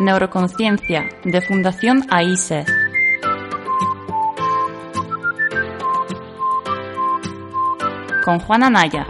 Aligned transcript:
Neuroconciencia 0.00 1.10
de 1.24 1.42
Fundación 1.42 2.06
AISE. 2.08 2.64
Con 8.24 8.40
Juana 8.40 8.70
Naya. 8.70 9.06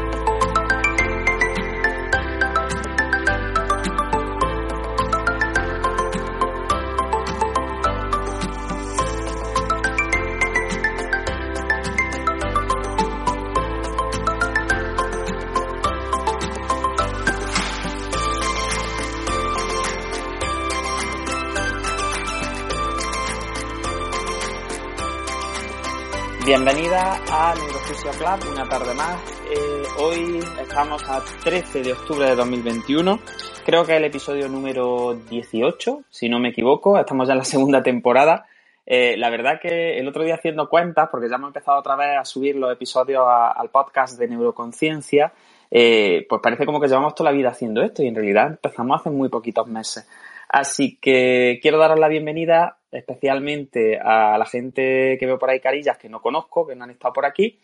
Bienvenida 26.62 27.18
a 27.32 27.54
Neurofisio 27.54 28.10
Club, 28.10 28.52
una 28.52 28.68
tarde 28.68 28.92
más. 28.92 29.18
Eh, 29.50 29.82
hoy 29.98 30.40
estamos 30.60 31.02
a 31.08 31.22
13 31.42 31.80
de 31.80 31.94
octubre 31.94 32.28
de 32.28 32.36
2021. 32.36 33.18
Creo 33.64 33.86
que 33.86 33.92
es 33.92 33.96
el 33.96 34.04
episodio 34.04 34.46
número 34.46 35.14
18, 35.30 36.02
si 36.10 36.28
no 36.28 36.38
me 36.38 36.50
equivoco. 36.50 36.98
Estamos 36.98 37.28
ya 37.28 37.32
en 37.32 37.38
la 37.38 37.44
segunda 37.46 37.82
temporada. 37.82 38.44
Eh, 38.84 39.16
la 39.16 39.30
verdad 39.30 39.58
que 39.58 39.98
el 39.98 40.06
otro 40.06 40.22
día 40.22 40.34
haciendo 40.34 40.68
cuentas, 40.68 41.08
porque 41.10 41.30
ya 41.30 41.36
hemos 41.36 41.48
empezado 41.48 41.78
otra 41.78 41.96
vez 41.96 42.18
a 42.18 42.26
subir 42.26 42.56
los 42.56 42.70
episodios 42.70 43.24
al 43.26 43.70
podcast 43.70 44.18
de 44.18 44.28
Neuroconciencia, 44.28 45.32
eh, 45.70 46.26
pues 46.28 46.42
parece 46.42 46.66
como 46.66 46.78
que 46.78 46.88
llevamos 46.88 47.14
toda 47.14 47.30
la 47.30 47.36
vida 47.36 47.48
haciendo 47.48 47.80
esto 47.80 48.02
y 48.02 48.08
en 48.08 48.14
realidad 48.14 48.48
empezamos 48.48 49.00
hace 49.00 49.08
muy 49.08 49.30
poquitos 49.30 49.66
meses. 49.66 50.06
Así 50.46 50.98
que 51.00 51.58
quiero 51.62 51.78
daros 51.78 51.98
la 51.98 52.08
bienvenida 52.08 52.79
especialmente 52.90 53.98
a 53.98 54.36
la 54.38 54.46
gente 54.46 55.16
que 55.18 55.26
veo 55.26 55.38
por 55.38 55.50
ahí 55.50 55.60
carillas 55.60 55.98
que 55.98 56.08
no 56.08 56.20
conozco, 56.20 56.66
que 56.66 56.74
no 56.74 56.84
han 56.84 56.90
estado 56.90 57.12
por 57.12 57.26
aquí 57.26 57.58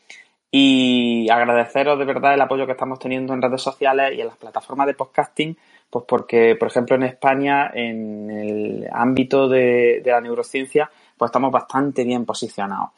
y 0.51 1.29
agradeceros 1.29 1.99
de 1.99 2.05
verdad 2.05 2.35
el 2.35 2.41
apoyo 2.41 2.67
que 2.67 2.73
estamos 2.73 2.99
teniendo 2.99 3.35
en 3.35 3.43
redes 3.43 3.61
sociales 3.61 4.17
y 4.17 4.21
en 4.21 4.29
las 4.29 4.37
plataformas 4.37 4.87
de 4.87 4.95
podcasting, 4.95 5.57
pues 5.91 6.05
porque, 6.09 6.57
por 6.57 6.69
ejemplo, 6.69 6.97
en 6.97 7.03
España, 7.03 7.71
en 7.75 8.31
el 8.31 8.89
ámbito 8.93 9.49
de, 9.49 10.03
la 10.05 10.21
neurociencia, 10.21 10.91
pues 11.17 11.29
estamos 11.29 11.51
bastante 11.51 12.05
bien 12.05 12.25
posicionados. 12.25 12.91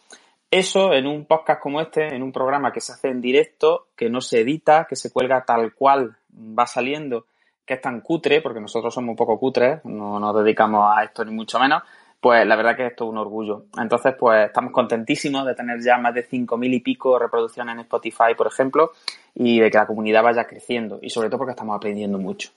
Eso 0.50 0.92
en 0.92 1.06
un 1.06 1.24
podcast 1.24 1.60
como 1.60 1.80
este, 1.80 2.14
en 2.14 2.22
un 2.22 2.32
programa 2.32 2.72
que 2.72 2.80
se 2.80 2.92
hace 2.92 3.08
en 3.08 3.20
directo, 3.20 3.88
que 3.96 4.08
no 4.08 4.20
se 4.20 4.40
edita, 4.40 4.86
que 4.88 4.96
se 4.96 5.10
cuelga 5.10 5.44
tal 5.44 5.74
cual 5.74 6.16
va 6.30 6.66
saliendo 6.66 7.26
que 7.66 7.74
es 7.74 7.80
tan 7.82 8.00
cutre, 8.00 8.40
porque 8.40 8.60
nosotros 8.60 8.94
somos 8.94 9.10
un 9.10 9.16
poco 9.16 9.38
cutres, 9.38 9.84
no 9.84 10.18
nos 10.18 10.34
dedicamos 10.36 10.90
a 10.96 11.04
esto 11.04 11.22
ni 11.22 11.32
mucho 11.32 11.58
menos, 11.58 11.82
pues 12.20 12.44
la 12.46 12.56
verdad 12.56 12.76
que 12.76 12.86
esto 12.86 13.04
es 13.04 13.10
un 13.10 13.18
orgullo. 13.18 13.66
Entonces, 13.80 14.14
pues 14.18 14.46
estamos 14.46 14.72
contentísimos 14.72 15.46
de 15.46 15.54
tener 15.54 15.80
ya 15.80 15.98
más 15.98 16.14
de 16.14 16.28
5.000 16.28 16.74
y 16.74 16.80
pico 16.80 17.18
reproducciones 17.18 17.74
en 17.74 17.80
Spotify, 17.80 18.34
por 18.36 18.48
ejemplo, 18.48 18.92
y 19.34 19.60
de 19.60 19.70
que 19.70 19.78
la 19.78 19.86
comunidad 19.86 20.22
vaya 20.22 20.46
creciendo, 20.46 20.98
y 21.00 21.10
sobre 21.10 21.28
todo 21.28 21.38
porque 21.38 21.52
estamos 21.52 21.76
aprendiendo 21.76 22.18
mucho. 22.18 22.50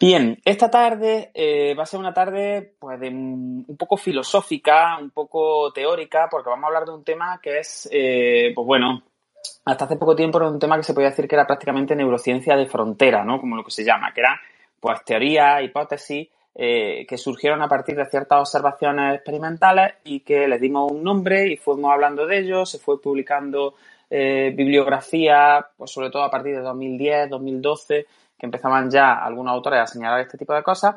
Bien, 0.00 0.40
esta 0.44 0.70
tarde 0.70 1.30
eh, 1.34 1.74
va 1.74 1.84
a 1.84 1.86
ser 1.86 2.00
una 2.00 2.12
tarde 2.12 2.74
pues 2.78 2.98
de 2.98 3.08
un, 3.08 3.76
poco 3.78 3.96
filosófica, 3.96 4.98
un 4.98 5.10
poco 5.10 5.72
teórica, 5.72 6.28
porque 6.30 6.50
vamos 6.50 6.64
a 6.64 6.66
hablar 6.68 6.84
de 6.84 6.92
un 6.92 7.04
tema 7.04 7.38
que 7.42 7.58
es, 7.58 7.88
eh, 7.92 8.52
pues 8.54 8.66
bueno, 8.66 9.02
hasta 9.64 9.84
hace 9.84 9.96
poco 9.96 10.16
tiempo 10.16 10.38
era 10.38 10.48
un 10.48 10.58
tema 10.58 10.76
que 10.76 10.82
se 10.82 10.94
podía 10.94 11.10
decir 11.10 11.28
que 11.28 11.36
era 11.36 11.46
prácticamente 11.46 11.94
neurociencia 11.94 12.56
de 12.56 12.66
frontera, 12.66 13.24
¿no? 13.24 13.40
Como 13.40 13.56
lo 13.56 13.64
que 13.64 13.70
se 13.70 13.84
llama, 13.84 14.12
que 14.12 14.20
era 14.20 14.40
pues 14.80 15.02
teoría, 15.04 15.62
hipótesis 15.62 16.28
eh, 16.54 17.04
que 17.08 17.18
surgieron 17.18 17.62
a 17.62 17.68
partir 17.68 17.96
de 17.96 18.06
ciertas 18.06 18.40
observaciones 18.40 19.16
experimentales 19.16 19.94
y 20.04 20.20
que 20.20 20.46
les 20.46 20.60
dimos 20.60 20.92
un 20.92 21.02
nombre 21.02 21.48
y 21.48 21.56
fuimos 21.56 21.92
hablando 21.92 22.26
de 22.26 22.38
ellos, 22.38 22.70
se 22.70 22.78
fue 22.78 23.00
publicando 23.00 23.74
eh, 24.08 24.52
bibliografía, 24.54 25.66
pues 25.76 25.90
sobre 25.90 26.10
todo 26.10 26.22
a 26.22 26.30
partir 26.30 26.54
de 26.54 26.60
2010, 26.60 27.30
2012, 27.30 28.06
que 28.38 28.46
empezaban 28.46 28.90
ya 28.90 29.14
algunos 29.14 29.52
autores 29.52 29.80
a 29.80 29.86
señalar 29.86 30.20
este 30.20 30.38
tipo 30.38 30.54
de 30.54 30.62
cosas. 30.62 30.96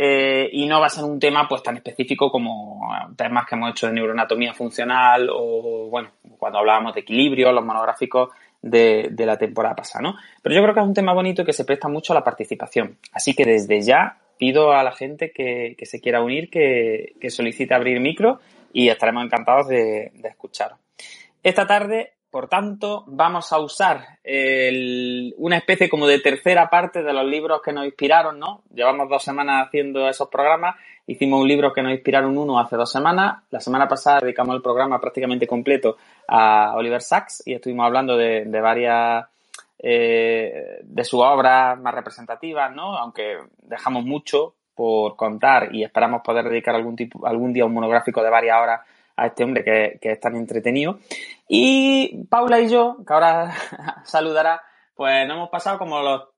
Eh, 0.00 0.48
y 0.52 0.66
no 0.66 0.78
va 0.78 0.86
a 0.86 0.90
ser 0.90 1.04
un 1.04 1.18
tema 1.18 1.48
pues 1.48 1.60
tan 1.60 1.76
específico 1.76 2.30
como 2.30 2.88
temas 3.16 3.44
que 3.46 3.56
hemos 3.56 3.70
hecho 3.70 3.88
de 3.88 3.94
neuroanatomía 3.94 4.54
funcional 4.54 5.28
o, 5.28 5.88
bueno, 5.90 6.10
cuando 6.38 6.60
hablábamos 6.60 6.94
de 6.94 7.00
equilibrio, 7.00 7.50
los 7.50 7.64
monográficos 7.64 8.30
de, 8.62 9.12
la 9.18 9.36
temporada 9.36 9.74
pasada, 9.74 10.02
¿no? 10.02 10.14
Pero 10.40 10.54
yo 10.54 10.62
creo 10.62 10.74
que 10.74 10.80
es 10.80 10.86
un 10.86 10.94
tema 10.94 11.12
bonito 11.12 11.42
y 11.42 11.44
que 11.44 11.52
se 11.52 11.64
presta 11.64 11.88
mucho 11.88 12.12
a 12.12 12.14
la 12.14 12.24
participación. 12.24 12.96
Así 13.12 13.34
que 13.34 13.44
desde 13.44 13.80
ya 13.80 14.18
pido 14.38 14.72
a 14.72 14.82
la 14.82 14.92
gente 14.92 15.32
que, 15.32 15.76
se 15.82 16.00
quiera 16.00 16.22
unir, 16.22 16.50
que, 16.50 17.14
solicite 17.30 17.74
abrir 17.74 18.00
micro 18.00 18.40
y 18.72 18.88
estaremos 18.88 19.24
encantados 19.24 19.68
de, 19.68 20.12
de 20.14 20.28
escuchar. 20.28 20.72
Esta 21.42 21.66
tarde 21.66 22.12
por 22.30 22.48
tanto, 22.48 23.04
vamos 23.06 23.52
a 23.54 23.58
usar 23.58 24.18
una 25.38 25.56
especie 25.56 25.88
como 25.88 26.06
de 26.06 26.20
tercera 26.20 26.68
parte 26.68 27.02
de 27.02 27.12
los 27.14 27.24
libros 27.24 27.62
que 27.62 27.72
nos 27.72 27.86
inspiraron, 27.86 28.38
¿no? 28.38 28.62
Llevamos 28.74 29.08
dos 29.08 29.22
semanas 29.22 29.66
haciendo 29.66 30.06
esos 30.06 30.28
programas. 30.28 30.76
Hicimos 31.06 31.40
un 31.40 31.48
libro 31.48 31.72
que 31.72 31.82
nos 31.82 31.92
inspiraron 31.92 32.36
uno 32.36 32.60
hace 32.60 32.76
dos 32.76 32.92
semanas. 32.92 33.44
La 33.50 33.60
semana 33.60 33.88
pasada 33.88 34.18
dedicamos 34.20 34.54
el 34.56 34.62
programa 34.62 35.00
prácticamente 35.00 35.46
completo 35.46 35.96
a 36.26 36.74
Oliver 36.76 37.00
Sacks 37.00 37.44
y 37.46 37.54
estuvimos 37.54 37.86
hablando 37.86 38.14
de, 38.14 38.44
varias 38.60 39.24
eh, 39.78 40.80
de 40.82 41.04
sus 41.04 41.20
obras 41.22 41.78
más 41.78 41.94
representativas, 41.94 42.74
¿no? 42.74 42.96
Aunque 42.96 43.38
dejamos 43.62 44.04
mucho 44.04 44.54
por 44.74 45.16
contar 45.16 45.74
y 45.74 45.84
esperamos 45.84 46.22
poder 46.22 46.48
dedicar 46.48 46.74
algún 46.74 46.96
tipo, 46.96 47.26
algún 47.26 47.52
día 47.52 47.64
un 47.64 47.74
monográfico 47.74 48.22
de 48.22 48.30
varias 48.30 48.56
horas 48.60 48.80
a 49.16 49.26
este 49.26 49.44
hombre 49.44 49.64
que, 49.64 49.98
es 50.00 50.20
tan 50.20 50.36
entretenido. 50.36 50.98
Y 51.48 52.24
Paula 52.26 52.60
y 52.60 52.68
yo, 52.68 52.96
que 53.06 53.12
ahora 53.12 53.52
saludará, 54.04 54.62
pues 54.94 55.26
nos 55.26 55.36
hemos 55.36 55.50
pasado 55.50 55.78
como 55.78 56.00
los 56.00 56.28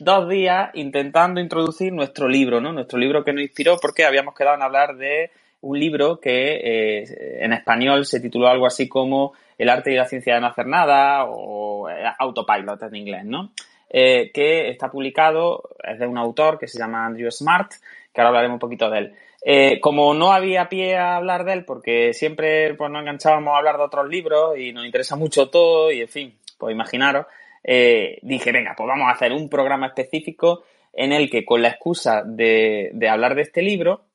dos 0.00 0.28
días 0.28 0.70
intentando 0.74 1.40
introducir 1.40 1.92
nuestro 1.92 2.28
libro, 2.28 2.60
¿no? 2.60 2.72
Nuestro 2.72 2.98
libro 2.98 3.24
que 3.24 3.32
nos 3.32 3.42
inspiró 3.42 3.78
porque 3.80 4.04
habíamos 4.04 4.34
quedado 4.34 4.56
en 4.56 4.62
hablar 4.62 4.96
de 4.96 5.30
un 5.60 5.78
libro 5.78 6.20
que 6.20 7.02
eh, 7.02 7.44
en 7.44 7.52
español 7.52 8.04
se 8.04 8.20
tituló 8.20 8.48
algo 8.48 8.66
así 8.66 8.88
como 8.88 9.32
El 9.58 9.68
arte 9.68 9.92
y 9.92 9.96
la 9.96 10.06
ciencia 10.06 10.34
de 10.34 10.40
no 10.40 10.48
hacer 10.48 10.66
nada 10.66 11.24
o 11.24 11.88
eh, 11.88 12.04
Autopilot 12.18 12.82
en 12.82 12.96
inglés, 12.96 13.24
¿no? 13.24 13.52
Eh, 13.88 14.30
que 14.32 14.68
está 14.68 14.90
publicado, 14.90 15.70
es 15.82 15.98
de 15.98 16.06
un 16.06 16.18
autor 16.18 16.58
que 16.58 16.68
se 16.68 16.78
llama 16.78 17.06
Andrew 17.06 17.30
Smart, 17.30 17.72
que 18.12 18.20
ahora 18.20 18.28
hablaremos 18.28 18.56
un 18.56 18.60
poquito 18.60 18.90
de 18.90 18.98
él. 18.98 19.14
Eh, 19.42 19.80
como 19.80 20.12
no 20.12 20.32
había 20.32 20.68
pie 20.68 20.96
a 20.96 21.16
hablar 21.16 21.44
de 21.44 21.52
él, 21.52 21.64
porque 21.64 22.12
siempre 22.12 22.74
pues, 22.74 22.90
nos 22.90 23.02
enganchábamos 23.02 23.54
a 23.54 23.58
hablar 23.58 23.76
de 23.76 23.84
otros 23.84 24.08
libros 24.08 24.58
y 24.58 24.72
nos 24.72 24.84
interesa 24.84 25.14
mucho 25.16 25.48
todo, 25.50 25.92
y 25.92 26.00
en 26.00 26.08
fin, 26.08 26.38
pues 26.58 26.74
imaginaros, 26.74 27.26
dije, 27.62 28.52
venga, 28.52 28.74
pues 28.76 28.86
vamos 28.86 29.08
a 29.08 29.12
hacer 29.12 29.32
un 29.32 29.48
programa 29.48 29.86
específico 29.86 30.64
en 30.96 31.12
el 31.12 31.30
que 31.30 31.44
con 31.44 31.62
la 31.62 31.68
excusa 31.68 32.22
de, 32.24 32.90
hablar 33.08 33.34
de 33.34 33.42
este 33.42 33.62
libro, 33.62 34.06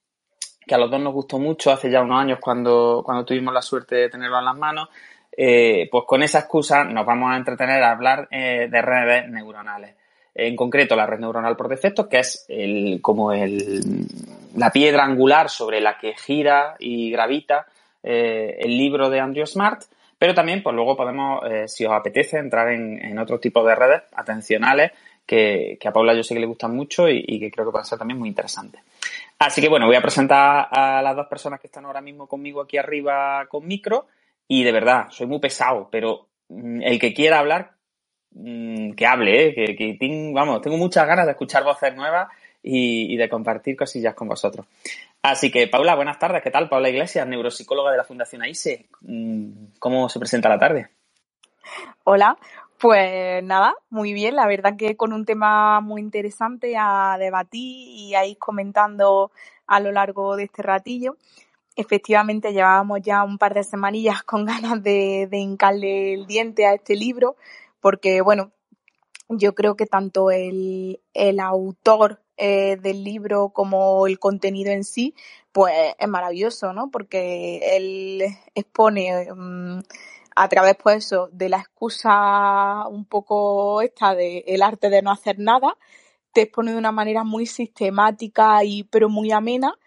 que 0.66 0.75
a 0.75 0.80
los 0.80 0.90
dos 0.90 1.00
nos 1.00 1.13
gustó 1.13 1.38
mucho 1.38 1.72
hace 1.72 1.91
ya 1.91 2.01
unos 2.01 2.19
años 2.19 2.40
cuando, 2.41 3.03
cuando 3.06 3.24
tuvimos 3.24 3.53
la 3.53 3.62
suerte 3.62 3.96
de 3.96 4.09
tenerlo 4.09 4.40
en 4.40 4.46
las 4.46 4.57
manos, 4.57 4.90
eh, 5.31 5.88
pues 5.92 6.03
con 6.06 6.24
esa 6.24 6.40
excusa 6.40 6.84
nos 6.84 7.06
vamos 7.06 7.31
a 7.31 7.38
entretener 7.38 7.84
a 7.84 7.92
hablar 7.92 8.28
de 8.30 8.81
redes 8.81 9.30
neuronales. 9.30 9.96
En 10.34 10.56
concreto 10.56 10.96
la 10.96 11.06
red 11.06 11.19
neuronal 11.19 11.58
por 11.58 11.68
defecto, 11.68 12.08
que 12.08 12.19
es 12.19 12.46
el, 12.47 13.00
como 13.02 13.34
el, 13.34 14.06
la 14.56 14.72
piedra 14.72 15.03
angular 15.03 15.50
sobre 15.50 15.81
la 15.81 15.97
que 15.97 16.14
gira 16.16 16.75
y 16.80 17.12
gravita 17.12 17.66
eh, 18.03 18.58
el 18.59 18.78
libro 18.78 19.09
de 19.09 19.19
Andrew 19.19 19.46
Smart, 19.46 19.84
pero 20.18 20.33
también 20.33 20.63
pues 20.63 20.75
luego 20.75 20.95
podemos, 20.95 21.44
eh, 21.50 21.68
si 21.68 21.86
os 21.86 21.92
apetece, 21.92 22.38
entrar 22.38 22.69
en, 22.69 23.04
en 23.04 23.19
otro 23.19 23.39
tipo 23.39 23.63
de 23.63 23.75
redes 23.75 24.04
atencionales 24.13 24.92
que, 25.25 25.78
a 25.83 25.92
Paula 25.92 26.13
yo 26.13 26.24
sé 26.24 26.33
que 26.33 26.39
le 26.39 26.45
gustan 26.45 26.75
mucho 26.75 27.07
y, 27.10 27.24
y, 27.25 27.39
que 27.39 27.51
creo 27.51 27.66
que 27.66 27.72
pueden 27.72 27.86
ser 27.86 28.00
también 28.00 28.19
muy 28.19 28.30
interesantes. 28.30 28.81
Así 29.39 29.62
que 29.62 29.69
bueno, 29.69 29.86
voy 29.86 29.95
a 29.95 30.01
presentar 30.01 30.68
a 30.72 31.01
las 31.01 31.16
dos 31.16 31.28
personas 31.28 31.60
que 31.60 31.68
están 31.68 31.86
ahora 31.86 32.01
mismo 32.01 32.28
conmigo 32.28 32.62
aquí 32.62 32.78
arriba 32.78 33.45
con 33.48 33.68
micro 33.68 34.07
y 34.48 34.64
de 34.64 34.72
verdad, 34.72 35.08
soy 35.10 35.28
muy 35.28 35.40
pesado, 35.40 35.90
pero 35.92 36.30
mm, 36.50 36.82
el 36.82 37.00
que 37.00 37.14
quiera 37.14 37.40
hablar, 37.40 37.76
Mm, 38.34 38.94
que 38.94 39.06
hable, 39.06 39.48
¿eh? 39.48 39.76
que, 39.76 39.98
tengo, 40.00 40.34
vamos, 40.34 40.62
tengo 40.62 40.78
muchas 40.78 41.06
ganas 41.06 41.26
de 41.26 41.32
escuchar 41.32 41.64
voces 41.64 41.94
nuevas 41.96 42.30
y, 42.64 43.18
de 43.18 43.30
compartir 43.30 43.76
cosillas 43.76 44.16
con 44.16 44.30
vosotros. 44.30 44.66
Así 45.22 45.52
que, 45.52 45.68
Paula, 45.68 45.96
buenas 45.96 46.18
tardes. 46.18 46.42
¿Qué 46.42 46.52
tal? 46.52 46.70
Paula 46.70 46.90
Iglesias, 46.90 47.28
neuropsicóloga 47.28 47.92
de 47.92 47.98
la 47.98 48.04
Fundación 48.04 48.42
AISE. 48.42 48.88
Mm, 49.02 49.74
¿Cómo 49.80 50.08
se 50.08 50.20
presenta 50.20 50.48
la 50.48 50.60
tarde? 50.60 50.90
Hola, 52.06 52.38
pues 52.78 53.44
nada, 53.44 53.76
muy 53.90 54.14
bien. 54.14 54.36
La 54.36 54.48
verdad 54.48 54.78
que 54.78 54.96
con 54.96 55.12
un 55.12 55.26
tema 55.26 55.82
muy 55.82 56.02
interesante 56.02 56.76
a 56.78 57.18
debatir 57.20 57.90
y 57.90 58.16
a 58.16 58.26
ir 58.26 58.38
comentando 58.38 59.32
a 59.68 59.80
lo 59.80 59.92
largo 59.92 60.38
de 60.38 60.46
este 60.46 60.62
ratillo. 60.62 61.18
Efectivamente, 61.75 62.51
llevábamos 62.51 63.01
ya 63.01 63.23
un 63.23 63.38
par 63.38 63.53
de 63.53 63.63
semanillas 63.63 64.23
con 64.23 64.45
ganas 64.45 64.81
de, 64.83 65.27
de 65.29 65.38
hincarle 65.38 66.13
el 66.13 66.27
diente 66.27 66.65
a 66.65 66.73
este 66.73 66.95
libro 66.95 67.35
porque, 67.79 68.21
bueno, 68.21 68.51
yo 69.27 69.56
creo 69.56 69.75
que 69.75 69.85
tanto 69.85 70.31
el, 70.31 71.01
el 71.13 71.39
autor 71.39 72.21
eh, 72.38 72.77
del 72.77 73.03
libro 73.03 73.50
como 73.50 74.07
el 74.07 74.19
contenido 74.19 74.71
en 74.71 74.83
sí, 74.83 75.15
pues 75.51 75.73
es 75.97 76.07
maravilloso, 76.07 76.73
¿no? 76.73 76.89
Porque 76.91 77.77
él 77.77 78.23
expone 78.56 79.27
mm, 79.33 79.79
a 80.35 80.50
través, 80.50 80.75
pues 80.81 81.06
eso, 81.06 81.29
de 81.31 81.50
la 81.50 81.57
excusa 81.57 82.88
un 82.88 83.06
poco 83.06 83.81
esta 83.81 84.15
de 84.15 84.44
el 84.47 84.62
arte 84.62 84.89
de 84.89 85.01
no 85.01 85.12
hacer 85.12 85.39
nada, 85.39 85.77
te 86.33 86.41
expone 86.41 86.71
de 86.71 86.77
una 86.77 86.91
manera 86.91 87.23
muy 87.23 87.45
sistemática 87.45 88.63
y 88.63 88.83
pero 88.85 89.09
muy 89.09 89.31
amena 89.31 89.77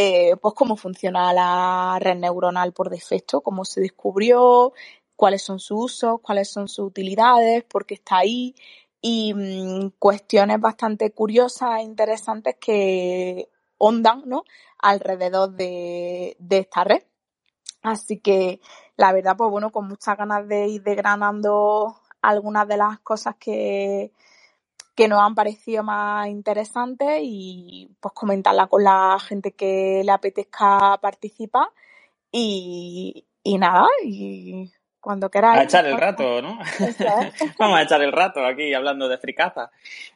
eh, 0.00 0.36
pues 0.40 0.54
cómo 0.54 0.76
funciona 0.76 1.32
la 1.32 1.98
red 2.00 2.14
neuronal 2.14 2.72
por 2.72 2.88
defecto, 2.88 3.40
cómo 3.40 3.64
se 3.64 3.80
descubrió, 3.80 4.72
cuáles 5.16 5.42
son 5.42 5.58
sus 5.58 5.86
usos, 5.86 6.20
cuáles 6.22 6.48
son 6.48 6.68
sus 6.68 6.86
utilidades, 6.86 7.64
por 7.64 7.84
qué 7.84 7.94
está 7.94 8.18
ahí 8.18 8.54
y 9.00 9.34
mm, 9.34 9.94
cuestiones 9.98 10.60
bastante 10.60 11.10
curiosas 11.10 11.80
e 11.80 11.82
interesantes 11.82 12.54
que 12.60 13.48
ondan 13.76 14.22
¿no? 14.24 14.44
alrededor 14.78 15.50
de, 15.50 16.36
de 16.38 16.58
esta 16.58 16.84
red. 16.84 17.02
Así 17.82 18.20
que 18.20 18.60
la 18.96 19.12
verdad, 19.12 19.36
pues 19.36 19.50
bueno, 19.50 19.72
con 19.72 19.88
muchas 19.88 20.16
ganas 20.16 20.46
de 20.46 20.68
ir 20.68 20.82
degranando 20.84 21.96
algunas 22.22 22.68
de 22.68 22.76
las 22.76 23.00
cosas 23.00 23.34
que, 23.34 24.12
que 24.98 25.06
nos 25.06 25.20
han 25.20 25.36
parecido 25.36 25.84
más 25.84 26.26
interesantes 26.26 27.20
y 27.22 27.88
pues 28.00 28.12
comentarla 28.12 28.66
con 28.66 28.82
la 28.82 29.16
gente 29.20 29.52
que 29.52 30.02
le 30.04 30.10
apetezca 30.10 30.98
participar 31.00 31.68
y, 32.32 33.24
nada, 33.44 33.86
y 34.04 34.72
cuando 35.00 35.30
queráis. 35.30 35.60
A 35.60 35.62
echar 35.62 35.86
el 35.86 35.96
rato, 35.96 36.42
¿no? 36.42 36.58
Vamos 37.60 37.78
a 37.78 37.82
echar 37.82 38.02
el 38.02 38.10
rato 38.10 38.44
aquí 38.44 38.74
hablando 38.74 39.08
de 39.08 39.18
fricaza. 39.18 39.70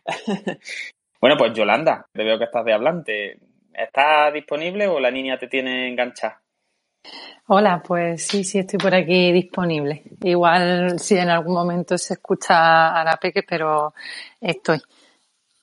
bueno, 1.21 1.37
pues 1.39 1.53
Yolanda, 1.53 2.09
te 2.13 2.25
veo 2.25 2.39
que 2.39 2.47
estás 2.47 2.65
de 2.65 2.73
hablante. 2.73 3.39
¿Estás 3.73 4.33
disponible 4.35 4.89
o 4.89 4.99
la 4.99 5.13
niña 5.13 5.39
te 5.39 5.47
tiene 5.47 5.91
enganchada? 5.91 6.42
Hola, 7.49 7.83
pues 7.87 8.27
sí, 8.27 8.45
sí, 8.45 8.61
estoy 8.61 8.79
por 8.79 8.95
aquí 8.95 9.33
disponible. 9.33 10.05
Igual 10.23 10.99
si 10.99 11.17
en 11.17 11.29
algún 11.29 11.55
momento 11.55 11.99
se 11.99 12.15
escucha 12.15 12.99
a 12.99 13.05
la 13.05 13.17
peque, 13.17 13.43
pero 13.43 13.95
estoy. 14.41 14.81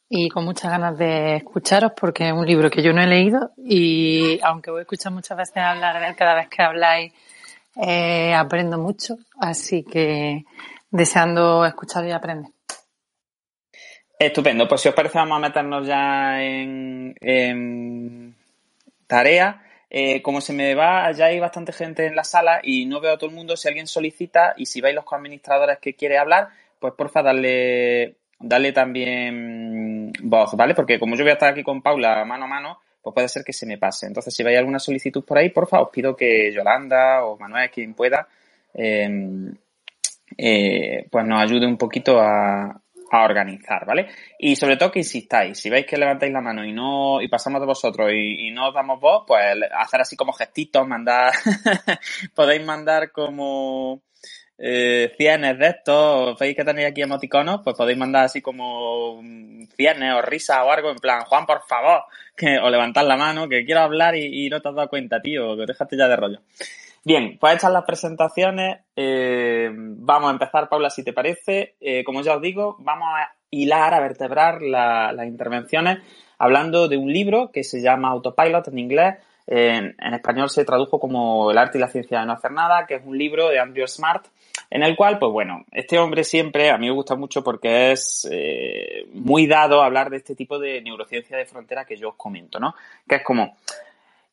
Y 0.10 0.30
con 0.30 0.44
muchas 0.44 0.72
ganas 0.72 0.98
de 0.98 1.38
escucharos 1.38 1.94
porque 2.00 2.28
es 2.28 2.34
un 2.34 2.46
libro 2.46 2.70
que 2.70 2.84
yo 2.84 2.92
no 2.94 3.02
he 3.02 3.08
leído 3.08 3.52
y 3.58 4.40
aunque 4.44 4.72
voy 4.72 4.80
a 4.80 4.82
escuchar 4.82 5.12
muchas 5.14 5.38
veces 5.38 5.58
hablar 5.58 6.00
de 6.00 6.08
él, 6.08 6.16
cada 6.16 6.36
vez 6.36 6.50
que 6.50 6.62
habláis 6.62 7.14
eh, 7.76 8.34
aprendo 8.34 8.78
mucho. 8.78 9.18
Así 9.40 9.84
que 9.84 10.46
deseando 10.92 11.66
escuchar 11.66 12.06
y 12.06 12.12
aprender. 12.12 12.52
Estupendo, 14.18 14.68
pues 14.68 14.82
si 14.82 14.90
os 14.90 14.96
parece 14.96 15.18
vamos 15.18 15.38
a 15.38 15.40
meternos 15.40 15.88
ya 15.88 16.44
en, 16.44 17.16
en 17.22 18.36
tarea. 19.08 19.69
Eh, 19.90 20.22
como 20.22 20.40
se 20.40 20.54
me 20.54 20.76
va, 20.76 21.12
ya 21.12 21.26
hay 21.26 21.40
bastante 21.40 21.72
gente 21.72 22.06
en 22.06 22.16
la 22.16 22.24
sala 22.24 22.60
y 22.62 22.86
no 22.86 23.00
veo 23.00 23.14
a 23.14 23.18
todo 23.18 23.30
el 23.30 23.36
mundo. 23.36 23.58
Si 23.58 23.68
alguien 23.68 23.88
solicita 23.88 24.54
y 24.58 24.66
si 24.66 24.82
vais 24.82 24.94
los 24.96 25.04
coadministradores 25.04 25.80
que 25.80 25.96
quiere 25.96 26.18
hablar, 26.18 26.50
pues 26.80 26.94
porfa, 26.94 27.24
darle, 27.24 28.16
darle 28.40 28.72
también 28.72 30.12
voz, 30.22 30.54
¿vale? 30.56 30.76
Porque 30.76 31.00
como 31.00 31.16
yo 31.16 31.24
voy 31.24 31.32
a 31.32 31.34
estar 31.34 31.52
aquí 31.52 31.64
con 31.64 31.82
Paula 31.82 32.24
mano 32.26 32.46
a 32.46 32.48
mano, 32.48 32.80
pues 33.02 33.14
puede 33.14 33.30
ser 33.30 33.44
que 33.44 33.54
se 33.54 33.66
me 33.66 33.78
pase. 33.78 34.06
Entonces, 34.06 34.34
si 34.34 34.44
vais 34.44 34.58
alguna 34.58 34.80
solicitud 34.80 35.24
por 35.26 35.38
ahí, 35.38 35.50
porfa, 35.50 35.82
os 35.82 35.90
pido 35.90 36.16
que 36.16 36.52
Yolanda 36.54 37.26
o 37.26 37.38
Manuel, 37.38 37.70
quien 37.72 37.94
pueda, 37.94 38.28
em, 38.74 39.54
eh, 40.38 41.08
pues 41.10 41.26
nos 41.26 41.42
ayude 41.42 41.66
un 41.66 41.78
poquito 41.78 42.20
a, 42.20 42.80
a 43.12 43.24
organizar, 43.24 43.86
¿vale? 43.86 44.08
Y 44.38 44.56
sobre 44.56 44.78
todo 44.78 44.92
que 44.92 45.00
insistáis, 45.00 45.60
si 45.60 45.70
veis 45.70 45.86
que 45.86 45.98
levantáis 45.98 46.32
la 46.32 46.42
mano 46.42 46.66
y 46.66 46.72
no, 46.72 47.22
y 47.22 47.28
pasamos 47.28 47.60
de 47.62 47.68
vosotros 47.68 48.12
y, 48.14 48.52
no 48.52 48.70
os 48.70 48.74
damos 48.74 49.00
voz, 49.00 49.24
pues 49.28 49.42
hacer 49.78 50.02
así 50.02 50.16
como 50.16 50.34
gestitos, 50.34 50.88
mandar, 50.88 51.32
podéis 52.36 52.66
mandar 52.66 53.12
como 53.12 54.02
eh, 54.58 55.14
cienes 55.18 55.58
de 55.58 55.68
estos, 55.68 56.38
veis 56.38 56.56
que 56.56 56.66
tenéis 56.66 56.90
aquí 56.90 57.02
emoticonos, 57.02 57.62
pues 57.64 57.76
podéis 57.76 57.98
mandar 57.98 58.26
así 58.26 58.42
como 58.42 59.22
cienes 59.76 60.14
o 60.14 60.22
risas 60.22 60.60
o 60.64 60.72
algo, 60.72 60.90
en 60.92 60.98
plan, 60.98 61.22
Juan, 61.26 61.46
por 61.46 61.62
favor, 61.68 62.04
que, 62.36 62.58
o 62.60 62.70
levantad 62.70 63.08
la 63.08 63.18
mano, 63.18 63.48
que 63.48 63.66
quiero 63.66 63.82
hablar 63.82 64.16
y, 64.16 64.46
y 64.46 64.50
no 64.50 64.62
te 64.62 64.70
has 64.70 64.76
dado 64.76 64.90
cuenta, 64.90 65.22
tío, 65.22 65.56
que 65.56 65.66
déjate 65.66 65.98
ya 65.98 66.08
de 66.08 66.16
rollo. 66.16 66.42
Bien, 67.04 67.38
pues 67.40 67.56
hechas 67.56 67.72
las 67.72 67.86
presentaciones, 67.86 68.80
eh, 68.96 69.70
vamos 69.74 70.30
a 70.30 70.34
empezar, 70.34 70.70
Paula, 70.70 70.90
si 70.90 71.04
te 71.04 71.14
parece. 71.14 71.76
Eh, 71.80 72.04
como 72.04 72.22
ya 72.22 72.36
os 72.36 72.42
digo, 72.42 72.76
vamos 72.80 73.08
a 73.16 73.34
hilar, 73.50 73.94
a 73.94 74.00
vertebrar 74.00 74.62
las 74.62 75.26
intervenciones 75.26 76.00
hablando 76.40 76.88
de 76.88 76.98
un 76.98 77.14
libro 77.14 77.52
que 77.52 77.64
se 77.64 77.82
llama 77.82 78.10
Autopilot 78.10 78.68
en 78.70 78.80
inglés. 78.80 79.16
En, 79.46 79.96
español 80.14 80.50
se 80.50 80.66
tradujo 80.66 81.00
como 81.00 81.52
El 81.52 81.58
arte 81.58 81.78
y 81.78 81.82
la 81.82 81.88
ciencia 81.88 82.20
de 82.20 82.26
no 82.26 82.34
hacer 82.34 82.52
nada, 82.52 82.86
que 82.88 82.96
es 82.96 83.02
un 83.06 83.18
libro 83.18 83.50
de 83.50 83.60
Andrew 83.60 83.88
Smart, 83.88 84.26
en 84.70 84.84
el 84.84 84.96
cual, 84.96 85.18
pues 85.18 85.32
bueno, 85.32 85.66
este 85.72 85.98
hombre 85.98 86.24
siempre, 86.24 86.70
a 86.70 86.78
mí 86.78 86.88
me 86.88 86.94
gusta 86.94 87.16
mucho 87.16 87.44
porque 87.44 87.92
es 87.92 88.28
eh, 88.32 89.08
muy 89.14 89.48
dado 89.48 89.82
a 89.82 89.88
hablar 89.88 90.10
de 90.10 90.18
este 90.18 90.36
tipo 90.36 90.60
de 90.60 90.82
neurociencia 90.82 91.36
de 91.36 91.46
frontera 91.46 91.86
que 91.86 91.98
yo 91.98 92.10
os 92.10 92.16
comento, 92.16 92.60
¿no? 92.60 92.76
Que 93.08 93.16
es 93.16 93.24
como, 93.24 93.58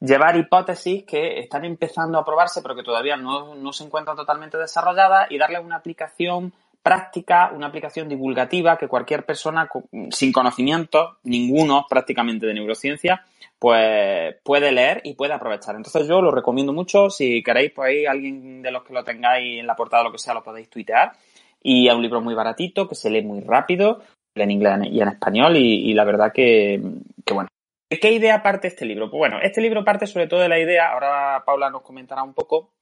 llevar 0.01 0.37
hipótesis 0.37 1.05
que 1.05 1.39
están 1.39 1.65
empezando 1.65 2.19
a 2.19 2.25
probarse 2.25 2.63
pero 2.63 2.77
que 2.77 2.83
todavía 2.83 3.17
no, 3.17 3.73
se 3.73 3.85
encuentran 3.85 4.17
totalmente 4.17 4.59
desarrolladas 4.59 5.31
y 5.31 5.39
darle 5.39 5.59
una 5.59 5.77
aplicación 5.77 6.53
práctica, 6.83 7.51
una 7.53 7.67
aplicación 7.67 8.09
divulgativa 8.09 8.79
que 8.79 8.87
cualquier 8.87 9.25
persona 9.25 9.69
sin 10.11 10.33
conocimiento, 10.33 11.17
ninguno 11.25 11.85
prácticamente 11.89 12.47
de 12.47 12.55
neurociencia, 12.55 13.25
pues 13.59 14.37
puede 14.45 14.71
leer 14.71 15.01
y 15.03 15.15
puede 15.15 15.33
aprovechar. 15.33 15.75
Entonces 15.75 16.07
yo 16.07 16.21
lo 16.21 16.31
recomiendo 16.31 16.73
mucho, 16.73 17.11
si 17.11 17.43
queréis, 17.43 17.73
pues 17.73 17.89
ahí 17.89 18.07
alguien 18.07 18.63
de 18.63 18.71
los 18.71 18.85
que 18.85 18.95
lo 18.95 19.03
tengáis 19.03 19.59
en 19.59 19.67
la 19.67 19.75
portada 19.75 20.03
o 20.03 20.07
lo 20.07 20.13
que 20.13 20.19
sea, 20.19 20.35
lo 20.35 20.45
podéis 20.45 20.71
tuitear. 20.71 21.13
Y 21.61 21.89
es 21.89 21.95
un 21.95 22.03
libro 22.03 22.21
muy 22.21 22.35
baratito, 22.35 22.87
que 22.87 22.95
se 22.95 23.11
lee 23.11 23.23
muy 23.23 23.41
rápido, 23.41 24.03
en 24.37 24.51
inglés 24.51 24.79
y 24.93 25.01
en 25.01 25.09
español, 25.09 25.57
y, 25.57 25.93
la 25.95 26.05
verdad 26.05 26.33
que, 26.33 26.81
que 27.25 27.35
bueno, 27.35 27.49
¿De 27.88 28.00
qué 28.00 28.11
idea 28.11 28.43
parte 28.43 28.69
este 28.69 28.85
libro? 28.85 29.09
Pues 29.11 29.19
bueno, 29.19 29.38
este 29.41 29.61
libro 29.61 29.85
parte 29.85 30.06
sobre 30.06 30.27
todo 30.27 30.41
de 30.41 30.49
la 30.49 30.59
idea, 30.59 30.93
ahora 30.93 31.44
Paula 31.47 31.71
nos 31.71 31.83
comentará 31.83 32.23
un 32.25 32.35
poco, 32.35 32.73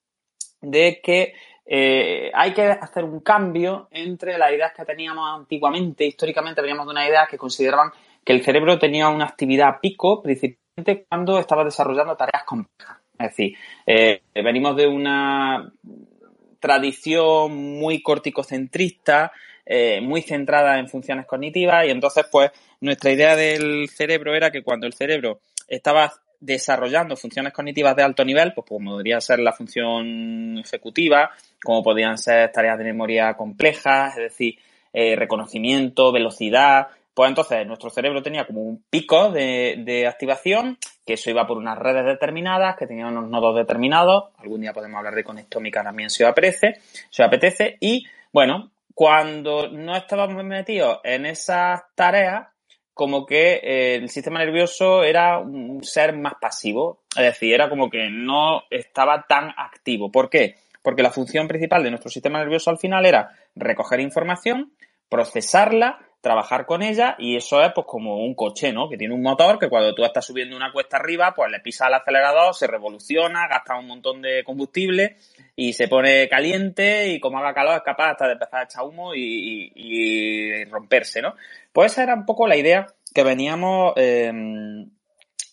de 0.62 1.00
que 1.02 1.34
eh, 1.66 2.30
hay 2.32 2.54
que 2.54 2.62
hacer 2.62 3.04
un 3.04 3.20
cambio 3.20 3.88
entre 3.90 4.38
las 4.38 4.50
ideas 4.50 4.72
que 4.74 4.84
teníamos 4.86 5.28
antiguamente, 5.38 6.06
históricamente 6.06 6.62
veníamos 6.62 6.86
de 6.86 6.92
una 6.92 7.06
idea 7.06 7.26
que 7.30 7.36
consideraban 7.36 7.90
que 8.24 8.32
el 8.32 8.42
cerebro 8.42 8.78
tenía 8.78 9.10
una 9.10 9.26
actividad 9.26 9.78
pico, 9.80 10.22
principalmente 10.22 11.04
cuando 11.06 11.38
estaba 11.38 11.64
desarrollando 11.64 12.16
tareas 12.16 12.44
complejas. 12.44 12.98
Es 13.18 13.28
decir, 13.28 13.56
eh, 13.86 14.22
venimos 14.34 14.74
de 14.74 14.86
una 14.86 15.70
tradición 16.60 17.78
muy 17.78 18.02
corticocentrista, 18.02 19.32
eh, 19.66 20.00
muy 20.00 20.22
centrada 20.22 20.78
en 20.78 20.88
funciones 20.88 21.26
cognitivas 21.26 21.86
y 21.86 21.90
entonces 21.90 22.26
pues 22.30 22.50
nuestra 22.80 23.10
idea 23.10 23.36
del 23.36 23.88
cerebro 23.88 24.34
era 24.34 24.50
que 24.50 24.62
cuando 24.62 24.86
el 24.86 24.92
cerebro 24.92 25.40
estaba 25.68 26.12
desarrollando 26.40 27.16
funciones 27.16 27.52
cognitivas 27.52 27.96
de 27.96 28.02
alto 28.02 28.24
nivel, 28.24 28.52
pues 28.52 28.66
como 28.68 28.90
podría 28.90 29.20
ser 29.20 29.38
la 29.38 29.52
función 29.52 30.58
ejecutiva, 30.58 31.30
como 31.62 31.82
podían 31.82 32.18
ser 32.18 32.52
tareas 32.52 32.78
de 32.78 32.84
memoria 32.84 33.34
complejas, 33.34 34.16
es 34.18 34.24
decir, 34.24 34.58
eh, 34.92 35.16
reconocimiento, 35.16 36.12
velocidad, 36.12 36.88
pues 37.14 37.28
entonces 37.28 37.66
nuestro 37.66 37.90
cerebro 37.90 38.22
tenía 38.22 38.46
como 38.46 38.60
un 38.62 38.82
pico 38.90 39.30
de, 39.30 39.76
de, 39.78 40.06
activación, 40.06 40.78
que 41.06 41.14
eso 41.14 41.30
iba 41.30 41.46
por 41.46 41.56
unas 41.56 41.78
redes 41.78 42.04
determinadas, 42.04 42.76
que 42.76 42.86
tenían 42.86 43.16
unos 43.16 43.30
nodos 43.30 43.56
determinados, 43.56 44.24
algún 44.36 44.60
día 44.60 44.72
podemos 44.72 44.98
hablar 44.98 45.14
de 45.14 45.24
conectómica 45.24 45.82
también 45.82 46.10
si 46.10 46.24
os 46.24 46.30
apetece, 46.30 46.74
si 47.08 47.22
os 47.22 47.26
apetece, 47.26 47.76
y 47.80 48.04
bueno, 48.32 48.70
cuando 48.94 49.68
no 49.68 49.96
estábamos 49.96 50.44
metidos 50.44 51.00
en 51.02 51.26
esas 51.26 51.82
tareas, 51.94 52.46
como 52.94 53.26
que 53.26 53.54
eh, 53.54 53.96
el 53.96 54.08
sistema 54.08 54.38
nervioso 54.38 55.02
era 55.02 55.38
un 55.38 55.82
ser 55.82 56.16
más 56.16 56.34
pasivo, 56.40 57.02
es 57.16 57.24
decir, 57.24 57.52
era 57.52 57.68
como 57.68 57.90
que 57.90 58.08
no 58.08 58.62
estaba 58.70 59.26
tan 59.28 59.50
activo. 59.56 60.12
¿Por 60.12 60.30
qué? 60.30 60.54
Porque 60.80 61.02
la 61.02 61.10
función 61.10 61.48
principal 61.48 61.82
de 61.82 61.90
nuestro 61.90 62.10
sistema 62.10 62.38
nervioso 62.38 62.70
al 62.70 62.78
final 62.78 63.04
era 63.04 63.32
recoger 63.56 63.98
información, 63.98 64.72
procesarla, 65.08 65.98
trabajar 66.24 66.66
con 66.66 66.82
ella 66.82 67.14
y 67.18 67.36
eso 67.36 67.62
es 67.62 67.70
pues 67.72 67.86
como 67.86 68.24
un 68.24 68.34
coche, 68.34 68.72
¿no? 68.72 68.88
Que 68.88 68.96
tiene 68.96 69.14
un 69.14 69.22
motor 69.22 69.58
que 69.58 69.68
cuando 69.68 69.94
tú 69.94 70.04
estás 70.04 70.24
subiendo 70.24 70.56
una 70.56 70.72
cuesta 70.72 70.96
arriba, 70.96 71.34
pues 71.36 71.52
le 71.52 71.60
pisas 71.60 71.88
el 71.88 71.94
acelerador, 71.94 72.54
se 72.54 72.66
revoluciona, 72.66 73.46
gasta 73.46 73.78
un 73.78 73.86
montón 73.86 74.22
de 74.22 74.42
combustible 74.42 75.18
y 75.54 75.74
se 75.74 75.86
pone 75.86 76.26
caliente 76.28 77.08
y 77.08 77.20
como 77.20 77.38
haga 77.38 77.54
calor 77.54 77.76
es 77.76 77.82
capaz 77.82 78.12
hasta 78.12 78.26
de 78.26 78.32
empezar 78.32 78.60
a 78.60 78.64
echar 78.64 78.84
humo 78.84 79.14
y, 79.14 80.64
romperse, 80.64 81.22
¿no? 81.22 81.34
Pues 81.72 81.92
esa 81.92 82.02
era 82.02 82.14
un 82.14 82.24
poco 82.24 82.48
la 82.48 82.56
idea 82.56 82.86
que 83.14 83.22
veníamos 83.22 83.92
em, 83.96 84.90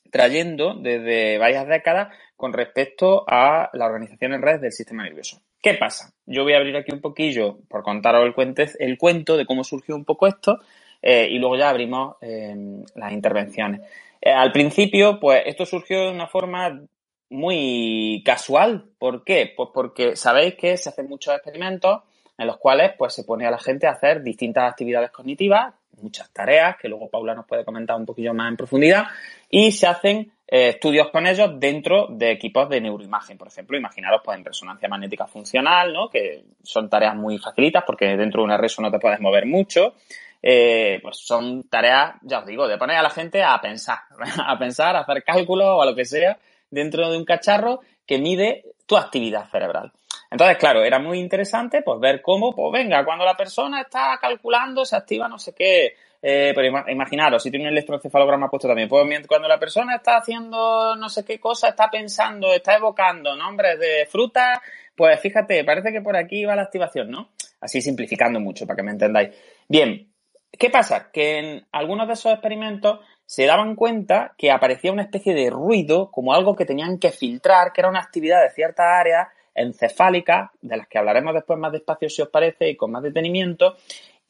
trayendo 0.09 0.73
desde 0.75 1.37
varias 1.37 1.67
décadas 1.67 2.15
con 2.37 2.53
respecto 2.53 3.25
a 3.27 3.69
la 3.73 3.85
organización 3.85 4.33
en 4.33 4.41
red 4.41 4.61
del 4.61 4.71
sistema 4.71 5.03
nervioso. 5.03 5.41
¿Qué 5.61 5.75
pasa? 5.75 6.11
Yo 6.25 6.43
voy 6.43 6.53
a 6.53 6.57
abrir 6.57 6.75
aquí 6.75 6.91
un 6.91 7.01
poquillo 7.01 7.59
por 7.69 7.83
contaros 7.83 8.33
el, 8.35 8.55
el 8.79 8.97
cuento 8.97 9.37
de 9.37 9.45
cómo 9.45 9.63
surgió 9.63 9.95
un 9.95 10.05
poco 10.05 10.25
esto 10.25 10.59
eh, 11.01 11.27
y 11.29 11.37
luego 11.37 11.55
ya 11.55 11.69
abrimos 11.69 12.15
eh, 12.21 12.55
las 12.95 13.11
intervenciones. 13.11 13.81
Eh, 14.19 14.31
al 14.31 14.51
principio, 14.51 15.19
pues 15.19 15.43
esto 15.45 15.65
surgió 15.65 16.05
de 16.05 16.11
una 16.11 16.25
forma 16.25 16.81
muy 17.29 18.23
casual. 18.25 18.85
¿Por 18.97 19.23
qué? 19.23 19.53
Pues 19.55 19.69
porque 19.71 20.15
sabéis 20.15 20.55
que 20.55 20.77
se 20.77 20.89
hacen 20.89 21.07
muchos 21.07 21.33
experimentos 21.35 22.01
en 22.37 22.47
los 22.47 22.57
cuales 22.57 22.93
pues 22.97 23.13
se 23.13 23.23
pone 23.23 23.45
a 23.45 23.51
la 23.51 23.59
gente 23.59 23.85
a 23.85 23.91
hacer 23.91 24.23
distintas 24.23 24.69
actividades 24.69 25.11
cognitivas, 25.11 25.75
muchas 26.01 26.31
tareas, 26.31 26.75
que 26.77 26.89
luego 26.89 27.07
Paula 27.07 27.35
nos 27.35 27.45
puede 27.45 27.63
comentar 27.63 27.95
un 27.97 28.05
poquillo 28.07 28.33
más 28.33 28.49
en 28.49 28.57
profundidad, 28.57 29.03
y 29.47 29.71
se 29.71 29.85
hacen 29.85 30.31
eh, 30.53 30.67
estudios 30.67 31.09
con 31.11 31.25
ellos 31.25 31.57
dentro 31.57 32.07
de 32.09 32.31
equipos 32.31 32.67
de 32.67 32.81
neuroimagen, 32.81 33.37
por 33.37 33.47
ejemplo. 33.47 33.77
Imaginaros 33.77 34.21
pues 34.21 34.37
en 34.37 34.43
resonancia 34.43 34.89
magnética 34.89 35.25
funcional, 35.25 35.93
¿no? 35.93 36.09
Que 36.09 36.43
son 36.61 36.89
tareas 36.89 37.15
muy 37.15 37.37
facilitas 37.37 37.85
porque 37.87 38.17
dentro 38.17 38.41
de 38.41 38.45
una 38.45 38.57
reso 38.57 38.81
no 38.81 38.91
te 38.91 38.99
puedes 38.99 39.21
mover 39.21 39.45
mucho. 39.45 39.95
Eh, 40.43 40.99
pues 41.01 41.17
son 41.19 41.69
tareas, 41.69 42.15
ya 42.23 42.39
os 42.39 42.45
digo, 42.45 42.67
de 42.67 42.77
poner 42.77 42.97
a 42.97 43.01
la 43.01 43.09
gente 43.09 43.41
a 43.41 43.61
pensar, 43.61 43.99
a 44.45 44.59
pensar, 44.59 44.97
a 44.97 45.01
hacer 45.01 45.23
cálculos 45.23 45.67
o 45.69 45.81
a 45.81 45.85
lo 45.85 45.95
que 45.95 46.03
sea 46.03 46.37
dentro 46.69 47.09
de 47.09 47.17
un 47.17 47.23
cacharro 47.23 47.79
que 48.05 48.17
mide 48.17 48.65
tu 48.85 48.97
actividad 48.97 49.49
cerebral. 49.49 49.93
Entonces, 50.29 50.57
claro, 50.57 50.83
era 50.83 50.99
muy 50.99 51.19
interesante 51.19 51.81
pues 51.81 51.97
ver 52.01 52.21
cómo, 52.21 52.53
pues 52.53 52.73
venga, 52.73 53.05
cuando 53.05 53.23
la 53.23 53.37
persona 53.37 53.81
está 53.81 54.17
calculando 54.19 54.83
se 54.83 54.97
activa 54.97 55.29
no 55.29 55.39
sé 55.39 55.53
qué. 55.53 55.95
Eh, 56.21 56.51
pero 56.53 56.83
imaginaros, 56.87 57.41
si 57.41 57.49
tiene 57.49 57.65
un 57.65 57.71
electroencefalograma 57.71 58.47
puesto 58.47 58.67
también, 58.67 58.87
pues 58.87 59.27
cuando 59.27 59.47
la 59.47 59.57
persona 59.57 59.95
está 59.95 60.17
haciendo 60.17 60.95
no 60.95 61.09
sé 61.09 61.25
qué 61.25 61.39
cosa, 61.39 61.69
está 61.69 61.89
pensando, 61.89 62.53
está 62.53 62.75
evocando 62.75 63.35
nombres 63.35 63.79
de 63.79 64.05
frutas, 64.05 64.59
pues 64.95 65.19
fíjate, 65.19 65.63
parece 65.63 65.91
que 65.91 66.01
por 66.01 66.15
aquí 66.15 66.45
va 66.45 66.55
la 66.55 66.63
activación, 66.63 67.09
¿no? 67.09 67.29
Así 67.59 67.81
simplificando 67.81 68.39
mucho, 68.39 68.67
para 68.67 68.77
que 68.77 68.83
me 68.83 68.91
entendáis. 68.91 69.29
Bien, 69.67 70.11
¿qué 70.51 70.69
pasa? 70.69 71.11
Que 71.11 71.39
en 71.39 71.67
algunos 71.71 72.07
de 72.07 72.13
esos 72.13 72.31
experimentos 72.33 72.99
se 73.25 73.45
daban 73.45 73.75
cuenta 73.75 74.35
que 74.37 74.51
aparecía 74.51 74.91
una 74.91 75.03
especie 75.03 75.33
de 75.33 75.49
ruido, 75.49 76.11
como 76.11 76.33
algo 76.33 76.55
que 76.55 76.65
tenían 76.65 76.99
que 76.99 77.11
filtrar, 77.11 77.71
que 77.71 77.81
era 77.81 77.89
una 77.89 78.01
actividad 78.01 78.43
de 78.43 78.51
ciertas 78.51 78.85
áreas 78.85 79.27
encefálicas, 79.55 80.49
de 80.61 80.77
las 80.77 80.87
que 80.87 80.97
hablaremos 80.97 81.33
después 81.33 81.57
más 81.57 81.71
despacio 81.71 82.09
si 82.09 82.21
os 82.21 82.29
parece 82.29 82.69
y 82.69 82.75
con 82.75 82.91
más 82.91 83.03
detenimiento, 83.03 83.75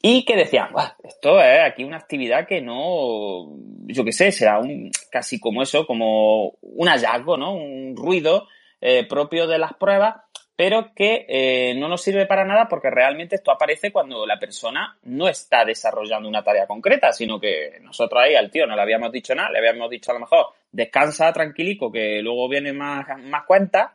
y 0.04 0.24
que 0.24 0.34
decían, 0.34 0.70
esto 1.04 1.40
es 1.40 1.60
aquí 1.60 1.84
una 1.84 1.98
actividad 1.98 2.44
que 2.44 2.60
no, 2.60 3.56
yo 3.86 4.04
qué 4.04 4.10
sé, 4.12 4.32
será 4.32 4.58
un, 4.58 4.90
casi 5.10 5.38
como 5.38 5.62
eso, 5.62 5.86
como 5.86 6.56
un 6.60 6.88
hallazgo, 6.88 7.36
¿no? 7.36 7.54
Un 7.54 7.94
ruido 7.96 8.48
eh, 8.80 9.06
propio 9.06 9.46
de 9.46 9.58
las 9.58 9.74
pruebas, 9.74 10.16
pero 10.56 10.92
que 10.92 11.24
eh, 11.28 11.74
no 11.76 11.88
nos 11.88 12.02
sirve 12.02 12.26
para 12.26 12.44
nada 12.44 12.66
porque 12.68 12.90
realmente 12.90 13.36
esto 13.36 13.52
aparece 13.52 13.92
cuando 13.92 14.26
la 14.26 14.40
persona 14.40 14.98
no 15.04 15.28
está 15.28 15.64
desarrollando 15.64 16.28
una 16.28 16.42
tarea 16.42 16.66
concreta, 16.66 17.12
sino 17.12 17.38
que 17.38 17.78
nosotros 17.80 18.22
ahí 18.24 18.34
al 18.34 18.50
tío 18.50 18.66
no 18.66 18.74
le 18.74 18.82
habíamos 18.82 19.12
dicho 19.12 19.36
nada, 19.36 19.50
le 19.50 19.58
habíamos 19.58 19.88
dicho 19.88 20.10
a 20.10 20.14
lo 20.14 20.20
mejor 20.20 20.46
descansa 20.72 21.32
tranquilico 21.32 21.92
que 21.92 22.20
luego 22.22 22.48
viene 22.48 22.72
más, 22.72 23.06
más 23.22 23.44
cuenta 23.44 23.92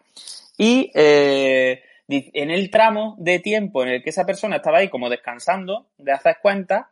y 0.58 0.90
eh, 0.96 1.84
en 2.08 2.52
el 2.52 2.70
tramo 2.72 3.16
de 3.18 3.40
tiempo 3.40 3.84
en 3.84 3.90
el 3.90 4.04
que 4.04 4.12
esa 4.12 4.26
persona 4.26 4.58
estaba 4.58 4.80
ahí 4.80 4.90
como 4.90 5.10
descansando 5.10 5.88
de 5.98 6.12
hacer 6.12 6.38
cuentas, 6.42 6.86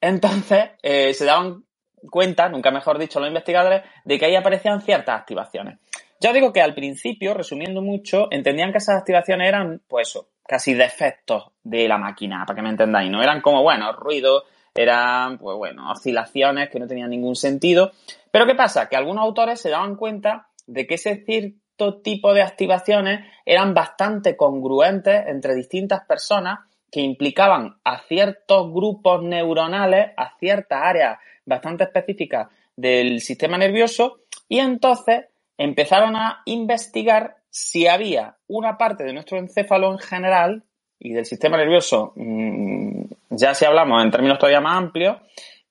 entonces 0.00 0.70
eh, 0.82 1.14
se 1.14 1.24
daban 1.24 1.64
cuenta, 2.10 2.48
nunca 2.48 2.70
mejor 2.70 2.98
dicho 2.98 3.18
los 3.18 3.28
investigadores, 3.28 3.82
de 4.04 4.18
que 4.18 4.26
ahí 4.26 4.36
aparecían 4.36 4.80
ciertas 4.82 5.20
activaciones. 5.20 5.78
Ya 6.20 6.32
digo 6.32 6.52
que 6.52 6.60
al 6.60 6.74
principio, 6.74 7.34
resumiendo 7.34 7.80
mucho, 7.80 8.28
entendían 8.30 8.72
que 8.72 8.78
esas 8.78 8.98
activaciones 8.98 9.48
eran, 9.48 9.82
pues 9.86 10.08
eso, 10.08 10.28
casi 10.46 10.74
defectos 10.74 11.52
de 11.62 11.86
la 11.86 11.98
máquina, 11.98 12.44
para 12.44 12.56
que 12.56 12.62
me 12.62 12.70
entendáis, 12.70 13.10
no 13.10 13.22
eran 13.22 13.40
como, 13.40 13.62
bueno, 13.62 13.92
ruidos, 13.92 14.44
eran, 14.74 15.38
pues 15.38 15.56
bueno, 15.56 15.90
oscilaciones 15.90 16.70
que 16.70 16.78
no 16.78 16.86
tenían 16.86 17.10
ningún 17.10 17.36
sentido. 17.36 17.92
Pero 18.30 18.46
¿qué 18.46 18.54
pasa? 18.54 18.88
Que 18.88 18.96
algunos 18.96 19.24
autores 19.24 19.60
se 19.60 19.70
daban 19.70 19.96
cuenta 19.96 20.48
de 20.66 20.86
que 20.86 20.94
ese 20.94 21.16
tipo 22.02 22.34
de 22.34 22.42
activaciones 22.42 23.20
eran 23.44 23.74
bastante 23.74 24.36
congruentes 24.36 25.26
entre 25.26 25.54
distintas 25.54 26.04
personas 26.06 26.60
que 26.90 27.00
implicaban 27.00 27.76
a 27.84 28.00
ciertos 28.02 28.72
grupos 28.72 29.22
neuronales, 29.22 30.10
a 30.16 30.36
ciertas 30.38 30.80
áreas 30.82 31.18
bastante 31.44 31.84
específicas 31.84 32.48
del 32.76 33.20
sistema 33.20 33.58
nervioso 33.58 34.20
y 34.48 34.58
entonces 34.58 35.26
empezaron 35.56 36.16
a 36.16 36.42
investigar 36.44 37.36
si 37.50 37.86
había 37.86 38.36
una 38.46 38.78
parte 38.78 39.04
de 39.04 39.12
nuestro 39.12 39.38
encéfalo 39.38 39.92
en 39.92 39.98
general 39.98 40.64
y 40.98 41.12
del 41.12 41.26
sistema 41.26 41.56
nervioso, 41.56 42.12
mm, 42.16 43.04
ya 43.30 43.54
si 43.54 43.64
hablamos 43.64 44.02
en 44.02 44.10
términos 44.10 44.38
todavía 44.38 44.60
más 44.60 44.76
amplios, 44.76 45.18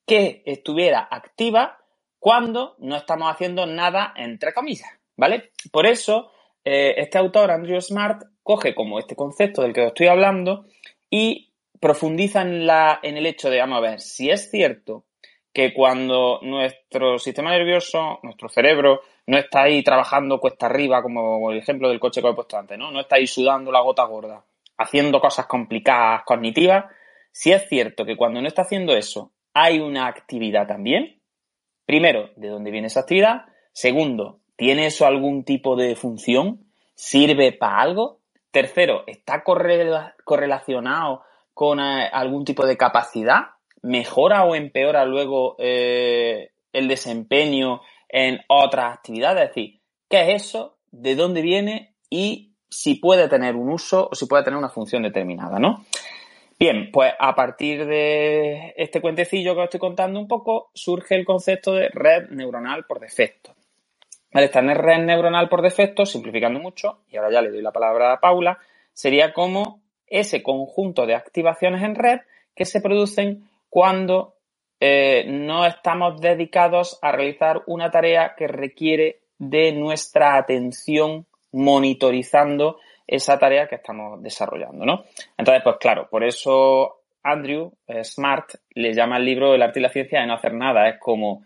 que 0.06 0.42
estuviera 0.46 1.08
activa 1.10 1.78
cuando 2.20 2.76
no 2.80 2.96
estamos 2.96 3.32
haciendo 3.32 3.66
nada 3.66 4.14
entre 4.16 4.54
comillas. 4.54 4.97
¿Vale? 5.18 5.52
Por 5.72 5.86
eso, 5.86 6.32
eh, 6.64 6.94
este 6.98 7.18
autor, 7.18 7.52
Andrew 7.52 7.82
Smart, 7.82 8.24
coge 8.44 8.74
como 8.74 9.00
este 9.00 9.16
concepto 9.16 9.62
del 9.62 9.74
que 9.74 9.82
os 9.82 9.88
estoy 9.88 10.08
hablando 10.08 10.66
y 11.10 11.52
profundiza 11.80 12.42
en, 12.42 12.66
la, 12.66 13.00
en 13.04 13.18
el 13.18 13.26
hecho 13.26 13.50
de, 13.50 13.60
vamos 13.60 13.80
a 13.80 13.82
ver, 13.82 14.00
si 14.00 14.30
es 14.30 14.50
cierto 14.50 15.06
que 15.54 15.74
cuando 15.74 16.40
nuestro 16.44 17.18
sistema 17.18 17.52
nervioso, 17.52 18.20
nuestro 18.22 18.48
cerebro, 18.48 19.02
no 19.26 19.38
está 19.38 19.64
ahí 19.64 19.84
trabajando 19.84 20.40
cuesta 20.40 20.68
arriba, 20.68 21.02
como 21.02 21.52
el 21.52 21.58
ejemplo 21.58 21.90
del 21.90 22.00
coche 22.00 22.22
que 22.22 22.30
he 22.30 22.34
puesto 22.34 22.58
antes, 22.58 22.78
¿no? 22.78 22.92
No 22.92 23.00
está 23.02 23.16
ahí 23.16 23.28
sudando 23.28 23.72
la 23.72 23.82
gota 23.82 24.04
gorda, 24.06 24.46
haciendo 24.78 25.20
cosas 25.20 25.48
complicadas, 25.48 26.22
cognitivas. 26.26 26.86
Si 27.32 27.52
es 27.52 27.68
cierto 27.68 28.06
que 28.06 28.16
cuando 28.16 28.42
no 28.42 28.48
está 28.48 28.62
haciendo 28.62 28.96
eso, 28.96 29.32
hay 29.54 29.80
una 29.80 30.06
actividad 30.08 30.68
también. 30.68 31.22
Primero, 31.86 32.30
¿de 32.36 32.50
dónde 32.50 32.72
viene 32.72 32.88
esa 32.88 33.00
actividad? 33.00 33.46
Segundo, 33.74 34.42
¿Tiene 34.58 34.88
eso 34.88 35.06
algún 35.06 35.44
tipo 35.44 35.76
de 35.76 35.96
función? 35.96 36.66
¿Sirve 36.96 37.54
para 37.54 37.80
algo? 37.80 38.18
Tercero, 38.50 39.04
¿está 39.06 39.44
correlacionado 39.44 41.22
con 41.54 41.80
eh, 41.80 42.10
algún 42.12 42.44
tipo 42.44 42.66
de 42.66 42.76
capacidad? 42.76 43.52
¿Mejora 43.84 44.46
o 44.46 44.56
empeora 44.56 45.06
luego 45.06 45.56
eh, 45.60 46.50
el 46.74 46.88
desempeño 46.88 47.82
en 48.10 48.40
otras 48.48 48.96
actividades? 48.96 49.44
Es 49.44 49.50
decir, 49.50 49.80
¿qué 50.10 50.22
es 50.22 50.48
eso? 50.48 50.78
¿De 50.90 51.16
dónde 51.16 51.44
viene? 51.44 51.94
Y 52.10 52.54
si 52.68 52.96
puede 52.96 53.30
tener 53.30 53.56
un 53.56 53.70
uso 53.70 54.10
o 54.12 54.16
si 54.16 54.26
puede 54.26 54.44
tener 54.44 54.58
una 54.58 54.70
función 54.70 55.04
determinada, 55.04 55.60
¿no? 55.60 55.86
Bien, 56.60 56.90
pues 56.92 57.14
a 57.20 57.36
partir 57.36 57.86
de 57.86 58.74
este 58.76 59.02
cuentecillo 59.02 59.54
que 59.54 59.60
os 59.60 59.66
estoy 59.66 59.80
contando 59.80 60.20
un 60.20 60.28
poco, 60.28 60.72
surge 60.74 61.14
el 61.14 61.26
concepto 61.26 61.74
de 61.74 61.90
red 61.90 62.32
neuronal 62.32 62.86
por 62.86 63.00
defecto. 63.00 63.54
Esta 64.32 64.62
red 64.62 65.00
neuronal 65.00 65.50
por 65.50 65.62
defecto, 65.62 66.06
simplificando 66.06 66.60
mucho, 66.60 67.00
y 67.10 67.18
ahora 67.18 67.32
ya 67.32 67.42
le 67.42 67.50
doy 67.50 67.62
la 67.62 67.72
palabra 67.72 68.14
a 68.14 68.20
Paula, 68.20 68.60
sería 68.94 69.34
como 69.34 69.82
ese 70.06 70.44
conjunto 70.44 71.06
de 71.06 71.16
activaciones 71.16 71.84
en 71.84 71.96
red 71.96 72.20
que 72.56 72.66
se 72.66 72.82
producen 72.82 73.50
cuando 73.70 74.36
eh, 74.80 75.26
no 75.28 75.66
estamos 75.66 76.20
dedicados 76.22 77.00
a 77.02 77.12
realizar 77.12 77.64
una 77.68 77.90
tarea 77.90 78.36
que 78.38 78.48
requiere 78.48 79.22
de 79.38 79.72
nuestra 79.72 80.38
atención 80.38 81.26
monitorizando 81.52 82.80
esa 83.06 83.40
tarea 83.40 83.68
que 83.68 83.76
estamos 83.76 84.22
desarrollando, 84.22 84.86
¿no? 84.86 85.04
Entonces, 85.38 85.64
pues 85.64 85.78
claro, 85.80 86.08
por 86.10 86.24
eso 86.24 87.02
Andrew 87.24 87.74
eh, 87.88 88.04
Smart 88.04 88.56
le 88.74 88.94
llama 88.94 89.16
al 89.16 89.26
libro 89.26 89.54
El 89.54 89.62
arte 89.62 89.80
y 89.80 89.84
la 89.84 89.90
ciencia 89.90 90.22
de 90.22 90.28
no 90.28 90.36
hacer 90.36 90.54
nada. 90.54 90.90
Es 90.90 91.00
como 91.00 91.44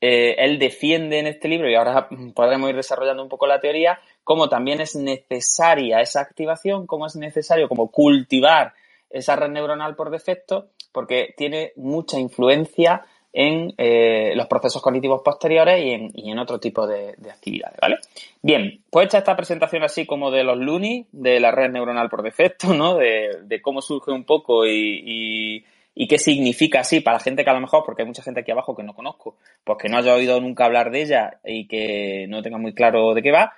eh, 0.00 0.36
él 0.38 0.58
defiende 0.58 1.18
en 1.18 1.26
este 1.26 1.48
libro, 1.48 1.68
y 1.68 1.74
ahora 1.74 2.08
podremos 2.34 2.70
ir 2.70 2.76
desarrollando 2.76 3.22
un 3.22 3.28
poco 3.28 3.46
la 3.46 3.60
teoría, 3.60 3.98
cómo 4.24 4.48
también 4.48 4.80
es 4.80 4.94
necesaria 4.94 6.00
esa 6.00 6.20
activación, 6.20 6.86
cómo 6.86 7.06
es 7.06 7.16
necesario 7.16 7.68
como 7.68 7.90
cultivar 7.90 8.74
esa 9.10 9.36
red 9.36 9.48
neuronal 9.48 9.96
por 9.96 10.10
defecto, 10.10 10.68
porque 10.92 11.34
tiene 11.36 11.72
mucha 11.76 12.18
influencia 12.18 13.02
en 13.32 13.74
eh, 13.76 14.32
los 14.36 14.46
procesos 14.46 14.80
cognitivos 14.80 15.22
posteriores 15.22 15.84
y 16.14 16.30
en, 16.30 16.38
otro 16.38 16.58
tipo 16.58 16.86
de, 16.86 17.14
actividades, 17.30 17.78
¿vale? 17.80 17.96
Bien, 18.40 18.80
pues 18.90 19.06
hecha 19.06 19.18
esta 19.18 19.36
presentación 19.36 19.82
así 19.82 20.06
como 20.06 20.30
de 20.30 20.44
los 20.44 20.56
LUNI, 20.58 21.06
de 21.12 21.38
la 21.38 21.50
red 21.50 21.70
neuronal 21.70 22.08
por 22.08 22.22
defecto, 22.22 22.72
¿no? 22.74 22.96
De, 22.96 23.60
cómo 23.62 23.82
surge 23.82 24.12
un 24.12 24.24
poco 24.24 24.66
y 24.66 25.64
qué 26.06 26.18
significa 26.18 26.80
así 26.80 27.00
para 27.00 27.16
la 27.16 27.24
gente 27.24 27.42
que 27.42 27.50
a 27.50 27.54
lo 27.54 27.60
mejor, 27.60 27.82
porque 27.84 28.02
hay 28.02 28.06
mucha 28.06 28.22
gente 28.22 28.40
aquí 28.40 28.52
abajo 28.52 28.76
que 28.76 28.84
no 28.84 28.94
conozco, 28.94 29.36
pues 29.64 29.78
que 29.82 29.88
no 29.88 29.98
haya 29.98 30.14
oído 30.14 30.40
nunca 30.40 30.64
hablar 30.64 30.92
de 30.92 31.02
ella 31.02 31.40
y 31.44 31.66
que 31.66 32.26
no 32.28 32.40
tenga 32.40 32.58
muy 32.58 32.72
claro 32.72 33.14
de 33.14 33.22
qué 33.22 33.32
va, 33.32 33.52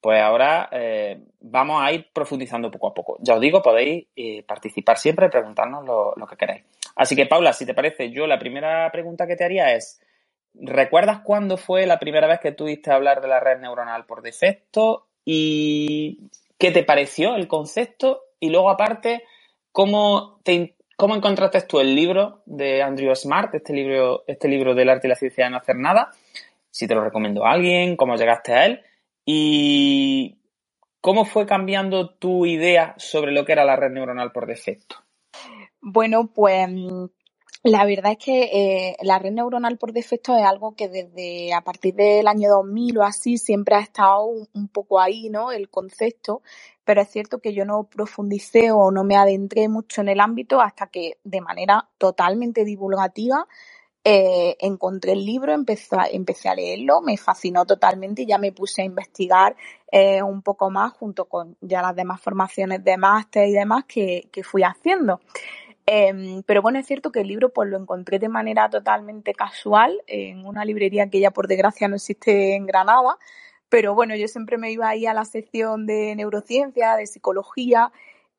pues 0.00 0.20
ahora 0.20 0.68
eh, 0.72 1.18
vamos 1.40 1.82
a 1.82 1.90
ir 1.92 2.08
profundizando 2.12 2.70
poco 2.70 2.88
a 2.88 2.94
poco. 2.94 3.16
Ya 3.20 3.34
os 3.34 3.40
digo, 3.40 3.62
podéis 3.62 4.06
eh, 4.14 4.42
participar 4.42 4.98
siempre, 4.98 5.30
preguntarnos 5.30 5.84
lo, 5.84 6.12
lo 6.16 6.26
que 6.26 6.36
queráis. 6.36 6.64
Así 6.94 7.16
que, 7.16 7.26
Paula, 7.26 7.52
si 7.52 7.66
te 7.66 7.74
parece, 7.74 8.10
yo 8.10 8.26
la 8.26 8.38
primera 8.38 8.90
pregunta 8.92 9.26
que 9.26 9.36
te 9.36 9.44
haría 9.44 9.74
es, 9.74 10.00
¿recuerdas 10.54 11.20
cuándo 11.20 11.56
fue 11.56 11.86
la 11.86 11.98
primera 11.98 12.26
vez 12.26 12.40
que 12.40 12.52
tuviste 12.52 12.90
a 12.90 12.94
hablar 12.96 13.20
de 13.20 13.28
la 13.28 13.40
red 13.40 13.58
neuronal 13.58 14.06
por 14.06 14.22
defecto 14.22 15.06
y 15.24 16.28
qué 16.58 16.70
te 16.70 16.84
pareció 16.84 17.34
el 17.34 17.48
concepto? 17.48 18.22
Y 18.38 18.50
luego, 18.50 18.70
aparte, 18.70 19.24
¿cómo 19.72 20.40
te 20.44 20.75
¿Cómo 20.96 21.14
encontraste 21.14 21.60
tú 21.62 21.78
el 21.78 21.94
libro 21.94 22.42
de 22.46 22.82
Andrew 22.82 23.14
Smart, 23.14 23.54
este 23.54 23.74
libro, 23.74 24.24
este 24.26 24.48
libro 24.48 24.74
del 24.74 24.88
arte 24.88 25.06
y 25.06 25.10
la 25.10 25.16
ciencia 25.16 25.44
de 25.44 25.50
no 25.50 25.58
hacer 25.58 25.76
nada? 25.76 26.10
Si 26.70 26.88
te 26.88 26.94
lo 26.94 27.04
recomiendo 27.04 27.44
a 27.44 27.52
alguien, 27.52 27.96
cómo 27.96 28.16
llegaste 28.16 28.54
a 28.54 28.64
él 28.64 28.82
y 29.26 30.38
cómo 31.02 31.26
fue 31.26 31.44
cambiando 31.44 32.14
tu 32.14 32.46
idea 32.46 32.94
sobre 32.96 33.32
lo 33.32 33.44
que 33.44 33.52
era 33.52 33.66
la 33.66 33.76
red 33.76 33.90
neuronal 33.90 34.32
por 34.32 34.46
defecto. 34.46 34.96
Bueno, 35.82 36.32
pues 36.34 36.68
la 37.62 37.84
verdad 37.84 38.12
es 38.12 38.24
que 38.24 38.42
eh, 38.44 38.96
la 39.02 39.18
red 39.18 39.32
neuronal 39.32 39.76
por 39.76 39.92
defecto 39.92 40.36
es 40.36 40.44
algo 40.44 40.74
que 40.76 40.88
desde 40.88 41.52
a 41.52 41.62
partir 41.62 41.94
del 41.94 42.26
año 42.26 42.48
2000 42.48 42.98
o 42.98 43.02
así 43.02 43.38
siempre 43.38 43.74
ha 43.74 43.80
estado 43.80 44.24
un, 44.24 44.68
poco 44.68 45.00
ahí, 45.00 45.28
¿no? 45.28 45.52
El 45.52 45.68
concepto, 45.68 46.42
pero 46.86 47.02
es 47.02 47.10
cierto 47.10 47.40
que 47.40 47.52
yo 47.52 47.66
no 47.66 47.84
profundicé 47.84 48.70
o 48.70 48.90
no 48.92 49.02
me 49.04 49.16
adentré 49.16 49.68
mucho 49.68 50.00
en 50.00 50.08
el 50.08 50.20
ámbito 50.20 50.60
hasta 50.60 50.86
que 50.86 51.18
de 51.24 51.40
manera 51.40 51.88
totalmente 51.98 52.64
divulgativa 52.64 53.46
eh, 54.04 54.56
encontré 54.60 55.12
el 55.12 55.26
libro, 55.26 55.52
empecé, 55.52 55.96
empecé 56.12 56.48
a 56.48 56.54
leerlo, 56.54 57.00
me 57.00 57.16
fascinó 57.16 57.66
totalmente 57.66 58.22
y 58.22 58.26
ya 58.26 58.38
me 58.38 58.52
puse 58.52 58.82
a 58.82 58.84
investigar 58.84 59.56
eh, 59.90 60.22
un 60.22 60.42
poco 60.42 60.70
más 60.70 60.92
junto 60.92 61.24
con 61.24 61.56
ya 61.60 61.82
las 61.82 61.96
demás 61.96 62.20
formaciones 62.20 62.84
de 62.84 62.96
máster 62.96 63.48
y 63.48 63.52
demás 63.52 63.84
que, 63.88 64.28
que 64.30 64.44
fui 64.44 64.62
haciendo. 64.62 65.20
Em, 65.86 66.44
pero 66.44 66.62
bueno, 66.62 66.78
es 66.78 66.86
cierto 66.86 67.10
que 67.10 67.22
el 67.22 67.26
libro 67.26 67.52
pues 67.52 67.68
lo 67.68 67.76
encontré 67.78 68.20
de 68.20 68.28
manera 68.28 68.70
totalmente 68.70 69.34
casual 69.34 70.00
en 70.06 70.46
una 70.46 70.64
librería 70.64 71.10
que 71.10 71.18
ya 71.18 71.32
por 71.32 71.48
desgracia 71.48 71.88
no 71.88 71.96
existe 71.96 72.54
en 72.54 72.66
Granada. 72.66 73.18
Pero 73.68 73.94
bueno, 73.94 74.14
yo 74.16 74.28
siempre 74.28 74.58
me 74.58 74.70
iba 74.70 74.88
ahí 74.88 75.06
a 75.06 75.14
la 75.14 75.24
sección 75.24 75.86
de 75.86 76.14
neurociencia, 76.16 76.96
de 76.96 77.06
psicología, 77.06 77.92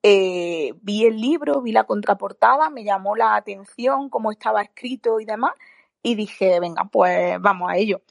eh, 0.04 0.74
vi 0.82 1.06
el 1.06 1.20
libro, 1.20 1.62
vi 1.62 1.72
la 1.72 1.84
contraportada, 1.86 2.70
me 2.70 2.84
llamó 2.84 3.16
la 3.16 3.36
atención 3.36 4.10
cómo 4.10 4.32
estaba 4.32 4.62
escrito 4.62 5.20
y 5.20 5.26
demás, 5.26 5.52
y 6.04 6.16
dije, 6.16 6.60
venga, 6.60 6.86
pues 6.86 7.40
vamos 7.42 7.70
a 7.72 7.78
ello. 7.78 8.02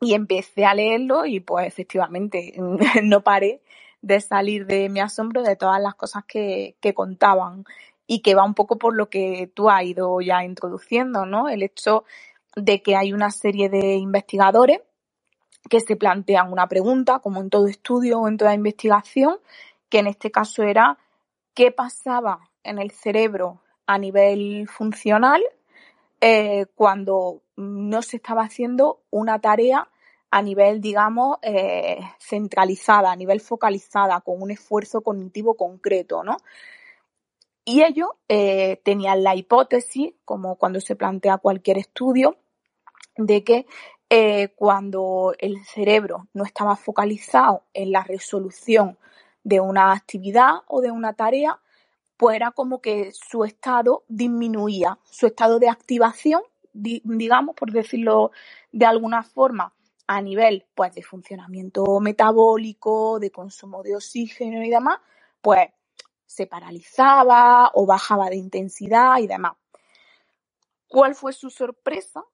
Y 0.00 0.14
empecé 0.14 0.64
a 0.66 0.74
leerlo 0.74 1.26
y 1.26 1.40
pues 1.40 1.66
efectivamente 1.66 2.54
no 3.04 3.22
paré 3.22 3.62
de 4.02 4.20
salir 4.20 4.66
de 4.66 4.88
mi 4.88 5.00
asombro 5.00 5.42
de 5.42 5.56
todas 5.56 5.80
las 5.80 5.94
cosas 5.94 6.24
que, 6.26 6.76
que 6.80 6.94
contaban 6.94 7.64
y 8.06 8.20
que 8.20 8.34
va 8.34 8.44
un 8.44 8.54
poco 8.54 8.76
por 8.78 8.94
lo 8.96 9.08
que 9.08 9.50
tú 9.54 9.70
has 9.70 9.84
ido 9.84 10.20
ya 10.20 10.44
introduciendo, 10.44 11.26
¿no? 11.26 11.48
El 11.48 11.62
hecho 11.62 12.04
de 12.56 12.82
que 12.82 12.96
hay 12.96 13.12
una 13.12 13.30
serie 13.30 13.68
de 13.70 13.94
investigadores 13.96 14.80
que 15.68 15.80
se 15.80 15.96
plantean 15.96 16.52
una 16.52 16.68
pregunta, 16.68 17.20
como 17.20 17.40
en 17.40 17.50
todo 17.50 17.66
estudio 17.66 18.20
o 18.20 18.28
en 18.28 18.36
toda 18.36 18.54
investigación, 18.54 19.38
que 19.88 19.98
en 19.98 20.06
este 20.06 20.30
caso 20.30 20.62
era 20.62 20.98
qué 21.54 21.70
pasaba 21.70 22.50
en 22.62 22.78
el 22.78 22.90
cerebro 22.90 23.60
a 23.86 23.98
nivel 23.98 24.68
funcional 24.68 25.42
eh, 26.20 26.66
cuando 26.74 27.42
no 27.56 28.02
se 28.02 28.16
estaba 28.16 28.42
haciendo 28.42 29.02
una 29.10 29.40
tarea 29.40 29.88
a 30.30 30.42
nivel, 30.42 30.80
digamos, 30.80 31.38
eh, 31.42 32.00
centralizada, 32.18 33.12
a 33.12 33.16
nivel 33.16 33.40
focalizada, 33.40 34.20
con 34.20 34.42
un 34.42 34.50
esfuerzo 34.50 35.00
cognitivo 35.02 35.54
concreto, 35.54 36.24
¿no? 36.24 36.38
Y 37.64 37.82
ellos 37.82 38.08
eh, 38.28 38.80
tenían 38.84 39.22
la 39.22 39.36
hipótesis, 39.36 40.14
como 40.24 40.56
cuando 40.56 40.80
se 40.80 40.96
plantea 40.96 41.38
cualquier 41.38 41.78
estudio, 41.78 42.36
de 43.16 43.44
que 43.44 43.66
eh, 44.10 44.48
cuando 44.56 45.34
el 45.38 45.64
cerebro 45.64 46.28
no 46.34 46.44
estaba 46.44 46.76
focalizado 46.76 47.64
en 47.72 47.92
la 47.92 48.04
resolución 48.04 48.98
de 49.42 49.60
una 49.60 49.92
actividad 49.92 50.62
o 50.66 50.80
de 50.80 50.90
una 50.90 51.14
tarea, 51.14 51.60
pues 52.16 52.36
era 52.36 52.50
como 52.52 52.80
que 52.80 53.12
su 53.12 53.44
estado 53.44 54.04
disminuía, 54.08 54.98
su 55.04 55.26
estado 55.26 55.58
de 55.58 55.68
activación, 55.68 56.42
digamos, 56.72 57.54
por 57.54 57.70
decirlo 57.72 58.30
de 58.72 58.86
alguna 58.86 59.22
forma, 59.22 59.72
a 60.06 60.20
nivel 60.20 60.66
pues 60.74 60.94
de 60.94 61.02
funcionamiento 61.02 61.98
metabólico, 62.00 63.18
de 63.18 63.30
consumo 63.30 63.82
de 63.82 63.96
oxígeno 63.96 64.62
y 64.62 64.70
demás, 64.70 65.00
pues 65.40 65.70
se 66.26 66.46
paralizaba 66.46 67.70
o 67.74 67.86
bajaba 67.86 68.28
de 68.28 68.36
intensidad 68.36 69.18
y 69.18 69.26
demás. 69.26 69.54
¿Cuál 70.88 71.14
fue 71.14 71.32
su 71.32 71.50
sorpresa 71.50 72.24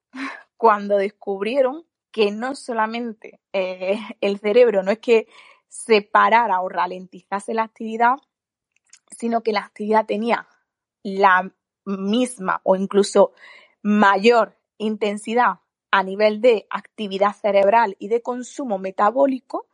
cuando 0.61 0.97
descubrieron 0.97 1.87
que 2.11 2.29
no 2.29 2.53
solamente 2.53 3.39
eh, 3.51 3.97
el 4.21 4.37
cerebro 4.37 4.83
no 4.83 4.91
es 4.91 4.99
que 4.99 5.27
se 5.67 6.03
parara 6.03 6.61
o 6.61 6.69
ralentizase 6.69 7.55
la 7.55 7.63
actividad, 7.63 8.17
sino 9.09 9.41
que 9.41 9.53
la 9.53 9.61
actividad 9.61 10.05
tenía 10.05 10.47
la 11.01 11.51
misma 11.85 12.61
o 12.63 12.75
incluso 12.75 13.31
mayor 13.81 14.55
intensidad 14.77 15.61
a 15.89 16.03
nivel 16.03 16.41
de 16.41 16.67
actividad 16.69 17.33
cerebral 17.33 17.95
y 17.97 18.09
de 18.09 18.21
consumo 18.21 18.77
metabólico, 18.77 19.65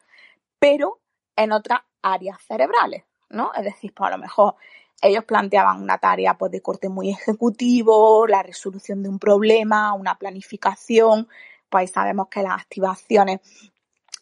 pero 0.57 1.01
en 1.35 1.51
otras 1.51 1.81
áreas 2.01 2.41
cerebrales. 2.47 3.03
¿no? 3.29 3.51
Es 3.55 3.65
decir, 3.65 3.93
pues 3.93 4.07
a 4.07 4.11
lo 4.11 4.21
mejor 4.21 4.55
ellos 5.01 5.23
planteaban 5.25 5.81
una 5.81 5.97
tarea 5.97 6.37
pues, 6.37 6.51
de 6.51 6.61
corte 6.61 6.89
muy 6.89 7.09
ejecutivo, 7.09 8.27
la 8.27 8.43
resolución 8.43 9.03
de 9.03 9.09
un 9.09 9.19
problema, 9.19 9.93
una 9.93 10.17
planificación, 10.17 11.27
pues 11.69 11.91
sabemos 11.91 12.27
que 12.29 12.41
las 12.41 12.61
activaciones 12.61 13.41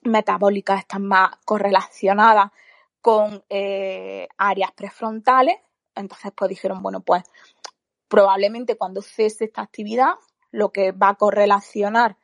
metabólicas 0.04 0.80
están 0.80 1.06
más 1.06 1.36
correlacionadas 1.46 2.52
con 3.02 3.44
eh, 3.50 4.28
áreas 4.38 4.72
prefrontales. 4.72 5.58
Entonces, 5.96 6.32
pues 6.36 6.50
dijeron, 6.50 6.82
bueno, 6.82 7.02
pues 7.02 7.24
probablemente 8.08 8.78
cuando 8.78 9.02
cese 9.02 9.46
esta 9.46 9.62
actividad, 9.62 10.16
lo 10.52 10.72
que 10.72 10.92
va 10.92 11.10
a 11.10 11.16
correlacionar 11.16 12.18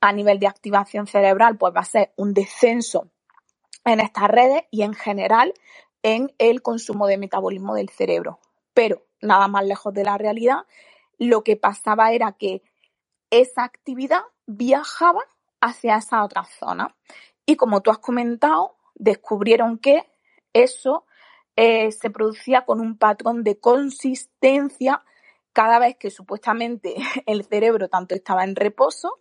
a 0.00 0.12
nivel 0.12 0.38
de 0.38 0.46
activación 0.46 1.06
cerebral, 1.06 1.56
pues 1.58 1.74
va 1.74 1.80
a 1.80 1.84
ser 1.84 2.12
un 2.16 2.32
descenso 2.32 3.08
en 3.84 4.00
estas 4.00 4.28
redes 4.28 4.64
y 4.70 4.82
en 4.82 4.94
general 4.94 5.54
en 6.02 6.32
el 6.38 6.62
consumo 6.62 7.06
de 7.06 7.18
metabolismo 7.18 7.74
del 7.74 7.88
cerebro. 7.88 8.40
Pero 8.74 9.04
nada 9.20 9.48
más 9.48 9.64
lejos 9.64 9.92
de 9.94 10.04
la 10.04 10.18
realidad, 10.18 10.66
lo 11.18 11.42
que 11.42 11.56
pasaba 11.56 12.12
era 12.12 12.32
que 12.32 12.62
esa 13.30 13.64
actividad 13.64 14.22
viajaba 14.46 15.22
hacia 15.60 15.96
esa 15.96 16.24
otra 16.24 16.44
zona. 16.44 16.94
Y 17.44 17.56
como 17.56 17.80
tú 17.82 17.90
has 17.90 17.98
comentado, 17.98 18.76
descubrieron 18.94 19.78
que 19.78 20.06
eso 20.52 21.04
eh, 21.56 21.92
se 21.92 22.10
producía 22.10 22.64
con 22.64 22.80
un 22.80 22.96
patrón 22.96 23.42
de 23.42 23.58
consistencia 23.58 25.04
cada 25.52 25.78
vez 25.78 25.96
que 25.96 26.10
supuestamente 26.10 26.94
el 27.26 27.44
cerebro 27.44 27.88
tanto 27.88 28.14
estaba 28.14 28.44
en 28.44 28.54
reposo 28.54 29.18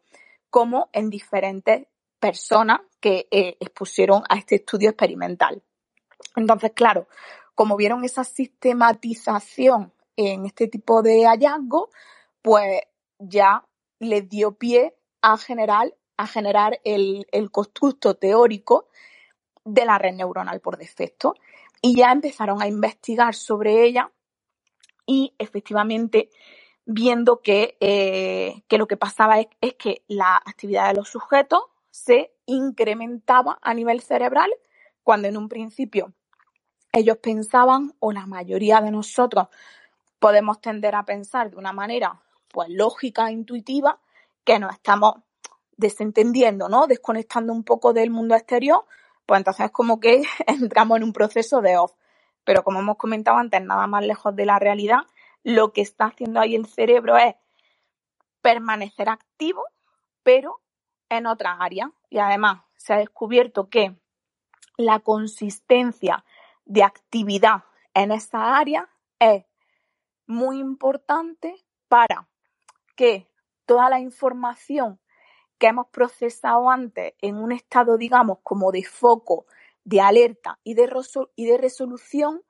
como 0.50 0.90
en 0.94 1.10
diferentes 1.10 1.88
personas 2.20 2.82
que 3.00 3.28
eh, 3.32 3.58
expusieron 3.60 4.24
a 4.30 4.38
este 4.38 4.56
estudio 4.56 4.90
experimental. 4.90 5.64
Entonces, 6.36 6.72
claro, 6.74 7.08
como 7.56 7.78
vieron 7.78 8.04
esa 8.04 8.24
sistematización 8.24 9.94
en 10.16 10.46
este 10.46 10.68
tipo 10.68 11.02
de 11.02 11.26
hallazgos, 11.26 11.90
pues 12.42 12.82
ya 13.20 13.66
les 14.00 14.30
dio 14.30 14.54
pie 14.54 14.96
a 15.22 15.38
generar, 15.38 15.94
a 16.18 16.28
generar 16.28 16.80
el, 16.84 17.28
el 17.32 17.52
constructo 17.52 18.16
teórico 18.16 18.88
de 19.66 19.86
la 19.86 19.98
red 19.98 20.14
neuronal 20.14 20.60
por 20.62 20.78
defecto. 20.78 21.36
Y 21.82 21.96
ya 21.96 22.12
empezaron 22.12 22.62
a 22.62 22.68
investigar 22.68 23.36
sobre 23.36 23.84
ella 23.84 24.12
y 25.06 25.34
efectivamente 25.38 26.30
viendo 26.86 27.42
que, 27.42 27.78
eh, 27.80 28.64
que 28.68 28.78
lo 28.78 28.88
que 28.88 28.98
pasaba 28.98 29.40
es, 29.40 29.48
es, 29.62 29.74
que 29.76 30.04
la 30.08 30.38
actividad 30.38 30.90
de 30.90 30.96
los 30.96 31.10
sujetos 31.10 31.62
se 31.90 32.34
incrementaba 32.46 33.60
a 33.62 33.74
nivel 33.74 34.02
cerebral 34.02 34.52
cuando 35.08 35.30
en 35.30 35.38
un 35.38 35.48
principio 35.48 36.12
ellos 36.92 37.16
pensaban, 37.20 37.94
o 38.00 38.12
la 38.12 38.26
mayoría 38.26 38.82
de 38.82 38.92
nosotros 38.92 39.48
podemos 40.20 40.60
tender 40.60 40.96
a 40.96 41.06
pensar 41.06 41.50
de 41.50 41.56
una 41.56 41.72
manera 41.72 42.22
pues 42.50 42.68
lógica, 42.68 43.32
intuitiva, 43.32 44.02
que 44.44 44.60
nos 44.60 44.74
estamos 44.74 45.16
desentendiendo, 45.78 46.68
¿no? 46.68 46.88
Desconectando 46.88 47.54
un 47.54 47.64
poco 47.64 47.94
del 47.94 48.10
mundo 48.10 48.36
exterior, 48.36 48.84
pues 49.26 49.38
entonces 49.38 49.68
es 49.68 49.72
como 49.72 50.02
que 50.02 50.24
entramos 50.46 50.98
en 50.98 51.06
un 51.06 51.14
proceso 51.14 51.62
de 51.62 51.78
off. 51.78 51.94
Pero 52.44 52.66
como 52.66 52.82
hemos 52.82 52.98
comentado 52.98 53.38
antes, 53.38 53.62
nada 53.62 53.88
más 53.88 54.06
lejos 54.06 54.36
de 54.36 54.46
la 54.46 54.60
realidad, 54.60 55.04
lo 55.42 55.72
que 55.72 55.80
está 55.80 56.08
haciendo 56.08 56.42
ahí 56.42 56.54
el 56.54 56.66
cerebro 56.66 57.16
es 57.16 57.34
permanecer 58.42 59.08
activo, 59.08 59.64
pero 60.22 60.60
en 61.08 61.28
otras 61.28 61.56
áreas. 61.62 61.92
Y 62.10 62.18
además 62.18 62.64
se 62.76 62.92
ha 62.92 62.98
descubierto 62.98 63.70
que 63.70 63.96
la 64.78 65.00
consistencia 65.00 66.24
de 66.66 66.84
actividad 66.84 67.64
en 67.94 68.12
esa 68.12 68.58
área 68.58 68.90
es 69.20 69.44
muy 70.28 70.60
importante 70.60 71.56
para 71.88 72.30
que 72.96 73.28
toda 73.66 73.90
la 73.90 74.00
información 74.00 75.00
que 75.58 75.68
hemos 75.68 75.88
procesado 75.88 76.70
antes 76.70 77.14
en 77.22 77.38
un 77.38 77.52
estado, 77.52 77.98
digamos, 77.98 78.40
como 78.44 78.72
de 78.72 78.84
foco, 78.84 79.46
de 79.84 80.02
alerta 80.02 80.60
y 80.64 80.76
de, 80.76 80.88
resolución, 81.58 82.44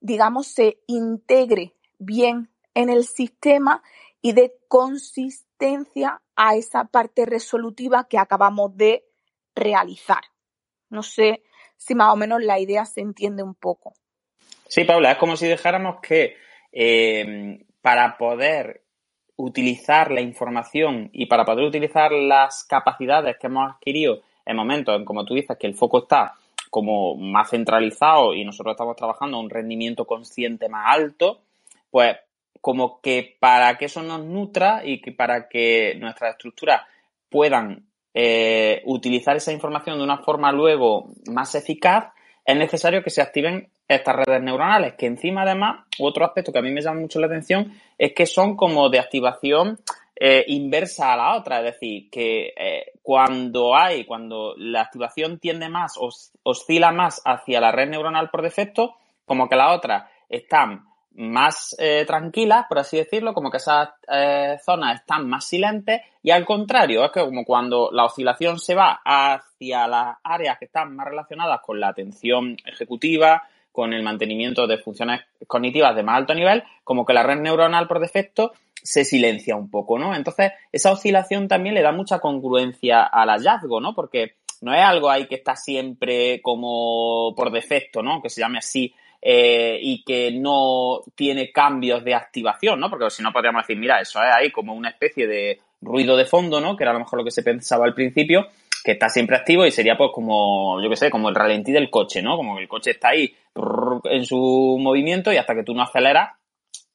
digamos, 0.00 0.46
se 0.46 0.78
integre 0.86 1.74
bien 1.98 2.50
en 2.74 2.88
el 2.88 3.04
sistema 3.04 3.82
y 4.22 4.32
de 4.32 4.56
consistencia 4.68 6.22
a 6.36 6.56
esa 6.56 6.84
parte 6.84 7.26
resolutiva 7.26 8.04
que 8.08 8.18
acabamos 8.18 8.76
de 8.76 9.04
realizar. 9.54 10.22
No 10.88 11.02
sé 11.02 11.42
si 11.84 11.94
más 11.94 12.12
o 12.12 12.16
menos 12.16 12.42
la 12.42 12.58
idea 12.58 12.84
se 12.86 13.02
entiende 13.02 13.42
un 13.42 13.54
poco. 13.54 13.92
Sí, 14.68 14.84
Paula, 14.84 15.12
es 15.12 15.18
como 15.18 15.36
si 15.36 15.46
dejáramos 15.46 16.00
que 16.00 16.36
eh, 16.72 17.64
para 17.82 18.16
poder 18.16 18.82
utilizar 19.36 20.10
la 20.10 20.22
información 20.22 21.10
y 21.12 21.26
para 21.26 21.44
poder 21.44 21.66
utilizar 21.66 22.12
las 22.12 22.64
capacidades 22.64 23.36
que 23.38 23.48
hemos 23.48 23.70
adquirido 23.70 24.22
en 24.46 24.56
momentos 24.56 24.96
en, 24.96 25.04
como 25.04 25.24
tú 25.24 25.34
dices, 25.34 25.58
que 25.58 25.66
el 25.66 25.74
foco 25.74 26.04
está 26.04 26.34
como 26.70 27.16
más 27.16 27.50
centralizado 27.50 28.34
y 28.34 28.44
nosotros 28.44 28.72
estamos 28.72 28.96
trabajando 28.96 29.36
a 29.36 29.40
un 29.40 29.50
rendimiento 29.50 30.06
consciente 30.06 30.68
más 30.68 30.86
alto, 30.88 31.42
pues 31.90 32.16
como 32.60 33.00
que 33.00 33.36
para 33.38 33.76
que 33.76 33.84
eso 33.84 34.02
nos 34.02 34.24
nutra 34.24 34.84
y 34.84 35.00
que 35.02 35.12
para 35.12 35.48
que 35.48 35.96
nuestras 36.00 36.32
estructuras 36.32 36.82
puedan 37.28 37.86
eh, 38.14 38.82
utilizar 38.86 39.36
esa 39.36 39.52
información 39.52 39.98
de 39.98 40.04
una 40.04 40.18
forma 40.18 40.52
luego 40.52 41.10
más 41.30 41.54
eficaz, 41.56 42.12
es 42.44 42.56
necesario 42.56 43.02
que 43.02 43.10
se 43.10 43.20
activen 43.20 43.68
estas 43.88 44.16
redes 44.16 44.42
neuronales, 44.42 44.94
que 44.94 45.06
encima 45.06 45.42
además, 45.42 45.84
otro 45.98 46.24
aspecto 46.24 46.52
que 46.52 46.58
a 46.58 46.62
mí 46.62 46.70
me 46.70 46.80
llama 46.80 47.00
mucho 47.00 47.20
la 47.20 47.26
atención 47.26 47.72
es 47.98 48.12
que 48.14 48.26
son 48.26 48.56
como 48.56 48.88
de 48.88 48.98
activación 48.98 49.78
eh, 50.16 50.44
inversa 50.46 51.12
a 51.12 51.16
la 51.16 51.36
otra, 51.36 51.58
es 51.58 51.74
decir, 51.74 52.08
que 52.08 52.54
eh, 52.56 52.92
cuando 53.02 53.76
hay, 53.76 54.04
cuando 54.04 54.54
la 54.56 54.82
activación 54.82 55.38
tiende 55.38 55.68
más, 55.68 55.98
oscila 56.42 56.92
más 56.92 57.20
hacia 57.24 57.60
la 57.60 57.72
red 57.72 57.88
neuronal 57.88 58.30
por 58.30 58.42
defecto, 58.42 58.94
como 59.26 59.48
que 59.48 59.56
la 59.56 59.72
otra 59.72 60.08
están 60.28 60.84
más 61.16 61.76
eh, 61.78 62.04
tranquilas, 62.06 62.66
por 62.68 62.78
así 62.78 62.96
decirlo, 62.96 63.34
como 63.34 63.50
que 63.50 63.58
esas 63.58 63.90
eh, 64.08 64.56
zonas 64.64 65.00
están 65.00 65.28
más 65.28 65.44
silentes 65.44 66.00
y 66.22 66.30
al 66.30 66.44
contrario, 66.44 67.04
es 67.04 67.12
que 67.12 67.20
como 67.20 67.44
cuando 67.44 67.90
la 67.92 68.04
oscilación 68.04 68.58
se 68.58 68.74
va 68.74 69.00
hacia 69.04 69.86
las 69.86 70.16
áreas 70.24 70.58
que 70.58 70.64
están 70.64 70.96
más 70.96 71.06
relacionadas 71.06 71.60
con 71.60 71.78
la 71.78 71.88
atención 71.88 72.56
ejecutiva, 72.64 73.44
con 73.70 73.92
el 73.92 74.02
mantenimiento 74.02 74.66
de 74.66 74.78
funciones 74.78 75.22
cognitivas 75.46 75.94
de 75.96 76.02
más 76.02 76.16
alto 76.16 76.34
nivel, 76.34 76.62
como 76.82 77.04
que 77.04 77.12
la 77.12 77.22
red 77.22 77.38
neuronal 77.38 77.88
por 77.88 78.00
defecto 78.00 78.52
se 78.74 79.04
silencia 79.04 79.56
un 79.56 79.70
poco, 79.70 79.98
¿no? 79.98 80.14
Entonces, 80.14 80.52
esa 80.70 80.92
oscilación 80.92 81.48
también 81.48 81.74
le 81.74 81.82
da 81.82 81.90
mucha 81.90 82.18
congruencia 82.18 83.02
al 83.02 83.30
hallazgo, 83.30 83.80
¿no? 83.80 83.94
Porque 83.94 84.34
no 84.60 84.74
es 84.74 84.82
algo 84.82 85.10
ahí 85.10 85.26
que 85.26 85.36
está 85.36 85.56
siempre 85.56 86.40
como 86.42 87.34
por 87.34 87.50
defecto, 87.50 88.02
¿no? 88.02 88.22
Que 88.22 88.30
se 88.30 88.40
llame 88.40 88.58
así 88.58 88.94
eh, 89.26 89.78
y 89.80 90.04
que 90.04 90.30
no 90.32 91.00
tiene 91.14 91.50
cambios 91.50 92.04
de 92.04 92.14
activación, 92.14 92.78
¿no? 92.78 92.90
Porque 92.90 93.08
si 93.08 93.22
no 93.22 93.32
podríamos 93.32 93.62
decir, 93.62 93.78
mira, 93.78 93.98
eso 93.98 94.22
es 94.22 94.30
ahí 94.30 94.50
como 94.50 94.74
una 94.74 94.90
especie 94.90 95.26
de 95.26 95.60
ruido 95.80 96.14
de 96.14 96.26
fondo, 96.26 96.60
¿no? 96.60 96.76
Que 96.76 96.84
era 96.84 96.90
a 96.90 96.94
lo 96.94 97.00
mejor 97.00 97.20
lo 97.20 97.24
que 97.24 97.30
se 97.30 97.42
pensaba 97.42 97.86
al 97.86 97.94
principio, 97.94 98.48
que 98.84 98.92
está 98.92 99.08
siempre 99.08 99.36
activo 99.36 99.64
y 99.64 99.70
sería 99.70 99.96
pues 99.96 100.10
como, 100.12 100.78
yo 100.82 100.90
qué 100.90 100.96
sé, 100.96 101.08
como 101.10 101.30
el 101.30 101.34
ralentí 101.34 101.72
del 101.72 101.88
coche, 101.88 102.20
¿no? 102.20 102.36
Como 102.36 102.54
que 102.54 102.62
el 102.64 102.68
coche 102.68 102.90
está 102.90 103.08
ahí 103.08 103.34
en 104.04 104.26
su 104.26 104.76
movimiento 104.78 105.32
y 105.32 105.38
hasta 105.38 105.54
que 105.54 105.64
tú 105.64 105.72
no 105.72 105.84
aceleras, 105.84 106.32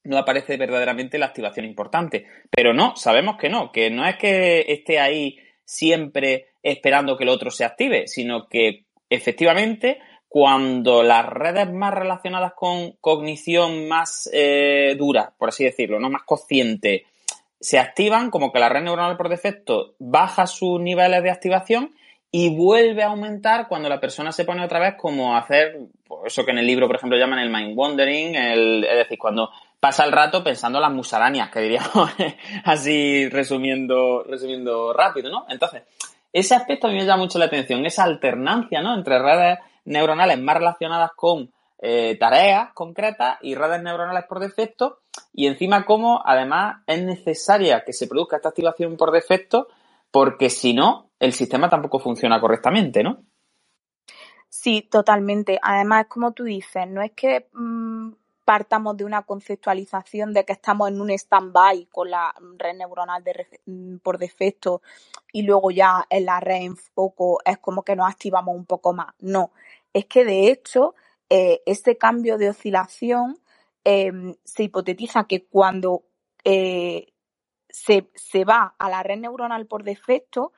no 0.04 0.16
aparece 0.16 0.56
verdaderamente 0.56 1.18
la 1.18 1.26
activación 1.26 1.66
importante. 1.66 2.26
Pero 2.48 2.72
no, 2.72 2.94
sabemos 2.94 3.38
que 3.38 3.48
no, 3.48 3.72
que 3.72 3.90
no 3.90 4.06
es 4.06 4.16
que 4.18 4.66
esté 4.68 5.00
ahí 5.00 5.36
siempre 5.64 6.46
esperando 6.62 7.16
que 7.16 7.24
el 7.24 7.30
otro 7.30 7.50
se 7.50 7.64
active, 7.64 8.06
sino 8.06 8.46
que 8.46 8.84
efectivamente 9.08 9.98
cuando 10.30 11.02
las 11.02 11.26
redes 11.26 11.72
más 11.72 11.92
relacionadas 11.92 12.52
con 12.54 12.92
cognición 13.00 13.88
más 13.88 14.30
eh, 14.32 14.94
dura, 14.96 15.32
por 15.36 15.48
así 15.48 15.64
decirlo, 15.64 15.98
no 15.98 16.08
más 16.08 16.22
consciente, 16.22 17.06
se 17.58 17.80
activan, 17.80 18.30
como 18.30 18.52
que 18.52 18.60
la 18.60 18.68
red 18.68 18.82
neuronal 18.82 19.16
por 19.16 19.28
defecto 19.28 19.96
baja 19.98 20.46
sus 20.46 20.80
niveles 20.80 21.24
de 21.24 21.32
activación 21.32 21.96
y 22.30 22.56
vuelve 22.56 23.02
a 23.02 23.08
aumentar 23.08 23.66
cuando 23.66 23.88
la 23.88 23.98
persona 23.98 24.30
se 24.30 24.44
pone 24.44 24.64
otra 24.64 24.78
vez 24.78 24.94
como 24.96 25.36
hacer 25.36 25.80
pues 26.06 26.32
eso 26.32 26.44
que 26.44 26.52
en 26.52 26.58
el 26.58 26.66
libro, 26.66 26.86
por 26.86 26.94
ejemplo, 26.94 27.18
llaman 27.18 27.40
el 27.40 27.50
mind 27.50 27.76
wandering, 27.76 28.36
es 28.36 28.96
decir, 28.98 29.18
cuando 29.18 29.50
pasa 29.80 30.04
el 30.04 30.12
rato 30.12 30.44
pensando 30.44 30.78
en 30.78 30.82
las 30.82 30.92
musarañas, 30.92 31.50
que 31.50 31.58
diríamos 31.58 32.08
así 32.64 33.28
resumiendo, 33.30 34.22
resumiendo 34.22 34.92
rápido, 34.92 35.28
¿no? 35.28 35.46
Entonces, 35.48 35.82
ese 36.32 36.54
aspecto 36.54 36.86
a 36.86 36.90
mí 36.90 36.98
me 36.98 37.04
llama 37.04 37.24
mucho 37.24 37.40
la 37.40 37.46
atención, 37.46 37.84
esa 37.84 38.04
alternancia, 38.04 38.80
¿no? 38.80 38.94
Entre 38.94 39.18
redes 39.18 39.58
neuronales 39.84 40.40
más 40.40 40.56
relacionadas 40.56 41.10
con 41.16 41.52
eh, 41.82 42.16
tareas 42.18 42.72
concretas 42.74 43.38
y 43.40 43.54
redes 43.54 43.82
neuronales 43.82 44.24
por 44.28 44.38
defecto 44.38 45.00
y 45.32 45.46
encima 45.46 45.86
cómo 45.86 46.20
además 46.24 46.82
es 46.86 47.02
necesaria 47.02 47.84
que 47.84 47.92
se 47.92 48.06
produzca 48.06 48.36
esta 48.36 48.50
activación 48.50 48.96
por 48.96 49.12
defecto 49.12 49.68
porque 50.10 50.50
si 50.50 50.74
no 50.74 51.10
el 51.18 51.32
sistema 51.32 51.68
tampoco 51.68 51.98
funciona 51.98 52.40
correctamente, 52.40 53.02
¿no? 53.02 53.24
Sí, 54.48 54.82
totalmente. 54.90 55.58
Además, 55.62 56.06
como 56.08 56.32
tú 56.32 56.44
dices, 56.44 56.86
no 56.88 57.02
es 57.02 57.12
que 57.12 57.48
mm, 57.52 58.10
partamos 58.44 58.96
de 58.96 59.04
una 59.04 59.22
conceptualización 59.22 60.32
de 60.32 60.44
que 60.44 60.52
estamos 60.52 60.88
en 60.88 61.00
un 61.00 61.10
stand-by 61.10 61.86
con 61.86 62.10
la 62.10 62.34
red 62.58 62.74
neuronal 62.76 63.22
de, 63.22 63.46
mm, 63.66 63.98
por 63.98 64.18
defecto 64.18 64.82
y 65.32 65.42
luego 65.42 65.70
ya 65.70 66.06
en 66.10 66.26
la 66.26 66.40
red 66.40 66.62
en 66.62 66.76
foco 66.76 67.40
es 67.44 67.58
como 67.58 67.82
que 67.82 67.96
nos 67.96 68.10
activamos 68.10 68.56
un 68.56 68.66
poco 68.66 68.92
más. 68.92 69.14
No, 69.20 69.52
es 69.92 70.06
que 70.06 70.24
de 70.24 70.50
hecho 70.50 70.94
eh, 71.28 71.62
este 71.66 71.96
cambio 71.96 72.38
de 72.38 72.50
oscilación 72.50 73.38
em, 73.84 74.34
se 74.44 74.64
hipotetiza 74.64 75.24
que 75.24 75.46
cuando 75.46 76.04
eh, 76.44 77.12
se, 77.68 78.10
se 78.14 78.44
va 78.44 78.74
a 78.78 78.90
la 78.90 79.02
red 79.02 79.18
neuronal 79.18 79.66
por 79.66 79.84
defecto, 79.84 80.52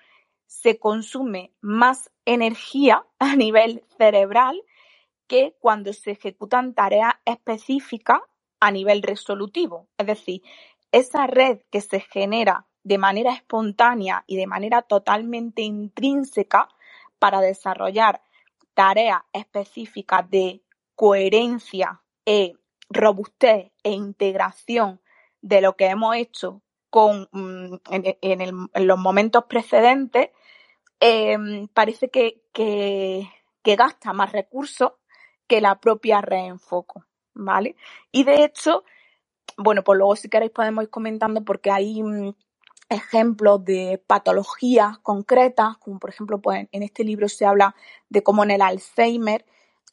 se 0.47 0.79
consume 0.79 1.53
más 1.61 2.11
energía 2.25 3.07
a 3.19 3.37
nivel 3.37 3.85
cerebral 3.99 4.63
que 5.27 5.57
cuando 5.61 5.93
se 5.93 6.13
ejecutan 6.13 6.75
tareas 6.75 7.15
específicas 7.25 8.21
a 8.61 8.71
nivel 8.71 9.03
resolutivo. 9.03 9.89
Es 9.99 10.07
decir, 10.07 10.43
esa 10.93 11.27
red 11.27 11.61
que 11.71 11.81
se 11.81 12.01
genera 12.01 12.67
de 12.85 12.99
manera 12.99 13.33
espontánea 13.33 14.25
y 14.27 14.37
de 14.37 14.47
manera 14.47 14.83
totalmente 14.83 15.63
intrínseca 15.63 16.69
para 17.19 17.41
desarrollar 17.41 18.23
tareas 18.75 19.23
específicas 19.33 20.29
de 20.31 20.63
coherencia, 20.95 22.03
e 22.25 22.55
robustez 22.89 23.73
e 23.83 23.91
integración 23.91 25.01
de 25.41 25.61
lo 25.61 25.77
que 25.77 25.87
hemos 25.87 26.17
hecho 26.17 26.63
con, 26.91 27.29
mm, 27.33 27.77
en, 27.91 28.69
los 28.87 28.99
momentos 28.99 29.45
precedentes, 29.47 30.31
em, 31.01 31.69
parece 31.69 32.11
que, 32.11 32.43
que, 32.53 33.29
gasta 33.65 34.13
más 34.13 34.33
recursos 34.33 34.93
que 35.47 35.61
la 35.61 35.81
propia 35.81 36.21
red 36.21 36.47
en 36.47 36.59
foco, 36.59 37.05
¿vale? 37.35 37.77
Y 38.13 38.25
de 38.25 38.45
hecho, 38.45 38.85
bueno, 39.57 39.83
pues 39.83 39.99
luego 39.99 40.17
si 40.17 40.29
queréis 40.29 40.53
podemos 40.53 40.85
ir 40.85 40.91
comentando 40.91 41.43
porque 41.45 41.71
hay 41.71 42.03
mm, 42.03 42.35
ejemplos 42.93 43.65
de 43.65 44.03
patologías 44.07 44.99
concretas, 44.99 45.77
como 45.79 45.99
por 45.99 46.11
ejemplo, 46.11 46.41
pues 46.41 46.69
en 46.71 46.83
este 46.83 47.05
libro 47.05 47.29
se 47.29 47.47
habla 47.47 47.75
de 48.09 48.23
cómo 48.23 48.45
en 48.45 48.53
el 48.53 48.63
Alzheimer 48.63 49.45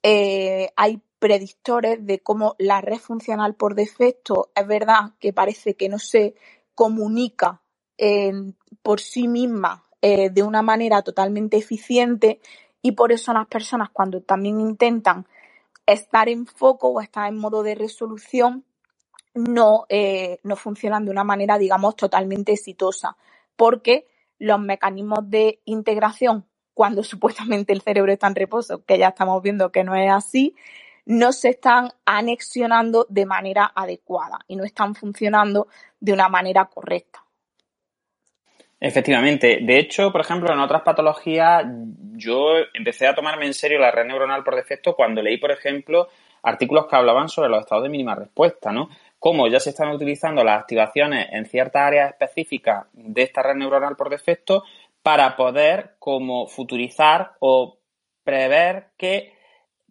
eh, 0.03 0.69
hay 0.75 1.01
predictores 1.19 2.05
de 2.05 2.19
cómo 2.19 2.55
la 2.59 2.81
red 2.81 2.97
funcional 2.97 3.55
por 3.55 3.75
defecto 3.75 4.51
es 4.55 4.65
verdad 4.65 5.13
que 5.19 5.33
parece 5.33 5.75
que 5.75 5.89
no 5.89 5.99
se 5.99 6.35
comunica 6.75 7.61
por 8.81 9.01
sí 9.01 9.27
misma 9.27 9.83
eh, 10.01 10.29
de 10.29 10.43
una 10.43 10.61
manera 10.61 11.01
totalmente 11.01 11.57
eficiente 11.57 12.39
y 12.81 12.93
por 12.93 13.11
eso 13.11 13.33
las 13.33 13.47
personas 13.47 13.89
cuando 13.91 14.21
también 14.21 14.61
intentan 14.61 15.27
estar 15.85 16.29
en 16.29 16.45
foco 16.45 16.87
o 16.87 17.01
estar 17.01 17.27
en 17.27 17.37
modo 17.37 17.63
de 17.63 17.75
resolución 17.75 18.63
no, 19.47 19.85
eh, 19.89 20.39
no 20.43 20.55
funcionan 20.55 21.05
de 21.05 21.11
una 21.11 21.23
manera, 21.23 21.57
digamos, 21.57 21.95
totalmente 21.95 22.53
exitosa, 22.53 23.15
porque 23.55 24.07
los 24.37 24.59
mecanismos 24.59 25.29
de 25.29 25.61
integración, 25.65 26.45
cuando 26.73 27.03
supuestamente 27.03 27.73
el 27.73 27.81
cerebro 27.81 28.11
está 28.11 28.27
en 28.27 28.35
reposo, 28.35 28.83
que 28.85 28.97
ya 28.97 29.09
estamos 29.09 29.41
viendo 29.41 29.71
que 29.71 29.83
no 29.83 29.95
es 29.95 30.11
así, 30.11 30.55
no 31.05 31.31
se 31.31 31.49
están 31.49 31.89
anexionando 32.05 33.07
de 33.09 33.25
manera 33.25 33.71
adecuada 33.73 34.39
y 34.47 34.55
no 34.55 34.63
están 34.63 34.93
funcionando 34.93 35.67
de 35.99 36.13
una 36.13 36.29
manera 36.29 36.65
correcta. 36.65 37.23
Efectivamente. 38.79 39.59
De 39.61 39.77
hecho, 39.77 40.11
por 40.11 40.21
ejemplo, 40.21 40.53
en 40.53 40.59
otras 40.59 40.83
patologías, 40.83 41.65
yo 42.13 42.53
empecé 42.73 43.07
a 43.07 43.15
tomarme 43.15 43.45
en 43.45 43.53
serio 43.53 43.79
la 43.79 43.91
red 43.91 44.05
neuronal 44.05 44.43
por 44.43 44.55
defecto 44.55 44.95
cuando 44.95 45.21
leí, 45.21 45.37
por 45.37 45.51
ejemplo, 45.51 46.07
artículos 46.43 46.87
que 46.87 46.95
hablaban 46.95 47.27
sobre 47.27 47.49
los 47.49 47.61
estados 47.61 47.83
de 47.83 47.89
mínima 47.89 48.15
respuesta, 48.15 48.71
¿no? 48.71 48.89
Cómo 49.19 49.47
ya 49.47 49.59
se 49.59 49.71
están 49.71 49.89
utilizando 49.89 50.43
las 50.43 50.61
activaciones 50.61 51.27
en 51.31 51.45
ciertas 51.45 51.81
áreas 51.81 52.11
específicas 52.11 52.87
de 52.93 53.21
esta 53.21 53.43
red 53.43 53.55
neuronal 53.55 53.95
por 53.95 54.09
defecto 54.09 54.63
para 55.03 55.35
poder 55.35 55.95
como 55.99 56.47
futurizar 56.47 57.33
o 57.39 57.77
prever 58.23 58.87
que 58.97 59.33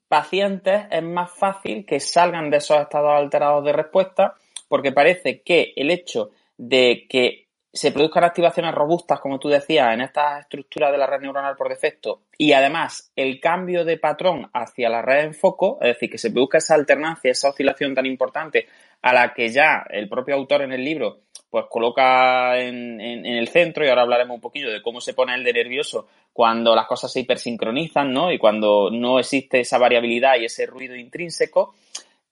pacientes 0.09 0.87
es 0.91 1.03
más 1.03 1.31
fácil 1.31 1.85
que 1.85 2.01
salgan 2.01 2.51
de 2.51 2.57
esos 2.57 2.81
estados 2.81 3.11
alterados 3.11 3.65
de 3.65 3.73
respuesta 3.73 4.35
porque 4.69 4.93
parece 4.93 5.43
que 5.43 5.73
el 5.77 5.91
hecho 5.91 6.31
de 6.57 7.07
que 7.09 7.48
se 7.73 7.93
produzcan 7.93 8.25
activaciones 8.25 8.75
robustas, 8.75 9.21
como 9.21 9.39
tú 9.39 9.49
decías, 9.49 9.93
en 9.93 10.01
estas 10.01 10.41
estructuras 10.41 10.91
de 10.91 10.99
la 10.99 11.07
red 11.07 11.21
neuronal 11.21 11.55
por 11.55 11.69
defecto 11.69 12.23
y 12.37 12.53
además 12.53 13.13
el 13.15 13.41
cambio 13.41 13.85
de 13.85 13.99
patrón 13.99 14.51
hacia 14.55 14.89
la 14.89 15.03
red 15.03 15.25
en 15.25 15.35
foco, 15.35 15.79
es 15.83 15.89
decir, 15.89 16.11
que 16.11 16.19
se 16.19 16.31
produzca 16.31 16.59
esa 16.59 16.75
alternancia, 16.75 17.31
esa 17.31 17.51
oscilación 17.51 17.95
tan 17.95 18.07
importante 18.07 18.67
a 19.03 19.13
la 19.13 19.35
que 19.35 19.51
ya 19.51 19.85
el 19.91 20.09
propio 20.09 20.35
autor 20.35 20.63
en 20.63 20.73
el 20.73 20.85
libro 20.85 21.21
pues 21.51 21.65
coloca 21.71 22.59
en, 22.61 23.01
el 23.01 23.49
centro 23.49 23.85
y 23.85 23.89
ahora 23.89 24.03
hablaremos 24.03 24.35
un 24.35 24.41
poquillo 24.41 24.71
de 24.71 24.83
cómo 24.83 25.01
se 25.01 25.15
pone 25.15 25.35
el 25.35 25.45
de 25.45 25.53
nervioso 25.55 26.09
cuando 26.33 26.75
las 26.75 26.87
cosas 26.87 27.11
se 27.11 27.21
hipersincronizan, 27.21 28.13
¿no? 28.13 28.31
Y 28.31 28.39
cuando 28.39 28.91
no 28.91 29.19
existe 29.19 29.61
esa 29.61 29.79
variabilidad 29.79 30.37
y 30.39 30.45
ese 30.45 30.67
ruido 30.67 30.95
intrínseco, 30.95 31.75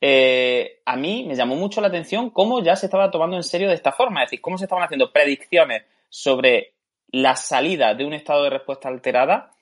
eh, 0.00 0.80
a 0.84 0.96
mí 0.96 1.24
me 1.26 1.34
llamó 1.34 1.56
mucho 1.56 1.80
la 1.80 1.88
atención 1.88 2.30
cómo 2.30 2.62
ya 2.62 2.76
se 2.76 2.86
estaba 2.86 3.10
tomando 3.10 3.36
en 3.36 3.42
serio 3.42 3.68
de 3.68 3.74
esta 3.74 3.92
forma, 3.92 4.22
es 4.22 4.30
decir, 4.30 4.40
cómo 4.40 4.58
se 4.58 4.64
estaban 4.64 4.84
haciendo 4.84 5.12
predicciones 5.12 5.84
sobre 6.08 6.74
la 7.10 7.36
salida 7.36 7.94
de 7.94 8.04
un 8.04 8.12
estado 8.12 8.44
de 8.44 8.50
respuesta 8.50 8.88
alterada 8.88 9.52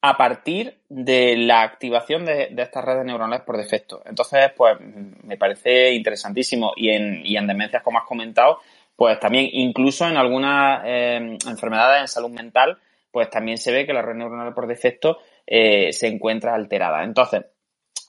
a 0.00 0.16
partir 0.16 0.78
de 0.88 1.36
la 1.36 1.62
activación 1.62 2.24
de, 2.24 2.54
estas 2.56 2.84
redes 2.84 3.04
neuronales 3.04 3.44
por 3.44 3.56
defecto. 3.56 4.02
Entonces, 4.06 4.52
pues 4.56 4.78
me 4.80 5.36
parece 5.36 5.92
interesantísimo 5.92 6.72
y 6.76 6.90
en, 6.90 7.46
demencias, 7.46 7.82
como 7.82 7.98
has 7.98 8.04
comentado, 8.04 8.60
pues 8.94 9.18
también 9.18 9.48
incluso 9.52 10.06
en 10.06 10.16
algunas 10.16 10.82
eh, 10.84 11.36
enfermedades 11.46 12.02
en 12.02 12.08
salud 12.08 12.30
mental, 12.30 12.78
pues 13.10 13.28
también 13.30 13.58
se 13.58 13.72
ve 13.72 13.86
que 13.86 13.92
la 13.92 14.02
red 14.02 14.14
neuronal 14.14 14.54
por 14.54 14.66
defecto 14.66 15.18
eh, 15.46 15.92
se 15.92 16.06
encuentra 16.06 16.54
alterada. 16.54 17.02
Entonces, 17.02 17.44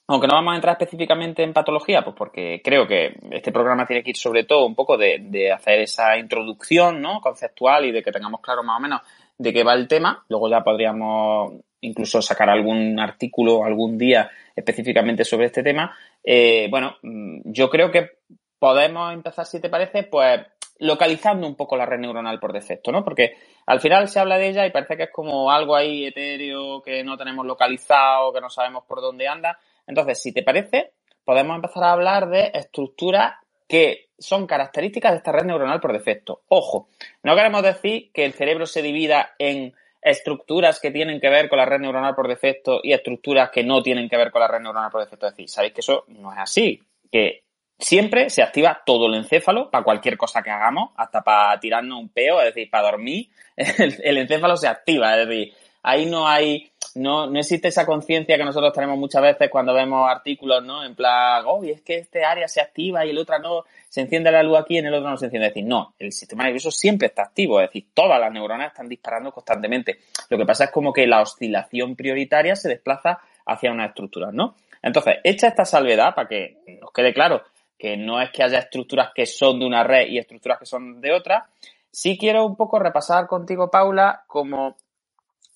aunque 0.08 0.28
no 0.28 0.36
vamos 0.36 0.54
a 0.54 0.56
entrar 0.56 0.74
específicamente 0.74 1.44
en 1.44 1.54
patología, 1.54 2.02
pues 2.04 2.16
porque 2.16 2.62
creo 2.64 2.88
que 2.88 3.18
este 3.32 3.52
programa 3.52 3.86
tiene 3.86 4.04
que 4.04 4.12
ir 4.12 4.18
sobre 4.18 4.46
todo 4.46 4.66
un 4.66 4.74
poco 4.74 4.98
de, 4.98 5.52
hacer 5.52 5.82
esa 5.82 6.18
introducción 6.18 7.02
¿no? 7.02 7.20
conceptual 7.20 7.86
y 7.86 7.92
de 7.92 8.02
que 8.02 8.12
tengamos 8.12 8.40
claro 8.40 8.64
más 8.64 8.78
o 8.78 8.82
menos 8.82 9.02
de 9.38 9.54
qué 9.54 9.64
va 9.64 9.74
el 9.74 9.88
tema. 9.88 10.24
Luego 10.30 10.50
ya 10.50 10.64
podríamos 10.64 11.54
incluso 11.82 12.22
sacar 12.22 12.50
algún 12.50 13.00
artículo 13.00 13.66
algún 13.66 13.98
día 13.98 14.30
específicamente 14.56 15.26
sobre 15.26 15.48
este 15.48 15.62
tema. 15.62 15.96
Eh, 16.24 16.68
bueno, 16.72 16.96
mm, 17.04 17.42
yo 17.46 17.70
creo 17.70 17.92
que 17.92 18.20
podemos 18.58 19.14
empezar, 19.14 19.46
si 19.46 19.60
te 19.60 19.70
parece, 19.70 20.04
pues 20.04 20.42
localizando 20.80 21.48
un 21.48 21.56
poco 21.56 21.76
la 21.76 21.86
red 21.86 22.00
neuronal 22.00 22.40
por 22.40 22.54
defecto, 22.54 22.92
¿no? 22.92 23.04
Porque 23.04 23.36
al 23.66 23.80
final 23.80 24.08
se 24.08 24.20
habla 24.20 24.38
de 24.38 24.50
ella 24.50 24.66
y 24.66 24.72
parece 24.72 24.96
que 24.96 25.04
es 25.04 25.12
como 25.12 25.52
algo 25.52 25.76
ahí 25.76 26.06
etéreo 26.06 26.82
que 26.82 27.04
no 27.04 27.18
tenemos 27.18 27.46
localizado, 27.46 28.32
que 28.32 28.42
no 28.42 28.50
sabemos 28.50 28.84
por 28.86 29.02
dónde 29.02 29.28
anda. 29.28 29.58
Entonces, 29.88 30.22
si 30.22 30.34
te 30.34 30.44
parece, 30.44 30.92
podemos 31.24 31.56
empezar 31.56 31.84
a 31.84 31.92
hablar 31.92 32.30
de 32.30 32.52
estructuras 32.54 33.36
que 33.68 34.10
son 34.18 34.48
características 34.48 35.12
de 35.12 35.18
esta 35.18 35.32
red 35.32 35.46
neuronal 35.46 35.80
por 35.80 35.94
defecto. 35.94 36.42
Ojo, 36.48 36.90
no 37.24 37.36
queremos 37.36 37.64
decir 37.64 38.12
que 38.14 38.26
el 38.26 38.34
cerebro 38.34 38.66
se 38.66 38.82
divida 38.82 39.32
en 39.40 39.74
estructuras 40.02 40.80
que 40.80 40.92
tienen 40.92 41.20
que 41.20 41.30
ver 41.30 41.50
con 41.50 41.58
la 41.58 41.66
red 41.66 41.80
neuronal 41.80 42.16
por 42.16 42.28
defecto 42.28 42.80
y 42.82 42.94
estructuras 42.94 43.50
que 43.50 43.64
no 43.64 43.82
tienen 43.82 44.08
que 44.08 44.18
ver 44.18 44.32
con 44.32 44.42
la 44.42 44.48
red 44.48 44.62
neuronal 44.62 44.92
por 44.92 45.02
defecto. 45.02 45.28
Es 45.28 45.34
decir, 45.34 45.50
sabéis 45.50 45.74
que 45.74 45.82
eso 45.82 46.06
no 46.08 46.32
es 46.32 46.40
así, 46.40 46.82
que 47.12 47.44
siempre 47.80 48.30
se 48.30 48.42
activa 48.42 48.82
todo 48.86 49.08
el 49.08 49.16
encéfalo 49.16 49.70
para 49.70 49.84
cualquier 49.84 50.18
cosa 50.18 50.42
que 50.42 50.50
hagamos, 50.50 50.92
hasta 50.96 51.22
para 51.24 51.60
tirarnos 51.60 52.00
un 52.00 52.10
peo, 52.10 52.40
es 52.40 52.54
decir, 52.54 52.70
para 52.70 52.92
dormir, 52.92 53.30
el, 53.56 54.18
encéfalo 54.18 54.58
se 54.58 54.68
activa, 54.68 55.18
es 55.18 55.28
decir, 55.28 55.54
ahí 55.84 56.06
no 56.06 56.28
hay 56.28 56.72
no, 56.98 57.28
no 57.28 57.40
existe 57.40 57.68
esa 57.68 57.86
conciencia 57.86 58.38
que 58.38 58.44
nosotros 58.44 58.74
tenemos 58.74 58.98
muchas 58.98 59.22
veces 59.22 59.50
cuando 59.50 59.74
vemos 59.74 60.10
artículos, 60.10 60.64
¿no? 60.64 60.84
En 60.84 60.96
plan, 60.96 61.44
oh, 61.46 61.64
y 61.64 61.72
es 61.72 61.82
que 61.82 61.98
este 61.98 62.26
área 62.26 62.48
se 62.48 62.60
activa 62.60 63.06
y 63.06 63.12
el 63.12 63.18
otro 63.18 63.38
no, 63.40 63.66
se 63.88 64.02
enciende 64.02 64.32
la 64.32 64.44
luz 64.44 64.58
aquí 64.60 64.76
y 64.76 64.78
en 64.80 64.88
el 64.88 64.96
otro 64.96 65.10
no 65.10 65.18
se 65.18 65.26
enciende. 65.26 65.48
Es 65.48 65.54
decir, 65.54 65.68
no, 65.68 65.94
el 66.00 66.12
sistema 66.12 66.44
nervioso 66.44 66.72
siempre 66.72 67.08
está 67.08 67.24
activo, 67.24 67.62
es 67.62 67.70
decir, 67.70 67.88
todas 67.94 68.20
las 68.20 68.32
neuronas 68.32 68.72
están 68.72 68.90
disparando 68.90 69.32
constantemente. 69.32 70.00
Lo 70.30 70.38
que 70.38 70.46
pasa 70.46 70.66
es 70.66 70.72
como 70.72 70.92
que 70.92 71.06
la 71.08 71.22
oscilación 71.22 71.96
prioritaria 71.96 72.56
se 72.56 72.70
desplaza 72.70 73.20
hacia 73.46 73.72
una 73.72 73.86
estructura, 73.86 74.32
¿no? 74.32 74.56
Entonces, 74.82 75.16
hecha 75.24 75.48
esta 75.48 75.66
salvedad, 75.66 76.16
para 76.16 76.28
que 76.28 76.58
nos 76.82 76.92
quede 76.92 77.14
claro 77.14 77.44
que 77.78 77.96
no 77.96 78.22
es 78.22 78.32
que 78.32 78.44
haya 78.44 78.60
estructuras 78.60 79.12
que 79.14 79.26
son 79.26 79.60
de 79.60 79.66
una 79.66 79.84
red 79.84 80.08
y 80.08 80.18
estructuras 80.18 80.58
que 80.58 80.66
son 80.66 81.00
de 81.00 81.14
otra, 81.14 81.48
sí 81.92 82.18
quiero 82.18 82.46
un 82.46 82.56
poco 82.56 82.80
repasar 82.80 83.28
contigo, 83.28 83.70
Paula, 83.70 84.24
como 84.28 84.76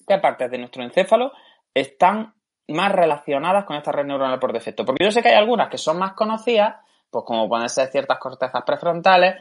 qué 0.07 0.17
partes 0.17 0.49
de 0.51 0.57
nuestro 0.57 0.83
encéfalo 0.83 1.31
están 1.73 2.33
más 2.67 2.91
relacionadas 2.91 3.65
con 3.65 3.75
esta 3.75 3.91
red 3.91 4.05
neuronal 4.05 4.39
por 4.39 4.53
defecto. 4.53 4.85
Porque 4.85 5.03
yo 5.03 5.11
sé 5.11 5.21
que 5.21 5.29
hay 5.29 5.35
algunas 5.35 5.69
que 5.69 5.77
son 5.77 5.97
más 5.97 6.13
conocidas, 6.13 6.75
pues 7.09 7.25
como 7.25 7.47
pueden 7.47 7.69
ser 7.69 7.87
ciertas 7.87 8.17
cortezas 8.19 8.63
prefrontales, 8.65 9.35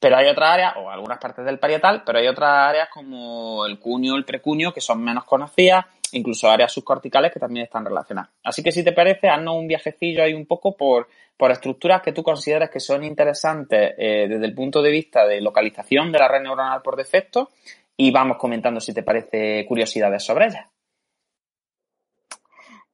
pero 0.00 0.16
hay 0.16 0.28
otras 0.28 0.50
áreas, 0.50 0.74
o 0.76 0.90
algunas 0.90 1.18
partes 1.18 1.44
del 1.44 1.58
parietal, 1.58 2.02
pero 2.06 2.18
hay 2.18 2.28
otras 2.28 2.68
áreas 2.68 2.88
como 2.92 3.66
el 3.66 3.80
cuño, 3.80 4.14
el 4.16 4.24
precuño, 4.24 4.72
que 4.72 4.80
son 4.80 5.02
menos 5.02 5.24
conocidas, 5.24 5.86
incluso 6.12 6.48
áreas 6.48 6.72
subcorticales 6.72 7.32
que 7.32 7.40
también 7.40 7.64
están 7.64 7.84
relacionadas. 7.84 8.30
Así 8.44 8.62
que 8.62 8.70
si 8.70 8.84
te 8.84 8.92
parece, 8.92 9.28
haznos 9.28 9.56
un 9.56 9.66
viajecillo 9.66 10.22
ahí 10.22 10.34
un 10.34 10.46
poco 10.46 10.76
por, 10.76 11.08
por 11.36 11.50
estructuras 11.50 12.00
que 12.00 12.12
tú 12.12 12.22
consideres 12.22 12.70
que 12.70 12.78
son 12.78 13.02
interesantes 13.02 13.94
eh, 13.98 14.26
desde 14.28 14.46
el 14.46 14.54
punto 14.54 14.82
de 14.82 14.90
vista 14.90 15.26
de 15.26 15.40
localización 15.40 16.12
de 16.12 16.18
la 16.18 16.28
red 16.28 16.42
neuronal 16.42 16.80
por 16.80 16.96
defecto 16.96 17.50
y 18.00 18.12
vamos 18.12 18.38
comentando 18.38 18.80
si 18.80 18.94
te 18.94 19.02
parece 19.02 19.66
curiosidades 19.66 20.24
sobre 20.24 20.46
ellas. 20.46 20.66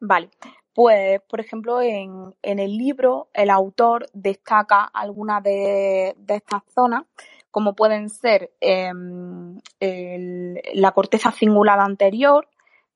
Vale, 0.01 0.31
pues 0.73 1.21
por 1.29 1.41
ejemplo 1.41 1.81
en, 1.81 2.35
el 2.43 2.77
libro 2.77 3.29
el 3.35 3.51
autor 3.51 4.07
destaca 4.13 4.85
algunas 4.85 5.43
de, 5.43 6.17
estas 6.27 6.63
zonas 6.75 7.05
como 7.51 7.75
pueden 7.75 8.09
ser 8.09 8.51
em, 8.61 9.61
la 9.79 10.91
corteza 10.91 11.31
cingulada 11.31 11.85
anterior, 11.85 12.49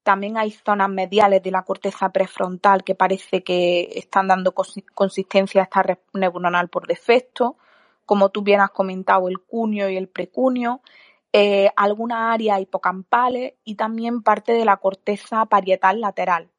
también 0.03 0.37
hay 0.38 0.51
zonas 0.51 0.88
mediales 0.88 1.42
de 1.42 1.51
la 1.51 1.62
corteza 1.62 2.09
prefrontal 2.09 2.83
que 2.83 2.94
parece 2.94 3.44
que 3.44 3.88
están 3.94 4.27
dando 4.27 4.53
consistencia 4.94 5.61
a 5.61 5.64
esta 5.64 5.83
red 5.83 5.99
neuronal 6.14 6.68
por 6.68 6.88
defecto, 6.88 7.57
como 8.05 8.31
tú 8.31 8.42
bien 8.42 8.61
has 8.61 8.71
comentado, 8.71 9.29
el 9.29 9.38
cunio 9.38 9.90
y 9.90 9.97
el 9.97 10.09
precunio, 10.09 10.81
eh, 11.33 11.71
algunas 11.77 12.35
áreas 12.35 12.61
hipocampales 12.61 13.55
y 13.64 13.75
también 13.75 14.23
parte 14.23 14.53
de 14.53 14.64
la 14.64 14.79
corteza 14.79 15.45
parietal 15.47 16.01
lateral. 16.01 16.51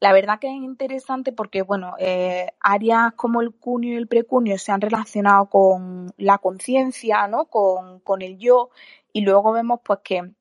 La 0.00 0.12
verdad 0.12 0.40
que 0.40 0.48
es 0.48 0.54
interesante 0.54 1.32
porque, 1.32 1.62
bueno, 1.62 1.94
eh, 1.98 2.48
áreas 2.60 3.12
como 3.14 3.40
el 3.40 3.54
cunio 3.54 3.94
y 3.94 3.96
el 3.96 4.08
precunio 4.08 4.58
se 4.58 4.72
han 4.72 4.80
relacionado 4.80 5.46
con 5.46 6.12
la 6.16 6.38
conciencia, 6.38 7.28
¿no? 7.28 7.44
Con, 7.46 8.00
con 8.00 8.22
el 8.22 8.38
yo 8.38 8.70
y 9.12 9.20
luego 9.20 9.52
vemos 9.52 9.80
pues 9.84 10.00
que 10.02 10.32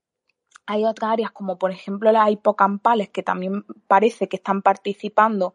hay 0.66 0.86
otras 0.86 1.12
áreas 1.12 1.32
como 1.32 1.58
por 1.58 1.72
ejemplo 1.72 2.12
las 2.12 2.32
hipocampales 2.32 3.10
que 3.10 3.24
también 3.24 3.66
parece 3.88 4.28
que 4.30 4.38
están 4.38 4.62
participando 4.62 5.54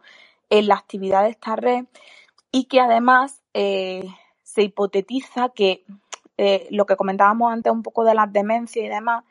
en 0.50 0.68
la 0.68 0.74
actividad 0.76 1.24
de 1.24 1.30
esta 1.30 1.56
red 1.56 1.86
y 2.52 2.64
que 2.64 2.80
además 2.80 3.42
eh, 3.54 4.06
se 4.42 4.62
hipotetiza 4.62 5.48
que 5.50 5.84
eh, 6.38 6.66
lo 6.70 6.86
que 6.86 6.96
comentábamos 6.96 7.52
antes 7.52 7.72
un 7.72 7.82
poco 7.82 8.04
de 8.04 8.14
las 8.14 8.32
demencias 8.32 8.84
y 8.84 8.88
demás, 8.88 9.24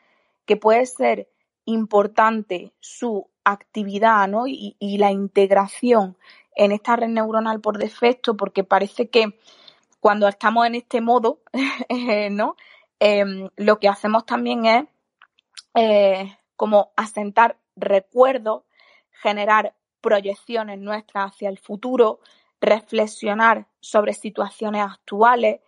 que 0.44 0.56
puede 0.56 0.86
ser 0.86 1.28
importante 1.64 2.72
su 2.80 3.28
actividad 3.44 4.26
¿no? 4.28 4.46
y, 4.46 4.74
la 4.98 5.12
integración 5.12 6.16
en 6.54 6.72
esta 6.72 6.96
red 6.96 7.08
neuronal 7.08 7.60
por 7.60 7.78
defecto, 7.78 8.36
porque 8.36 8.64
parece 8.64 9.08
que 9.08 9.38
cuando 10.00 10.26
estamos 10.26 10.66
en 10.66 10.74
este 10.74 11.00
modo, 11.00 11.40
eh, 11.88 12.30
¿no? 12.30 12.56
Em, 12.98 13.50
lo 13.56 13.78
que 13.78 13.88
hacemos 13.88 14.24
también 14.24 14.64
es 14.64 14.84
eh, 15.74 16.38
como 16.56 16.92
asentar 16.96 17.58
recuerdos, 17.76 18.62
generar 19.10 19.74
proyecciones 20.00 20.78
nuestras 20.78 21.32
hacia 21.32 21.50
el 21.50 21.58
futuro, 21.58 22.20
reflexionar 22.60 23.66
sobre 23.80 24.14
situaciones 24.14 24.82
actuales 24.82 25.60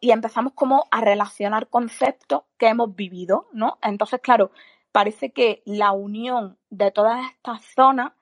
y, 0.00 0.10
empezamos 0.10 0.52
como 0.54 0.86
a 0.90 1.00
relacionar 1.00 1.68
conceptos 1.68 2.42
que 2.56 2.68
hemos 2.68 2.94
vivido, 2.94 3.48
¿no? 3.52 3.78
Entonces, 3.82 4.20
claro, 4.20 4.50
parece 4.92 5.32
que 5.32 5.62
la 5.66 5.92
unión 5.92 6.58
de 6.70 6.90
todas 6.90 7.30
estas 7.30 7.64
zonas 7.74 8.12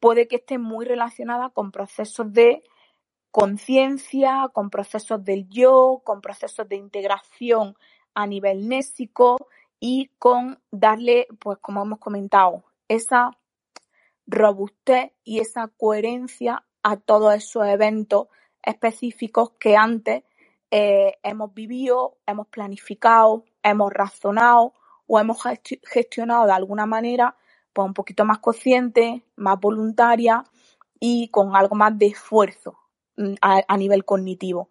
puede 0.00 0.28
que 0.28 0.36
esté 0.36 0.58
muy 0.58 0.84
relacionada 0.84 1.50
con 1.50 1.70
procesos 1.70 2.32
de 2.32 2.62
conciencia, 3.30 4.50
con 4.52 4.68
procesos 4.68 5.24
del 5.24 5.48
yo, 5.48 6.02
con 6.04 6.20
procesos 6.20 6.68
de 6.68 6.76
integración 6.76 7.76
a 8.14 8.26
nivel 8.26 8.68
nésico 8.68 9.36
y 9.80 10.10
con 10.18 10.60
darle, 10.70 11.26
pues 11.38 11.58
como 11.58 11.82
hemos 11.82 11.98
comentado, 11.98 12.64
esa 12.88 13.30
robustez 14.26 15.12
y 15.24 15.40
esa 15.40 15.68
coherencia 15.68 16.64
a 16.82 16.96
todos 16.96 17.34
esos 17.34 17.66
eventos 17.66 18.28
específicos 18.62 19.52
que 19.58 19.76
antes 19.76 20.24
eh, 20.74 21.18
hemos 21.22 21.52
vivido, 21.52 22.16
hemos 22.26 22.46
planificado, 22.46 23.44
hemos 23.62 23.92
razonado 23.92 24.72
o 25.06 25.20
hemos 25.20 25.36
gestionado 25.84 26.46
de 26.46 26.52
alguna 26.52 26.86
manera 26.86 27.36
pues 27.74 27.86
un 27.86 27.92
poquito 27.92 28.24
más 28.24 28.38
consciente, 28.38 29.22
más 29.36 29.60
voluntaria 29.60 30.44
y 30.98 31.28
con 31.28 31.54
algo 31.54 31.76
más 31.76 31.98
de 31.98 32.06
esfuerzo 32.06 32.78
mm, 33.18 33.34
a, 33.42 33.76
nivel 33.76 34.06
cognitivo, 34.06 34.70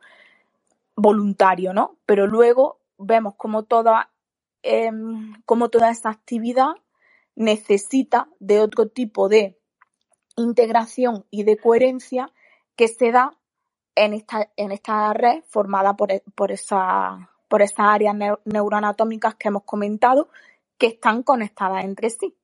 voluntario, 0.96 1.72
¿no? 1.72 1.98
Pero 2.08 2.26
luego 2.26 2.80
vemos 2.98 3.36
como 3.36 3.62
toda, 3.62 4.10
em, 4.64 5.40
como 5.46 5.70
toda 5.70 5.92
esta 5.92 6.10
actividad 6.10 6.72
necesita 7.36 8.28
de 8.40 8.60
otro 8.60 8.88
tipo 8.88 9.30
de 9.30 9.56
integración 10.36 11.26
y 11.30 11.44
de 11.44 11.58
coherencia 11.58 12.32
que 12.76 12.88
se 12.88 13.12
da 13.12 13.38
en 13.96 14.14
esta, 14.14 14.50
en 14.56 14.72
esta 14.72 15.14
red 15.14 15.44
formada 15.48 15.96
por, 15.96 16.10
por, 16.36 16.52
esa, 16.52 17.30
por 17.48 17.62
esas 17.62 17.80
áreas 17.80 18.16
neuroanatómicas 18.46 19.36
que 19.36 19.50
hemos 19.50 19.64
comentado 19.64 20.30
que 20.78 20.88
están 20.88 21.24
conectadas 21.24 21.84
entre 21.84 22.10
sí. 22.10 22.36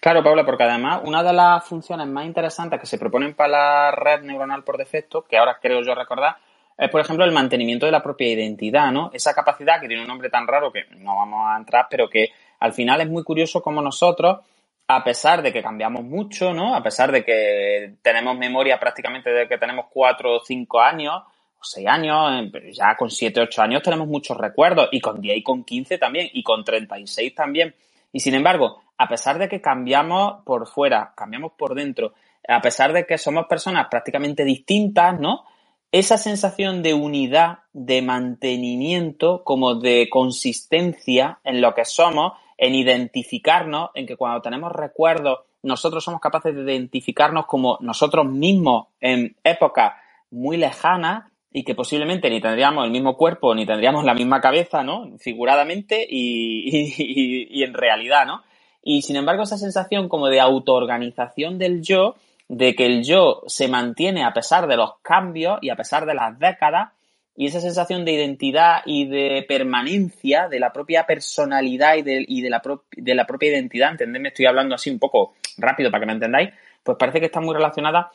Claro, 0.00 0.22
Paula, 0.22 0.44
porque 0.44 0.64
además 0.64 1.00
una 1.04 1.22
de 1.22 1.32
las 1.32 1.64
funciones 1.64 2.06
más 2.06 2.26
interesantes 2.26 2.78
que 2.78 2.86
se 2.86 2.98
proponen 2.98 3.34
para 3.34 3.48
la 3.48 3.90
red 3.90 4.22
neuronal 4.22 4.62
por 4.62 4.76
defecto, 4.76 5.24
que 5.24 5.38
ahora 5.38 5.58
creo 5.60 5.82
yo 5.82 5.94
recordar, 5.94 6.36
es, 6.78 6.90
por 6.90 7.00
ejemplo, 7.00 7.24
el 7.24 7.32
mantenimiento 7.32 7.86
de 7.86 7.92
la 7.92 8.02
propia 8.02 8.28
identidad, 8.28 8.92
¿no? 8.92 9.10
Esa 9.12 9.34
capacidad 9.34 9.80
que 9.80 9.88
tiene 9.88 10.02
un 10.02 10.08
nombre 10.08 10.28
tan 10.28 10.46
raro 10.46 10.70
que 10.70 10.84
no 10.96 11.16
vamos 11.16 11.46
a 11.48 11.56
entrar, 11.56 11.86
pero 11.90 12.08
que 12.08 12.28
al 12.60 12.72
final 12.72 13.00
es 13.00 13.08
muy 13.08 13.24
curioso 13.24 13.62
como 13.62 13.80
nosotros, 13.80 14.40
a 14.88 15.02
pesar 15.02 15.42
de 15.42 15.52
que 15.52 15.62
cambiamos 15.62 16.04
mucho, 16.04 16.52
¿no? 16.52 16.74
A 16.74 16.82
pesar 16.82 17.10
de 17.10 17.24
que 17.24 17.94
tenemos 18.02 18.36
memoria 18.38 18.78
prácticamente 18.78 19.30
desde 19.30 19.48
que 19.48 19.58
tenemos 19.58 19.86
cuatro 19.90 20.36
o 20.36 20.40
cinco 20.44 20.80
años, 20.80 21.22
o 21.58 21.64
seis 21.64 21.86
años, 21.88 22.50
eh, 22.54 22.72
ya 22.72 22.96
con 22.96 23.10
siete, 23.10 23.40
ocho 23.40 23.62
años 23.62 23.82
tenemos 23.82 24.06
muchos 24.06 24.36
recuerdos, 24.36 24.88
y 24.92 25.00
con 25.00 25.20
diez 25.20 25.38
y 25.38 25.42
con 25.42 25.64
quince 25.64 25.98
también, 25.98 26.28
y 26.32 26.42
con 26.42 26.64
treinta 26.64 26.98
y 26.98 27.06
seis 27.06 27.34
también. 27.34 27.74
Y 28.12 28.20
sin 28.20 28.34
embargo, 28.34 28.80
a 28.96 29.08
pesar 29.08 29.38
de 29.38 29.48
que 29.48 29.60
cambiamos 29.60 30.44
por 30.44 30.68
fuera, 30.68 31.12
cambiamos 31.16 31.52
por 31.52 31.74
dentro, 31.74 32.14
a 32.48 32.60
pesar 32.60 32.92
de 32.92 33.06
que 33.06 33.18
somos 33.18 33.46
personas 33.46 33.88
prácticamente 33.90 34.44
distintas, 34.44 35.18
¿no? 35.18 35.44
Esa 35.90 36.16
sensación 36.16 36.82
de 36.82 36.94
unidad, 36.94 37.60
de 37.72 38.02
mantenimiento, 38.02 39.42
como 39.42 39.74
de 39.74 40.08
consistencia 40.10 41.40
en 41.42 41.60
lo 41.60 41.74
que 41.74 41.84
somos, 41.84 42.34
en 42.58 42.74
identificarnos, 42.74 43.90
en 43.94 44.06
que 44.06 44.16
cuando 44.16 44.40
tenemos 44.40 44.72
recuerdos, 44.72 45.40
nosotros 45.62 46.04
somos 46.04 46.20
capaces 46.20 46.54
de 46.54 46.62
identificarnos 46.62 47.46
como 47.46 47.78
nosotros 47.80 48.26
mismos 48.26 48.88
en 49.00 49.36
épocas 49.44 49.94
muy 50.30 50.56
lejanas 50.56 51.24
y 51.52 51.64
que 51.64 51.74
posiblemente 51.74 52.28
ni 52.30 52.40
tendríamos 52.40 52.84
el 52.84 52.90
mismo 52.90 53.16
cuerpo 53.16 53.54
ni 53.54 53.66
tendríamos 53.66 54.04
la 54.04 54.14
misma 54.14 54.40
cabeza, 54.40 54.82
¿no? 54.82 55.16
Figuradamente 55.18 56.06
y, 56.08 57.48
y 57.50 57.62
en 57.62 57.74
realidad, 57.74 58.26
¿no? 58.26 58.42
Y 58.88 59.02
sin 59.02 59.16
embargo, 59.16 59.42
esa 59.42 59.58
sensación 59.58 60.08
como 60.08 60.28
de 60.28 60.38
autoorganización 60.38 61.58
del 61.58 61.82
yo, 61.82 62.14
de 62.48 62.76
que 62.76 62.86
el 62.86 63.02
yo 63.02 63.42
se 63.48 63.66
mantiene 63.66 64.22
a 64.22 64.32
pesar 64.32 64.68
de 64.68 64.76
los 64.76 64.98
cambios 65.02 65.58
y 65.60 65.70
a 65.70 65.76
pesar 65.76 66.06
de 66.06 66.14
las 66.14 66.38
décadas, 66.38 66.92
y 67.36 67.46
esa 67.46 67.60
sensación 67.60 68.04
de 68.04 68.12
identidad 68.12 68.82
y 68.86 69.06
de 69.06 69.44
permanencia 69.46 70.48
de 70.48 70.58
la 70.58 70.72
propia 70.72 71.04
personalidad 71.06 71.96
y 71.96 72.02
de, 72.02 72.24
y 72.26 72.40
de, 72.40 72.50
la, 72.50 72.62
de 72.96 73.14
la 73.14 73.26
propia 73.26 73.50
identidad, 73.50 73.90
entendedme, 73.90 74.28
estoy 74.28 74.46
hablando 74.46 74.74
así 74.74 74.90
un 74.90 74.98
poco 74.98 75.34
rápido 75.58 75.90
para 75.90 76.00
que 76.00 76.06
me 76.06 76.12
entendáis, 76.12 76.50
pues 76.82 76.96
parece 76.98 77.20
que 77.20 77.26
está 77.26 77.40
muy 77.40 77.54
relacionada 77.54 78.10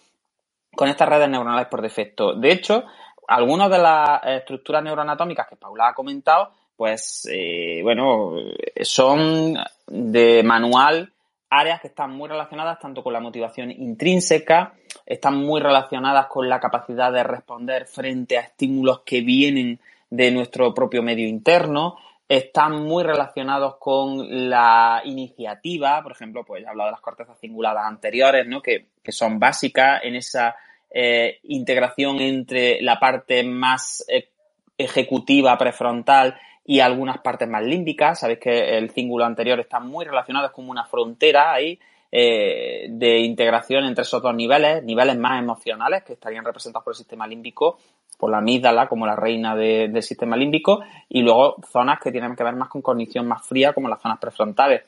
con 0.76 0.90
estas 0.90 1.08
redes 1.08 1.30
neuronales 1.30 1.68
por 1.68 1.82
defecto. 1.82 2.34
De 2.34 2.52
hecho, 2.52 2.86
algunas 3.28 3.70
de 3.70 3.78
las 3.78 4.22
estructuras 4.26 4.84
neuroanatómicas 4.84 5.48
que 5.48 5.56
Paula 5.56 5.90
ha 5.90 5.94
comentado 5.94 6.52
pues 6.82 7.30
eh, 7.32 7.82
bueno, 7.84 8.38
son 8.82 9.56
de 9.86 10.42
manual 10.42 11.14
áreas 11.52 11.82
que 11.82 11.88
están 11.88 12.12
muy 12.12 12.30
relacionadas 12.30 12.80
tanto 12.80 13.04
con 13.04 13.12
la 13.12 13.20
motivación 13.20 13.72
intrínseca, 13.72 14.74
están 15.06 15.36
muy 15.36 15.60
relacionadas 15.62 16.28
con 16.28 16.48
la 16.48 16.62
capacidad 16.62 17.12
de 17.12 17.24
responder 17.24 17.86
frente 17.86 18.38
a 18.38 18.42
estímulos 18.42 19.02
que 19.02 19.22
vienen 19.22 19.80
de 20.10 20.32
nuestro 20.32 20.74
propio 20.74 21.04
medio 21.04 21.28
interno, 21.28 21.98
están 22.28 22.86
muy 22.86 23.04
relacionados 23.04 23.76
con 23.78 24.50
la 24.50 25.02
iniciativa, 25.04 26.02
por 26.02 26.14
ejemplo, 26.14 26.46
pues 26.46 26.64
he 26.64 26.68
hablado 26.68 26.88
de 26.88 26.94
las 26.94 27.02
cortezas 27.02 27.38
cinguladas 27.38 27.86
anteriores, 27.86 28.48
¿no? 28.48 28.62
que, 28.62 28.88
son 29.10 29.38
básicas 29.38 30.02
en 30.04 30.16
esa 30.16 30.56
eh, 30.90 31.40
integración 31.44 32.22
entre 32.22 32.82
la 32.82 32.98
parte 32.98 33.44
más 33.44 34.06
eh, 34.08 34.30
ejecutiva 34.78 35.58
prefrontal 35.58 36.38
y 36.72 36.80
algunas 36.80 37.20
partes 37.20 37.50
más 37.50 37.66
límbicas. 37.66 38.22
Sabéis 38.22 38.40
que 38.40 38.78
el 38.78 38.92
cíngulo 38.92 39.26
anterior 39.26 39.60
está 39.60 39.82
muy 39.82 40.06
relacionado, 40.06 40.46
es 40.46 40.54
como 40.54 40.72
una 40.72 40.86
frontera 40.86 41.52
ahí 41.52 41.78
eh, 42.10 42.88
de 42.90 43.20
integración 43.20 43.84
entre 43.84 44.04
esos 44.04 44.24
dos 44.24 44.34
niveles, 44.34 44.82
niveles 44.82 45.18
más 45.18 45.38
emocionales 45.38 46.02
que 46.06 46.14
estarían 46.14 46.46
representados 46.46 46.86
por 46.86 46.94
el 46.94 46.98
sistema 46.98 47.28
límbico, 47.28 47.78
por 48.18 48.32
la 48.32 48.38
amígdala 48.38 48.88
como 48.88 49.06
la 49.06 49.18
reina 49.18 49.54
del 49.54 50.02
sistema 50.02 50.38
límbico, 50.38 50.80
y 51.10 51.24
luego 51.24 51.58
zonas 51.70 52.00
que 52.00 52.10
tienen 52.10 52.38
que 52.38 52.44
ver 52.46 52.56
más 52.56 52.70
con 52.70 52.82
cognición 52.82 53.28
más 53.28 53.46
fría, 53.46 53.74
como 53.74 53.90
las 53.90 54.02
zonas 54.02 54.20
prefrontales. 54.20 54.84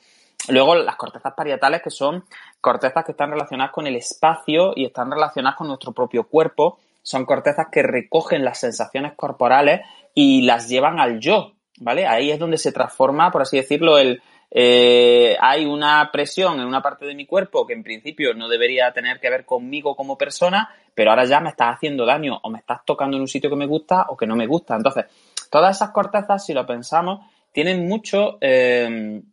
Luego 0.48 0.76
las 0.76 0.96
cortezas 0.96 1.34
parietales, 1.34 1.82
que 1.82 1.90
son 1.90 2.24
cortezas 2.62 3.04
que 3.04 3.12
están 3.12 3.32
relacionadas 3.32 3.74
con 3.74 3.88
el 3.88 3.98
espacio 3.98 4.72
y 4.74 4.86
están 4.86 5.12
relacionadas 5.12 5.58
con 5.58 5.68
nuestro 5.68 5.92
propio 5.92 6.30
cuerpo. 6.30 6.80
Son 7.02 7.26
cortezas 7.26 7.68
que 7.70 7.84
recogen 7.84 8.46
las 8.46 8.62
sensaciones 8.62 9.16
corporales 9.18 9.82
y 10.14 10.44
las 10.44 10.70
llevan 10.70 11.00
al 11.00 11.20
yo, 11.20 11.53
¿vale? 11.80 12.06
Ahí 12.06 12.32
es 12.32 12.40
donde 12.40 12.58
se 12.58 12.72
transforma, 12.72 13.32
por 13.32 13.42
así 13.42 13.58
decirlo, 13.58 13.98
el, 13.98 14.22
eh, 14.56 15.36
hay 15.40 15.66
una 15.66 16.12
presión 16.12 16.60
en 16.60 16.68
una 16.68 16.82
parte 16.82 17.06
de 17.06 17.16
mi 17.16 17.26
cuerpo 17.26 17.66
que 17.66 17.74
en 17.74 17.82
principio 17.82 18.36
no 18.36 18.48
debería 18.48 18.92
tener 18.94 19.20
que 19.20 19.32
ver 19.32 19.46
conmigo 19.46 19.96
como 19.96 20.18
persona, 20.18 20.70
pero 20.94 21.10
ahora 21.10 21.26
ya 21.26 21.40
me 21.40 21.50
estás 21.50 21.76
haciendo 21.76 22.06
daño 22.06 22.40
o 22.44 22.50
me 22.52 22.60
estás 22.60 22.86
tocando 22.86 23.18
en 23.18 23.22
un 23.22 23.28
sitio 23.28 23.50
que 23.50 23.56
me 23.56 23.66
gusta 23.66 24.06
o 24.10 24.16
que 24.16 24.28
no 24.28 24.36
me 24.36 24.46
gusta. 24.46 24.76
Entonces, 24.76 25.06
todas 25.50 25.76
esas 25.76 25.90
cortezas, 25.90 26.46
si 26.46 26.54
lo 26.54 26.68
pensamos, 26.68 27.26
tienen 27.52 27.88
mucho, 27.88 28.38
eh, 28.42 29.24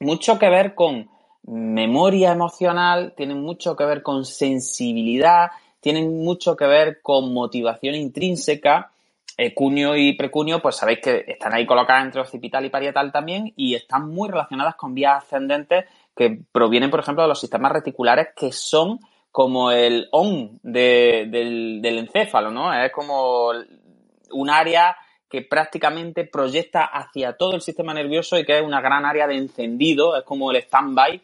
mucho 0.00 0.38
que 0.38 0.50
ver 0.50 0.74
con 0.74 1.08
memoria 1.44 2.32
emocional, 2.32 3.14
tienen 3.16 3.40
mucho 3.40 3.74
que 3.74 3.84
ver 3.84 4.02
con 4.02 4.26
sensibilidad, 4.26 5.50
tienen 5.80 6.22
mucho 6.22 6.56
que 6.56 6.66
ver 6.66 7.00
con 7.00 7.32
motivación 7.32 7.94
intrínseca 7.94 8.91
cunio 9.50 9.96
y 9.96 10.14
precunio, 10.14 10.60
pues 10.60 10.76
sabéis 10.76 11.00
que 11.00 11.24
están 11.26 11.54
ahí 11.54 11.66
colocadas 11.66 12.04
entre 12.04 12.20
occipital 12.20 12.64
y 12.64 12.70
parietal 12.70 13.10
también 13.10 13.52
y 13.56 13.74
están 13.74 14.08
muy 14.08 14.28
relacionadas 14.28 14.76
con 14.76 14.94
vías 14.94 15.24
ascendentes 15.24 15.86
que 16.14 16.38
provienen, 16.52 16.90
por 16.90 17.00
ejemplo, 17.00 17.22
de 17.22 17.28
los 17.28 17.40
sistemas 17.40 17.72
reticulares 17.72 18.28
que 18.36 18.52
son 18.52 19.00
como 19.30 19.70
el 19.70 20.08
on 20.12 20.60
del, 20.62 21.80
encéfalo, 21.84 22.50
¿no? 22.50 22.72
Es 22.72 22.92
como 22.92 23.50
un 24.32 24.50
área 24.50 24.96
que 25.28 25.42
prácticamente 25.42 26.26
proyecta 26.26 26.84
hacia 26.84 27.36
todo 27.36 27.54
el 27.54 27.62
sistema 27.62 27.94
nervioso 27.94 28.38
y 28.38 28.44
que 28.44 28.58
es 28.58 28.62
una 28.62 28.82
gran 28.82 29.06
área 29.06 29.26
de 29.26 29.36
encendido, 29.36 30.16
es 30.16 30.24
como 30.24 30.50
el 30.50 30.58
stand-by 30.58 31.22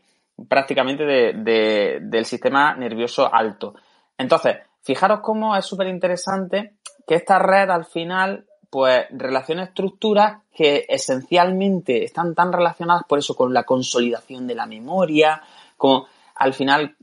prácticamente 0.48 1.04
del 1.04 2.24
sistema 2.24 2.74
nervioso 2.74 3.32
alto. 3.32 3.74
Entonces, 4.16 4.56
fijaros 4.82 5.20
cómo 5.20 5.54
es 5.54 5.66
súper 5.66 5.88
interesante 5.88 6.78
que 7.08 7.14
esta 7.14 7.38
red 7.38 7.70
al 7.70 7.86
final 7.86 8.46
pues 8.70 9.06
relaciona 9.10 9.64
estructuras 9.64 10.42
que 10.54 10.84
esencialmente 10.90 12.04
están 12.04 12.34
tan 12.34 12.52
relacionadas 12.52 13.04
por 13.08 13.18
eso 13.18 13.34
con 13.34 13.54
la 13.54 13.64
consolidación 13.64 14.46
de 14.46 14.54
la 14.54 14.66
memoria, 14.66 15.42
con 15.78 16.02
al 16.34 16.52
final 16.52 16.96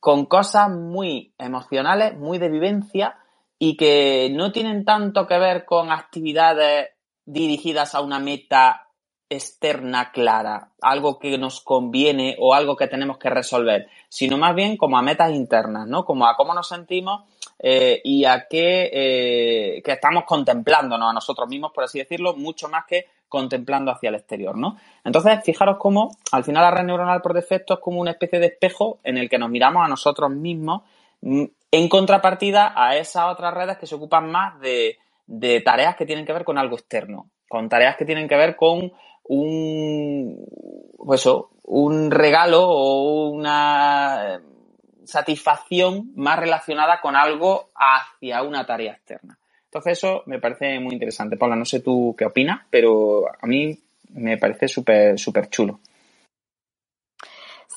con 0.00 0.24
cosas 0.24 0.70
muy 0.70 1.34
emocionales, 1.36 2.16
muy 2.16 2.38
de 2.38 2.48
vivencia 2.48 3.18
y 3.58 3.76
que 3.76 4.30
no 4.32 4.52
tienen 4.52 4.86
tanto 4.86 5.26
que 5.26 5.38
ver 5.38 5.66
con 5.66 5.92
actividades 5.92 6.88
dirigidas 7.26 7.94
a 7.94 8.00
una 8.00 8.18
meta 8.18 8.85
externa 9.28 10.12
clara, 10.12 10.70
algo 10.80 11.18
que 11.18 11.36
nos 11.36 11.60
conviene 11.60 12.36
o 12.38 12.54
algo 12.54 12.76
que 12.76 12.86
tenemos 12.86 13.18
que 13.18 13.28
resolver, 13.28 13.88
sino 14.08 14.38
más 14.38 14.54
bien 14.54 14.76
como 14.76 14.96
a 14.96 15.02
metas 15.02 15.32
internas, 15.32 15.86
¿no? 15.86 16.04
Como 16.04 16.26
a 16.26 16.36
cómo 16.36 16.54
nos 16.54 16.68
sentimos 16.68 17.24
eh, 17.58 18.00
y 18.04 18.24
a 18.24 18.46
qué 18.48 18.90
eh, 18.92 19.82
que 19.82 19.92
estamos 19.92 20.24
contemplándonos 20.24 21.10
a 21.10 21.12
nosotros 21.12 21.48
mismos, 21.48 21.72
por 21.72 21.84
así 21.84 21.98
decirlo, 21.98 22.34
mucho 22.34 22.68
más 22.68 22.84
que 22.86 23.06
contemplando 23.28 23.90
hacia 23.90 24.10
el 24.10 24.14
exterior, 24.14 24.56
¿no? 24.56 24.76
Entonces, 25.04 25.40
fijaros 25.44 25.78
cómo 25.78 26.16
al 26.30 26.44
final 26.44 26.62
la 26.62 26.70
red 26.70 26.84
neuronal 26.84 27.20
por 27.22 27.34
defecto 27.34 27.74
es 27.74 27.80
como 27.80 28.00
una 28.00 28.12
especie 28.12 28.38
de 28.38 28.46
espejo 28.46 29.00
en 29.02 29.18
el 29.18 29.28
que 29.28 29.38
nos 29.38 29.50
miramos 29.50 29.84
a 29.84 29.88
nosotros 29.88 30.30
mismos 30.30 30.82
mm, 31.22 31.44
en 31.72 31.88
contrapartida 31.88 32.72
a 32.76 32.96
esas 32.96 33.24
otras 33.32 33.52
redes 33.52 33.76
que 33.78 33.86
se 33.86 33.96
ocupan 33.96 34.30
más 34.30 34.60
de, 34.60 34.98
de 35.26 35.60
tareas 35.60 35.96
que 35.96 36.06
tienen 36.06 36.24
que 36.24 36.32
ver 36.32 36.44
con 36.44 36.58
algo 36.58 36.76
externo, 36.76 37.30
con 37.48 37.68
tareas 37.68 37.96
que 37.96 38.04
tienen 38.04 38.28
que 38.28 38.36
ver 38.36 38.54
con 38.54 38.92
un, 39.28 40.46
pues 40.98 41.28
un 41.64 42.10
regalo 42.10 42.68
o 42.68 43.28
una 43.28 44.40
satisfacción 45.04 46.12
más 46.16 46.38
relacionada 46.38 47.00
con 47.00 47.16
algo 47.16 47.70
hacia 47.74 48.42
una 48.42 48.66
tarea 48.66 48.92
externa. 48.92 49.38
Entonces 49.64 49.98
eso 49.98 50.22
me 50.26 50.38
parece 50.38 50.80
muy 50.80 50.94
interesante. 50.94 51.36
Paula, 51.36 51.56
no 51.56 51.64
sé 51.64 51.80
tú 51.80 52.14
qué 52.16 52.24
opinas, 52.24 52.62
pero 52.70 53.24
a 53.28 53.46
mí 53.46 53.78
me 54.10 54.38
parece 54.38 54.68
súper 54.68 55.18
súper 55.18 55.48
chulo. 55.48 55.80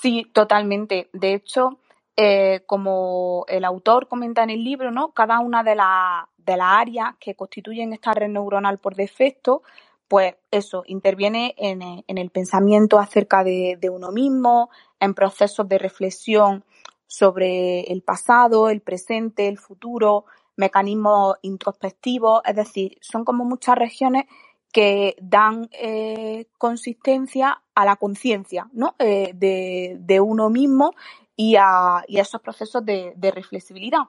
Sí, 0.02 0.26
totalmente. 0.32 1.10
De 1.12 1.34
hecho, 1.34 1.80
eh, 2.16 2.62
como 2.66 3.46
el 3.48 3.66
autor 3.66 4.08
comenta 4.08 4.44
en 4.44 4.50
el 4.50 4.64
libro, 4.64 4.92
¿no? 4.92 5.12
Cada 5.12 5.40
una 5.40 5.64
de, 5.64 5.72
de 5.72 6.58
las 6.58 6.80
áreas 6.82 7.16
que 7.20 7.36
constituyen 7.36 7.92
esta 7.94 8.14
red 8.14 8.30
neuronal 8.30 8.78
por 8.78 8.96
defecto, 8.96 9.62
pues 10.10 10.36
eso, 10.52 10.84
interviene 10.88 11.56
en, 11.58 12.04
el 12.06 12.30
pensamiento 12.32 13.00
acerca 13.00 13.44
de, 13.46 13.78
de, 13.80 13.90
uno 13.90 14.12
mismo, 14.12 14.70
en 15.00 15.14
procesos 15.14 15.70
de 15.70 15.78
reflexión 15.78 16.66
sobre 17.08 17.82
el 17.92 18.02
pasado, 18.02 18.70
el 18.70 18.82
presente, 18.82 19.48
el 19.48 19.58
futuro, 19.58 20.26
mecanismos 20.58 21.38
introspectivos, 21.42 22.42
es 22.44 22.56
decir, 22.56 22.98
son 23.00 23.24
como 23.24 23.46
muchas 23.46 23.78
regiones 23.78 24.26
que 24.72 25.16
dan 25.22 25.70
eh, 25.72 26.48
consistencia 26.58 27.62
a 27.74 27.86
la 27.86 27.96
conciencia 27.96 28.70
¿no? 28.74 28.96
Eh, 29.00 29.32
de, 29.34 30.20
uno 30.20 30.50
mismo 30.50 30.94
y 31.36 31.56
a, 31.56 32.04
esos 32.08 32.42
procesos 32.42 32.86
de, 32.86 33.32
reflexibilidad. 33.34 34.04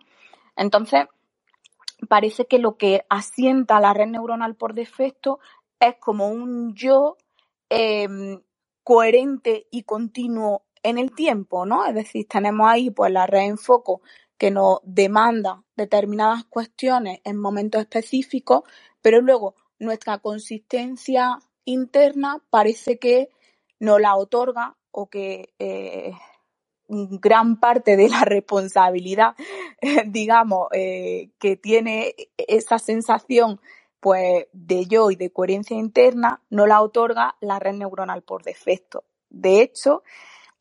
Entonces, 0.57 1.07
parece 2.09 2.47
que 2.47 2.59
lo 2.59 2.77
que 2.77 3.05
asienta 3.09 3.81
la 3.81 3.95
red 3.95 4.09
neuronal 4.09 4.57
por 4.57 4.75
defecto 4.75 5.39
es 5.81 5.97
como 5.99 6.29
un 6.29 6.75
yo 6.75 7.17
em, 7.69 8.41
coherente 8.85 9.67
y 9.71 9.83
continuo 9.83 10.63
en 10.83 10.99
el 10.99 11.13
tiempo, 11.15 11.67
¿no? 11.67 11.87
Es 11.87 11.95
decir, 11.95 12.27
tenemos 12.29 12.69
ahí 12.69 12.91
pues 12.91 13.11
la 13.13 13.27
red 13.27 13.47
en 13.47 13.59
foco 13.59 14.03
que 14.39 14.51
nos 14.51 14.81
demanda 14.85 15.63
determinadas 15.77 16.45
cuestiones 16.45 17.21
en 17.25 17.37
momentos 17.37 17.83
específicos, 17.83 18.63
pero 19.03 19.21
luego 19.21 19.55
nuestra 19.79 20.19
consistencia 20.19 21.39
interna 21.65 22.43
parece 22.51 22.99
que 22.99 23.29
nos 23.79 24.01
la 24.01 24.17
otorga 24.17 24.77
o 24.91 25.09
que 25.09 25.55
eh, 25.59 26.13
gran 26.89 27.61
parte 27.61 27.97
de 27.97 28.09
la 28.09 28.21
responsabilidad, 28.25 29.35
digamos, 30.07 30.69
eh, 30.73 31.31
que 31.39 31.57
tiene 31.57 32.15
esa 32.37 32.79
sensación 32.79 33.61
pues 34.01 34.47
de 34.53 34.87
yo 34.87 35.11
y 35.11 35.17
de 35.17 35.31
coherencia 35.31 35.77
interna, 35.77 36.43
no 36.51 36.67
la 36.67 36.81
otorga 36.81 37.37
la 37.41 37.59
red 37.59 37.75
neuronal 37.75 38.23
por 38.23 38.43
defecto. 38.43 39.05
De 39.29 39.61
hecho, 39.61 40.03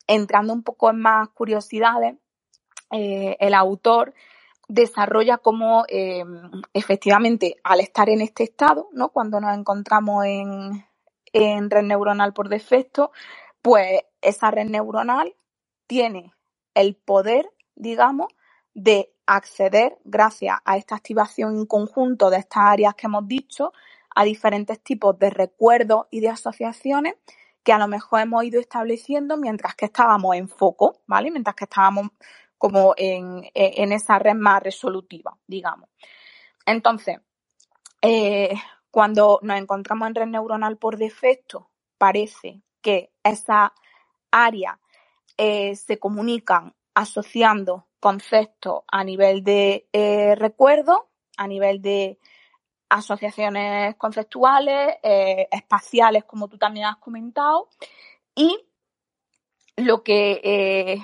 entrando 0.07 0.53
un 0.53 0.63
poco 0.63 0.89
en 0.89 0.99
más 0.99 1.29
curiosidades, 1.29 2.15
eh, 2.91 3.37
el 3.39 3.53
autor 3.53 4.13
desarrolla 4.67 5.37
cómo 5.37 5.85
eh, 5.87 6.23
efectivamente 6.73 7.55
al 7.63 7.79
estar 7.79 8.09
en 8.09 8.21
este 8.21 8.43
estado, 8.43 8.89
¿no? 8.91 9.09
cuando 9.09 9.39
nos 9.39 9.57
encontramos 9.57 10.25
en, 10.25 10.85
en 11.33 11.69
red 11.69 11.83
neuronal 11.83 12.33
por 12.33 12.49
defecto, 12.49 13.11
pues 13.61 14.03
esa 14.21 14.51
red 14.51 14.67
neuronal 14.67 15.35
tiene 15.87 16.33
el 16.75 16.95
poder, 16.95 17.49
digamos, 17.75 18.27
de 18.73 19.11
acceder, 19.35 19.97
gracias 20.03 20.57
a 20.65 20.77
esta 20.77 20.95
activación 20.95 21.55
en 21.55 21.65
conjunto 21.65 22.29
de 22.29 22.37
estas 22.37 22.63
áreas 22.63 22.95
que 22.95 23.07
hemos 23.07 23.27
dicho, 23.27 23.73
a 24.15 24.23
diferentes 24.23 24.81
tipos 24.81 25.17
de 25.19 25.29
recuerdos 25.29 26.07
y 26.09 26.19
de 26.19 26.29
asociaciones 26.29 27.15
que 27.63 27.71
a 27.71 27.77
lo 27.77 27.87
mejor 27.87 28.21
hemos 28.21 28.43
ido 28.43 28.59
estableciendo 28.59 29.37
mientras 29.37 29.75
que 29.75 29.85
estábamos 29.85 30.35
en 30.35 30.49
foco, 30.49 31.01
¿vale? 31.05 31.29
Mientras 31.29 31.55
que 31.55 31.65
estábamos 31.65 32.09
como 32.57 32.93
en, 32.97 33.49
esa 33.53 34.17
red 34.17 34.33
más 34.33 34.63
resolutiva, 34.63 35.37
digamos. 35.45 35.89
Entonces, 36.65 37.19
eh, 38.01 38.55
cuando 38.89 39.39
nos 39.43 39.57
encontramos 39.59 40.07
en 40.07 40.15
red 40.15 40.27
neuronal 40.27 40.77
por 40.77 40.97
defecto, 40.97 41.69
parece 41.97 42.61
que 42.81 43.11
esas 43.23 43.71
áreas 44.31 44.77
eh, 45.37 45.75
se 45.75 45.99
comunican 45.99 46.73
asociando 46.95 47.88
conceptos 47.99 48.83
a 48.87 49.03
nivel 49.03 49.43
de 49.43 49.87
eh, 49.93 50.35
recuerdo, 50.35 51.09
a 51.37 51.47
nivel 51.47 51.81
de 51.81 52.19
asociaciones 52.89 53.95
conceptuales, 53.97 54.97
espaciales, 55.03 56.23
como 56.23 56.47
tú 56.47 56.57
también 56.57 56.87
has 56.87 56.97
comentado, 56.97 57.69
y 58.33 58.59
lo 59.75 60.03
que 60.03 60.99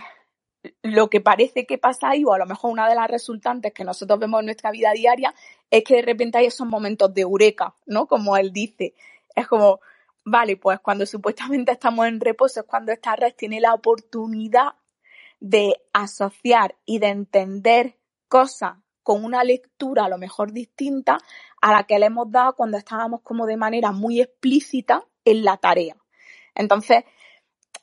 lo 0.81 1.09
que 1.09 1.21
parece 1.21 1.65
que 1.65 1.77
pasa 1.77 2.09
ahí, 2.09 2.23
o 2.23 2.33
a 2.33 2.37
lo 2.37 2.45
mejor 2.45 2.71
una 2.71 2.87
de 2.87 2.95
las 2.95 3.09
resultantes 3.09 3.73
que 3.73 3.83
nosotros 3.83 4.19
vemos 4.19 4.39
en 4.39 4.47
nuestra 4.47 4.71
vida 4.71 4.91
diaria, 4.91 5.33
es 5.69 5.83
que 5.83 5.97
de 5.97 6.01
repente 6.01 6.37
hay 6.37 6.45
esos 6.47 6.67
momentos 6.67 7.13
de 7.13 7.21
eureka, 7.21 7.75
¿no? 7.85 8.07
Como 8.07 8.37
él 8.37 8.51
dice. 8.51 8.93
Es 9.35 9.47
como, 9.47 9.79
vale, 10.23 10.57
pues 10.57 10.79
cuando 10.79 11.05
supuestamente 11.05 11.71
estamos 11.71 12.07
en 12.07 12.19
reposo 12.19 12.61
es 12.61 12.65
cuando 12.65 12.91
esta 12.91 13.15
red 13.15 13.33
tiene 13.35 13.59
la 13.59 13.73
oportunidad 13.73 14.73
de 15.39 15.75
asociar 15.93 16.75
y 16.85 16.99
de 16.99 17.07
entender 17.07 17.97
cosas 18.27 18.77
con 19.03 19.23
una 19.23 19.43
lectura 19.43 20.05
a 20.05 20.09
lo 20.09 20.17
mejor 20.17 20.51
distinta 20.51 21.17
a 21.61 21.71
la 21.71 21.83
que 21.83 21.99
le 21.99 22.07
hemos 22.07 22.31
dado 22.31 22.55
cuando 22.55 22.77
estábamos 22.77 23.21
como 23.21 23.45
de 23.45 23.57
manera 23.57 23.91
muy 23.91 24.19
explícita 24.19 25.03
en 25.23 25.43
la 25.43 25.57
tarea. 25.57 25.95
Entonces, 26.55 27.03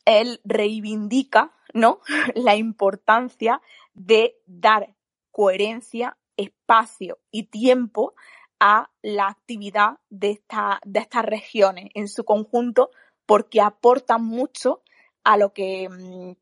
él 0.05 0.41
reivindica 0.45 1.53
¿no? 1.75 2.01
la 2.35 2.57
importancia 2.57 3.61
de 3.95 4.37
dar 4.47 4.95
coherencia, 5.31 6.19
espacio 6.37 7.19
y 7.31 7.45
tiempo 7.45 8.15
a 8.61 8.91
la 9.03 9.29
actividad 9.29 9.99
de, 10.09 10.31
esta, 10.31 10.81
de 10.85 11.01
estas 11.01 11.25
regiones 11.25 11.91
en 11.95 12.09
su 12.09 12.25
conjunto 12.25 12.91
porque 13.27 13.61
aportan 13.61 14.25
mucho 14.25 14.83
a 15.25 15.37
lo 15.37 15.53
que 15.53 15.89
mm, 15.89 16.33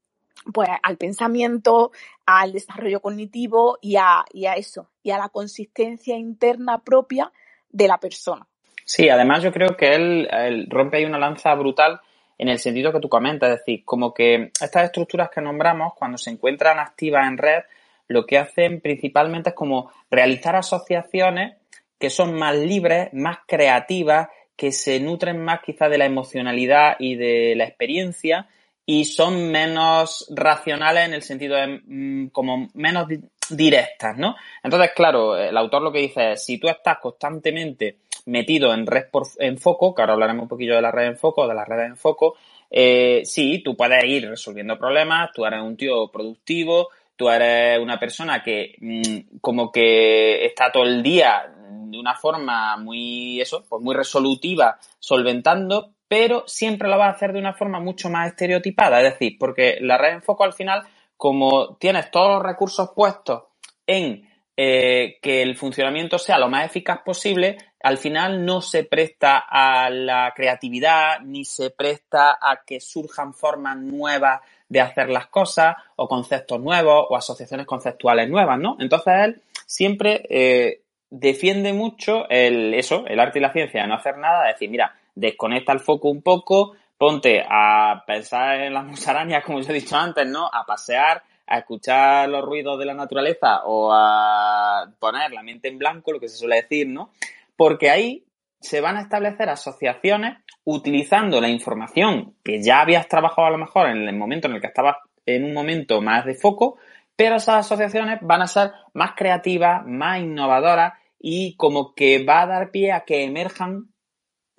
pues 0.52 0.68
al 0.82 0.96
pensamiento, 0.96 1.92
al 2.26 2.52
desarrollo 2.52 3.00
cognitivo 3.00 3.78
y 3.80 3.96
a, 3.96 4.24
y 4.32 4.46
a 4.46 4.54
eso, 4.54 4.88
y 5.02 5.10
a 5.10 5.18
la 5.18 5.28
consistencia 5.28 6.16
interna 6.16 6.78
propia 6.78 7.32
de 7.70 7.88
la 7.88 7.98
persona. 7.98 8.46
Sí, 8.84 9.08
además 9.08 9.42
yo 9.42 9.52
creo 9.52 9.76
que 9.76 9.94
él, 9.94 10.28
él 10.30 10.66
rompe 10.68 10.96
ahí 10.96 11.04
una 11.04 11.18
lanza 11.18 11.54
brutal 11.54 12.00
en 12.38 12.48
el 12.48 12.58
sentido 12.58 12.92
que 12.92 13.00
tú 13.00 13.08
comentas, 13.08 13.50
es 13.50 13.58
decir, 13.58 13.84
como 13.84 14.14
que 14.14 14.50
estas 14.60 14.84
estructuras 14.84 15.28
que 15.28 15.42
nombramos, 15.42 15.92
cuando 15.94 16.16
se 16.16 16.30
encuentran 16.30 16.78
activas 16.78 17.28
en 17.28 17.36
red, 17.36 17.62
lo 18.08 18.24
que 18.26 18.38
hacen 18.38 18.80
principalmente 18.80 19.50
es 19.50 19.54
como 19.54 19.92
realizar 20.10 20.56
asociaciones 20.56 21.56
que 21.98 22.08
son 22.10 22.34
más 22.34 22.56
libres, 22.56 23.10
más 23.12 23.38
creativas, 23.46 24.28
que 24.56 24.72
se 24.72 24.98
nutren 25.00 25.44
más 25.44 25.60
quizás 25.60 25.90
de 25.90 25.98
la 25.98 26.06
emocionalidad 26.06 26.96
y 26.98 27.14
de 27.14 27.54
la 27.56 27.64
experiencia 27.64 28.48
y 28.92 29.04
son 29.04 29.52
menos 29.52 30.26
racionales 30.30 31.06
en 31.06 31.14
el 31.14 31.22
sentido 31.22 31.54
de 31.54 31.80
mm, 31.86 32.30
como 32.30 32.70
menos 32.74 33.06
directas, 33.48 34.18
¿no? 34.18 34.34
Entonces, 34.64 34.90
claro, 34.96 35.36
el 35.38 35.56
autor 35.56 35.82
lo 35.82 35.92
que 35.92 36.00
dice 36.00 36.32
es, 36.32 36.44
si 36.44 36.58
tú 36.58 36.68
estás 36.68 36.98
constantemente 36.98 37.98
metido 38.26 38.74
en 38.74 38.84
red 38.88 39.04
por, 39.08 39.28
en 39.38 39.58
foco, 39.58 39.94
que 39.94 40.02
ahora 40.02 40.14
hablaremos 40.14 40.42
un 40.42 40.48
poquillo 40.48 40.74
de 40.74 40.82
la 40.82 40.90
red 40.90 41.06
en 41.06 41.16
foco, 41.16 41.46
de 41.46 41.54
las 41.54 41.68
redes 41.68 41.86
en 41.86 41.96
foco, 41.96 42.34
eh, 42.68 43.22
sí, 43.24 43.62
tú 43.64 43.76
puedes 43.76 44.04
ir 44.04 44.28
resolviendo 44.28 44.76
problemas, 44.76 45.30
tú 45.32 45.46
eres 45.46 45.62
un 45.62 45.76
tío 45.76 46.08
productivo, 46.08 46.88
tú 47.14 47.30
eres 47.30 47.78
una 47.78 47.96
persona 47.96 48.42
que 48.42 48.74
mm, 48.80 49.38
como 49.40 49.70
que 49.70 50.44
está 50.44 50.72
todo 50.72 50.82
el 50.82 51.00
día 51.00 51.44
de 51.90 51.96
una 51.96 52.16
forma 52.16 52.76
muy, 52.76 53.40
eso, 53.40 53.64
pues 53.68 53.80
muy 53.80 53.94
resolutiva, 53.94 54.80
solventando, 54.98 55.92
pero 56.10 56.42
siempre 56.48 56.88
lo 56.88 56.98
vas 56.98 57.06
a 57.06 57.16
hacer 57.16 57.32
de 57.32 57.38
una 57.38 57.54
forma 57.54 57.78
mucho 57.78 58.10
más 58.10 58.26
estereotipada, 58.26 59.00
es 59.00 59.12
decir, 59.12 59.36
porque 59.38 59.78
la 59.80 59.96
red 59.96 60.14
en 60.14 60.22
foco 60.22 60.42
al 60.42 60.52
final, 60.52 60.82
como 61.16 61.76
tienes 61.76 62.10
todos 62.10 62.30
los 62.34 62.42
recursos 62.42 62.90
puestos 62.96 63.44
en 63.86 64.28
eh, 64.56 65.18
que 65.22 65.40
el 65.40 65.56
funcionamiento 65.56 66.18
sea 66.18 66.40
lo 66.40 66.48
más 66.48 66.66
eficaz 66.66 67.02
posible, 67.02 67.58
al 67.80 67.96
final 67.96 68.44
no 68.44 68.60
se 68.60 68.82
presta 68.82 69.38
a 69.48 69.88
la 69.88 70.32
creatividad 70.34 71.20
ni 71.20 71.44
se 71.44 71.70
presta 71.70 72.36
a 72.42 72.62
que 72.66 72.80
surjan 72.80 73.32
formas 73.32 73.76
nuevas 73.76 74.40
de 74.68 74.80
hacer 74.80 75.10
las 75.10 75.28
cosas 75.28 75.76
o 75.94 76.08
conceptos 76.08 76.60
nuevos 76.60 77.06
o 77.08 77.16
asociaciones 77.16 77.66
conceptuales 77.66 78.28
nuevas, 78.28 78.58
¿no? 78.58 78.76
Entonces 78.80 79.14
él 79.16 79.42
siempre 79.64 80.26
eh, 80.28 80.80
defiende 81.08 81.72
mucho 81.72 82.28
el, 82.28 82.74
eso, 82.74 83.06
el 83.06 83.20
arte 83.20 83.38
y 83.38 83.42
la 83.42 83.52
ciencia 83.52 83.86
no 83.86 83.94
hacer 83.94 84.18
nada, 84.18 84.42
de 84.42 84.52
decir, 84.54 84.68
mira, 84.68 84.96
desconecta 85.14 85.72
el 85.72 85.80
foco 85.80 86.08
un 86.08 86.22
poco, 86.22 86.74
ponte 86.96 87.44
a 87.48 88.04
pensar 88.06 88.60
en 88.60 88.74
las 88.74 88.84
musarañas, 88.86 89.44
como 89.44 89.58
os 89.58 89.68
he 89.68 89.72
dicho 89.72 89.96
antes, 89.96 90.26
¿no? 90.26 90.46
A 90.46 90.64
pasear, 90.66 91.22
a 91.46 91.58
escuchar 91.58 92.28
los 92.28 92.44
ruidos 92.44 92.78
de 92.78 92.86
la 92.86 92.94
naturaleza 92.94 93.62
o 93.64 93.90
a 93.92 94.86
poner 94.98 95.32
la 95.32 95.42
mente 95.42 95.68
en 95.68 95.78
blanco, 95.78 96.12
lo 96.12 96.20
que 96.20 96.28
se 96.28 96.36
suele 96.36 96.56
decir, 96.56 96.88
¿no? 96.88 97.10
Porque 97.56 97.90
ahí 97.90 98.24
se 98.60 98.80
van 98.80 98.96
a 98.96 99.00
establecer 99.00 99.48
asociaciones 99.48 100.38
utilizando 100.64 101.40
la 101.40 101.48
información 101.48 102.34
que 102.44 102.62
ya 102.62 102.80
habías 102.80 103.08
trabajado 103.08 103.48
a 103.48 103.50
lo 103.50 103.58
mejor 103.58 103.88
en 103.88 104.06
el 104.06 104.16
momento 104.16 104.48
en 104.48 104.54
el 104.54 104.60
que 104.60 104.66
estabas 104.66 104.96
en 105.26 105.44
un 105.44 105.52
momento 105.52 106.00
más 106.00 106.24
de 106.24 106.34
foco, 106.34 106.78
pero 107.16 107.36
esas 107.36 107.66
asociaciones 107.66 108.18
van 108.22 108.42
a 108.42 108.46
ser 108.46 108.72
más 108.94 109.12
creativas, 109.16 109.82
más 109.86 110.20
innovadoras 110.20 110.94
y 111.18 111.54
como 111.56 111.94
que 111.94 112.24
va 112.24 112.42
a 112.42 112.46
dar 112.46 112.70
pie 112.70 112.92
a 112.92 113.04
que 113.04 113.24
emerjan 113.24 113.89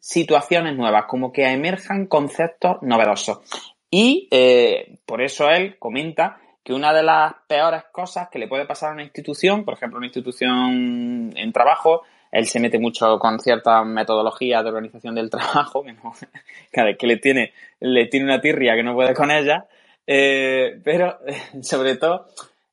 situaciones 0.01 0.75
nuevas, 0.75 1.05
como 1.05 1.31
que 1.31 1.45
emerjan 1.45 2.07
conceptos 2.07 2.77
novedosos. 2.81 3.39
Y 3.89 4.27
eh, 4.31 4.97
por 5.05 5.21
eso 5.21 5.49
él 5.49 5.77
comenta 5.77 6.39
que 6.63 6.73
una 6.73 6.91
de 6.91 7.03
las 7.03 7.33
peores 7.47 7.83
cosas 7.91 8.27
que 8.29 8.39
le 8.39 8.47
puede 8.47 8.65
pasar 8.65 8.89
a 8.89 8.93
una 8.93 9.03
institución, 9.03 9.63
por 9.63 9.75
ejemplo, 9.75 9.97
una 9.97 10.07
institución 10.07 11.31
en 11.35 11.53
trabajo, 11.53 12.01
él 12.31 12.47
se 12.47 12.59
mete 12.59 12.79
mucho 12.79 13.19
con 13.19 13.39
ciertas 13.39 13.85
metodologías 13.85 14.63
de 14.63 14.69
organización 14.69 15.13
del 15.13 15.29
trabajo, 15.29 15.83
que, 15.83 15.93
no, 15.93 16.13
que 16.97 17.07
le 17.07 17.17
tiene, 17.17 17.53
le 17.79 18.07
tiene 18.07 18.25
una 18.25 18.41
tirria 18.41 18.75
que 18.75 18.83
no 18.83 18.95
puede 18.95 19.13
con 19.13 19.29
ella, 19.29 19.65
eh, 20.07 20.79
pero 20.83 21.19
sobre 21.61 21.95
todo 21.95 22.25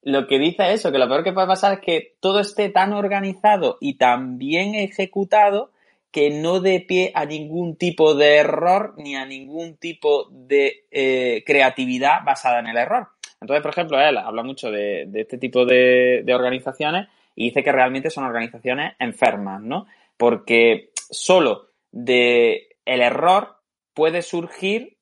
lo 0.02 0.26
que 0.26 0.38
dice 0.38 0.62
es 0.72 0.80
eso, 0.80 0.92
que 0.92 0.98
lo 0.98 1.08
peor 1.08 1.24
que 1.24 1.32
puede 1.32 1.46
pasar 1.46 1.74
es 1.74 1.80
que 1.80 2.14
todo 2.20 2.40
esté 2.40 2.70
tan 2.70 2.94
organizado 2.94 3.76
y 3.80 3.98
tan 3.98 4.38
bien 4.38 4.74
ejecutado 4.74 5.72
que 6.10 6.30
no 6.30 6.60
dé 6.60 6.80
pie 6.80 7.12
a 7.14 7.24
ningún 7.24 7.76
tipo 7.76 8.14
de 8.14 8.36
error 8.36 8.94
ni 8.96 9.16
a 9.16 9.26
ningún 9.26 9.76
tipo 9.76 10.28
de 10.30 10.86
eh, 10.90 11.42
creatividad 11.46 12.24
basada 12.24 12.60
en 12.60 12.68
el 12.68 12.76
error. 12.76 13.08
Entonces, 13.40 13.62
por 13.62 13.70
ejemplo, 13.70 14.00
él 14.00 14.16
habla 14.16 14.42
mucho 14.42 14.70
de, 14.70 15.08
este 15.14 15.38
tipo 15.38 15.64
de, 15.64 16.24
organizaciones 16.28 17.08
y 17.34 17.46
dice 17.46 17.62
que 17.62 17.72
realmente 17.72 18.10
son 18.10 18.24
organizaciones 18.24 18.94
enfermas, 18.98 19.62
¿no? 19.62 19.86
Porque 20.16 20.90
solo 20.94 21.70
de 21.92 22.76
el 22.84 23.00
error 23.00 23.58
puede 23.94 24.22
surgir 24.22 24.98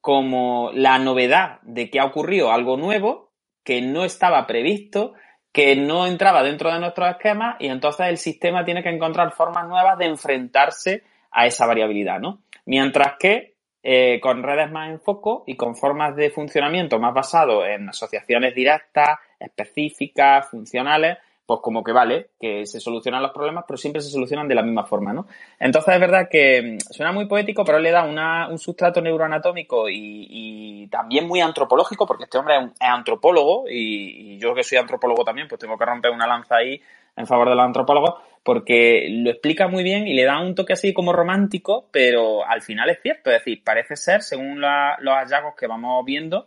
como 0.00 0.70
la 0.74 0.98
novedad 0.98 1.60
de 1.62 1.88
que 1.88 1.98
ha 1.98 2.04
ocurrido 2.04 2.52
algo 2.52 2.76
nuevo 2.76 3.32
que 3.64 3.80
no 3.80 4.04
estaba 4.04 4.46
previsto, 4.46 5.14
que 5.56 5.74
no 5.74 6.06
entraba 6.06 6.42
dentro 6.42 6.70
de 6.70 6.78
nuestros 6.78 7.08
esquemas 7.08 7.56
y 7.58 7.68
entonces 7.68 8.08
el 8.08 8.18
sistema 8.18 8.62
tiene 8.62 8.82
que 8.82 8.90
encontrar 8.90 9.32
formas 9.32 9.66
nuevas 9.66 9.96
de 9.96 10.04
enfrentarse 10.04 11.02
a 11.30 11.46
esa 11.46 11.64
variabilidad, 11.64 12.20
¿no? 12.20 12.40
Mientras 12.66 13.14
que 13.18 13.54
eh, 13.82 14.20
con 14.20 14.42
redes 14.42 14.70
más 14.70 14.90
en 14.90 15.00
foco 15.00 15.44
y 15.46 15.56
con 15.56 15.74
formas 15.74 16.14
de 16.14 16.28
funcionamiento 16.28 16.98
más 16.98 17.14
basado 17.14 17.64
en 17.64 17.88
asociaciones 17.88 18.54
directas, 18.54 19.18
específicas, 19.40 20.46
funcionales, 20.50 21.16
pues 21.46 21.60
como 21.62 21.84
que 21.84 21.92
vale, 21.92 22.30
que 22.40 22.66
se 22.66 22.80
solucionan 22.80 23.22
los 23.22 23.30
problemas, 23.30 23.64
pero 23.66 23.78
siempre 23.78 24.02
se 24.02 24.10
solucionan 24.10 24.48
de 24.48 24.56
la 24.56 24.62
misma 24.62 24.84
forma, 24.84 25.12
¿no? 25.12 25.26
Entonces 25.60 25.94
es 25.94 26.00
verdad 26.00 26.28
que 26.28 26.62
mm, 26.62 26.92
suena 26.92 27.12
muy 27.12 27.26
poético, 27.26 27.64
pero 27.64 27.78
le 27.78 27.92
da 27.92 28.04
un 28.48 28.58
sustrato 28.58 29.00
neuroanatómico 29.00 29.88
y, 29.88 30.88
también 30.90 31.26
muy 31.26 31.40
antropológico, 31.40 32.06
porque 32.06 32.24
este 32.24 32.38
hombre 32.38 32.56
es, 32.58 32.70
antropólogo 32.80 33.68
y, 33.68 34.34
y, 34.34 34.38
yo 34.38 34.54
que 34.54 34.62
soy 34.62 34.78
antropólogo 34.78 35.24
también, 35.24 35.48
pues 35.48 35.60
tengo 35.60 35.78
que 35.78 35.84
romper 35.84 36.10
una 36.10 36.26
lanza 36.26 36.56
ahí 36.56 36.80
en 37.16 37.26
favor 37.26 37.48
de 37.48 37.54
los 37.54 37.64
antropólogos, 37.64 38.14
porque 38.42 39.08
lo 39.10 39.30
explica 39.30 39.68
muy 39.68 39.82
bien 39.82 40.06
y 40.06 40.14
le 40.14 40.24
da 40.24 40.40
un 40.40 40.54
toque 40.54 40.74
así 40.74 40.92
como 40.92 41.12
romántico, 41.12 41.88
pero 41.90 42.46
al 42.46 42.62
final 42.62 42.90
es 42.90 43.00
cierto, 43.02 43.30
es 43.30 43.38
decir, 43.38 43.62
parece 43.64 43.96
ser, 43.96 44.22
según 44.22 44.60
los 44.60 45.14
hallazgos 45.14 45.54
que 45.56 45.66
vamos 45.66 46.04
viendo, 46.04 46.46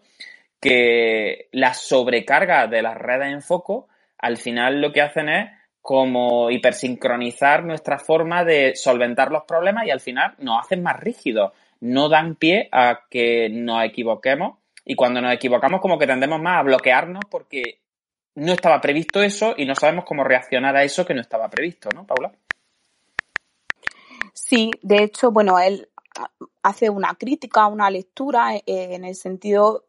que 0.62 1.48
la 1.52 1.74
sobrecarga 1.74 2.68
de 2.68 2.82
las 2.82 2.98
redes 2.98 3.34
en 3.34 3.42
foco, 3.42 3.88
al 4.20 4.38
final 4.38 4.82
lo 4.82 4.92
que 4.92 5.02
hacen 5.02 5.30
es 5.30 5.52
como 5.82 6.52
hipersincronizar 6.52 7.64
nuestra 7.64 7.98
forma 7.98 8.44
de 8.44 8.76
solventar 8.76 9.32
los 9.32 9.44
problemas 9.44 9.88
y 9.88 9.92
al 9.92 10.02
final 10.02 10.36
nos 10.38 10.60
hacen 10.60 10.84
más 10.84 11.00
rígidos, 11.00 11.54
no 11.80 12.10
dan 12.10 12.36
pie 12.36 12.70
a 12.72 13.02
que 13.10 13.50
nos 13.50 13.84
equivoquemos 13.84 14.58
y 14.86 14.96
cuando 14.96 15.22
nos 15.22 15.34
equivocamos 15.34 15.82
como 15.82 15.98
que 15.98 16.08
tendemos 16.08 16.42
más 16.42 16.60
a 16.60 16.64
bloquearnos 16.64 17.24
porque 17.30 17.80
no 18.36 18.54
estaba 18.54 18.82
previsto 18.82 19.22
eso 19.22 19.54
y 19.58 19.66
no 19.66 19.76
sabemos 19.76 20.06
cómo 20.06 20.24
reaccionar 20.24 20.76
a 20.76 20.84
eso 20.84 21.06
que 21.06 21.14
no 21.14 21.22
estaba 21.22 21.50
previsto, 21.50 21.90
¿no, 21.94 22.06
Paula? 22.06 22.32
Sí, 24.34 24.72
de 24.82 25.04
hecho, 25.04 25.32
bueno, 25.32 25.60
él 25.60 25.90
hace 26.64 26.90
una 26.90 27.16
crítica, 27.16 27.68
una 27.68 27.90
lectura 27.90 28.56
eh, 28.56 28.64
en 28.66 29.06
el 29.06 29.16
sentido 29.16 29.86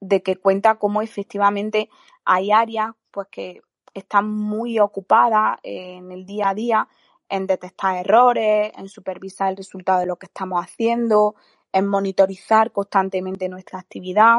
de 0.00 0.22
que 0.22 0.36
cuenta 0.36 0.76
cómo 0.76 1.02
efectivamente 1.02 1.88
hay 2.24 2.50
áreas 2.50 2.92
pues 3.10 3.28
que 3.30 3.62
están 3.94 4.30
muy 4.30 4.78
ocupadas 4.78 5.58
en 5.62 6.12
el 6.12 6.24
día 6.26 6.50
a 6.50 6.54
día 6.54 6.88
en 7.28 7.46
detectar 7.46 7.96
errores, 7.96 8.72
en 8.76 8.88
supervisar 8.88 9.50
el 9.50 9.56
resultado 9.56 10.00
de 10.00 10.06
lo 10.06 10.16
que 10.16 10.26
estamos 10.26 10.62
haciendo, 10.62 11.34
en 11.72 11.86
monitorizar 11.88 12.72
constantemente 12.72 13.48
nuestra 13.48 13.78
actividad. 13.78 14.38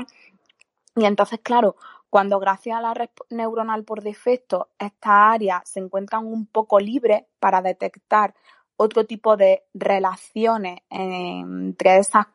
Y 0.95 1.05
entonces, 1.05 1.39
claro, 1.41 1.75
cuando 2.11 2.39
gracias 2.39 2.77
a 2.77 2.81
la 2.81 2.93
red 2.93 3.09
neuronal 3.31 3.83
por 3.83 4.03
defecto 4.03 4.69
estas 4.77 5.11
áreas 5.11 5.67
se 5.67 5.79
encuentran 5.79 6.27
un 6.27 6.45
poco 6.45 6.79
libres 6.79 7.23
para 7.39 7.63
detectar 7.63 8.35
otro 8.75 9.05
tipo 9.05 9.35
de 9.37 9.63
relaciones 9.73 10.81
entre 10.91 11.97
esas 11.97 12.27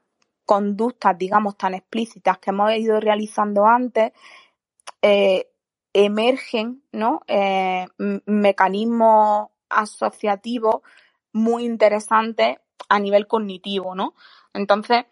conductas, 0.44 1.16
digamos, 1.16 1.56
tan 1.56 1.74
explícitas 1.74 2.38
que 2.38 2.50
hemos 2.50 2.72
ido 2.72 2.98
realizando 2.98 3.66
antes, 3.66 4.12
eh, 5.02 5.47
emergen 5.92 6.82
¿no? 6.92 7.22
Eh, 7.26 7.86
mecanismos 8.26 9.48
asociativos 9.68 10.82
muy 11.32 11.64
interesantes 11.64 12.58
a 12.88 12.98
nivel 12.98 13.26
cognitivo, 13.26 13.94
¿no? 13.94 14.14
Entonces, 14.54 15.04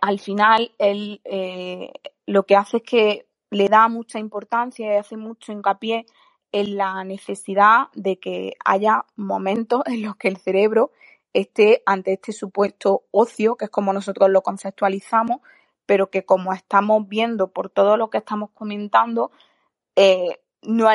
al 0.00 0.18
final, 0.18 0.72
él 0.78 1.20
eh, 1.24 1.92
lo 2.26 2.44
que 2.44 2.56
hace 2.56 2.78
es 2.78 2.82
que 2.82 3.26
le 3.50 3.68
da 3.68 3.88
mucha 3.88 4.18
importancia 4.18 4.94
y 4.94 4.96
hace 4.96 5.16
mucho 5.16 5.52
hincapié 5.52 6.06
en 6.52 6.76
la 6.76 7.04
necesidad 7.04 7.88
de 7.94 8.18
que 8.18 8.56
haya 8.64 9.04
momentos 9.16 9.82
en 9.86 10.02
los 10.02 10.16
que 10.16 10.28
el 10.28 10.38
cerebro 10.38 10.92
esté 11.32 11.82
ante 11.86 12.12
este 12.12 12.32
supuesto 12.32 13.04
ocio, 13.10 13.56
que 13.56 13.66
es 13.66 13.70
como 13.70 13.92
nosotros 13.92 14.30
lo 14.30 14.42
conceptualizamos, 14.42 15.40
pero 15.86 16.10
que 16.10 16.24
como 16.24 16.52
estamos 16.52 17.08
viendo 17.08 17.48
por 17.48 17.70
todo 17.70 17.96
lo 17.96 18.10
que 18.10 18.18
estamos 18.18 18.50
comentando, 18.54 19.30
eh, 19.96 20.38
no 20.62 20.88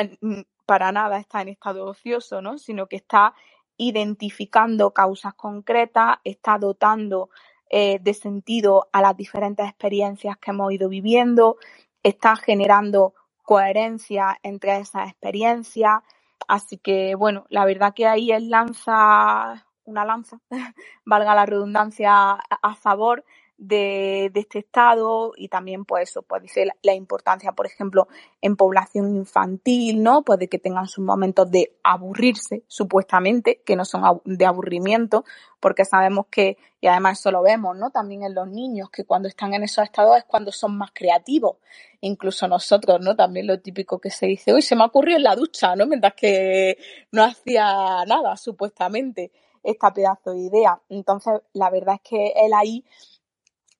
para 0.66 0.92
nada 0.92 1.18
está 1.18 1.40
en 1.40 1.48
estado 1.48 1.86
ocioso, 1.86 2.42
¿no? 2.42 2.58
sino 2.58 2.88
que 2.88 2.96
está 2.96 3.34
identificando 3.78 4.92
causas 4.92 5.34
concretas, 5.34 6.18
está 6.24 6.58
dotando 6.58 7.30
eh, 7.70 7.98
de 8.02 8.12
sentido 8.12 8.88
a 8.92 9.00
las 9.00 9.16
diferentes 9.16 9.66
experiencias 9.66 10.36
que 10.38 10.50
hemos 10.50 10.72
ido 10.72 10.88
viviendo, 10.88 11.56
está 12.02 12.36
generando 12.36 13.14
coherencia 13.42 14.38
entre 14.42 14.78
esas 14.78 15.08
experiencias. 15.08 16.00
Así 16.48 16.76
que, 16.78 17.14
bueno, 17.14 17.46
la 17.48 17.64
verdad 17.64 17.94
que 17.94 18.06
ahí 18.06 18.30
él 18.30 18.50
lanza 18.50 19.66
una 19.84 20.04
lanza, 20.04 20.38
valga 21.06 21.34
la 21.34 21.46
redundancia, 21.46 22.32
a 22.32 22.74
favor 22.74 23.24
de, 23.58 24.30
este 24.34 24.60
estado 24.60 25.32
y 25.36 25.48
también 25.48 25.84
pues 25.84 26.10
eso, 26.10 26.22
pues 26.22 26.42
dice 26.42 26.66
la, 26.82 26.94
importancia, 26.94 27.52
por 27.52 27.66
ejemplo, 27.66 28.06
en 28.40 28.56
población 28.56 29.16
infantil, 29.16 30.02
¿no? 30.02 30.22
Pues 30.22 30.38
de 30.38 30.48
que 30.48 30.58
tengan 30.58 30.86
sus 30.86 31.04
momentos 31.04 31.50
de 31.50 31.76
aburrirse, 31.82 32.62
supuestamente, 32.68 33.60
que 33.66 33.76
no 33.76 33.84
son 33.84 34.22
de 34.24 34.46
aburrimiento, 34.46 35.24
porque 35.60 35.84
sabemos 35.84 36.26
que, 36.30 36.56
y 36.80 36.86
además 36.86 37.18
eso 37.18 37.32
lo 37.32 37.42
vemos, 37.42 37.76
¿no? 37.76 37.90
También 37.90 38.22
en 38.22 38.34
los 38.34 38.48
niños, 38.48 38.90
que 38.90 39.04
cuando 39.04 39.28
están 39.28 39.52
en 39.54 39.64
esos 39.64 39.84
estados 39.84 40.16
es 40.16 40.24
cuando 40.24 40.52
son 40.52 40.78
más 40.78 40.92
creativos. 40.94 41.56
Incluso 42.00 42.46
nosotros, 42.46 43.00
¿no? 43.00 43.16
También 43.16 43.48
lo 43.48 43.60
típico 43.60 44.00
que 44.00 44.10
se 44.10 44.26
dice, 44.26 44.54
uy, 44.54 44.62
se 44.62 44.76
me 44.76 44.84
ocurrió 44.84 45.16
en 45.16 45.24
la 45.24 45.34
ducha, 45.34 45.74
¿no? 45.74 45.86
Mientras 45.86 46.14
que 46.14 46.78
no 47.10 47.24
hacía 47.24 48.04
nada, 48.06 48.36
supuestamente, 48.36 49.32
esta 49.64 49.92
pedazo 49.92 50.30
de 50.30 50.38
idea. 50.38 50.80
Entonces, 50.88 51.40
la 51.52 51.70
verdad 51.70 51.96
es 51.96 52.08
que 52.08 52.32
él 52.36 52.52
ahí 52.54 52.84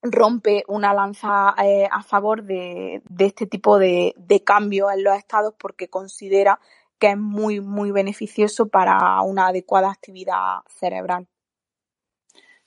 rompe 0.02 0.64
una 0.68 0.94
lanza 0.94 1.54
eh, 1.62 1.88
a 1.90 2.02
favor 2.02 2.44
de, 2.44 3.02
este 3.18 3.46
tipo 3.46 3.78
de, 3.78 4.14
de 4.16 4.44
cambios 4.44 4.92
en 4.92 5.04
los 5.04 5.16
estados 5.16 5.54
porque 5.58 5.88
considera 5.88 6.60
que 6.98 7.10
es 7.10 7.16
muy, 7.16 7.60
muy 7.60 7.90
beneficioso 7.90 8.68
para 8.68 9.20
una 9.22 9.48
adecuada 9.48 9.90
actividad 9.90 10.60
cerebral. 10.68 11.26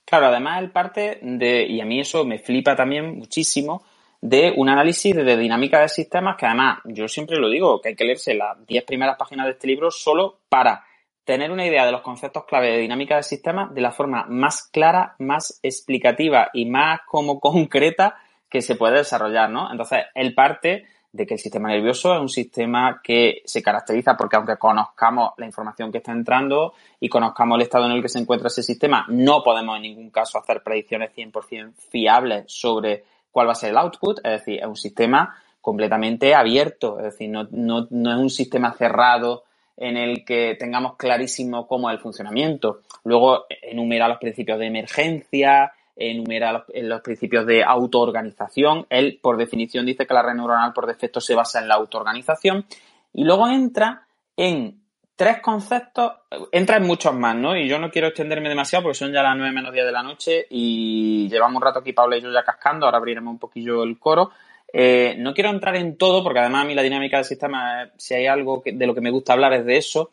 Claro, 0.06 0.28
además 0.28 0.62
él 0.62 0.72
parte 0.72 1.20
de, 1.22 1.66
y 1.66 1.80
a 1.80 1.86
mí 1.86 2.00
eso 2.00 2.26
me 2.26 2.40
flipa 2.40 2.76
también 2.76 3.18
muchísimo, 3.18 3.84
de 4.20 4.54
un 4.56 4.70
análisis 4.70 5.16
de, 5.16 5.38
dinámica 5.38 5.82
de 5.82 5.90
sistemas 5.90 6.36
que 6.38 6.46
además, 6.46 6.80
yo 6.86 7.08
siempre 7.08 7.38
lo 7.38 7.50
digo, 7.50 7.82
que 7.82 7.90
hay 7.90 7.96
que 7.96 8.06
leerse 8.06 8.36
las 8.36 8.66
10 8.68 8.84
primeras 8.84 9.18
páginas 9.18 9.48
de 9.48 9.54
este 9.54 9.68
libro 9.68 9.90
solo 9.90 10.42
para 10.48 10.84
tener 11.26 11.52
una 11.52 11.66
idea 11.66 11.86
de 11.86 11.92
los 11.92 12.02
conceptos 12.02 12.46
clave 12.46 12.72
de 12.72 12.78
dinámica 12.80 13.16
del 13.16 13.24
sistema 13.24 13.70
de 13.72 13.82
la 13.82 13.92
forma 13.92 14.26
más 14.28 14.64
clara, 14.64 15.16
más 15.20 15.60
explicativa 15.64 16.50
y 16.54 16.66
más 16.66 17.02
como 17.06 17.40
concreta 17.40 18.16
que 18.50 18.62
se 18.62 18.76
puede 18.76 18.98
desarrollar, 18.98 19.50
¿no? 19.50 19.72
Entonces, 19.72 20.00
él 20.14 20.34
parte 20.34 20.86
de 21.14 21.26
que 21.26 21.34
el 21.34 21.40
sistema 21.40 21.70
nervioso 21.70 22.14
es 22.14 22.22
un 22.22 22.30
sistema 22.30 23.02
que 23.04 23.42
se 23.46 23.62
caracteriza 23.62 24.16
porque 24.16 24.38
aunque 24.38 24.58
conozcamos 24.58 25.32
la 25.38 25.46
información 25.46 25.92
que 25.92 25.98
está 25.98 26.12
entrando 26.12 26.74
y 27.00 27.10
conozcamos 27.10 27.58
el 27.58 27.64
estado 27.64 27.86
en 27.86 27.92
el 27.92 28.02
que 28.02 28.10
se 28.10 28.20
encuentra 28.20 28.48
ese 28.48 28.64
sistema, 28.64 29.06
no 29.10 29.44
podemos 29.44 29.76
en 29.76 29.84
ningún 29.84 30.10
caso 30.10 30.38
hacer 30.38 30.64
predicciones 30.64 31.12
100% 31.16 31.74
fiables 31.90 32.46
sobre 32.48 33.04
cuál 33.30 33.48
va 33.48 33.52
a 33.52 33.56
ser 33.56 33.72
el 33.72 33.78
output, 33.78 34.20
es 34.24 34.32
decir, 34.32 34.60
es 34.60 34.66
un 34.66 34.76
sistema 34.76 35.36
completamente 35.60 36.34
abierto, 36.34 36.98
es 36.98 37.06
decir, 37.06 37.30
no, 37.30 37.48
no, 37.52 37.88
no 37.90 38.12
es 38.12 38.18
un 38.18 38.30
sistema 38.30 38.74
cerrado 38.74 39.44
en 39.78 39.98
el 39.98 40.24
que 40.26 40.56
tengamos 40.60 40.96
clarísimo 40.96 41.68
cómo 41.68 41.90
es 41.90 41.96
el 41.96 42.02
funcionamiento. 42.02 42.82
Luego 43.04 43.46
enumera 43.62 44.08
los 44.08 44.18
principios 44.18 44.60
de 44.60 44.68
emergencia, 44.68 45.74
enumera 45.96 46.54
los, 46.54 46.64
los 46.74 47.02
principios 47.02 47.46
de 47.46 47.64
autoorganización. 47.64 48.86
Él, 48.90 49.20
por 49.22 49.38
definición, 49.38 49.86
dice 49.86 50.06
que 50.06 50.14
la 50.14 50.24
red 50.24 50.36
neuronal 50.36 50.74
por 50.74 50.88
defecto 50.88 51.20
se 51.22 51.36
basa 51.36 51.60
en 51.60 51.68
la 51.68 51.76
autoorganización. 51.76 52.66
Y 53.14 53.24
luego 53.24 53.48
entra 53.48 54.06
en 54.38 54.82
tres 55.16 55.40
conceptos, 55.40 56.14
entra 56.52 56.78
en 56.78 56.88
muchos 56.88 57.14
más, 57.14 57.36
¿no? 57.36 57.56
Y 57.56 57.68
yo 57.68 57.78
no 57.78 57.92
quiero 57.92 58.08
extenderme 58.08 58.50
demasiado 58.50 58.84
porque 58.84 58.98
son 58.98 59.12
ya 59.12 59.22
las 59.22 59.38
nueve 59.38 59.54
menos 59.54 59.72
diez 59.72 59.86
de 59.86 59.92
la 59.92 60.02
noche 60.02 60.48
y 60.50 61.30
llevamos 61.30 61.58
un 61.58 61.62
rato 61.62 61.80
aquí 61.80 61.94
Paula 61.94 62.18
y 62.18 62.22
yo 62.22 62.32
ya 62.32 62.44
cascando, 62.44 62.88
ahora 62.88 62.98
abriremos 62.98 63.32
un 63.32 63.38
poquillo 63.38 63.84
el 63.84 64.00
coro. 64.00 64.32
Eh, 64.74 65.16
no 65.18 65.34
quiero 65.34 65.50
entrar 65.50 65.76
en 65.76 65.98
todo 65.98 66.24
porque 66.24 66.40
además 66.40 66.64
a 66.64 66.68
mí 66.68 66.76
la 66.76 66.82
dinámica 66.82 67.18
del 67.18 67.26
sistema, 67.26 67.90
si 67.98 68.14
hay 68.14 68.28
algo 68.28 68.64
de 68.66 68.88
lo 68.88 68.96
que 68.96 69.02
me 69.02 69.12
gusta 69.12 69.34
hablar 69.34 69.54
es 69.54 69.66
de 69.66 69.78
eso. 69.78 70.12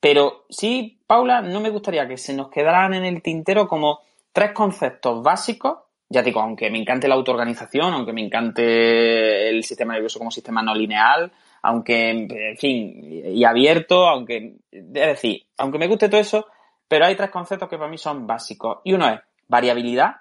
Pero 0.00 0.44
sí, 0.50 0.98
Paula, 1.06 1.40
no 1.40 1.60
me 1.60 1.70
gustaría 1.70 2.06
que 2.06 2.18
se 2.18 2.34
nos 2.34 2.50
quedaran 2.50 2.92
en 2.94 3.04
el 3.04 3.22
tintero 3.22 3.66
como 3.66 4.00
tres 4.32 4.52
conceptos 4.52 5.22
básicos. 5.22 5.78
Ya 6.10 6.22
digo, 6.22 6.40
aunque 6.40 6.70
me 6.70 6.78
encante 6.78 7.08
la 7.08 7.14
autoorganización, 7.14 7.94
aunque 7.94 8.12
me 8.12 8.22
encante 8.22 9.48
el 9.48 9.64
sistema 9.64 9.94
nervioso 9.94 10.18
como 10.18 10.30
sistema 10.30 10.62
no 10.62 10.74
lineal, 10.74 11.32
aunque, 11.62 12.10
en 12.10 12.58
fin, 12.58 13.22
y 13.24 13.42
abierto, 13.44 14.06
aunque, 14.06 14.56
es 14.70 14.92
decir, 14.92 15.44
aunque 15.56 15.78
me 15.78 15.86
guste 15.86 16.10
todo 16.10 16.20
eso, 16.20 16.46
pero 16.86 17.06
hay 17.06 17.16
tres 17.16 17.30
conceptos 17.30 17.70
que 17.70 17.78
para 17.78 17.90
mí 17.90 17.96
son 17.96 18.26
básicos. 18.26 18.80
Y 18.84 18.92
uno 18.92 19.08
es 19.08 19.20
variabilidad, 19.48 20.16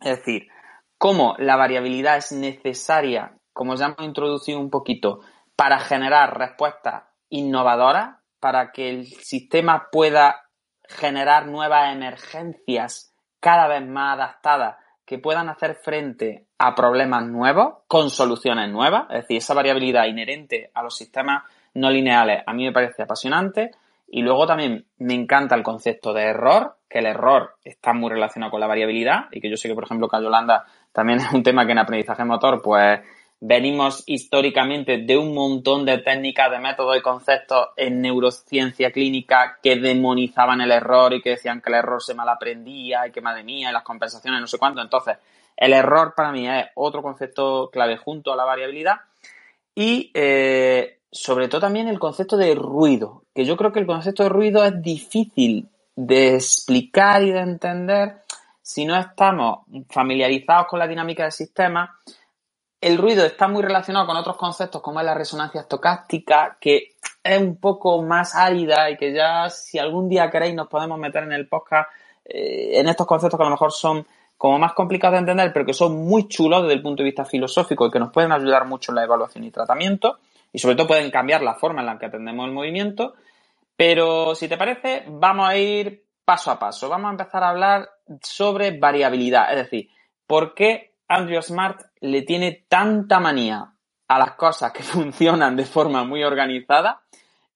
es 0.00 0.18
decir, 0.18 0.46
cómo 0.98 1.34
la 1.38 1.56
variabilidad 1.56 2.16
es 2.16 2.32
necesaria, 2.32 3.38
como 3.52 3.74
ya 3.74 3.86
hemos 3.86 4.02
introducido 4.02 4.58
un 4.58 4.70
poquito, 4.70 5.20
para 5.56 5.78
generar 5.78 6.38
respuestas 6.38 7.04
innovadoras, 7.28 8.16
para 8.40 8.72
que 8.72 8.90
el 8.90 9.06
sistema 9.06 9.88
pueda 9.90 10.48
generar 10.88 11.46
nuevas 11.46 11.94
emergencias 11.94 13.14
cada 13.40 13.68
vez 13.68 13.86
más 13.86 14.14
adaptadas 14.14 14.76
que 15.04 15.18
puedan 15.18 15.48
hacer 15.48 15.76
frente 15.76 16.46
a 16.58 16.74
problemas 16.74 17.26
nuevos 17.26 17.78
con 17.86 18.10
soluciones 18.10 18.70
nuevas, 18.70 19.04
es 19.10 19.22
decir, 19.22 19.36
esa 19.38 19.54
variabilidad 19.54 20.06
inherente 20.06 20.70
a 20.74 20.82
los 20.82 20.96
sistemas 20.96 21.44
no 21.74 21.90
lineales 21.90 22.42
a 22.46 22.52
mí 22.54 22.64
me 22.64 22.72
parece 22.72 23.02
apasionante. 23.02 23.72
Y 24.06 24.22
luego 24.22 24.46
también 24.46 24.86
me 24.98 25.14
encanta 25.14 25.56
el 25.56 25.62
concepto 25.62 26.12
de 26.12 26.22
error, 26.22 26.76
que 26.88 27.00
el 27.00 27.06
error 27.06 27.56
está 27.64 27.92
muy 27.92 28.10
relacionado 28.10 28.52
con 28.52 28.60
la 28.60 28.66
variabilidad 28.66 29.24
y 29.32 29.40
que 29.40 29.50
yo 29.50 29.56
sé 29.56 29.68
que, 29.68 29.74
por 29.74 29.84
ejemplo, 29.84 30.08
que 30.08 30.22
Yolanda 30.22 30.64
también 30.94 31.18
es 31.18 31.32
un 31.32 31.42
tema 31.42 31.66
que 31.66 31.72
en 31.72 31.78
aprendizaje 31.78 32.24
motor, 32.24 32.62
pues 32.62 33.00
venimos 33.40 34.04
históricamente 34.06 34.98
de 34.98 35.18
un 35.18 35.34
montón 35.34 35.84
de 35.84 35.98
técnicas, 35.98 36.50
de 36.50 36.60
métodos 36.60 36.96
y 36.96 37.02
conceptos 37.02 37.68
en 37.76 38.00
neurociencia 38.00 38.92
clínica 38.92 39.58
que 39.62 39.76
demonizaban 39.76 40.60
el 40.60 40.70
error 40.70 41.12
y 41.12 41.20
que 41.20 41.30
decían 41.30 41.60
que 41.60 41.70
el 41.70 41.78
error 41.78 42.00
se 42.00 42.14
mal 42.14 42.28
aprendía 42.28 43.06
y 43.06 43.10
que 43.10 43.20
madre 43.20 43.42
mía 43.42 43.70
y 43.70 43.72
las 43.72 43.82
compensaciones 43.82 44.40
no 44.40 44.46
sé 44.46 44.56
cuánto. 44.56 44.80
Entonces, 44.80 45.18
el 45.56 45.72
error 45.72 46.14
para 46.16 46.30
mí 46.30 46.48
es 46.48 46.66
otro 46.76 47.02
concepto 47.02 47.68
clave 47.72 47.96
junto 47.96 48.32
a 48.32 48.36
la 48.36 48.44
variabilidad 48.44 48.96
y 49.74 50.12
eh, 50.14 51.00
sobre 51.10 51.48
todo 51.48 51.60
también 51.60 51.88
el 51.88 51.98
concepto 51.98 52.36
de 52.36 52.54
ruido, 52.54 53.24
que 53.34 53.44
yo 53.44 53.56
creo 53.56 53.72
que 53.72 53.80
el 53.80 53.86
concepto 53.86 54.22
de 54.22 54.28
ruido 54.28 54.64
es 54.64 54.80
difícil 54.80 55.68
de 55.96 56.36
explicar 56.36 57.22
y 57.22 57.32
de 57.32 57.40
entender 57.40 58.23
si 58.64 58.86
no 58.86 58.96
estamos 58.96 59.66
familiarizados 59.90 60.68
con 60.68 60.78
la 60.78 60.88
dinámica 60.88 61.24
del 61.24 61.32
sistema 61.32 62.00
el 62.84 62.98
ruido 62.98 63.24
está 63.24 63.48
muy 63.48 63.62
relacionado 63.62 64.06
con 64.06 64.18
otros 64.18 64.36
conceptos 64.36 64.82
como 64.82 65.00
es 65.00 65.06
la 65.06 65.14
resonancia 65.14 65.62
estocástica, 65.62 66.58
que 66.60 66.96
es 67.22 67.40
un 67.40 67.56
poco 67.56 68.02
más 68.02 68.34
árida 68.34 68.90
y 68.90 68.98
que 68.98 69.10
ya 69.10 69.48
si 69.48 69.78
algún 69.78 70.06
día 70.06 70.30
queréis 70.30 70.54
nos 70.54 70.68
podemos 70.68 70.98
meter 70.98 71.22
en 71.22 71.32
el 71.32 71.48
podcast 71.48 71.88
eh, 72.26 72.78
en 72.78 72.86
estos 72.86 73.06
conceptos 73.06 73.38
que 73.38 73.42
a 73.42 73.46
lo 73.46 73.52
mejor 73.52 73.72
son 73.72 74.06
como 74.36 74.58
más 74.58 74.74
complicados 74.74 75.14
de 75.14 75.20
entender, 75.20 75.50
pero 75.54 75.64
que 75.64 75.72
son 75.72 75.96
muy 76.04 76.28
chulos 76.28 76.60
desde 76.60 76.74
el 76.74 76.82
punto 76.82 77.02
de 77.02 77.06
vista 77.06 77.24
filosófico 77.24 77.86
y 77.86 77.90
que 77.90 77.98
nos 77.98 78.12
pueden 78.12 78.32
ayudar 78.32 78.66
mucho 78.66 78.92
en 78.92 78.96
la 78.96 79.04
evaluación 79.04 79.44
y 79.44 79.50
tratamiento 79.50 80.18
y 80.52 80.58
sobre 80.58 80.76
todo 80.76 80.88
pueden 80.88 81.10
cambiar 81.10 81.40
la 81.40 81.54
forma 81.54 81.80
en 81.80 81.86
la 81.86 81.98
que 81.98 82.04
atendemos 82.04 82.46
el 82.46 82.52
movimiento. 82.52 83.14
Pero 83.76 84.34
si 84.34 84.46
te 84.46 84.58
parece, 84.58 85.04
vamos 85.08 85.48
a 85.48 85.56
ir 85.56 86.04
paso 86.22 86.50
a 86.50 86.58
paso. 86.58 86.90
Vamos 86.90 87.08
a 87.08 87.12
empezar 87.12 87.42
a 87.44 87.48
hablar 87.48 87.88
sobre 88.22 88.78
variabilidad, 88.78 89.50
es 89.50 89.64
decir, 89.64 89.88
por 90.26 90.54
qué 90.54 90.94
Andrew 91.08 91.40
Smart 91.42 91.82
le 92.00 92.22
tiene 92.22 92.64
tanta 92.68 93.20
manía 93.20 93.72
a 94.08 94.18
las 94.18 94.32
cosas 94.32 94.72
que 94.72 94.82
funcionan 94.82 95.56
de 95.56 95.64
forma 95.64 96.04
muy 96.04 96.22
organizada 96.22 97.02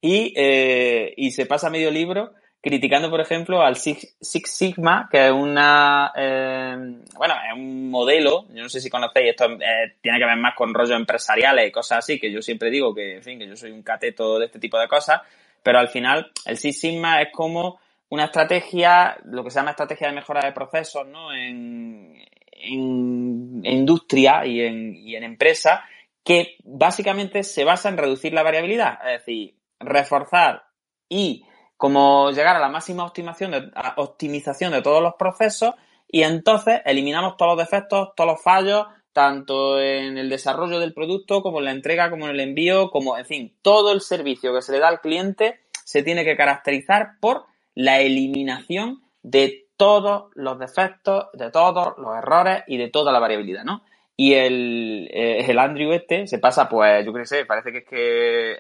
y, 0.01 0.32
eh, 0.36 1.14
y 1.16 1.30
se 1.32 1.46
pasa 1.46 1.70
medio 1.70 1.90
libro 1.90 2.32
criticando, 2.61 3.09
por 3.09 3.20
ejemplo, 3.20 3.62
al 3.62 3.76
Six, 3.76 4.16
Sigma, 4.20 5.09
que 5.11 5.26
es 5.26 5.32
una, 5.32 6.12
eh, 6.16 6.76
bueno, 7.16 7.34
es 7.46 7.55
un 7.55 7.90
modelo, 7.90 8.46
yo 8.53 8.62
no 8.62 8.68
sé 8.68 8.80
si 8.80 8.90
conocéis, 8.90 9.30
esto 9.30 9.46
eh, 9.53 9.96
tiene 10.01 10.18
que 10.18 10.24
ver 10.24 10.36
más 10.36 10.55
con 10.57 10.74
rollos 10.74 10.96
empresariales 10.96 11.68
y 11.68 11.72
cosas 11.72 11.99
así, 11.99 12.18
que 12.18 12.32
yo 12.32 12.42
siempre 12.42 12.70
digo 12.70 12.94
que, 12.94 13.16
en 13.16 13.22
fin, 13.22 13.38
que 13.38 13.46
yo 13.46 13.57
soy 13.57 13.70
un 13.70 13.82
cateto 13.82 14.38
de 14.38 14.46
este 14.46 14.59
tipo 14.59 14.78
de 14.78 14.88
cosas, 14.88 15.20
pero 15.62 15.78
al 15.78 15.88
final 15.88 16.30
el 16.46 16.57
Six 16.57 16.80
Sigma 16.80 17.22
es 17.22 17.28
como 17.32 17.80
una 18.11 18.25
estrategia, 18.27 19.17
lo 19.25 19.45
que 19.45 19.51
se 19.51 19.59
llama 19.59 19.71
estrategia 19.71 20.09
de 20.09 20.15
mejora 20.15 20.45
de 20.45 20.53
procesos, 20.53 21.07
¿no? 21.07 21.33
En, 21.33 22.17
industria 22.61 24.45
y 24.45 24.61
en, 24.63 24.97
y 24.97 25.15
empresa 25.15 25.85
que 26.25 26.57
básicamente 26.65 27.45
se 27.45 27.65
basa 27.65 27.89
en 27.89 27.97
reducir 27.97 28.33
la 28.33 28.43
variabilidad, 28.43 28.99
es 29.07 29.21
decir, 29.21 29.55
reforzar 29.79 30.65
y 31.09 31.45
como 31.77 32.33
llegar 32.33 32.57
a 32.57 32.61
la 32.61 32.69
máxima 32.69 33.05
optimización 33.05 33.73
optimización 33.97 34.73
de 34.73 34.83
todos 34.83 35.01
los 35.01 35.15
procesos 35.15 35.75
y 36.09 36.23
entonces 36.23 36.81
eliminamos 36.85 37.37
todos 37.37 37.57
los 37.57 37.65
defectos, 37.65 38.11
todos 38.17 38.33
los 38.33 38.43
fallos, 38.43 38.87
tanto 39.13 39.81
en 39.81 40.19
el 40.19 40.29
desarrollo 40.29 40.81
del 40.81 40.95
producto 40.95 41.43
como 41.43 41.59
en 41.59 41.67
la 41.67 41.73
entrega, 41.73 42.11
como 42.11 42.27
en 42.27 42.33
el 42.33 42.41
envío, 42.41 42.91
como, 42.91 43.19
en 43.19 43.27
fin, 43.27 43.57
todo 43.63 43.93
el 43.93 44.01
servicio 44.01 44.55
que 44.55 44.63
se 44.63 44.73
le 44.73 44.81
da 44.81 44.89
al 44.89 45.01
cliente 45.01 45.61
se 45.85 46.03
tiene 46.03 46.25
que 46.25 46.37
caracterizar 46.37 47.19
por 47.21 47.47
la 47.79 48.01
eliminación 48.01 49.05
de 49.22 49.68
todos 49.76 50.33
los 50.35 50.59
defectos, 50.59 51.26
de 51.33 51.53
todos 51.53 51.97
los 51.97 52.16
errores 52.16 52.64
y 52.66 52.76
de 52.76 52.89
toda 52.89 53.12
la 53.12 53.20
variabilidad, 53.20 53.62
¿no? 53.62 53.83
Y 54.16 54.35
el, 54.35 55.09
eh, 55.12 55.57
Andrew 55.57 55.93
este 55.93 56.26
se 56.26 56.41
pasa, 56.41 56.68
pues, 56.68 57.07
yo 57.07 57.12
que 57.12 57.24
sé, 57.24 57.47
parece 57.47 57.70
que 57.70 57.79
es 57.79 57.85
que 57.85 58.53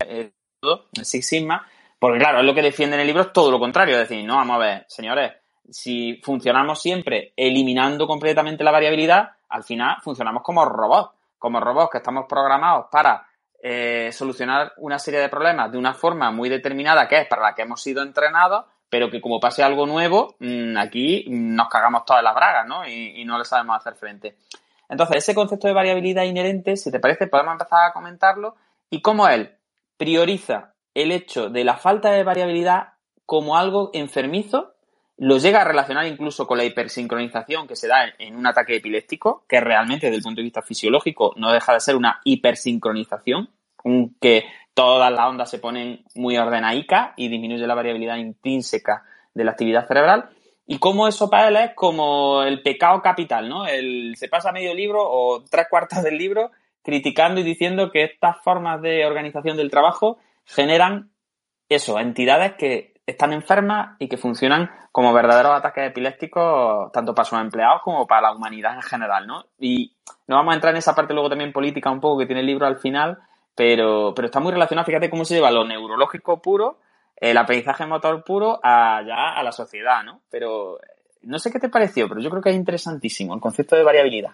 es 0.00 0.30
todo, 0.60 0.88
el 0.94 1.06
Six 1.06 1.26
Sigma, 1.26 1.66
porque 1.98 2.18
claro, 2.18 2.40
es 2.40 2.44
lo 2.44 2.54
que 2.54 2.60
defiende 2.60 2.96
en 2.96 3.00
el 3.00 3.06
libro 3.06 3.22
es 3.22 3.32
todo 3.32 3.50
lo 3.50 3.58
contrario, 3.58 3.94
es 3.94 4.06
decir, 4.06 4.22
no, 4.26 4.36
vamos 4.36 4.56
a 4.56 4.58
ver, 4.58 4.84
señores, 4.88 5.32
si 5.70 6.20
funcionamos 6.22 6.82
siempre 6.82 7.32
eliminando 7.34 8.06
completamente 8.06 8.62
la 8.62 8.72
variabilidad, 8.72 9.30
al 9.48 9.64
final 9.64 9.96
funcionamos 10.02 10.42
como 10.42 10.66
robots, 10.66 11.14
como 11.38 11.60
robots 11.60 11.92
que 11.92 11.98
estamos 11.98 12.26
programados 12.28 12.88
para 12.92 13.26
eh, 13.68 14.12
solucionar 14.12 14.74
una 14.76 14.96
serie 14.96 15.18
de 15.18 15.28
problemas 15.28 15.72
de 15.72 15.76
una 15.76 15.92
forma 15.92 16.30
muy 16.30 16.48
determinada, 16.48 17.08
que 17.08 17.18
es 17.18 17.26
para 17.26 17.42
la 17.42 17.54
que 17.56 17.62
hemos 17.62 17.82
sido 17.82 18.00
entrenados, 18.00 18.64
pero 18.88 19.10
que 19.10 19.20
como 19.20 19.40
pase 19.40 19.64
algo 19.64 19.86
nuevo, 19.86 20.36
mm, 20.38 20.76
aquí 20.76 21.24
nos 21.28 21.68
cagamos 21.68 22.04
todas 22.04 22.22
las 22.22 22.32
bragas, 22.32 22.64
¿no? 22.68 22.86
Y, 22.86 23.24
no 23.24 23.36
le 23.36 23.44
sabemos 23.44 23.78
hacer 23.78 23.96
frente. 23.96 24.36
Entonces, 24.88 25.16
ese 25.16 25.34
concepto 25.34 25.66
de 25.66 25.74
variabilidad 25.74 26.22
inherente, 26.22 26.76
si 26.76 26.92
te 26.92 27.00
parece, 27.00 27.26
podemos 27.26 27.54
empezar 27.54 27.90
a 27.90 27.92
comentarlo 27.92 28.54
y 28.88 29.02
cómo 29.02 29.26
él 29.26 29.56
prioriza 29.96 30.74
el 30.94 31.10
hecho 31.10 31.50
de 31.50 31.64
la 31.64 31.76
falta 31.76 32.12
de 32.12 32.22
variabilidad 32.22 32.92
como 33.24 33.56
algo 33.56 33.90
enfermizo, 33.94 34.75
lo 35.18 35.38
llega 35.38 35.62
a 35.62 35.64
relacionar 35.64 36.06
incluso 36.06 36.46
con 36.46 36.58
la 36.58 36.64
hipersincronización 36.64 37.66
que 37.66 37.76
se 37.76 37.88
da 37.88 38.04
en 38.18 38.36
un 38.36 38.46
ataque 38.46 38.76
epiléptico, 38.76 39.44
que 39.48 39.60
realmente 39.60 40.06
desde 40.06 40.18
el 40.18 40.22
punto 40.22 40.40
de 40.40 40.44
vista 40.44 40.62
fisiológico 40.62 41.32
no 41.36 41.52
deja 41.52 41.72
de 41.72 41.80
ser 41.80 41.96
una 41.96 42.20
hipersincronización, 42.24 43.50
que 44.20 44.44
todas 44.74 45.10
las 45.10 45.26
ondas 45.26 45.50
se 45.50 45.58
ponen 45.58 46.04
muy 46.14 46.36
ordenadicas 46.36 47.12
y 47.16 47.28
disminuye 47.28 47.66
la 47.66 47.74
variabilidad 47.74 48.16
intrínseca 48.16 49.04
de 49.32 49.44
la 49.44 49.52
actividad 49.52 49.86
cerebral. 49.86 50.30
Y 50.66 50.78
cómo 50.78 51.06
eso 51.06 51.30
para 51.30 51.48
él 51.48 51.56
es 51.56 51.70
como 51.74 52.42
el 52.42 52.60
pecado 52.62 53.00
capital, 53.00 53.48
¿no? 53.48 53.66
El, 53.66 54.16
se 54.16 54.28
pasa 54.28 54.52
medio 54.52 54.74
libro 54.74 54.98
o 55.00 55.44
tres 55.44 55.66
cuartos 55.70 56.02
del 56.02 56.18
libro 56.18 56.50
criticando 56.82 57.40
y 57.40 57.44
diciendo 57.44 57.90
que 57.90 58.02
estas 58.02 58.42
formas 58.42 58.82
de 58.82 59.06
organización 59.06 59.56
del 59.56 59.70
trabajo 59.70 60.18
generan 60.44 61.10
eso, 61.68 61.98
entidades 61.98 62.54
que 62.54 62.95
están 63.06 63.32
enfermas 63.32 63.96
y 63.98 64.08
que 64.08 64.16
funcionan 64.16 64.70
como 64.90 65.12
verdaderos 65.12 65.52
ataques 65.54 65.90
epilépticos 65.90 66.90
tanto 66.92 67.14
para 67.14 67.24
sus 67.24 67.38
empleados 67.38 67.82
como 67.82 68.06
para 68.06 68.22
la 68.22 68.32
humanidad 68.34 68.74
en 68.74 68.82
general, 68.82 69.26
¿no? 69.26 69.44
Y 69.58 69.94
no 70.26 70.36
vamos 70.36 70.52
a 70.52 70.54
entrar 70.56 70.74
en 70.74 70.78
esa 70.78 70.94
parte 70.94 71.14
luego 71.14 71.28
también 71.28 71.52
política 71.52 71.90
un 71.90 72.00
poco 72.00 72.18
que 72.18 72.26
tiene 72.26 72.40
el 72.40 72.46
libro 72.46 72.66
al 72.66 72.78
final, 72.78 73.18
pero, 73.54 74.12
pero 74.14 74.26
está 74.26 74.40
muy 74.40 74.52
relacionado, 74.52 74.86
fíjate 74.86 75.08
cómo 75.08 75.24
se 75.24 75.34
lleva 75.34 75.50
lo 75.50 75.64
neurológico 75.64 76.42
puro, 76.42 76.80
el 77.16 77.36
aprendizaje 77.38 77.86
motor 77.86 78.24
puro, 78.24 78.58
allá 78.62 79.30
a 79.34 79.42
la 79.42 79.52
sociedad, 79.52 80.02
¿no? 80.02 80.20
Pero 80.30 80.78
no 81.22 81.38
sé 81.38 81.50
qué 81.50 81.58
te 81.58 81.68
pareció, 81.68 82.08
pero 82.08 82.20
yo 82.20 82.30
creo 82.30 82.42
que 82.42 82.50
es 82.50 82.56
interesantísimo 82.56 83.34
el 83.34 83.40
concepto 83.40 83.76
de 83.76 83.84
variabilidad. 83.84 84.32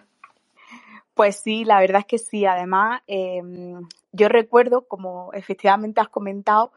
Pues 1.13 1.39
sí, 1.39 1.63
la 1.63 1.79
verdad 1.79 1.99
es 1.99 2.05
que 2.05 2.17
sí. 2.17 2.45
Además, 2.45 3.01
em, 3.07 3.87
yo 4.11 4.29
recuerdo, 4.29 4.87
como 4.87 5.31
efectivamente 5.33 6.01
has 6.01 6.09
comentado, 6.09 6.71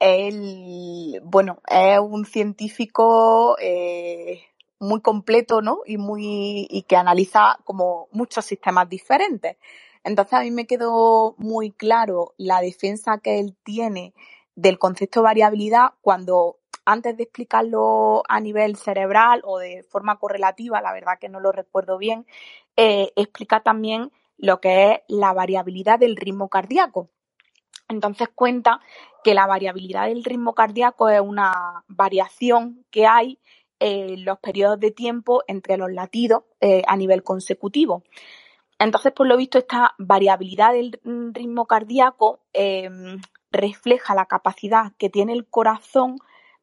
él, 0.00 1.20
bueno, 1.24 1.60
es 1.68 1.98
un 1.98 2.24
científico 2.24 3.56
eh, 3.60 4.40
muy 4.78 5.00
completo, 5.00 5.62
¿no? 5.62 5.80
Y 5.86 5.96
muy, 5.98 6.66
y 6.70 6.82
que 6.82 6.96
analiza 6.96 7.58
como 7.64 8.08
muchos 8.12 8.44
sistemas 8.44 8.88
diferentes. 8.88 9.56
Entonces 10.04 10.34
a 10.34 10.42
mí 10.42 10.50
me 10.50 10.66
quedó 10.66 11.34
muy 11.38 11.72
claro 11.72 12.34
la 12.38 12.60
defensa 12.60 13.18
que 13.18 13.40
él 13.40 13.56
tiene 13.64 14.14
del 14.54 14.78
concepto 14.78 15.20
de 15.20 15.24
variabilidad 15.24 15.90
cuando 16.00 16.58
antes 16.84 17.16
de 17.16 17.24
explicarlo 17.24 18.22
a 18.28 18.40
nivel 18.40 18.76
cerebral 18.76 19.42
o 19.44 19.58
de 19.58 19.82
forma 19.82 20.18
correlativa, 20.18 20.80
la 20.80 20.92
verdad 20.92 21.18
que 21.20 21.28
no 21.28 21.38
lo 21.38 21.52
recuerdo 21.52 21.98
bien, 21.98 22.26
eh, 22.76 23.12
explica 23.14 23.60
también 23.60 24.10
lo 24.38 24.60
que 24.60 24.92
es 24.92 25.00
la 25.08 25.34
variabilidad 25.34 25.98
del 25.98 26.16
ritmo 26.16 26.48
cardíaco. 26.48 27.10
Entonces 27.88 28.28
cuenta 28.34 28.80
que 29.24 29.34
la 29.34 29.46
variabilidad 29.46 30.06
del 30.06 30.24
ritmo 30.24 30.54
cardíaco 30.54 31.08
es 31.08 31.20
una 31.20 31.84
variación 31.88 32.84
que 32.90 33.06
hay 33.06 33.38
en 33.80 34.24
los 34.24 34.38
periodos 34.38 34.80
de 34.80 34.90
tiempo 34.90 35.42
entre 35.46 35.76
los 35.76 35.90
latidos 35.92 36.44
eh, 36.60 36.82
a 36.86 36.96
nivel 36.96 37.22
consecutivo. 37.22 38.02
Entonces, 38.78 39.12
por 39.12 39.26
lo 39.26 39.36
visto, 39.36 39.58
esta 39.58 39.94
variabilidad 39.98 40.72
del 40.72 41.00
ritmo 41.32 41.66
cardíaco 41.66 42.40
em, 42.52 43.20
refleja 43.50 44.14
la 44.14 44.26
capacidad 44.26 44.92
que 44.98 45.10
tiene 45.10 45.32
el 45.32 45.46
corazón 45.46 46.18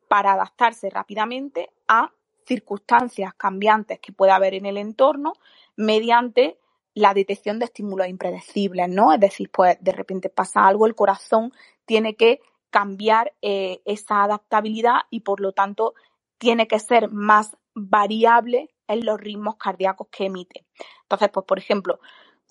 para 0.08 0.34
adaptarse 0.34 0.90
rápidamente 0.90 1.72
a 1.88 2.12
circunstancias 2.46 3.34
cambiantes 3.34 4.00
que 4.00 4.14
pueda 4.14 4.36
haber 4.36 4.54
en 4.54 4.66
el 4.66 4.78
entorno 4.78 5.34
mediante 5.76 6.58
la 6.96 7.14
detección 7.14 7.60
de 7.60 7.66
estímulos 7.66 8.08
impredecibles, 8.08 8.90
¿no? 8.90 9.14
Es 9.14 9.20
decir, 9.20 9.52
pues 9.52 9.78
de 9.82 9.92
repente 9.92 10.30
pasa 10.30 10.66
algo, 10.66 10.88
el 10.88 10.96
corazón 10.96 11.52
tiene 11.86 12.16
que 12.16 12.40
cambiar 12.72 13.34
eh, 13.42 13.82
esa 13.86 14.24
adaptabilidad 14.24 15.02
y 15.10 15.20
por 15.20 15.42
lo 15.42 15.52
tanto 15.52 15.94
tiene 16.38 16.68
que 16.68 16.80
ser 16.80 17.10
más 17.10 17.56
variable 17.74 18.74
en 18.88 19.06
los 19.06 19.20
ritmos 19.20 19.58
cardíacos 19.58 20.08
que 20.10 20.26
emite. 20.26 20.66
Entonces, 21.04 21.30
pues 21.34 21.46
por 21.46 21.60
ejemplo, 21.60 22.00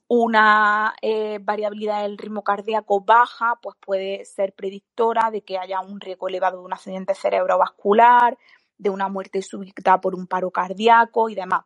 una 0.08 0.94
eh, 1.00 1.38
variabilidad 1.40 2.02
del 2.02 2.18
ritmo 2.18 2.44
cardíaco 2.44 3.00
baja, 3.00 3.58
pues 3.62 3.76
puede 3.80 4.26
ser 4.26 4.52
predictora 4.52 5.30
de 5.30 5.42
que 5.42 5.56
haya 5.56 5.80
un 5.80 6.00
riesgo 6.00 6.28
elevado 6.28 6.58
de 6.58 6.64
un 6.64 6.72
accidente 6.74 7.14
cerebrovascular, 7.14 8.36
de 8.76 8.90
una 8.90 9.08
muerte 9.08 9.40
súbita 9.40 10.00
por 10.00 10.14
un 10.14 10.26
paro 10.26 10.50
cardíaco 10.50 11.30
y 11.30 11.34
demás. 11.34 11.64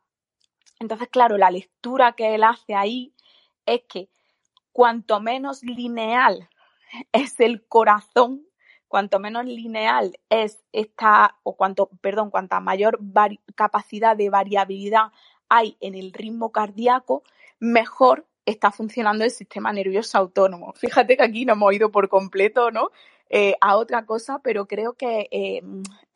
Entonces, 0.81 1.09
claro, 1.09 1.39
la 1.39 1.51
lectura 1.51 2.13
que 2.13 2.35
él 2.35 2.45
hace 2.45 2.75
ahí 2.75 3.13
es 3.67 3.83
que 3.89 4.09
cuanto 4.73 5.21
menos 5.21 5.63
lineal 5.63 6.49
es 7.13 7.41
el 7.41 7.67
corazón, 7.67 8.47
cuanto 8.87 9.19
menos 9.19 9.45
lineal 9.45 10.19
es 10.31 10.63
esta, 10.73 11.37
o 11.43 11.57
cuanto, 11.57 11.91
perdón, 12.01 12.31
cuanta 12.31 12.61
mayor 12.61 12.99
capacidad 13.55 14.17
de 14.17 14.31
variabilidad 14.31 15.13
hay 15.49 15.77
en 15.81 15.95
el 15.95 16.13
ritmo 16.13 16.53
cardíaco, 16.53 17.23
mejor 17.59 18.27
está 18.47 18.71
funcionando 18.71 19.25
el 19.25 19.31
sistema 19.31 19.73
nervioso 19.73 20.19
autónomo. 20.19 20.73
Fíjate 20.77 21.17
que 21.17 21.23
aquí 21.23 21.45
no 21.45 21.55
hemos 21.55 21.73
ido 21.73 21.91
por 21.91 22.09
completo, 22.09 22.71
¿no? 22.71 22.91
Eh, 23.31 23.57
a 23.61 23.77
otra 23.77 24.07
cosa, 24.07 24.41
pero 24.43 24.67
creo 24.67 24.95
que 24.95 25.29
eh, 25.31 25.63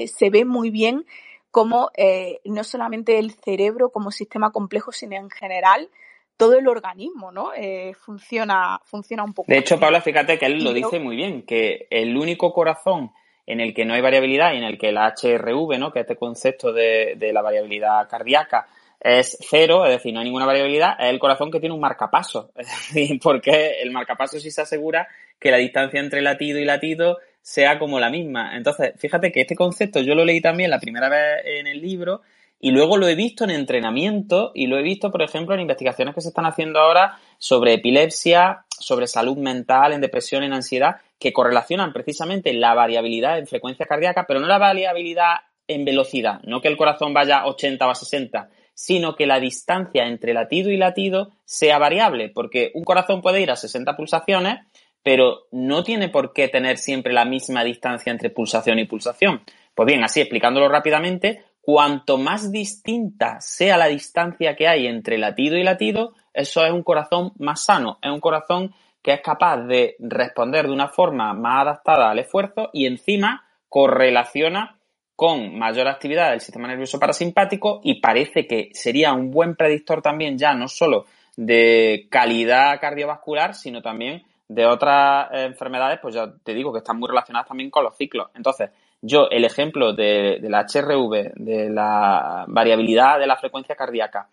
se 0.07 0.31
ve 0.31 0.47
muy 0.47 0.71
bien 0.71 1.05
cómo 1.53 1.91
eh, 1.97 2.41
no 2.45 2.65
solamente 2.65 3.19
el 3.19 3.31
cerebro 3.31 3.91
como 3.91 4.11
sistema 4.11 4.51
complejo, 4.51 4.91
sino 4.91 5.17
en 5.17 5.31
general 5.31 5.89
todo 6.37 6.59
el 6.59 6.67
organismo, 6.67 7.31
¿no? 7.31 7.53
Eh, 7.55 7.93
funciona, 7.95 8.81
funciona 8.85 9.23
un 9.23 9.35
poco. 9.35 9.53
De 9.53 9.59
hecho, 9.59 9.79
Paula, 9.79 10.01
fíjate 10.01 10.39
que 10.39 10.47
él 10.47 10.65
lo 10.65 10.73
dice 10.73 10.99
muy 10.99 11.15
bien, 11.15 11.43
que 11.43 11.87
el 11.91 12.17
único 12.17 12.53
corazón 12.53 13.13
en 13.47 13.61
el 13.61 13.75
que 13.75 13.85
no 13.85 13.95
hay 13.95 14.01
variabilidad 14.01 14.55
y 14.55 14.57
en 14.57 14.65
el 14.65 14.79
que 14.79 14.93
la 14.93 15.15
HRV, 15.15 15.79
¿no? 15.79 15.93
Que 15.93 16.01
este 16.01 16.17
concepto 16.17 16.73
de, 16.73 17.15
de 17.17 17.33
la 17.33 17.43
variabilidad 17.43 18.09
cardíaca 18.09 18.67
es 18.99 19.37
cero, 19.41 19.85
es 19.85 19.93
decir, 19.93 20.15
no 20.15 20.21
hay 20.21 20.25
ninguna 20.25 20.47
variabilidad, 20.47 20.97
es 20.99 21.11
el 21.11 21.19
corazón 21.19 21.51
que 21.51 21.61
tiene 21.61 21.75
un 21.75 21.81
marcapaso. 21.81 22.53
Es 22.57 22.69
decir, 22.69 23.21
porque 23.23 23.83
el 23.83 23.91
marcapaso 23.91 24.41
sí 24.41 24.51
se 24.51 24.63
asegura 24.63 25.07
que 25.39 25.51
la 25.51 25.59
distancia 25.59 26.01
entre 26.01 26.23
latido 26.23 26.59
y 26.61 26.65
latido 26.65 27.19
sea 27.43 27.79
como 27.79 28.01
la 28.01 28.09
misma. 28.09 28.57
Entonces, 28.57 28.93
fíjate 28.97 29.33
que 29.33 29.43
este 29.43 29.57
concepto 29.57 30.01
yo 30.01 30.15
lo 30.15 30.25
leí 30.25 30.41
también 30.41 30.71
la 30.71 30.81
primera 30.81 31.09
vez 31.09 31.43
en 31.45 31.67
el 31.67 31.83
libro 31.83 32.23
y 32.65 32.71
luego 32.71 32.97
lo 32.97 33.09
he 33.09 33.17
visto 33.17 33.43
en 33.43 33.51
entrenamiento 33.51 34.53
y 34.55 34.69
lo 34.69 34.79
he 34.79 34.83
visto, 34.83 35.11
por 35.11 35.23
ejemplo, 35.23 35.55
en 35.55 35.61
investigaciones 35.61 36.15
que 36.15 36.21
se 36.21 36.29
están 36.29 36.47
haciendo 36.47 36.79
ahora 36.79 37.19
sobre 37.39 37.75
epilepsia, 37.75 38.65
sobre 38.69 39.09
salud 39.09 39.37
mental, 39.37 39.93
en 39.93 40.01
depresión, 40.01 40.45
en 40.45 40.53
ansiedad, 40.53 40.99
que 41.19 41.33
correlacionan 41.33 41.93
precisamente 41.93 42.53
la 42.53 42.75
variabilidad 42.75 43.39
en 43.39 43.49
frecuencia 43.49 43.87
cardíaca, 43.87 44.27
pero 44.29 44.39
no 44.39 44.47
la 44.47 44.59
variabilidad 44.59 45.39
en 45.67 45.85
velocidad, 45.85 46.41
no 46.45 46.61
que 46.61 46.69
el 46.69 46.77
corazón 46.77 47.13
vaya 47.13 47.39
a 47.39 47.47
80 47.47 47.85
o 47.85 47.91
a 47.91 47.95
60, 47.97 48.49
sino 48.75 49.17
que 49.17 49.27
la 49.27 49.41
distancia 49.41 50.07
entre 50.07 50.33
latido 50.33 50.71
y 50.71 50.77
latido 50.77 51.33
sea 51.45 51.79
variable, 51.79 52.29
porque 52.29 52.71
un 52.75 52.85
corazón 52.85 53.23
puede 53.23 53.41
ir 53.41 53.51
a 53.51 53.57
60 53.57 53.97
pulsaciones, 53.97 54.61
pero 55.03 55.47
no 55.51 55.83
tiene 55.83 56.09
por 56.09 56.33
qué 56.33 56.49
tener 56.49 56.79
siempre 56.79 57.13
la 57.13 57.25
misma 57.25 57.65
distancia 57.65 58.11
entre 58.11 58.31
pulsación 58.31 58.79
y 58.79 58.85
pulsación. 58.85 59.43
Pues 59.75 59.87
bien, 59.87 60.05
así 60.05 60.21
explicándolo 60.21 60.69
rápidamente, 60.69 61.45
cuanto 61.61 62.19
más 62.19 62.53
distinta 62.53 63.41
sea 63.41 63.77
la 63.77 63.87
distancia 63.87 64.57
que 64.57 64.69
hay 64.69 64.87
entre 64.87 65.19
latido 65.19 65.57
y 65.57 65.63
latido, 65.63 66.15
eso 66.35 66.65
es 66.65 66.73
un 66.73 66.83
corazón 66.83 67.33
más 67.39 67.65
sano, 67.65 67.99
es 68.03 68.11
un 68.11 68.21
corazón 68.21 68.75
que 69.03 69.13
es 69.13 69.21
capaz 69.21 69.59
de 69.67 69.97
responder 69.99 70.67
de 70.67 70.73
una 70.73 70.89
forma 70.89 71.35
más 71.35 71.63
adaptada 71.63 72.11
al 72.11 72.19
esfuerzo 72.19 72.71
y 72.73 72.87
encima 72.87 73.45
correlaciona 73.69 74.79
con 75.17 75.59
mayor 75.59 75.89
actividad 75.89 76.31
del 76.31 76.41
sistema 76.41 76.69
nervioso 76.69 76.99
parasimpático 76.99 77.81
y 77.83 78.01
parece 78.01 78.47
que 78.47 78.71
sería 78.73 79.13
un 79.13 79.31
buen 79.31 79.57
predictor 79.57 80.03
también 80.03 80.39
ya 80.39 80.55
no 80.55 80.69
solo 80.69 81.07
de 81.37 82.07
calidad 82.11 82.81
cardiovascular, 82.81 83.55
sino 83.55 83.83
también 83.83 84.23
de 84.55 84.67
otras 84.67 85.29
enfermedades, 85.33 85.99
pues 86.01 86.15
ya 86.15 86.33
te 86.43 86.55
digo 86.55 86.73
que 86.73 86.79
están 86.79 86.99
muy 86.99 87.09
relacionadas 87.09 87.49
también 87.49 87.71
con 87.71 87.85
los 87.85 87.97
ciclos. 87.97 88.29
Entonces, 88.35 88.71
yo 89.01 89.29
el 89.31 89.45
ejemplo 89.45 89.93
de, 89.93 90.39
la 90.43 90.65
HRV, 90.67 91.33
de 91.35 91.71
la 91.71 92.45
variabilidad 92.49 93.19
de 93.19 93.27
la 93.27 93.37
frecuencia 93.37 93.75
cardíaca 93.75 94.29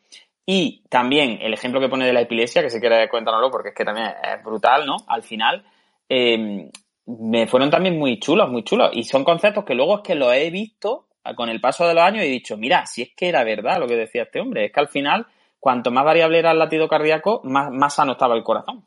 y 0.45 0.83
también 0.89 1.39
el 1.41 1.53
ejemplo 1.53 1.79
que 1.79 1.89
pone 1.89 2.05
de 2.05 2.13
la 2.13 2.21
epilepsia, 2.21 2.61
que 2.61 2.69
si 2.69 2.79
quieres 2.79 3.09
cuéntanoslo 3.09 3.49
porque 3.49 3.69
es 3.69 3.75
que 3.75 3.85
también 3.85 4.07
es 4.07 4.43
brutal, 4.43 4.85
¿no? 4.85 4.97
Al 5.07 5.23
final, 5.23 5.63
em, 6.07 6.69
me 7.05 7.47
fueron 7.47 7.69
también 7.69 7.97
muy 7.97 8.19
chulos, 8.19 8.49
muy 8.49 8.63
chulos. 8.63 8.89
Y 8.93 9.03
son 9.03 9.23
conceptos 9.23 9.65
que 9.65 9.75
luego 9.75 9.97
es 9.97 10.01
que 10.03 10.15
los 10.15 10.33
he 10.33 10.49
visto 10.49 11.05
con 11.35 11.49
el 11.49 11.61
paso 11.61 11.87
de 11.87 11.93
los 11.93 12.03
años 12.03 12.23
y 12.23 12.27
he 12.27 12.31
dicho, 12.31 12.57
mira, 12.57 12.85
si 12.85 13.03
es 13.03 13.09
que 13.15 13.29
era 13.29 13.43
verdad 13.43 13.79
lo 13.79 13.87
que 13.87 13.95
decía 13.95 14.23
este 14.23 14.39
hombre, 14.39 14.65
es 14.65 14.71
que 14.71 14.79
al 14.79 14.87
final, 14.87 15.25
cuanto 15.59 15.91
más 15.91 16.05
variable 16.05 16.39
era 16.39 16.51
el 16.51 16.59
latido 16.59 16.87
cardíaco, 16.87 17.41
más, 17.43 17.71
más 17.71 17.95
sano 17.95 18.13
estaba 18.13 18.35
el 18.35 18.43
corazón. 18.43 18.85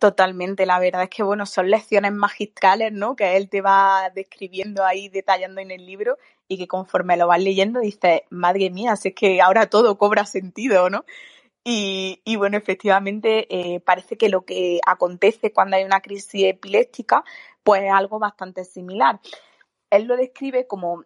Totalmente, 0.00 0.64
la 0.64 0.78
verdad 0.78 1.02
es 1.02 1.10
que 1.10 1.22
bueno, 1.22 1.44
son 1.44 1.68
lecciones 1.68 2.12
magistrales, 2.12 2.90
¿no? 2.90 3.14
Que 3.14 3.36
él 3.36 3.50
te 3.50 3.60
va 3.60 4.10
describiendo 4.14 4.82
ahí, 4.82 5.10
detallando 5.10 5.60
en 5.60 5.70
el 5.70 5.84
libro 5.84 6.16
y 6.48 6.56
que 6.56 6.66
conforme 6.66 7.18
lo 7.18 7.26
vas 7.26 7.42
leyendo 7.42 7.80
dices, 7.80 8.22
madre 8.30 8.70
mía, 8.70 8.96
si 8.96 9.08
es 9.08 9.14
que 9.14 9.42
ahora 9.42 9.68
todo 9.68 9.98
cobra 9.98 10.24
sentido, 10.24 10.88
¿no? 10.88 11.04
Y, 11.64 12.22
bueno, 12.38 12.56
efectivamente 12.56 13.46
eh, 13.50 13.80
parece 13.80 14.16
que 14.16 14.30
lo 14.30 14.46
que 14.46 14.80
acontece 14.86 15.52
cuando 15.52 15.76
hay 15.76 15.84
una 15.84 16.00
crisis 16.00 16.44
epiléptica, 16.44 17.22
pues 17.62 17.82
es 17.82 17.92
algo 17.92 18.18
bastante 18.18 18.64
similar. 18.64 19.20
Él 19.90 20.04
lo 20.04 20.16
describe 20.16 20.66
como 20.66 21.04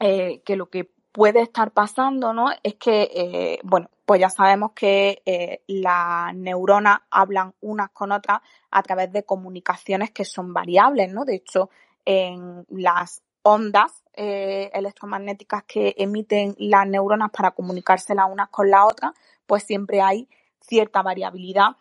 eh, 0.00 0.40
que 0.46 0.56
lo 0.56 0.70
que 0.70 0.90
puede 1.14 1.42
estar 1.42 1.70
pasando, 1.70 2.32
¿no? 2.32 2.46
Es 2.64 2.74
que, 2.74 3.08
eh, 3.14 3.60
bueno, 3.62 3.88
pues 4.04 4.20
ya 4.20 4.28
sabemos 4.28 4.72
que 4.72 5.22
eh, 5.24 5.62
las 5.68 6.34
neuronas 6.34 7.02
hablan 7.08 7.54
unas 7.60 7.90
con 7.90 8.10
otras 8.10 8.40
a 8.72 8.82
través 8.82 9.12
de 9.12 9.22
comunicaciones 9.22 10.10
que 10.10 10.24
son 10.24 10.52
variables, 10.52 11.12
¿no? 11.12 11.24
De 11.24 11.36
hecho, 11.36 11.70
en 12.04 12.66
las 12.68 13.22
ondas 13.42 14.02
eh, 14.14 14.72
electromagnéticas 14.74 15.62
que 15.62 15.94
emiten 15.98 16.56
las 16.58 16.84
neuronas 16.88 17.30
para 17.30 17.52
comunicarse 17.52 18.16
las 18.16 18.28
unas 18.28 18.48
con 18.48 18.68
las 18.68 18.84
otras, 18.84 19.12
pues 19.46 19.62
siempre 19.62 20.02
hay 20.02 20.28
cierta 20.58 21.00
variabilidad 21.02 21.76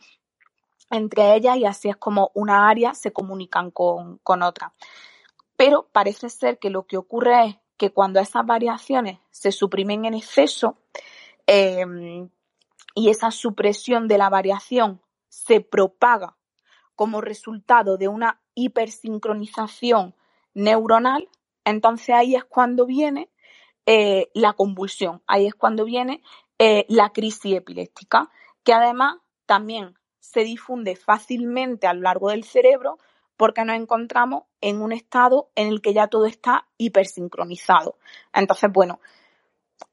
entre 0.92 1.34
ellas 1.34 1.58
y 1.58 1.66
así 1.66 1.90
es 1.90 1.96
como 1.96 2.30
una 2.36 2.70
área 2.70 2.94
se 2.94 3.12
comunican 3.12 3.72
con, 3.72 4.20
con 4.20 4.44
otra. 4.44 4.74
Pero 5.58 5.88
parece 5.92 6.30
ser 6.30 6.60
que 6.60 6.70
lo 6.70 6.84
que 6.84 6.98
ocurre 6.98 7.46
es 7.48 7.56
que 7.78 7.92
cuando 7.92 8.20
esas 8.20 8.46
variaciones 8.46 9.20
se 9.32 9.52
suprimen 9.52 10.06
en 10.06 10.14
exceso 10.14 10.78
em, 11.48 12.30
y 12.96 13.10
esa 13.10 13.32
supresión 13.32 14.08
de 14.08 14.18
la 14.18 14.30
variación 14.30 15.02
se 15.30 15.62
propaga 15.62 16.38
como 16.96 17.22
resultado 17.22 17.98
de 17.98 18.08
una 18.08 18.42
hipersincronización 18.56 20.16
neuronal, 20.54 21.28
entonces 21.66 22.16
ahí 22.16 22.36
es 22.36 22.44
cuando 22.44 22.86
viene 22.86 23.30
eh, 23.86 24.30
la 24.34 24.54
convulsión, 24.54 25.24
ahí 25.28 25.48
es 25.48 25.56
cuando 25.56 25.86
viene 25.86 26.22
eh, 26.60 26.86
la 26.88 27.10
crisis 27.10 27.56
epiléptica, 27.56 28.30
que 28.64 28.74
además 28.74 29.18
también 29.46 29.98
se 30.20 30.44
difunde 30.44 30.96
fácilmente 30.96 31.88
a 31.88 31.94
lo 31.94 32.02
largo 32.02 32.30
del 32.30 32.44
cerebro 32.44 32.98
porque 33.38 33.66
nos 33.66 33.76
encontramos 33.76 34.44
en 34.62 34.82
un 34.82 34.92
estado 34.92 35.50
en 35.56 35.68
el 35.68 35.82
que 35.82 35.94
ya 35.94 36.08
todo 36.08 36.26
está 36.26 36.68
hipersincronizado. 36.78 37.98
Entonces, 38.34 38.72
bueno, 38.72 39.00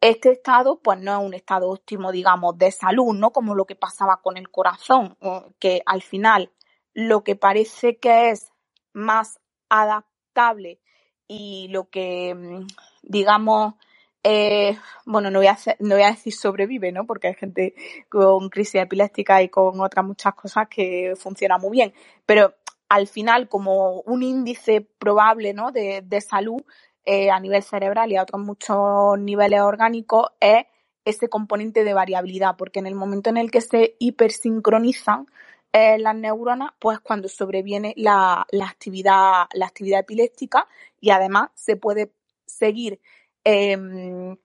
este 0.00 0.32
estado, 0.32 0.80
pues 0.80 1.00
no 1.00 1.18
es 1.18 1.26
un 1.26 1.34
estado 1.34 1.68
óptimo, 1.70 2.12
digamos, 2.12 2.56
de 2.58 2.70
salud, 2.70 3.14
¿no? 3.14 3.30
Como 3.30 3.54
lo 3.54 3.64
que 3.64 3.76
pasaba 3.76 4.20
con 4.22 4.36
el 4.36 4.50
corazón, 4.50 5.16
que 5.58 5.82
al 5.86 6.02
final 6.02 6.50
lo 6.94 7.24
que 7.24 7.36
parece 7.36 7.98
que 7.98 8.30
es 8.30 8.52
más 8.92 9.40
adaptable 9.68 10.80
y 11.28 11.68
lo 11.68 11.88
que, 11.88 12.34
mm, 12.34 12.66
digamos, 13.02 13.74
eh, 14.22 14.76
bueno, 15.06 15.30
no 15.30 15.38
voy, 15.38 15.46
a 15.46 15.56
no 15.78 15.94
voy 15.94 16.04
a 16.04 16.10
decir 16.10 16.34
sobrevive, 16.34 16.92
¿no? 16.92 17.06
Porque 17.06 17.28
hay 17.28 17.34
gente 17.34 17.74
con 18.08 18.50
crisis 18.50 18.82
epiléptica 18.82 19.42
y 19.42 19.48
con 19.48 19.80
otras 19.80 20.04
muchas 20.04 20.34
cosas 20.34 20.68
que 20.68 21.14
funciona 21.16 21.56
muy 21.58 21.70
bien. 21.70 21.94
Pero 22.26 22.54
al 22.90 23.06
final, 23.06 23.48
como 23.48 24.00
un 24.02 24.24
índice 24.24 24.80
probable, 24.80 25.54
¿no? 25.54 25.70
De, 25.70 26.20
salud 26.20 26.60
eh, 27.04 27.30
a 27.30 27.38
nivel 27.38 27.62
cerebral 27.62 28.10
y 28.10 28.16
a 28.16 28.22
otros 28.22 28.42
muchos 28.42 29.16
niveles 29.18 29.60
orgánicos 29.60 30.26
es 30.40 30.66
ese 31.04 31.28
componente 31.28 31.84
de 31.84 31.94
variabilidad, 31.94 32.56
porque 32.58 32.80
en 32.80 32.88
el 32.88 32.96
momento 32.96 33.30
en 33.30 33.36
el 33.36 33.50
que 33.52 33.60
se 33.60 33.94
hipersincronizan 34.00 35.26
eh, 35.72 35.98
las 36.00 36.16
neuronas, 36.16 36.72
pues 36.80 36.98
cuando 36.98 37.28
sobreviene 37.28 37.94
la, 37.96 38.44
la, 38.50 38.66
actividad, 38.66 39.44
la 39.52 39.66
actividad 39.66 40.00
epiléptica 40.00 40.66
y 41.00 41.10
además 41.10 41.50
se 41.54 41.76
puede 41.76 42.10
seguir 42.44 43.00
em, 43.44 44.36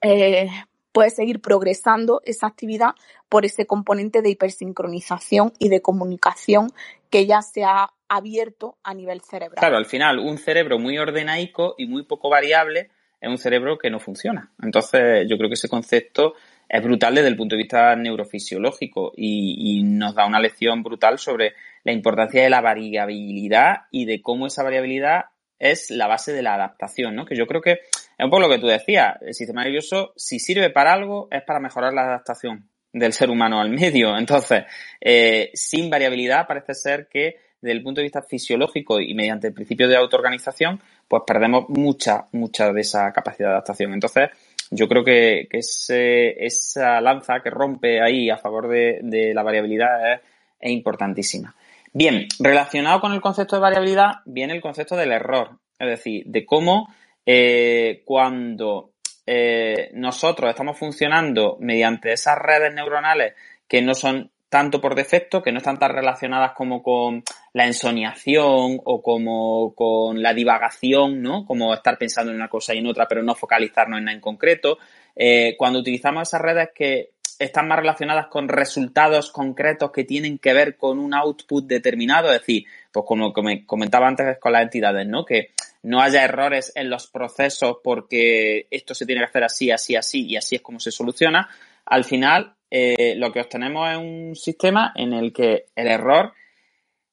eh, 0.00 0.48
puede 0.92 1.10
seguir 1.10 1.40
progresando 1.40 2.20
esa 2.24 2.46
actividad 2.46 2.94
por 3.28 3.44
ese 3.44 3.66
componente 3.66 4.22
de 4.22 4.30
hipersincronización 4.30 5.52
y 5.58 5.68
de 5.68 5.82
comunicación 5.82 6.68
que 7.10 7.26
ya 7.26 7.42
se 7.42 7.64
ha 7.64 7.90
abierto 8.08 8.76
a 8.82 8.94
nivel 8.94 9.20
cerebral. 9.20 9.58
Claro, 9.58 9.76
al 9.76 9.86
final, 9.86 10.18
un 10.18 10.38
cerebro 10.38 10.78
muy 10.78 10.98
ordenaico 10.98 11.74
y 11.78 11.86
muy 11.86 12.04
poco 12.04 12.28
variable 12.28 12.90
es 13.20 13.28
un 13.28 13.38
cerebro 13.38 13.78
que 13.78 13.90
no 13.90 14.00
funciona. 14.00 14.50
Entonces, 14.62 15.26
yo 15.28 15.36
creo 15.36 15.48
que 15.48 15.54
ese 15.54 15.68
concepto 15.68 16.34
es 16.68 16.82
brutal 16.82 17.14
desde 17.14 17.28
el 17.28 17.36
punto 17.36 17.54
de 17.54 17.62
vista 17.62 17.94
neurofisiológico 17.96 19.12
y, 19.16 19.80
y, 19.80 19.82
nos 19.82 20.14
da 20.14 20.26
una 20.26 20.40
lección 20.40 20.82
brutal 20.82 21.18
sobre 21.18 21.54
la 21.84 21.92
importancia 21.92 22.42
de 22.42 22.50
la 22.50 22.60
variabilidad 22.60 23.82
y 23.90 24.06
de 24.06 24.22
cómo 24.22 24.46
esa 24.46 24.62
variabilidad 24.62 25.26
es 25.58 25.90
la 25.90 26.06
base 26.06 26.32
de 26.32 26.42
la 26.42 26.54
adaptación, 26.54 27.14
¿no? 27.14 27.26
Que 27.26 27.36
yo 27.36 27.46
creo 27.46 27.60
que 27.60 27.80
es 28.20 28.24
un 28.24 28.30
poco 28.30 28.42
lo 28.42 28.50
que 28.50 28.58
tú 28.58 28.66
decías. 28.66 29.16
El 29.22 29.32
sistema 29.32 29.64
nervioso, 29.64 30.12
si 30.14 30.38
sirve 30.38 30.68
para 30.68 30.92
algo, 30.92 31.28
es 31.30 31.42
para 31.42 31.58
mejorar 31.58 31.94
la 31.94 32.02
adaptación 32.02 32.68
del 32.92 33.14
ser 33.14 33.30
humano 33.30 33.62
al 33.62 33.70
medio. 33.70 34.14
Entonces, 34.18 34.64
eh, 35.00 35.50
sin 35.54 35.88
variabilidad 35.88 36.46
parece 36.46 36.74
ser 36.74 37.08
que 37.08 37.36
desde 37.62 37.72
el 37.72 37.82
punto 37.82 38.00
de 38.00 38.04
vista 38.04 38.20
fisiológico 38.20 39.00
y 39.00 39.14
mediante 39.14 39.46
el 39.46 39.54
principio 39.54 39.88
de 39.88 39.96
autoorganización, 39.96 40.82
pues 41.08 41.22
perdemos 41.26 41.64
mucha, 41.70 42.26
mucha 42.32 42.70
de 42.74 42.82
esa 42.82 43.10
capacidad 43.10 43.48
de 43.48 43.52
adaptación. 43.52 43.94
Entonces, 43.94 44.28
yo 44.70 44.86
creo 44.86 45.02
que, 45.02 45.48
que 45.50 45.58
ese, 45.58 46.44
esa 46.44 47.00
lanza 47.00 47.40
que 47.42 47.48
rompe 47.48 48.02
ahí 48.02 48.28
a 48.28 48.36
favor 48.36 48.68
de, 48.68 49.32
la 49.34 49.42
variabilidad 49.42 50.12
es, 50.12 50.20
es 50.60 50.70
importantísima. 50.70 51.54
Bien, 51.94 52.26
relacionado 52.38 53.00
con 53.00 53.12
el 53.12 53.22
concepto 53.22 53.56
de 53.56 53.62
variabilidad 53.62 54.16
viene 54.26 54.52
el 54.52 54.60
concepto 54.60 54.94
del 54.94 55.10
error, 55.10 55.58
es 55.78 55.88
decir, 55.88 56.24
de 56.26 56.44
cómo 56.44 56.94
eh, 57.26 58.02
cuando 58.04 58.92
eh, 59.26 59.90
nosotros 59.94 60.50
estamos 60.50 60.78
funcionando 60.78 61.56
mediante 61.60 62.12
esas 62.12 62.38
redes 62.38 62.74
neuronales 62.74 63.34
que 63.68 63.82
no 63.82 63.94
son 63.94 64.30
tanto 64.48 64.80
por 64.80 64.96
defecto, 64.96 65.40
que 65.40 65.52
no 65.52 65.58
están 65.58 65.78
tan 65.78 65.92
relacionadas 65.92 66.52
como 66.52 66.82
con 66.82 67.22
la 67.52 67.66
ensoñación 67.66 68.80
o 68.84 69.00
como 69.00 69.72
con 69.76 70.20
la 70.20 70.34
divagación, 70.34 71.22
¿no? 71.22 71.46
Como 71.46 71.72
estar 71.72 71.96
pensando 71.96 72.32
en 72.32 72.36
una 72.36 72.48
cosa 72.48 72.74
y 72.74 72.78
en 72.78 72.88
otra, 72.88 73.06
pero 73.06 73.22
no 73.22 73.36
focalizarnos 73.36 73.98
en 73.98 74.06
nada 74.06 74.16
en 74.16 74.20
concreto. 74.20 74.78
Eh, 75.14 75.54
cuando 75.56 75.78
utilizamos 75.78 76.28
esas 76.28 76.40
redes 76.40 76.70
que 76.74 77.10
están 77.38 77.68
más 77.68 77.78
relacionadas 77.78 78.26
con 78.26 78.48
resultados 78.48 79.30
concretos 79.30 79.92
que 79.92 80.04
tienen 80.04 80.38
que 80.38 80.52
ver 80.52 80.76
con 80.76 80.98
un 80.98 81.14
output 81.14 81.64
determinado, 81.66 82.32
es 82.32 82.40
decir, 82.40 82.64
pues 82.90 83.06
como 83.06 83.32
comentaba 83.32 84.08
antes 84.08 84.38
con 84.38 84.52
las 84.52 84.62
entidades, 84.62 85.06
¿no? 85.06 85.24
Que 85.24 85.52
no 85.82 86.00
haya 86.00 86.24
errores 86.24 86.72
en 86.74 86.90
los 86.90 87.06
procesos 87.06 87.78
porque 87.82 88.66
esto 88.70 88.94
se 88.94 89.06
tiene 89.06 89.22
que 89.22 89.28
hacer 89.28 89.44
así, 89.44 89.70
así, 89.70 89.96
así 89.96 90.26
y 90.26 90.36
así 90.36 90.56
es 90.56 90.62
como 90.62 90.80
se 90.80 90.90
soluciona. 90.90 91.48
Al 91.86 92.04
final, 92.04 92.54
eh, 92.70 93.14
lo 93.16 93.32
que 93.32 93.40
obtenemos 93.40 93.90
es 93.90 93.96
un 93.96 94.36
sistema 94.36 94.92
en 94.94 95.12
el 95.12 95.32
que 95.32 95.66
el 95.74 95.86
error 95.86 96.32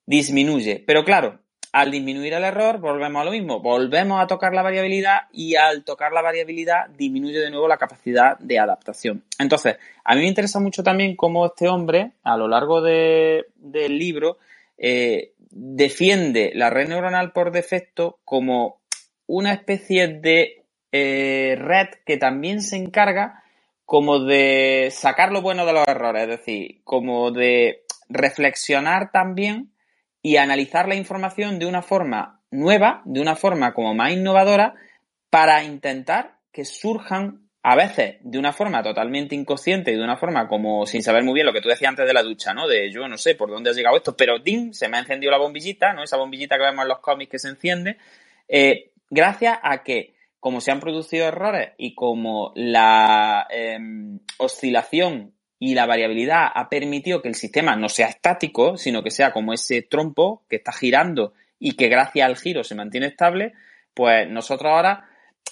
disminuye. 0.06 0.84
Pero 0.86 1.04
claro, 1.04 1.40
al 1.72 1.92
disminuir 1.92 2.34
el 2.34 2.44
error, 2.44 2.80
volvemos 2.80 3.22
a 3.22 3.26
lo 3.26 3.32
mismo, 3.32 3.60
volvemos 3.60 4.22
a 4.22 4.28
tocar 4.28 4.54
la 4.54 4.64
variabilidad 4.64 5.24
y 5.32 5.56
al 5.56 5.84
tocar 5.84 6.12
la 6.12 6.22
variabilidad 6.22 6.90
disminuye 6.90 7.40
de 7.40 7.52
nuevo 7.52 7.68
la 7.68 7.78
capacidad 7.78 8.38
de 8.40 8.60
adaptación. 8.60 9.24
Entonces, 9.38 9.78
a 10.04 10.16
mí 10.16 10.22
me 10.22 10.28
interesa 10.28 10.60
mucho 10.60 10.82
también 10.84 11.16
cómo 11.16 11.46
este 11.46 11.68
hombre, 11.68 12.14
a 12.24 12.38
lo 12.38 12.48
largo 12.48 12.82
del 12.82 13.46
libro, 13.90 14.38
eh, 14.78 15.34
defiende 15.50 16.52
la 16.54 16.70
red 16.70 16.90
neuronal 16.90 17.32
por 17.32 17.52
defecto 17.52 18.20
como 18.26 18.82
una 19.26 19.54
especie 19.54 20.08
de 20.08 20.66
eh, 20.92 21.56
red 21.58 21.88
que 22.06 22.18
también 22.18 22.62
se 22.62 22.78
encarga 22.78 23.44
como 23.86 24.20
de 24.20 24.90
sacar 24.92 25.32
lo 25.32 25.42
bueno 25.42 25.66
de 25.66 25.74
los 25.74 25.88
errores, 25.88 26.24
es 26.24 26.30
decir, 26.30 26.82
como 26.84 27.32
de 27.32 27.84
reflexionar 28.10 29.12
también 29.12 29.72
y 30.22 30.38
analizar 30.38 30.88
la 30.88 30.96
información 30.96 31.58
de 31.58 31.68
una 31.68 31.82
forma 31.82 32.42
nueva, 32.52 33.02
de 33.06 33.22
una 33.22 33.36
forma 33.36 33.74
como 33.74 33.94
más 33.94 34.12
innovadora, 34.12 34.76
para 35.30 35.64
intentar 35.64 36.38
que 36.52 36.66
surjan 36.66 37.47
a 37.64 37.76
veces 37.76 38.18
de 38.22 38.38
una 38.38 38.54
forma 38.54 38.82
totalmente 38.82 39.36
inconsciente 39.36 39.92
y 39.92 39.96
de 39.96 40.04
una 40.04 40.18
forma 40.18 40.48
como 40.48 40.86
sin 40.86 41.04
saber 41.04 41.24
muy 41.24 41.34
bien 41.34 41.46
lo 41.46 41.54
que 41.54 41.62
tú 41.62 41.70
decías 41.70 41.90
antes 41.90 42.08
de 42.08 42.14
la 42.14 42.24
ducha, 42.24 42.54
¿no? 42.54 42.68
De 42.68 42.92
yo 42.92 43.08
no 43.08 43.18
sé 43.18 43.36
por 43.36 43.50
dónde 43.50 43.72
ha 43.72 43.74
llegado 43.74 43.98
esto, 43.98 44.16
pero 44.16 44.40
¡ding! 44.40 44.74
se 44.74 44.88
me 44.88 44.98
ha 44.98 45.02
encendido 45.02 45.32
la 45.32 45.38
bombillita, 45.38 45.94
¿no? 45.94 46.04
Esa 46.04 46.18
bombillita 46.18 46.58
que 46.58 46.64
vemos 46.64 46.84
en 46.84 46.90
los 46.90 47.00
cómics 47.00 47.32
que 47.32 47.40
se 47.40 47.50
enciende, 47.50 47.98
eh, 48.48 48.92
gracias 49.10 49.60
a 49.62 49.84
que 49.84 50.14
como 50.40 50.62
se 50.62 50.72
han 50.72 50.80
producido 50.80 51.28
errores 51.28 51.72
y 51.78 51.94
como 51.94 52.54
la 52.56 53.48
eh, 53.50 53.78
oscilación 54.38 55.34
y 55.60 55.74
la 55.74 55.86
variabilidad 55.86 56.48
ha 56.54 56.70
permitido 56.70 57.22
que 57.22 57.30
el 57.30 57.36
sistema 57.36 57.76
no 57.76 57.90
sea 57.90 58.08
estático, 58.08 58.78
sino 58.78 59.04
que 59.04 59.12
sea 59.12 59.32
como 59.32 59.54
ese 59.54 59.82
trompo 59.82 60.46
que 60.50 60.58
está 60.58 60.72
girando 60.72 61.34
y 61.60 61.76
que 61.76 61.88
gracias 61.88 62.26
al 62.26 62.38
giro 62.38 62.64
se 62.64 62.76
mantiene 62.76 63.08
estable, 63.08 63.54
pues 63.94 64.30
nosotros 64.30 64.72
ahora 64.72 65.10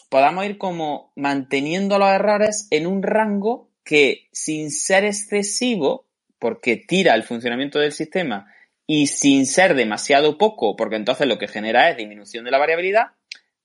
podamos 0.10 0.46
ir 0.46 0.58
como 0.58 1.12
manteniendo 1.16 1.98
los 2.00 2.10
errores 2.10 2.68
en 2.72 2.88
un 2.88 3.04
rango 3.04 3.70
que 3.84 4.28
sin 4.32 4.72
ser 4.72 5.06
excesivo, 5.06 6.06
porque 6.40 6.78
tira 6.78 7.14
el 7.16 7.24
funcionamiento 7.24 7.80
del 7.80 7.92
sistema, 7.92 8.52
y 8.88 9.08
sin 9.08 9.46
ser 9.46 9.76
demasiado 9.76 10.38
poco, 10.38 10.76
porque 10.76 10.96
entonces 10.96 11.28
lo 11.28 11.38
que 11.38 11.48
genera 11.48 11.90
es 11.90 11.98
disminución 11.98 12.46
de 12.46 12.52
la 12.52 12.60
variabilidad, 12.60 13.08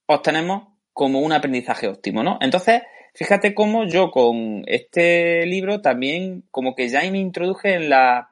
obtenemos 0.07 0.69
como 0.93 1.21
un 1.21 1.33
aprendizaje 1.33 1.89
óptimo, 1.89 2.23
¿no? 2.23 2.39
Entonces, 2.41 2.83
Fíjate 3.15 3.55
cómo 3.55 3.85
yo 3.85 4.11
con 4.11 4.63
este 4.67 5.45
libro 5.47 5.81
también 5.81 6.45
como 6.51 6.75
que 6.75 6.89
ya 6.89 7.01
me 7.11 7.19
introduje 7.19 7.75
en 7.75 7.91
la, 7.91 8.31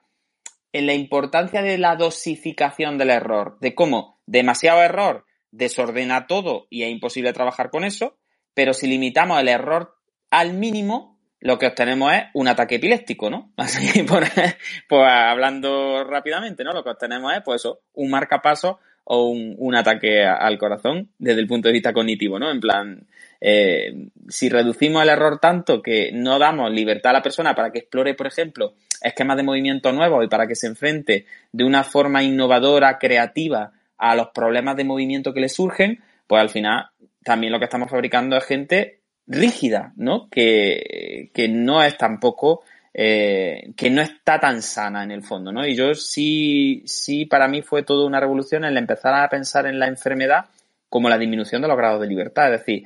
en 0.72 0.86
la 0.86 0.94
importancia 0.94 1.62
de 1.62 1.78
la 1.78 1.96
dosificación 1.96 2.96
del 2.96 3.10
error, 3.10 3.58
de 3.60 3.74
cómo 3.74 4.20
demasiado 4.26 4.82
error 4.82 5.26
desordena 5.50 6.26
todo 6.26 6.66
y 6.70 6.82
es 6.82 6.90
imposible 6.90 7.32
trabajar 7.32 7.70
con 7.70 7.84
eso, 7.84 8.16
pero 8.54 8.74
si 8.74 8.86
limitamos 8.86 9.40
el 9.40 9.48
error 9.48 9.96
al 10.30 10.54
mínimo, 10.54 11.18
lo 11.40 11.58
que 11.58 11.66
obtenemos 11.66 12.12
es 12.12 12.24
un 12.34 12.48
ataque 12.48 12.76
epiléptico, 12.76 13.30
¿no? 13.30 13.52
Así, 13.56 14.02
pues 14.02 15.02
hablando 15.06 16.04
rápidamente, 16.04 16.64
¿no? 16.64 16.72
Lo 16.72 16.82
que 16.82 16.90
obtenemos 16.90 17.32
es, 17.34 17.42
pues 17.44 17.62
eso, 17.62 17.80
un 17.94 18.10
marcapaso 18.10 18.80
o 19.04 19.28
un, 19.28 19.54
un 19.58 19.74
ataque 19.74 20.24
al 20.24 20.58
corazón 20.58 21.10
desde 21.18 21.40
el 21.40 21.46
punto 21.46 21.68
de 21.68 21.72
vista 21.72 21.92
cognitivo, 21.92 22.38
¿no? 22.38 22.50
En 22.50 22.60
plan, 22.60 23.06
eh, 23.40 24.08
si 24.28 24.48
reducimos 24.48 25.02
el 25.02 25.08
error 25.08 25.38
tanto 25.38 25.80
que 25.80 26.10
no 26.12 26.38
damos 26.38 26.70
libertad 26.72 27.10
a 27.10 27.14
la 27.14 27.22
persona 27.22 27.54
para 27.54 27.70
que 27.70 27.78
explore, 27.78 28.14
por 28.14 28.26
ejemplo, 28.26 28.74
esquemas 29.00 29.36
de 29.36 29.44
movimiento 29.44 29.92
nuevos 29.92 30.24
y 30.24 30.28
para 30.28 30.46
que 30.46 30.56
se 30.56 30.66
enfrente 30.66 31.24
de 31.52 31.64
una 31.64 31.84
forma 31.84 32.22
innovadora, 32.22 32.98
creativa 32.98 33.72
a 33.98 34.14
los 34.14 34.28
problemas 34.28 34.76
de 34.76 34.84
movimiento 34.84 35.34
que 35.34 35.40
le 35.40 35.48
surgen, 35.48 36.00
pues 36.26 36.40
al 36.40 36.48
final 36.48 36.86
también 37.24 37.52
lo 37.52 37.58
que 37.58 37.66
estamos 37.66 37.90
fabricando 37.90 38.36
es 38.36 38.44
gente 38.44 39.00
rígida, 39.26 39.92
¿no? 39.96 40.28
Que, 40.30 41.30
que 41.34 41.48
no 41.48 41.82
es 41.82 41.98
tampoco, 41.98 42.62
eh, 42.94 43.72
que 43.76 43.90
no 43.90 44.00
está 44.00 44.40
tan 44.40 44.62
sana 44.62 45.02
en 45.02 45.10
el 45.10 45.22
fondo, 45.22 45.52
¿no? 45.52 45.66
Y 45.66 45.76
yo 45.76 45.94
sí, 45.94 46.82
sí, 46.86 47.26
para 47.26 47.48
mí 47.48 47.62
fue 47.62 47.82
toda 47.82 48.06
una 48.06 48.20
revolución 48.20 48.64
el 48.64 48.76
empezar 48.76 49.14
a 49.14 49.28
pensar 49.28 49.66
en 49.66 49.78
la 49.78 49.88
enfermedad 49.88 50.46
como 50.88 51.10
la 51.10 51.18
disminución 51.18 51.60
de 51.60 51.68
los 51.68 51.76
grados 51.76 52.00
de 52.00 52.06
libertad. 52.06 52.54
Es 52.54 52.60
decir, 52.60 52.84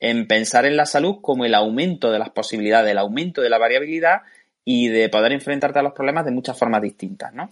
en 0.00 0.26
pensar 0.26 0.66
en 0.66 0.76
la 0.76 0.86
salud 0.86 1.18
como 1.22 1.44
el 1.44 1.54
aumento 1.54 2.10
de 2.10 2.18
las 2.18 2.30
posibilidades, 2.30 2.90
el 2.90 2.98
aumento 2.98 3.40
de 3.40 3.50
la 3.50 3.58
variabilidad 3.58 4.22
y 4.64 4.88
de 4.88 5.08
poder 5.08 5.32
enfrentarte 5.32 5.78
a 5.78 5.82
los 5.82 5.92
problemas 5.92 6.24
de 6.24 6.32
muchas 6.32 6.58
formas 6.58 6.82
distintas, 6.82 7.32
¿no? 7.32 7.50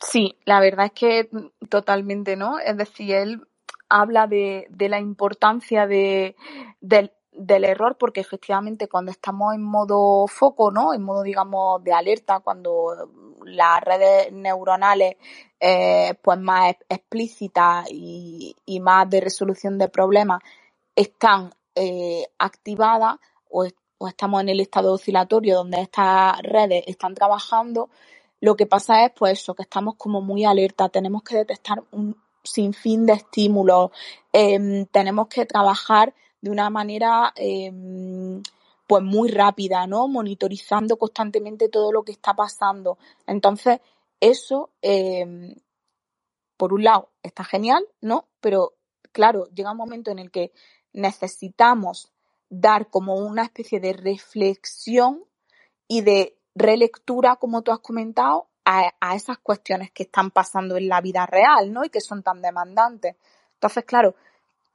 Sí, 0.00 0.36
la 0.44 0.60
verdad 0.60 0.86
es 0.86 0.92
que 0.92 1.28
totalmente, 1.68 2.36
¿no? 2.36 2.58
Es 2.58 2.76
decir, 2.76 3.14
él 3.14 3.48
habla 3.88 4.26
de, 4.26 4.68
la 4.78 5.00
importancia 5.00 5.86
de, 5.86 6.36
del 6.80 7.12
del 7.38 7.64
error 7.64 7.96
porque 7.98 8.20
efectivamente 8.20 8.88
cuando 8.88 9.12
estamos 9.12 9.54
en 9.54 9.62
modo 9.62 10.26
foco, 10.26 10.70
¿no? 10.72 10.92
En 10.92 11.02
modo, 11.02 11.22
digamos, 11.22 11.82
de 11.84 11.92
alerta, 11.92 12.40
cuando 12.40 13.08
las 13.44 13.80
redes 13.80 14.32
neuronales 14.32 15.16
eh, 15.60 16.14
pues 16.20 16.38
más 16.38 16.74
explícitas 16.88 17.86
y, 17.90 18.54
más 18.80 19.08
de 19.08 19.20
resolución 19.20 19.78
de 19.78 19.88
problemas 19.88 20.40
están 20.96 21.50
eh, 21.74 22.24
activadas 22.38 23.16
o, 23.50 23.66
o 23.98 24.08
estamos 24.08 24.40
en 24.42 24.48
el 24.48 24.60
estado 24.60 24.92
oscilatorio 24.92 25.56
donde 25.56 25.80
estas 25.80 26.40
redes 26.42 26.84
están 26.88 27.14
trabajando, 27.14 27.88
lo 28.40 28.56
que 28.56 28.66
pasa 28.66 29.04
es 29.04 29.12
pues 29.16 29.40
eso, 29.40 29.54
que 29.54 29.62
estamos 29.62 29.96
como 29.96 30.20
muy 30.20 30.44
alerta, 30.44 30.88
tenemos 30.88 31.22
que 31.22 31.36
detectar 31.36 31.82
un 31.90 32.16
sinfín 32.42 33.06
de 33.06 33.14
estímulos, 33.14 33.90
em, 34.32 34.86
tenemos 34.86 35.28
que 35.28 35.44
trabajar 35.46 36.14
de 36.40 36.50
una 36.50 36.70
manera 36.70 37.32
em, 37.36 38.42
pues 38.86 39.02
muy 39.02 39.28
rápida, 39.28 39.86
¿no? 39.86 40.08
Monitorizando 40.08 40.96
constantemente 40.96 41.68
todo 41.68 41.92
lo 41.92 42.04
que 42.04 42.12
está 42.12 42.34
pasando. 42.34 42.98
Entonces, 43.26 43.80
eso, 44.20 44.70
em, 44.82 45.54
por 46.56 46.72
un 46.72 46.84
lado, 46.84 47.10
está 47.22 47.44
genial, 47.44 47.86
¿no? 48.00 48.28
Pero 48.40 48.74
claro, 49.12 49.46
llega 49.54 49.72
un 49.72 49.76
momento 49.76 50.10
en 50.10 50.18
el 50.20 50.30
que 50.30 50.52
necesitamos 50.92 52.12
dar 52.48 52.88
como 52.90 53.14
una 53.16 53.42
especie 53.42 53.80
de 53.80 53.92
reflexión 53.92 55.24
y 55.86 56.02
de 56.02 56.37
relectura, 56.58 57.36
como 57.36 57.62
tú 57.62 57.72
has 57.72 57.78
comentado, 57.78 58.48
a, 58.64 58.92
a, 59.00 59.14
esas 59.14 59.38
cuestiones 59.38 59.90
que 59.92 60.02
están 60.02 60.30
pasando 60.30 60.76
en 60.76 60.88
la 60.88 61.00
vida 61.00 61.24
real, 61.24 61.72
¿no? 61.72 61.84
Y 61.84 61.90
que 61.90 62.00
son 62.00 62.22
tan 62.22 62.42
demandantes. 62.42 63.16
Entonces, 63.54 63.84
claro, 63.84 64.14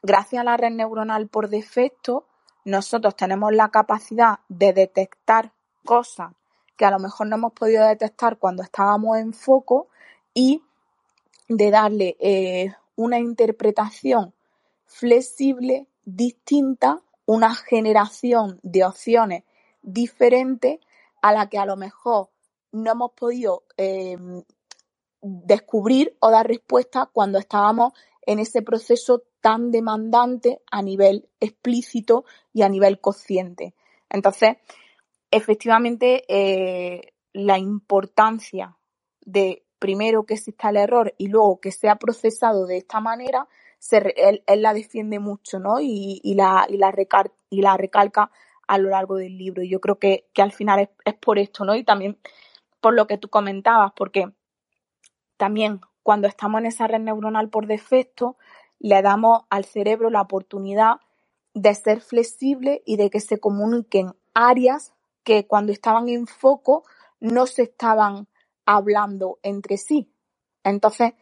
gracias 0.02 0.42
a 0.42 0.44
la 0.44 0.58
red 0.58 0.72
neuronal 0.72 1.28
por 1.28 1.50
defecto, 1.50 2.26
nosotros 2.66 3.16
tenemos 3.16 3.54
la 3.54 3.70
capacidad 3.70 4.40
de 4.48 4.74
detectar 4.74 5.52
cosas 5.86 6.32
que 6.78 6.86
a 6.86 6.92
lo 6.92 7.00
mejor 7.00 7.28
no 7.28 7.36
hemos 7.36 7.54
podido 7.54 7.86
detectar 7.88 8.38
cuando 8.38 8.64
estábamos 8.64 9.18
en 9.18 9.34
foco 9.34 9.88
y 10.34 10.64
de 11.48 11.72
darle 11.72 12.16
eh, 12.20 12.74
una 12.96 13.20
interpretación 13.20 14.34
flexible, 14.86 15.88
distinta, 16.06 17.02
una 17.26 17.54
generación 17.54 18.60
de 18.64 18.84
opciones 18.84 19.44
diferentes 19.82 20.80
a 21.24 21.32
la 21.32 21.48
que 21.48 21.58
a 21.58 21.66
lo 21.66 21.78
mejor 21.78 22.30
no 22.74 22.92
hemos 22.92 23.12
podido 23.14 23.64
eh, 23.78 24.18
descubrir 25.22 26.18
o 26.20 26.30
dar 26.30 26.46
respuesta 26.46 27.10
cuando 27.12 27.40
estábamos 27.40 27.94
en 28.26 28.40
ese 28.40 28.62
proceso 28.62 29.24
tan 29.40 29.72
demandante 29.72 30.62
a 30.70 30.82
nivel 30.82 31.30
explícito 31.40 32.26
y 32.52 32.64
a 32.64 32.70
nivel 32.70 33.00
consciente. 33.00 33.74
Entonces, 34.10 34.58
efectivamente, 35.32 36.26
eh, 36.28 37.14
la 37.32 37.58
importancia 37.58 38.78
de 39.22 39.66
primero 39.80 40.26
que 40.26 40.34
exista 40.34 40.70
el 40.70 40.78
error 40.78 41.14
y 41.18 41.28
luego 41.28 41.62
que 41.62 41.72
sea 41.72 41.96
procesado 41.96 42.66
de 42.66 42.78
esta 42.78 43.00
manera, 43.00 43.48
él, 43.92 44.44
la 44.62 44.74
defiende 44.74 45.20
mucho, 45.20 45.60
¿no? 45.60 45.80
Y, 45.80 46.22
la, 46.36 46.66
y, 46.68 46.78
la 46.78 46.94
y 47.50 47.62
la 47.62 47.78
recalca 47.78 48.30
a 48.74 48.78
lo 48.78 48.90
largo 48.90 49.16
del 49.16 49.38
libro. 49.38 49.64
Y 49.64 49.70
yo 49.70 49.80
creo 49.80 50.00
que, 50.00 50.26
al 50.38 50.52
final 50.52 50.80
es, 50.80 50.90
es, 51.06 51.14
por 51.16 51.40
esto, 51.40 51.64
¿no? 51.66 51.76
Y 51.76 51.84
también 51.84 52.18
por 52.82 52.94
lo 52.94 53.08
que 53.08 53.18
tú 53.18 53.30
comentabas, 53.30 53.94
porque 53.96 54.32
también 55.38 55.82
cuando 56.02 56.28
estamos 56.28 56.60
en 56.60 56.68
esa 56.68 56.88
red 56.88 57.00
neuronal 57.00 57.50
por 57.50 57.68
defecto, 57.68 58.38
le 58.80 59.02
damos 59.02 59.44
al 59.50 59.66
cerebro 59.66 60.10
la 60.10 60.22
oportunidad 60.22 60.98
de 61.54 61.74
ser 61.76 62.02
flexible 62.02 62.82
y 62.86 62.98
de 62.98 63.10
que 63.10 63.20
se 63.20 63.40
comuniquen 63.40 64.16
áreas 64.34 64.94
que 65.24 65.48
cuando 65.48 65.72
estaban 65.72 66.10
en 66.10 66.28
foco 66.28 66.84
no 67.20 67.46
se 67.46 67.64
estaban 67.64 68.28
hablando 68.66 69.40
entre 69.44 69.78
sí. 69.78 70.12
Entonces, 70.64 71.14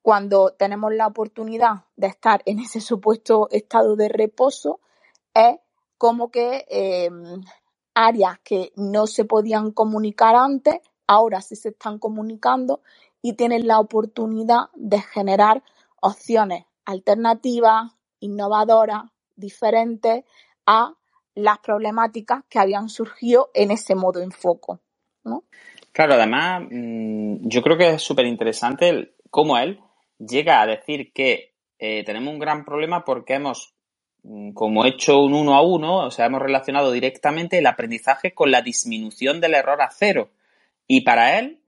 cuando 0.00 0.54
tenemos 0.54 0.92
la 0.94 1.06
oportunidad 1.06 1.84
de 1.96 2.06
estar 2.06 2.42
en 2.46 2.60
ese 2.60 2.80
supuesto 2.80 3.48
estado 3.50 3.96
de 3.96 4.08
reposo, 4.08 4.80
es 5.34 5.56
como 6.02 6.32
que 6.32 6.66
em, 6.68 7.44
áreas 7.94 8.40
que 8.40 8.72
no 8.74 9.06
se 9.06 9.24
podían 9.24 9.70
comunicar 9.70 10.34
antes, 10.34 10.80
ahora 11.06 11.40
sí 11.40 11.54
se 11.54 11.68
están 11.68 12.00
comunicando 12.00 12.80
y 13.22 13.34
tienen 13.34 13.68
la 13.68 13.78
oportunidad 13.78 14.62
de 14.74 15.00
generar 15.00 15.62
opciones 16.00 16.64
alternativas, 16.86 17.92
innovadoras, 18.18 19.04
diferentes 19.36 20.24
a 20.66 20.92
las 21.36 21.58
problemáticas 21.60 22.42
que 22.48 22.58
habían 22.58 22.88
surgido 22.88 23.50
en 23.54 23.70
ese 23.70 23.94
modo 23.94 24.20
en 24.20 24.32
foco. 24.32 24.80
¿no? 25.22 25.44
Claro, 25.92 26.14
además, 26.14 26.64
mm, 26.68 27.46
yo 27.48 27.62
creo 27.62 27.78
que 27.78 27.90
es 27.90 28.02
súper 28.02 28.26
interesante 28.26 29.14
cómo 29.30 29.56
él 29.56 29.78
llega 30.18 30.62
a 30.62 30.66
decir 30.66 31.12
que 31.12 31.54
eh, 31.78 32.02
tenemos 32.02 32.34
un 32.34 32.40
gran 32.40 32.64
problema 32.64 33.04
porque 33.04 33.34
hemos, 33.34 33.71
como 34.54 34.84
hecho 34.84 35.20
un 35.20 35.34
uno 35.34 35.54
a 35.54 35.62
uno, 35.62 36.06
o 36.06 36.10
sea, 36.10 36.26
hemos 36.26 36.42
relacionado 36.42 36.92
directamente 36.92 37.58
el 37.58 37.66
aprendizaje 37.66 38.32
con 38.32 38.50
la 38.50 38.62
disminución 38.62 39.40
del 39.40 39.54
error 39.54 39.82
a 39.82 39.90
cero. 39.90 40.30
Y 40.86 41.00
para 41.02 41.38
él, 41.38 41.60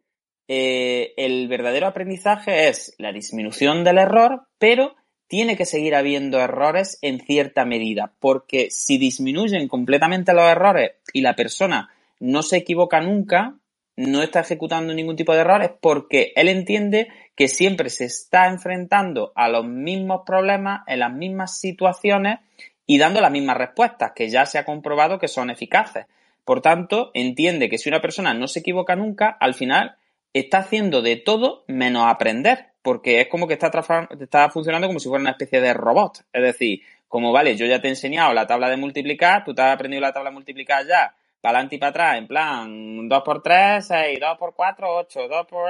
eh, 0.47 1.15
el 1.17 1.49
verdadero 1.49 1.87
aprendizaje 1.87 2.69
es 2.69 2.95
la 2.99 3.13
disminución 3.13 3.83
del 3.83 3.99
error, 3.99 4.47
pero 4.59 4.95
tiene 5.27 5.57
que 5.57 5.65
seguir 5.65 5.95
habiendo 5.95 6.39
errores 6.39 6.99
en 7.03 7.21
cierta 7.21 7.65
medida, 7.65 8.13
porque 8.21 8.69
si 8.71 8.99
disminuyen 8.99 9.69
completamente 9.69 10.35
los 10.35 10.45
errores 10.45 10.93
y 11.13 11.23
la 11.23 11.35
persona 11.35 11.91
no 12.21 12.43
se 12.43 12.59
equivoca 12.59 13.01
nunca, 13.01 13.57
no 13.97 14.23
está 14.23 14.41
ejecutando 14.41 14.93
ningún 14.93 15.17
tipo 15.17 15.33
de 15.33 15.41
errores 15.41 15.71
porque 15.81 16.33
él 16.37 16.49
entiende 16.49 17.09
que 17.37 17.49
siempre 17.49 17.91
se 17.91 18.07
está 18.07 18.49
enfrentando 18.49 19.33
a 19.35 19.49
los 19.49 19.65
mismos 19.65 20.23
problemas 20.27 20.83
en 20.87 21.01
las 21.01 21.13
mismas 21.13 21.59
situaciones 21.59 22.39
y 22.87 22.99
dando 22.99 23.21
las 23.21 23.31
mismas 23.31 23.57
respuestas, 23.57 24.13
que 24.15 24.29
ya 24.29 24.47
se 24.47 24.59
ha 24.59 24.65
comprobado 24.65 25.19
que 25.19 25.29
son 25.29 25.51
eficaces. 25.51 26.07
Por 26.45 26.61
tanto, 26.61 27.11
entiende 27.15 27.71
que 27.71 27.79
si 27.79 27.89
una 27.89 28.01
persona 28.01 28.35
no 28.35 28.47
se 28.49 28.61
equivoca 28.61 28.95
nunca, 28.97 29.37
al 29.41 29.55
final 29.55 29.97
está 30.35 30.59
haciendo 30.59 31.01
de 31.01 31.17
todo 31.17 31.65
menos 31.67 32.05
aprender, 32.07 32.67
porque 32.83 33.23
es 33.23 33.29
como 33.29 33.49
que 33.49 33.55
está, 33.55 34.51
funcionando 34.51 34.87
como 34.87 35.01
si 35.01 35.09
fuera 35.09 35.23
una 35.23 35.31
especie 35.31 35.61
de 35.61 35.73
robot. 35.73 36.25
Es 36.33 36.43
decir, 36.43 36.83
como 37.09 37.33
vale, 37.33 37.57
yo 37.57 37.65
ya 37.65 37.81
te 37.81 37.89
he 37.89 37.91
enseñado 37.91 38.35
la 38.35 38.47
tabla 38.47 38.69
de 38.69 38.77
multiplicar, 38.77 39.45
tú 39.45 39.55
te 39.55 39.63
has 39.63 39.73
aprendido 39.73 40.03
la 40.03 40.13
tabla 40.13 40.31
de 40.31 40.35
multiplicar 40.35 40.87
ya, 40.87 41.15
para 41.45 41.59
adelante 41.59 41.77
y 41.77 41.79
para 41.79 41.91
atrás, 41.91 42.17
en 42.17 42.27
plan 42.27 43.07
2 43.07 43.23
por 43.23 43.43
3, 43.43 43.87
6, 43.87 44.19
2 44.19 44.39
por 44.39 44.55
4, 44.55 44.97
8, 44.97 45.29
2 45.29 45.47
por... 45.47 45.69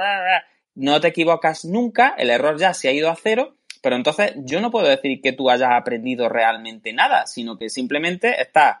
No 0.75 1.01
te 1.01 1.09
equivocas 1.09 1.65
nunca, 1.65 2.15
el 2.17 2.29
error 2.29 2.57
ya 2.57 2.73
se 2.73 2.87
ha 2.87 2.93
ido 2.93 3.09
a 3.09 3.15
cero, 3.21 3.57
pero 3.81 3.97
entonces 3.97 4.35
yo 4.37 4.61
no 4.61 4.71
puedo 4.71 4.87
decir 4.87 5.19
que 5.21 5.33
tú 5.33 5.49
hayas 5.49 5.71
aprendido 5.73 6.29
realmente 6.29 6.93
nada, 6.93 7.27
sino 7.27 7.57
que 7.57 7.69
simplemente 7.69 8.41
estás 8.41 8.77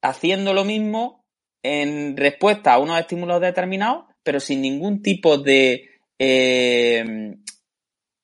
haciendo 0.00 0.54
lo 0.54 0.64
mismo 0.64 1.22
en 1.62 2.16
respuesta 2.16 2.72
a 2.72 2.78
unos 2.78 2.98
estímulos 2.98 3.38
determinados 3.42 4.06
pero 4.22 4.40
sin 4.40 4.62
ningún 4.62 5.02
tipo 5.02 5.36
de, 5.36 5.90
eh, 6.18 7.34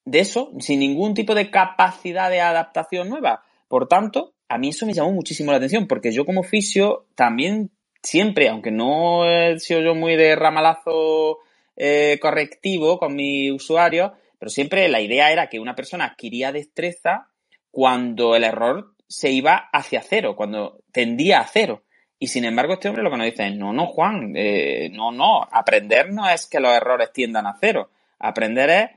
de 0.07 0.19
eso, 0.19 0.53
sin 0.61 0.81
ningún 0.81 1.13
tipo 1.13 1.35
de 1.35 1.51
capacidad 1.51 2.31
de 2.31 2.41
adaptación 2.41 3.11
nueva. 3.11 3.45
Por 3.69 3.87
tanto, 3.87 4.35
a 4.49 4.57
mí 4.57 4.71
eso 4.71 4.87
me 4.87 4.95
llamó 4.95 5.13
muchísimo 5.13 5.51
la 5.51 5.59
atención, 5.59 5.87
porque 5.87 6.13
yo 6.13 6.25
como 6.25 6.43
fisio 6.43 7.07
también 7.15 7.71
siempre, 8.03 8.49
aunque 8.49 8.71
no 8.71 9.25
he 9.29 9.59
sido 9.59 9.81
yo 9.81 9.95
muy 9.95 10.17
de 10.17 10.37
ramalazo 10.37 11.39
eh, 11.77 12.19
correctivo 12.21 12.99
con 12.99 13.15
mi 13.15 13.51
usuario, 13.51 14.15
pero 14.39 14.51
siempre 14.51 14.89
la 14.89 15.01
idea 15.01 15.33
era 15.33 15.49
que 15.49 15.61
una 15.61 15.75
persona 15.75 16.05
adquiría 16.05 16.53
destreza 16.53 17.29
cuando 17.71 18.35
el 18.35 18.45
error 18.45 18.95
se 19.07 19.31
iba 19.31 19.69
hacia 19.73 20.03
cero, 20.03 20.37
cuando 20.37 20.81
tendía 20.93 21.41
a 21.41 21.47
cero. 21.47 21.83
Y 22.19 22.29
sin 22.29 22.45
embargo, 22.45 22.75
este 22.75 22.89
hombre 22.89 23.05
lo 23.05 23.11
que 23.11 23.17
nos 23.17 23.27
dice 23.27 23.47
es, 23.47 23.57
no, 23.57 23.73
no, 23.73 23.87
Juan, 23.87 24.33
eh, 24.37 24.91
no, 24.93 25.13
no, 25.13 25.47
aprender 25.51 26.13
no 26.13 26.29
es 26.29 26.47
que 26.47 26.61
los 26.61 26.73
errores 26.73 27.13
tiendan 27.13 27.47
a 27.47 27.57
cero. 27.61 27.91
Aprender 28.19 28.71
es 28.71 28.91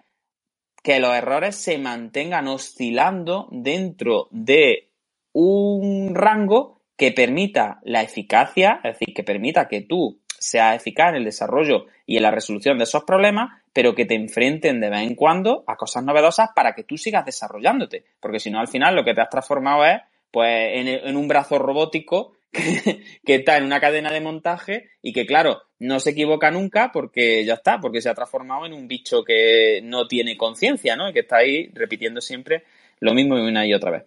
que 0.81 0.99
los 0.99 1.15
errores 1.15 1.55
se 1.55 1.77
mantengan 1.77 2.47
oscilando 2.47 3.47
dentro 3.51 4.27
de 4.31 4.89
un 5.33 6.15
rango 6.15 6.80
que 7.01 7.11
permita 7.11 7.79
la 7.81 8.03
eficacia, 8.03 8.79
es 8.83 8.99
decir, 8.99 9.15
que 9.15 9.23
permita 9.23 9.67
que 9.67 9.81
tú 9.81 10.19
seas 10.37 10.75
eficaz 10.75 11.09
en 11.09 11.15
el 11.15 11.23
desarrollo 11.23 11.87
y 12.05 12.17
en 12.17 12.21
la 12.21 12.29
resolución 12.29 12.77
de 12.77 12.83
esos 12.83 13.05
problemas, 13.05 13.59
pero 13.73 13.95
que 13.95 14.05
te 14.05 14.13
enfrenten 14.13 14.79
de 14.79 14.91
vez 14.91 15.01
en 15.01 15.15
cuando 15.15 15.63
a 15.65 15.77
cosas 15.77 16.03
novedosas 16.03 16.49
para 16.55 16.75
que 16.75 16.83
tú 16.83 16.99
sigas 16.99 17.25
desarrollándote. 17.25 18.05
Porque 18.19 18.39
si 18.39 18.51
no, 18.51 18.59
al 18.59 18.67
final 18.67 18.95
lo 18.95 19.03
que 19.03 19.15
te 19.15 19.21
has 19.21 19.31
transformado 19.31 19.83
es 19.83 19.99
pues 20.29 20.73
en, 20.75 21.17
un 21.17 21.27
brazo 21.27 21.57
robótico 21.57 22.33
que, 22.51 23.01
está 23.25 23.57
en 23.57 23.63
una 23.63 23.79
cadena 23.79 24.11
de 24.11 24.21
montaje 24.21 24.91
y 25.01 25.11
que, 25.11 25.25
claro, 25.25 25.63
no 25.79 25.99
se 25.99 26.11
equivoca 26.11 26.51
nunca 26.51 26.91
porque 26.93 27.43
ya 27.43 27.55
está, 27.55 27.79
porque 27.79 28.03
se 28.03 28.09
ha 28.09 28.13
transformado 28.13 28.67
en 28.67 28.73
un 28.73 28.87
bicho 28.87 29.23
que 29.23 29.81
no 29.83 30.07
tiene 30.07 30.37
conciencia, 30.37 30.95
¿no? 30.95 31.09
Y 31.09 31.13
que 31.13 31.21
está 31.21 31.37
ahí 31.37 31.71
repitiendo 31.73 32.21
siempre 32.21 32.63
lo 32.99 33.15
mismo 33.15 33.33
una 33.37 33.65
y 33.65 33.73
otra 33.73 33.89
vez. 33.89 34.03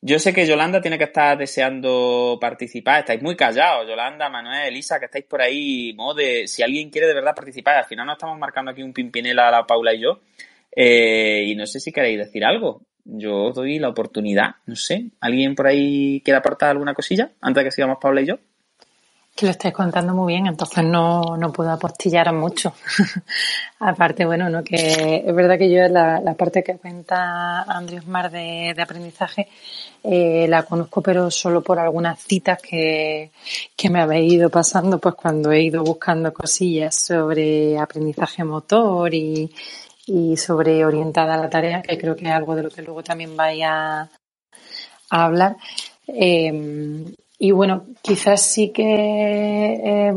Yo 0.00 0.20
sé 0.20 0.32
que 0.32 0.46
Yolanda 0.46 0.80
tiene 0.80 0.96
que 0.96 1.04
estar 1.04 1.36
deseando 1.36 2.38
participar. 2.40 3.00
Estáis 3.00 3.20
muy 3.20 3.34
callados, 3.34 3.88
Yolanda, 3.88 4.28
Manuel, 4.28 4.68
Elisa, 4.68 5.00
que 5.00 5.06
estáis 5.06 5.24
por 5.24 5.42
ahí. 5.42 5.92
Mode, 5.94 6.46
si 6.46 6.62
alguien 6.62 6.90
quiere 6.90 7.08
de 7.08 7.14
verdad 7.14 7.34
participar, 7.34 7.76
al 7.76 7.84
final 7.84 8.06
no 8.06 8.12
estamos 8.12 8.38
marcando 8.38 8.70
aquí 8.70 8.82
un 8.82 8.92
pimpinela 8.92 9.48
a 9.48 9.50
la 9.50 9.66
Paula 9.66 9.92
y 9.92 10.00
yo. 10.00 10.20
Eh, 10.70 11.44
y 11.48 11.56
no 11.56 11.66
sé 11.66 11.80
si 11.80 11.90
queréis 11.90 12.18
decir 12.18 12.44
algo. 12.44 12.82
Yo 13.04 13.46
os 13.46 13.54
doy 13.54 13.78
la 13.80 13.88
oportunidad, 13.88 14.56
no 14.66 14.76
sé. 14.76 15.06
¿Alguien 15.20 15.56
por 15.56 15.66
ahí 15.66 16.20
quiere 16.24 16.38
aportar 16.38 16.70
alguna 16.70 16.94
cosilla 16.94 17.32
antes 17.40 17.62
de 17.62 17.68
que 17.68 17.72
sigamos 17.72 17.98
Paula 18.00 18.20
y 18.20 18.26
yo? 18.26 18.38
Que 19.38 19.46
lo 19.46 19.52
estáis 19.52 19.72
contando 19.72 20.14
muy 20.14 20.32
bien, 20.32 20.48
entonces 20.48 20.82
no, 20.82 21.36
no 21.36 21.52
puedo 21.52 21.70
apostillar 21.70 22.32
mucho. 22.32 22.74
Aparte, 23.78 24.24
bueno, 24.24 24.50
no 24.50 24.64
que 24.64 25.22
es 25.24 25.32
verdad 25.32 25.56
que 25.56 25.70
yo 25.70 25.86
la, 25.86 26.20
la 26.20 26.34
parte 26.34 26.64
que 26.64 26.76
cuenta 26.76 27.62
Andrés 27.62 28.04
Mar 28.08 28.32
de, 28.32 28.72
de 28.74 28.82
aprendizaje 28.82 29.46
eh, 30.02 30.48
la 30.48 30.64
conozco, 30.64 31.02
pero 31.02 31.30
solo 31.30 31.62
por 31.62 31.78
algunas 31.78 32.18
citas 32.18 32.60
que, 32.60 33.30
que 33.76 33.90
me 33.90 34.00
habéis 34.00 34.32
ido 34.32 34.50
pasando, 34.50 34.98
pues 34.98 35.14
cuando 35.14 35.52
he 35.52 35.62
ido 35.62 35.84
buscando 35.84 36.32
cosillas 36.32 36.96
sobre 36.96 37.78
aprendizaje 37.78 38.42
motor 38.42 39.14
y, 39.14 39.48
y 40.08 40.36
sobre 40.36 40.84
orientada 40.84 41.34
a 41.34 41.38
la 41.38 41.48
tarea, 41.48 41.80
que 41.80 41.96
creo 41.96 42.16
que 42.16 42.24
es 42.24 42.32
algo 42.32 42.56
de 42.56 42.64
lo 42.64 42.70
que 42.70 42.82
luego 42.82 43.04
también 43.04 43.36
vaya 43.36 44.00
a, 44.00 45.24
hablar. 45.24 45.56
Eh, 46.08 47.04
y 47.38 47.52
bueno, 47.52 47.86
quizás 48.02 48.42
sí 48.42 48.70
que 48.70 48.82
eh, 48.84 50.14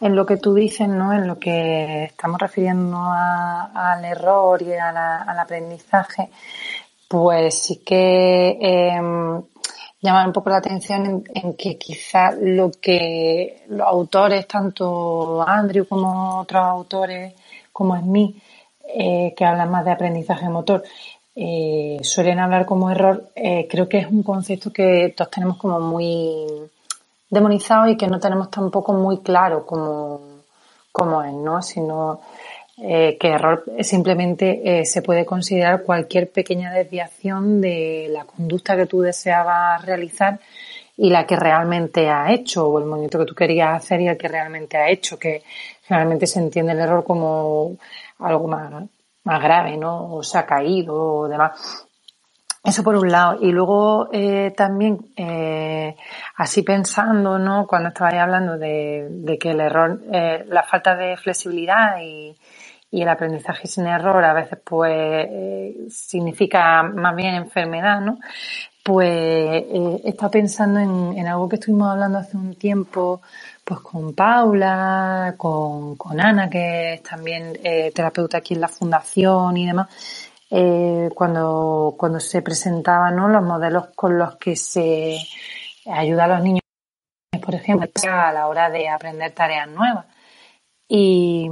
en 0.00 0.14
lo 0.14 0.24
que 0.24 0.36
tú 0.36 0.54
dices, 0.54 0.88
¿no? 0.88 1.12
En 1.12 1.26
lo 1.26 1.38
que 1.38 2.04
estamos 2.04 2.40
refiriendo 2.40 2.96
al 3.00 4.04
error 4.04 4.62
y 4.62 4.72
al 4.72 5.38
aprendizaje, 5.38 6.30
pues 7.08 7.54
sí 7.58 7.82
que 7.84 8.58
eh, 8.60 9.00
llama 10.00 10.26
un 10.26 10.32
poco 10.32 10.50
la 10.50 10.58
atención 10.58 11.24
en, 11.34 11.54
que 11.54 11.76
quizás 11.76 12.36
lo 12.40 12.70
que 12.70 13.64
los 13.68 13.86
autores, 13.86 14.46
tanto 14.46 15.42
Andrew 15.46 15.86
como 15.86 16.40
otros 16.40 16.62
autores, 16.64 17.34
como 17.72 17.96
es 17.96 18.04
mí, 18.04 18.40
eh, 18.94 19.34
que 19.36 19.44
hablan 19.44 19.70
más 19.70 19.84
de 19.84 19.90
aprendizaje 19.90 20.48
motor, 20.48 20.82
eh, 21.40 21.98
suelen 22.02 22.40
hablar 22.40 22.66
como 22.66 22.90
error, 22.90 23.30
eh, 23.36 23.68
creo 23.70 23.88
que 23.88 23.98
es 23.98 24.08
un 24.08 24.24
concepto 24.24 24.72
que 24.72 25.14
todos 25.16 25.30
tenemos 25.30 25.56
como 25.56 25.78
muy 25.78 26.68
demonizado 27.30 27.88
y 27.88 27.96
que 27.96 28.08
no 28.08 28.18
tenemos 28.18 28.50
tampoco 28.50 28.92
muy 28.92 29.20
claro 29.20 29.64
como, 29.64 30.20
como 30.90 31.22
es, 31.22 31.32
¿no? 31.32 31.62
Sino 31.62 32.22
eh, 32.78 33.16
que 33.20 33.28
error 33.28 33.64
simplemente 33.82 34.84
se 34.84 35.00
puede 35.00 35.24
considerar 35.24 35.84
cualquier 35.84 36.28
pequeña 36.32 36.72
desviación 36.72 37.60
de 37.60 38.08
la 38.10 38.24
conducta 38.24 38.74
que 38.74 38.86
tú 38.86 39.02
deseabas 39.02 39.84
realizar 39.84 40.40
y 40.96 41.10
la 41.10 41.24
que 41.24 41.36
realmente 41.36 42.08
ha 42.10 42.32
hecho, 42.32 42.66
o 42.66 42.80
el 42.80 42.86
movimiento 42.86 43.20
que 43.20 43.26
tú 43.26 43.36
querías 43.36 43.76
hacer 43.76 44.00
y 44.00 44.08
el 44.08 44.18
que 44.18 44.26
realmente 44.26 44.76
ha 44.76 44.90
hecho, 44.90 45.16
que 45.16 45.44
generalmente 45.86 46.26
se 46.26 46.40
entiende 46.40 46.72
el 46.72 46.80
error 46.80 47.04
como 47.04 47.76
algo 48.18 48.48
más 48.48 48.88
más 49.28 49.42
grave, 49.42 49.76
¿no? 49.76 50.14
O 50.14 50.22
se 50.22 50.38
ha 50.38 50.46
caído 50.46 50.94
o 50.94 51.28
demás. 51.28 51.86
Eso 52.64 52.82
por 52.82 52.96
un 52.96 53.10
lado. 53.10 53.38
Y 53.40 53.52
luego 53.52 54.08
eh, 54.10 54.52
también, 54.56 55.12
eh, 55.16 55.94
así 56.36 56.62
pensando, 56.62 57.38
¿no? 57.38 57.66
Cuando 57.66 57.90
estabais 57.90 58.20
hablando 58.20 58.56
de, 58.56 59.38
que 59.38 59.50
el 59.50 59.60
error, 59.60 60.00
eh, 60.10 60.44
la 60.48 60.62
falta 60.62 60.96
de 60.96 61.16
flexibilidad 61.18 62.00
y, 62.00 62.34
y, 62.90 63.02
el 63.02 63.08
aprendizaje 63.08 63.66
sin 63.68 63.86
error 63.86 64.24
a 64.24 64.32
veces 64.32 64.58
pues 64.64 65.28
significa 65.90 66.82
más 66.82 67.14
bien 67.14 67.34
enfermedad, 67.34 68.00
¿no? 68.00 68.18
Pues 68.82 69.10
he 69.10 70.08
estado 70.08 70.30
pensando 70.30 70.80
en, 70.80 71.18
en 71.18 71.26
algo 71.28 71.48
que 71.48 71.56
estuvimos 71.56 71.90
hablando 71.90 72.18
hace 72.18 72.38
un 72.38 72.54
tiempo 72.54 73.20
pues 73.68 73.80
con 73.80 74.14
Paula, 74.14 75.34
con, 75.36 75.94
con 75.96 76.18
Ana, 76.18 76.48
que 76.48 76.94
es 76.94 77.02
también 77.02 77.52
eh, 77.62 77.92
terapeuta 77.94 78.38
aquí 78.38 78.54
en 78.54 78.62
la 78.62 78.68
fundación 78.68 79.58
y 79.58 79.66
demás, 79.66 79.88
eh, 80.50 81.10
cuando, 81.14 81.94
cuando 81.98 82.18
se 82.18 82.40
presentaban 82.40 83.14
¿no? 83.14 83.28
los 83.28 83.42
modelos 83.42 83.88
con 83.94 84.16
los 84.16 84.36
que 84.36 84.56
se 84.56 85.18
ayuda 85.84 86.24
a 86.24 86.28
los 86.28 86.42
niños, 86.42 86.62
por 87.42 87.54
ejemplo, 87.54 87.90
a 88.10 88.32
la 88.32 88.46
hora 88.46 88.70
de 88.70 88.88
aprender 88.88 89.32
tareas 89.32 89.68
nuevas. 89.68 90.06
Y, 90.88 91.50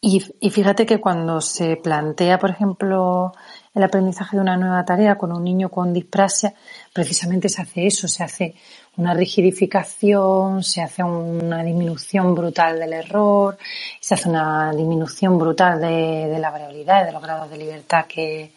y, 0.00 0.22
y 0.38 0.50
fíjate 0.50 0.86
que 0.86 1.00
cuando 1.00 1.40
se 1.40 1.74
plantea, 1.74 2.38
por 2.38 2.50
ejemplo, 2.50 3.32
el 3.74 3.82
aprendizaje 3.82 4.36
de 4.36 4.42
una 4.42 4.56
nueva 4.56 4.84
tarea 4.84 5.18
con 5.18 5.32
un 5.32 5.42
niño 5.42 5.70
con 5.70 5.92
disprasia, 5.92 6.54
precisamente 6.92 7.48
se 7.48 7.62
hace 7.62 7.88
eso, 7.88 8.06
se 8.06 8.22
hace 8.22 8.54
una 8.96 9.14
rigidificación, 9.14 10.62
se 10.62 10.82
hace 10.82 11.02
una 11.02 11.62
disminución 11.62 12.34
brutal 12.34 12.78
del 12.78 12.92
error, 12.92 13.58
se 14.00 14.14
hace 14.14 14.28
una 14.28 14.72
disminución 14.72 15.38
brutal 15.38 15.80
de, 15.80 16.36
la 16.38 16.50
variabilidad 16.50 17.04
de 17.04 17.12
los 17.12 17.22
grados 17.22 17.50
de 17.50 17.58
libertad 17.58 18.06
que, 18.06 18.52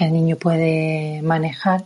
el 0.00 0.12
niño 0.12 0.36
puede 0.36 1.22
manejar. 1.22 1.84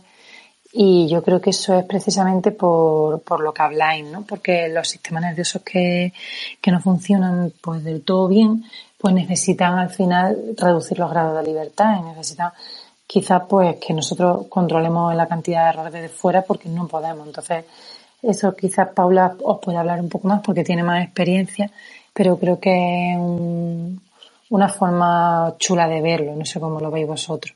Y 0.73 1.07
yo 1.07 1.21
creo 1.23 1.39
que 1.39 1.51
eso 1.51 1.77
es 1.77 1.85
precisamente 1.85 2.51
por, 2.51 3.21
por 3.21 3.41
lo 3.41 3.53
que 3.53 3.61
habláis, 3.61 4.05
¿no? 4.05 4.23
Porque 4.23 4.67
los 4.69 4.87
sistemas 4.89 5.21
nerviosos 5.21 5.61
que, 5.61 6.13
que 6.59 6.71
no 6.71 6.81
funcionan 6.81 7.53
pues 7.61 7.83
del 7.83 8.01
todo 8.01 8.27
bien, 8.27 8.63
pues 8.97 9.13
necesitan 9.13 9.77
al 9.77 9.89
final 9.91 10.55
reducir 10.57 10.97
los 10.97 11.11
grados 11.11 11.37
de 11.37 11.43
libertad 11.47 12.01
necesitan 12.03 12.51
quizás 13.07 13.43
pues 13.49 13.77
que 13.77 13.93
nosotros 13.93 14.47
controlemos 14.49 15.15
la 15.15 15.27
cantidad 15.27 15.63
de 15.63 15.69
errores 15.69 15.93
de 15.93 16.09
fuera 16.09 16.41
porque 16.41 16.67
no 16.67 16.87
podemos. 16.87 17.25
Entonces, 17.25 17.65
eso 18.21 18.53
quizás 18.55 18.89
Paula 18.89 19.35
os 19.41 19.59
puede 19.59 19.77
hablar 19.77 20.01
un 20.01 20.09
poco 20.09 20.27
más 20.27 20.41
porque 20.41 20.63
tiene 20.63 20.83
más 20.83 21.03
experiencia, 21.03 21.71
pero 22.13 22.37
creo 22.37 22.59
que 22.59 23.13
es 23.13 23.17
una 24.49 24.69
forma 24.69 25.55
chula 25.57 25.87
de 25.87 26.01
verlo. 26.01 26.35
No 26.35 26.45
sé 26.45 26.59
cómo 26.59 26.79
lo 26.79 26.91
veis 26.91 27.07
vosotros. 27.07 27.55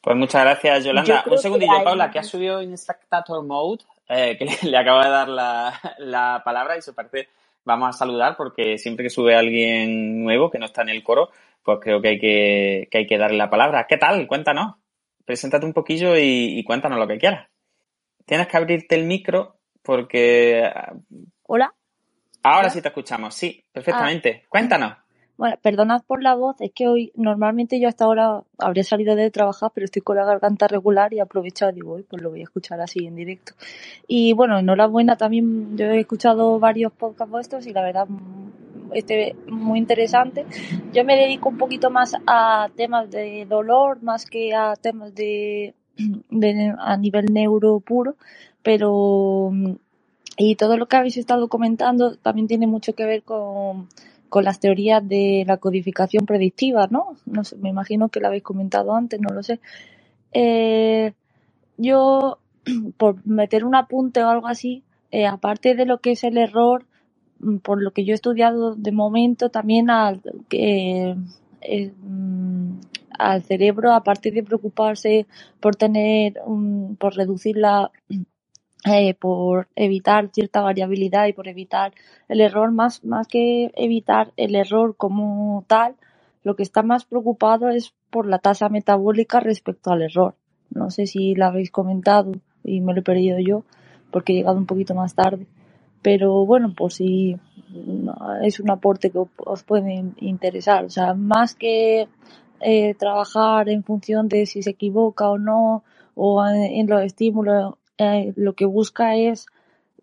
Pues 0.00 0.16
muchas 0.16 0.42
gracias, 0.42 0.84
Yolanda. 0.84 1.22
Un 1.30 1.38
segundillo, 1.38 1.84
Paula, 1.84 2.10
que 2.10 2.18
ha 2.18 2.24
subido 2.24 2.60
en 2.60 2.76
Spectator 2.76 3.44
Mode, 3.44 3.84
eh, 4.08 4.36
que 4.36 4.46
le, 4.68 4.76
acabo 4.76 5.00
de 5.00 5.08
dar 5.08 5.28
la, 5.28 5.80
la 5.98 6.42
palabra 6.44 6.76
y 6.76 6.82
su 6.82 6.92
parte 6.92 7.28
vamos 7.64 7.88
a 7.88 7.98
saludar 7.98 8.36
porque 8.36 8.78
siempre 8.78 9.04
que 9.04 9.10
sube 9.10 9.34
alguien 9.34 10.22
nuevo 10.22 10.50
que 10.50 10.58
no 10.58 10.66
está 10.66 10.82
en 10.82 10.90
el 10.90 11.02
coro, 11.02 11.30
pues 11.62 11.78
creo 11.80 12.00
que 12.00 12.08
hay 12.08 12.18
que, 12.18 12.88
que 12.90 12.98
hay 12.98 13.06
que 13.06 13.18
darle 13.18 13.38
la 13.38 13.50
palabra. 13.50 13.86
¿Qué 13.88 13.96
tal? 13.96 14.26
Cuéntanos. 14.26 14.76
Preséntate 15.24 15.66
un 15.66 15.72
poquillo 15.72 16.16
y, 16.16 16.62
cuéntanos 16.64 16.98
lo 16.98 17.06
que 17.06 17.18
quieras. 17.18 17.48
Tienes 18.26 18.48
que 18.48 18.56
abrirte 18.56 18.94
el 18.96 19.04
micro 19.04 19.58
porque... 19.82 20.68
Hola. 21.44 21.74
Ahora 22.42 22.70
sí 22.70 22.82
te 22.82 22.88
escuchamos, 22.88 23.34
sí, 23.34 23.64
perfectamente. 23.72 24.42
Ah. 24.42 24.46
Cuéntanos. 24.48 25.01
Bueno, 25.38 25.56
perdonad 25.62 26.02
por 26.06 26.22
la 26.22 26.34
voz, 26.34 26.60
es 26.60 26.72
que 26.72 26.86
hoy 26.88 27.10
normalmente 27.16 27.80
yo 27.80 27.88
hasta 27.88 28.04
ahora 28.04 28.42
habría 28.58 28.84
salido 28.84 29.16
de 29.16 29.30
trabajar, 29.30 29.72
pero 29.74 29.86
estoy 29.86 30.02
con 30.02 30.16
la 30.16 30.24
garganta 30.24 30.68
regular 30.68 31.12
y 31.14 31.20
aprovecho 31.20 31.68
y 31.70 31.72
digo, 31.72 31.98
pues 32.08 32.22
lo 32.22 32.30
voy 32.30 32.40
a 32.40 32.44
escuchar 32.44 32.80
así 32.80 33.06
en 33.06 33.16
directo. 33.16 33.54
Y 34.06 34.34
bueno, 34.34 34.58
enhorabuena 34.58 35.16
también, 35.16 35.76
yo 35.76 35.86
he 35.86 36.00
escuchado 36.00 36.58
varios 36.60 36.92
podcasts 36.92 37.30
vuestros 37.30 37.66
y 37.66 37.72
la 37.72 37.82
verdad 37.82 38.06
este 38.92 39.34
muy 39.48 39.78
interesante. 39.78 40.44
Yo 40.92 41.04
me 41.04 41.16
dedico 41.16 41.48
un 41.48 41.58
poquito 41.58 41.90
más 41.90 42.14
a 42.26 42.68
temas 42.76 43.10
de 43.10 43.46
dolor 43.46 44.02
más 44.02 44.26
que 44.26 44.54
a 44.54 44.76
temas 44.76 45.14
de, 45.14 45.74
de 46.30 46.74
a 46.78 46.96
nivel 46.98 47.32
neuro 47.32 47.80
puro, 47.80 48.16
pero 48.62 49.50
y 50.36 50.56
todo 50.56 50.76
lo 50.76 50.86
que 50.86 50.96
habéis 50.96 51.16
estado 51.16 51.48
comentando 51.48 52.16
también 52.16 52.48
tiene 52.48 52.66
mucho 52.66 52.94
que 52.94 53.06
ver 53.06 53.22
con 53.22 53.88
con 54.32 54.44
las 54.44 54.60
teorías 54.60 55.06
de 55.06 55.44
la 55.46 55.58
codificación 55.58 56.24
predictiva, 56.24 56.88
¿no? 56.90 57.18
No 57.26 57.44
sé, 57.44 57.58
me 57.58 57.68
imagino 57.68 58.08
que 58.08 58.18
lo 58.18 58.28
habéis 58.28 58.42
comentado 58.42 58.94
antes, 58.94 59.20
no 59.20 59.28
lo 59.28 59.42
sé. 59.42 59.60
Eh, 60.32 61.12
yo, 61.76 62.38
por 62.96 63.26
meter 63.26 63.66
un 63.66 63.74
apunte 63.74 64.24
o 64.24 64.30
algo 64.30 64.46
así, 64.46 64.84
eh, 65.10 65.26
aparte 65.26 65.74
de 65.74 65.84
lo 65.84 65.98
que 65.98 66.12
es 66.12 66.24
el 66.24 66.38
error, 66.38 66.86
mm, 67.40 67.58
por 67.58 67.82
lo 67.82 67.90
que 67.90 68.06
yo 68.06 68.12
he 68.12 68.14
estudiado 68.14 68.74
de 68.74 68.92
momento, 68.92 69.50
también 69.50 69.90
al, 69.90 70.22
eh, 70.50 71.14
mm, 72.02 72.80
al 73.18 73.42
cerebro, 73.42 73.92
aparte 73.92 74.30
de 74.30 74.42
preocuparse 74.42 75.26
por 75.60 75.76
tener, 75.76 76.40
un, 76.46 76.96
por 76.96 77.14
reducir 77.16 77.58
la 77.58 77.90
eh, 78.84 79.14
por 79.14 79.68
evitar 79.76 80.28
cierta 80.32 80.60
variabilidad 80.60 81.26
y 81.26 81.32
por 81.32 81.48
evitar 81.48 81.92
el 82.28 82.40
error, 82.40 82.72
más, 82.72 83.04
más 83.04 83.28
que 83.28 83.70
evitar 83.76 84.32
el 84.36 84.54
error 84.54 84.96
como 84.96 85.64
tal, 85.68 85.94
lo 86.42 86.56
que 86.56 86.62
está 86.62 86.82
más 86.82 87.04
preocupado 87.04 87.68
es 87.68 87.94
por 88.10 88.26
la 88.26 88.38
tasa 88.38 88.68
metabólica 88.68 89.40
respecto 89.40 89.90
al 89.90 90.02
error. 90.02 90.34
No 90.70 90.90
sé 90.90 91.06
si 91.06 91.34
la 91.34 91.48
habéis 91.48 91.70
comentado 91.70 92.32
y 92.64 92.80
me 92.80 92.92
lo 92.92 93.00
he 93.00 93.04
perdido 93.04 93.38
yo 93.38 93.64
porque 94.10 94.32
he 94.32 94.36
llegado 94.36 94.58
un 94.58 94.66
poquito 94.66 94.94
más 94.94 95.14
tarde. 95.14 95.46
Pero 96.02 96.44
bueno, 96.44 96.74
pues 96.76 96.94
sí, 96.94 97.36
es 98.42 98.60
un 98.60 98.70
aporte 98.70 99.10
que 99.10 99.18
os 99.36 99.62
puede 99.62 100.04
interesar. 100.18 100.84
O 100.84 100.90
sea, 100.90 101.14
más 101.14 101.54
que 101.54 102.08
eh, 102.60 102.94
trabajar 102.94 103.68
en 103.68 103.82
función 103.82 104.28
de 104.28 104.46
si 104.46 104.62
se 104.62 104.70
equivoca 104.70 105.28
o 105.28 105.38
no, 105.38 105.84
o 106.14 106.44
en, 106.46 106.86
los 106.86 107.02
estímulos 107.02 107.74
eh, 108.02 108.32
lo 108.36 108.54
que 108.54 108.64
busca 108.64 109.16
es 109.16 109.46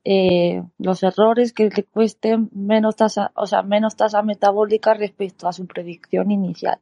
eh, 0.06 0.64
los 0.78 1.04
errores 1.04 1.54
que 1.54 1.70
le 1.70 1.84
cuesten 1.84 2.50
menos 2.54 2.96
tasa, 2.96 3.32
o 3.36 3.46
sea, 3.46 3.64
menos 3.64 3.96
tasa 3.96 4.22
metabólica 4.22 4.94
respecto 4.94 5.48
a 5.48 5.54
su 5.54 5.68
predicción 5.68 6.32
inicial. 6.32 6.80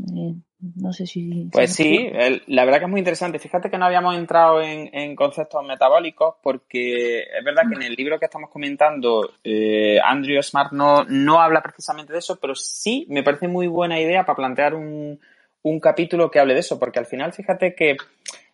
Eh, 0.00 0.34
no 0.76 0.92
sé 0.92 1.06
si. 1.06 1.48
Pues 1.52 1.74
sí, 1.74 2.10
la 2.46 2.64
verdad 2.64 2.78
que 2.78 2.84
es 2.84 2.90
muy 2.90 3.00
interesante. 3.00 3.38
Fíjate 3.38 3.68
que 3.68 3.78
no 3.78 3.84
habíamos 3.84 4.16
entrado 4.16 4.60
en, 4.62 5.16
conceptos 5.16 5.64
metabólicos 5.64 6.36
porque 6.42 7.20
es 7.20 7.44
verdad 7.44 7.62
que 7.68 7.74
en 7.74 7.82
el 7.82 7.94
libro 7.94 8.18
que 8.18 8.26
estamos 8.26 8.50
comentando, 8.50 9.34
eh, 9.42 9.98
Andrew 10.04 10.40
Smart 10.42 10.72
no, 10.72 11.04
no 11.04 11.40
habla 11.40 11.62
precisamente 11.62 12.12
de 12.12 12.20
eso, 12.20 12.38
pero 12.40 12.54
sí 12.54 13.06
me 13.08 13.22
parece 13.22 13.48
muy 13.48 13.66
buena 13.66 14.00
idea 14.00 14.24
para 14.24 14.36
plantear 14.36 14.74
un, 14.74 15.18
un 15.62 15.80
capítulo 15.80 16.30
que 16.30 16.38
hable 16.38 16.54
de 16.54 16.60
eso, 16.60 16.78
porque 16.78 17.00
al 17.00 17.06
final 17.06 17.32
fíjate 17.32 17.74
que 17.74 17.96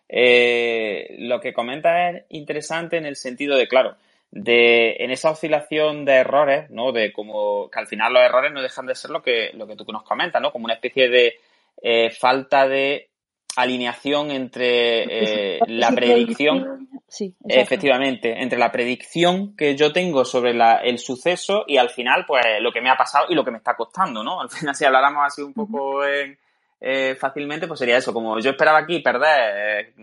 eh, 0.09 1.15
lo 1.19 1.39
que 1.39 1.53
comenta 1.53 2.09
es 2.09 2.23
interesante 2.29 2.97
en 2.97 3.05
el 3.05 3.15
sentido 3.15 3.55
de, 3.55 3.67
claro, 3.67 3.95
de 4.31 4.95
en 4.99 5.11
esa 5.11 5.31
oscilación 5.31 6.03
de 6.03 6.13
errores, 6.13 6.69
¿no? 6.71 6.91
De 6.91 7.13
como 7.13 7.69
que 7.69 7.79
al 7.79 7.87
final 7.87 8.13
los 8.13 8.23
errores 8.23 8.51
no 8.51 8.61
dejan 8.61 8.87
de 8.87 8.95
ser 8.95 9.11
lo 9.11 9.21
que, 9.21 9.51
lo 9.53 9.67
que 9.67 9.75
tú 9.75 9.85
nos 9.91 10.03
comentas, 10.03 10.41
¿no? 10.41 10.51
Como 10.51 10.65
una 10.65 10.73
especie 10.73 11.09
de 11.09 11.35
eh, 11.81 12.09
falta 12.09 12.67
de 12.67 13.09
alineación 13.55 14.31
entre 14.31 15.55
eh, 15.55 15.59
la 15.67 15.91
predicción, 15.91 16.87
sí, 17.07 17.35
efectivamente, 17.47 18.41
entre 18.41 18.57
la 18.57 18.71
predicción 18.71 19.55
que 19.55 19.75
yo 19.75 19.91
tengo 19.91 20.25
sobre 20.25 20.53
la, 20.53 20.77
el 20.77 20.97
suceso 20.97 21.65
y 21.67 21.77
al 21.77 21.89
final, 21.89 22.25
pues, 22.27 22.43
lo 22.61 22.71
que 22.71 22.81
me 22.81 22.89
ha 22.89 22.95
pasado 22.95 23.25
y 23.29 23.35
lo 23.35 23.43
que 23.43 23.51
me 23.51 23.57
está 23.57 23.75
costando, 23.75 24.23
¿no? 24.23 24.41
Al 24.41 24.49
final, 24.49 24.75
si 24.75 24.85
habláramos 24.85 25.25
así 25.25 25.41
un 25.41 25.53
poco 25.53 26.05
en, 26.05 26.37
eh, 26.81 27.15
fácilmente, 27.15 27.67
pues 27.67 27.79
sería 27.79 27.97
eso, 27.97 28.13
como 28.13 28.39
yo 28.39 28.51
esperaba 28.51 28.79
aquí 28.79 28.99
perder 28.99 29.93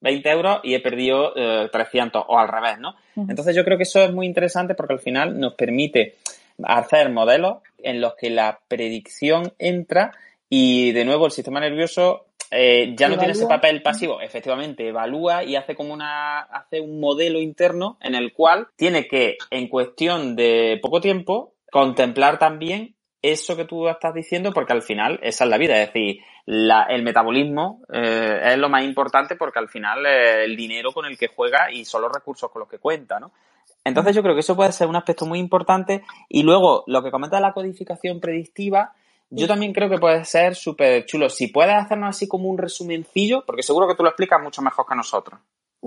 20 0.00 0.30
euros 0.30 0.60
y 0.62 0.74
he 0.74 0.80
perdido 0.80 1.32
300 1.70 2.24
o 2.26 2.38
al 2.38 2.48
revés, 2.48 2.78
¿no? 2.78 2.94
Entonces 3.16 3.54
yo 3.54 3.64
creo 3.64 3.76
que 3.76 3.84
eso 3.84 4.02
es 4.02 4.12
muy 4.12 4.26
interesante 4.26 4.74
porque 4.74 4.94
al 4.94 5.00
final 5.00 5.38
nos 5.38 5.54
permite 5.54 6.16
hacer 6.62 7.10
modelos 7.10 7.58
en 7.78 8.00
los 8.00 8.14
que 8.14 8.30
la 8.30 8.60
predicción 8.68 9.52
entra 9.58 10.12
y 10.48 10.92
de 10.92 11.04
nuevo 11.04 11.26
el 11.26 11.32
sistema 11.32 11.60
nervioso 11.60 12.26
eh, 12.50 12.92
ya 12.94 13.08
no 13.08 13.16
tiene 13.16 13.32
ese 13.32 13.46
papel 13.46 13.80
pasivo, 13.80 14.20
efectivamente, 14.20 14.88
evalúa 14.88 15.42
y 15.42 15.56
hace 15.56 15.74
como 15.74 15.94
una, 15.94 16.40
hace 16.40 16.80
un 16.80 17.00
modelo 17.00 17.40
interno 17.40 17.96
en 18.02 18.14
el 18.14 18.34
cual 18.34 18.68
tiene 18.76 19.08
que, 19.08 19.38
en 19.50 19.68
cuestión 19.68 20.36
de 20.36 20.78
poco 20.82 21.00
tiempo, 21.00 21.54
contemplar 21.70 22.38
también 22.38 22.94
eso 23.22 23.56
que 23.56 23.64
tú 23.64 23.88
estás 23.88 24.12
diciendo, 24.12 24.52
porque 24.52 24.72
al 24.72 24.82
final 24.82 25.18
esa 25.22 25.44
es 25.44 25.50
la 25.50 25.58
vida, 25.58 25.80
es 25.80 25.92
decir, 25.92 26.22
el 26.44 27.02
metabolismo 27.04 27.82
eh, 27.92 28.40
es 28.44 28.58
lo 28.58 28.68
más 28.68 28.82
importante 28.82 29.36
porque 29.36 29.60
al 29.60 29.68
final 29.68 30.04
el 30.04 30.56
dinero 30.56 30.92
con 30.92 31.06
el 31.06 31.16
que 31.16 31.28
juega 31.28 31.70
y 31.70 31.84
son 31.84 32.02
los 32.02 32.12
recursos 32.12 32.50
con 32.50 32.60
los 32.60 32.68
que 32.68 32.78
cuenta, 32.78 33.20
¿no? 33.20 33.30
Entonces 33.84 34.14
yo 34.14 34.22
creo 34.22 34.34
que 34.34 34.40
eso 34.40 34.56
puede 34.56 34.72
ser 34.72 34.88
un 34.88 34.96
aspecto 34.96 35.26
muy 35.26 35.38
importante 35.38 36.02
y 36.28 36.42
luego 36.42 36.84
lo 36.86 37.02
que 37.02 37.10
comenta 37.10 37.40
la 37.40 37.52
codificación 37.52 38.20
predictiva, 38.20 38.92
yo 39.30 39.46
también 39.46 39.72
creo 39.72 39.88
que 39.88 39.98
puede 39.98 40.24
ser 40.24 40.54
súper 40.54 41.06
chulo. 41.06 41.30
Si 41.30 41.46
puedes 41.46 41.74
hacernos 41.74 42.10
así 42.10 42.28
como 42.28 42.48
un 42.48 42.58
resumencillo, 42.58 43.44
porque 43.46 43.62
seguro 43.62 43.88
que 43.88 43.94
tú 43.94 44.02
lo 44.02 44.10
explicas 44.10 44.42
mucho 44.42 44.60
mejor 44.60 44.84
que 44.86 44.94
nosotros. 44.94 45.40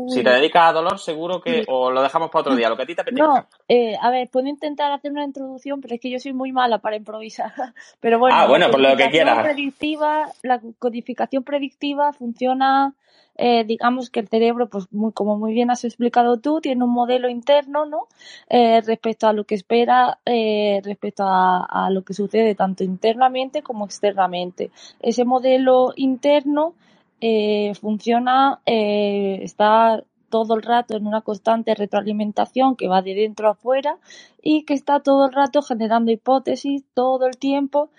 Si 0.10 0.24
te 0.24 0.30
dedicas 0.30 0.70
a 0.70 0.74
dolor, 0.74 1.00
seguro 1.00 1.42
que. 1.42 1.64
O 1.68 1.90
lo 1.90 2.02
dejamos 2.02 2.30
para 2.30 2.42
otro 2.42 2.56
día, 2.56 2.70
lo 2.70 2.76
que 2.76 2.84
a 2.84 2.86
ti 2.86 2.96
te 2.96 3.02
apetezca. 3.02 3.26
No, 3.26 3.48
eh, 3.68 3.96
a 4.02 4.10
ver, 4.12 4.30
puedo 4.30 4.48
intentar 4.48 4.92
hacer 4.92 5.12
una 5.12 5.24
introducción, 5.24 5.80
pero 5.80 5.96
es 5.96 6.02
que 6.02 6.10
yo 6.10 6.20
soy 6.20 6.34
muy 6.34 6.52
mala 6.52 6.80
para 6.80 6.98
improvisar. 6.98 7.54
Pero 8.02 8.20
bueno, 8.20 8.36
ah, 8.38 8.48
bueno, 8.48 8.70
por 8.70 8.80
lo 8.80 8.96
que 8.96 9.10
quieras. 9.10 9.44
Predictiva, 9.44 10.28
la 10.44 10.60
codificación 10.80 11.44
predictiva 11.44 12.12
funciona 12.14 12.94
eh, 13.38 13.66
digamos 13.66 14.10
que 14.10 14.22
el 14.22 14.30
cerebro, 14.30 14.68
pues 14.68 14.92
muy, 14.92 15.12
como 15.12 15.38
muy 15.38 15.54
bien 15.54 15.70
has 15.70 15.84
explicado 15.84 16.38
tú, 16.38 16.62
tiene 16.62 16.84
un 16.84 16.92
modelo 16.92 17.30
interno, 17.30 17.86
¿no? 17.86 18.08
Eh, 18.50 18.82
respecto 18.82 19.28
a 19.28 19.34
lo 19.34 19.44
que 19.44 19.56
espera, 19.56 20.20
eh, 20.26 20.82
respecto 20.84 21.24
a, 21.24 21.66
a, 21.66 21.90
lo 21.90 22.04
que 22.04 22.14
sucede 22.14 22.56
tanto 22.56 22.84
internamente 22.84 23.62
como 23.62 23.86
externamente. 23.86 24.72
Ese 25.02 25.26
modelo 25.26 25.92
interno 25.96 26.74
eh, 27.22 27.74
funciona, 27.80 28.62
eh, 28.66 29.40
está 29.42 30.04
todo 30.30 30.56
el 30.56 30.64
rato 30.64 30.98
en 30.98 31.08
una 31.08 31.22
constante 31.22 31.76
retroalimentación 31.76 32.76
que 32.76 32.88
va 32.88 33.02
de 33.02 33.16
dentro 33.16 33.48
a 33.48 33.52
afuera 33.52 33.98
y 34.42 34.64
que 34.64 34.74
está 34.74 35.00
todo 35.00 35.28
el 35.28 35.34
rato 35.34 35.62
generando 35.62 36.12
hipótesis 36.12 36.84
todo 36.94 37.26
el 37.28 37.38
tiempo 37.38 37.90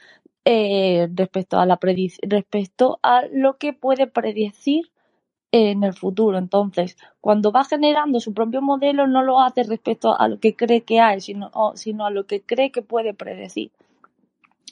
eh, 0.45 1.09
respecto 1.15 1.59
a 1.59 1.67
la 1.67 1.79
respecto 2.23 2.99
a 3.03 3.23
lo 3.33 3.57
que 3.59 3.73
puede 3.73 4.07
predecir 4.07 4.91
en 5.53 5.85
el 5.85 5.95
futuro. 5.95 6.39
Entonces, 6.39 6.97
cuando 7.21 7.53
va 7.53 7.65
generando 7.65 8.21
su 8.21 8.35
propio 8.35 8.63
modelo, 8.63 9.07
no 9.07 9.23
lo 9.23 9.41
hace 9.41 9.63
respecto 9.63 10.19
a 10.19 10.29
lo 10.29 10.39
que 10.39 10.55
cree 10.55 10.83
que 10.83 11.01
hay, 11.01 11.21
sino, 11.21 11.51
sino 11.75 12.07
a 12.07 12.11
lo 12.11 12.27
que 12.27 12.43
cree 12.43 12.71
que 12.71 12.83
puede 12.83 13.15
predecir. 13.15 13.71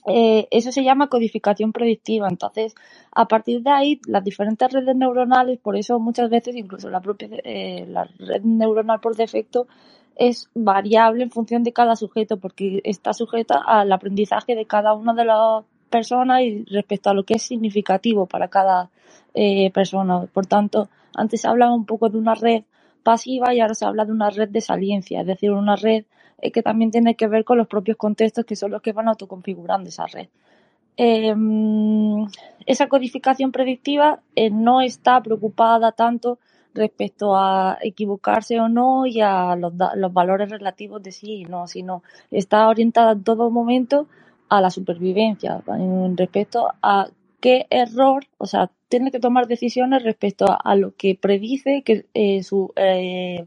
Eh, 0.06 0.48
eso 0.50 0.70
se 0.70 0.84
llama 0.84 1.08
codificación 1.08 1.72
predictiva. 1.72 2.28
Entonces, 2.28 2.74
a 3.12 3.26
partir 3.26 3.62
de 3.62 3.70
ahí, 3.70 4.00
las 4.06 4.22
diferentes 4.22 4.70
redes 4.72 4.94
neuronales, 4.96 5.58
por 5.58 5.76
eso 5.76 5.98
muchas 5.98 6.28
veces 6.30 6.56
incluso 6.56 6.90
la 6.90 7.00
propia 7.00 7.28
eh, 7.44 7.86
la 7.88 8.04
red 8.18 8.42
neuronal 8.42 9.00
por 9.00 9.16
defecto 9.16 9.66
es 10.16 10.48
variable 10.54 11.24
en 11.24 11.30
función 11.30 11.64
de 11.64 11.72
cada 11.72 11.96
sujeto, 11.96 12.36
porque 12.38 12.80
está 12.84 13.12
sujeta 13.12 13.62
al 13.66 13.90
aprendizaje 13.92 14.54
de 14.54 14.66
cada 14.66 14.94
una 14.94 15.14
de 15.14 15.24
las 15.24 15.64
personas 15.90 16.42
y 16.42 16.64
respecto 16.64 17.10
a 17.10 17.14
lo 17.14 17.24
que 17.24 17.34
es 17.34 17.42
significativo 17.42 18.26
para 18.26 18.48
cada 18.48 18.90
eh, 19.32 19.70
persona. 19.72 20.26
Por 20.32 20.46
tanto, 20.46 20.88
antes 21.16 21.40
se 21.40 21.48
hablaba 21.48 21.74
un 21.74 21.86
poco 21.86 22.08
de 22.08 22.18
una 22.18 22.34
red 22.34 22.64
pasiva 23.02 23.54
y 23.54 23.60
ahora 23.60 23.74
se 23.74 23.84
habla 23.84 24.04
de 24.04 24.12
una 24.12 24.30
red 24.30 24.48
de 24.48 24.60
saliencia, 24.60 25.20
es 25.20 25.26
decir, 25.26 25.50
una 25.50 25.76
red 25.76 26.04
eh, 26.44 26.52
que 26.52 26.62
también 26.62 26.90
tiene 26.90 27.14
que 27.14 27.26
ver 27.26 27.42
con 27.44 27.56
los 27.56 27.66
propios 27.66 27.96
contextos 27.96 28.44
que 28.44 28.54
son 28.54 28.70
los 28.70 28.82
que 28.82 28.92
van 28.92 29.08
autoconfigurando 29.08 29.88
esa 29.88 30.06
red. 30.06 30.28
Em, 30.96 32.26
esa 32.66 32.86
codificación 32.88 33.50
predictiva 33.50 34.20
eh, 34.36 34.50
no 34.50 34.82
está 34.82 35.22
preocupada 35.22 35.92
tanto 35.92 36.38
respecto 36.74 37.34
a 37.34 37.78
equivocarse 37.82 38.60
o 38.60 38.68
no 38.68 39.06
y 39.06 39.22
a 39.22 39.56
los, 39.56 39.72
valores 40.12 40.50
relativos 40.50 41.02
de 41.02 41.12
sí 41.12 41.32
y 41.40 41.44
no, 41.44 41.66
sino 41.66 42.02
está 42.30 42.68
orientada 42.68 43.12
en 43.12 43.24
todo 43.24 43.50
momento 43.50 44.06
a 44.50 44.60
la 44.60 44.70
supervivencia, 44.70 45.62
respecto 46.16 46.68
a 46.82 47.08
qué 47.40 47.66
error, 47.70 48.26
o 48.38 48.46
sea, 48.46 48.70
tiene 48.88 49.10
que 49.10 49.18
tomar 49.18 49.46
decisiones 49.48 50.02
respecto 50.02 50.46
a, 50.48 50.76
lo 50.76 50.94
que 50.94 51.14
predice 51.14 51.82
que 51.82 52.06
eh, 52.14 52.42
su 52.42 52.72
eh, 52.76 53.46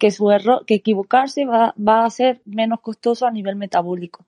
que 0.00 0.10
su 0.10 0.30
error, 0.32 0.64
que 0.66 0.74
equivocarse 0.76 1.44
va, 1.44 1.74
va 1.78 2.04
a 2.04 2.10
ser 2.10 2.40
menos 2.44 2.80
costoso 2.80 3.26
a 3.26 3.30
nivel 3.30 3.54
metabólico. 3.56 4.26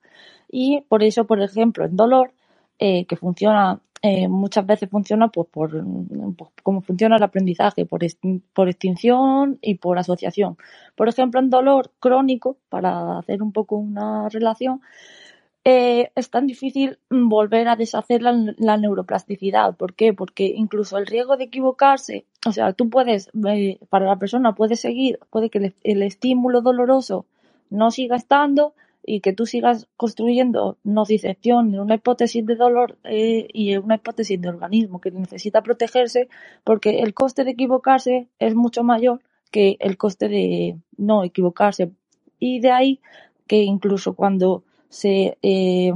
Y 0.49 0.81
por 0.87 1.03
eso, 1.03 1.25
por 1.25 1.41
ejemplo, 1.41 1.83
en 1.83 1.97
dolor, 1.97 2.31
eh, 2.79 3.05
que 3.05 3.17
funciona, 3.17 3.81
eh, 4.01 4.27
muchas 4.27 4.65
veces 4.65 4.89
funciona 4.89 5.29
pues 5.29 5.47
por, 5.49 5.71
pues, 6.37 6.51
como 6.63 6.81
funciona 6.81 7.17
el 7.17 7.23
aprendizaje, 7.23 7.85
por, 7.85 8.01
por 8.53 8.69
extinción 8.69 9.57
y 9.61 9.75
por 9.75 9.97
asociación. 9.97 10.57
Por 10.95 11.09
ejemplo, 11.09 11.39
en 11.39 11.49
dolor 11.49 11.91
crónico, 11.99 12.57
para 12.69 13.17
hacer 13.17 13.41
un 13.41 13.51
poco 13.51 13.77
una 13.77 14.29
relación, 14.29 14.81
eh, 15.65 16.11
es 16.15 16.29
tan 16.29 16.45
difícil 16.45 16.99
volver 17.09 17.67
a 17.69 17.75
deshacer 17.75 18.21
la, 18.21 18.77
neuroplasticidad. 18.77 19.75
¿Por 19.77 19.95
qué? 19.95 20.13
Porque 20.13 20.45
incluso 20.55 20.97
el 20.97 21.07
riesgo 21.07 21.37
de 21.37 21.45
equivocarse, 21.45 22.25
o 22.45 22.51
sea, 22.51 22.73
tú 22.73 22.89
puedes, 22.89 23.29
eh, 23.47 23.79
para 23.89 24.05
la 24.05 24.17
persona 24.17 24.53
puede 24.53 24.75
seguir, 24.75 25.19
puede 25.29 25.49
que 25.49 25.73
el, 25.83 26.03
estímulo 26.03 26.61
doloroso 26.61 27.25
no 27.69 27.91
siga 27.91 28.15
estando 28.15 28.73
y 29.05 29.21
que 29.21 29.33
tú 29.33 29.45
sigas 29.45 29.87
construyendo 29.97 30.77
nocicepción 30.83 31.77
una 31.77 31.95
hipótesis 31.95 32.45
de 32.45 32.55
dolor 32.55 32.97
eh, 33.03 33.47
y 33.53 33.75
una 33.77 33.95
hipótesis 33.95 34.39
de 34.39 34.49
organismo 34.49 35.01
que 35.01 35.11
necesita 35.11 35.61
protegerse, 35.61 36.29
porque 36.63 36.99
el 36.99 37.13
coste 37.13 37.43
de 37.43 37.51
equivocarse 37.51 38.27
es 38.39 38.55
mucho 38.55 38.83
mayor 38.83 39.21
que 39.51 39.77
el 39.79 39.97
coste 39.97 40.27
de 40.27 40.77
no 40.97 41.23
equivocarse. 41.23 41.91
Y 42.39 42.59
de 42.59 42.71
ahí 42.71 42.99
que 43.47 43.57
incluso 43.57 44.13
cuando 44.13 44.63
se 44.89 45.37
eh, 45.41 45.93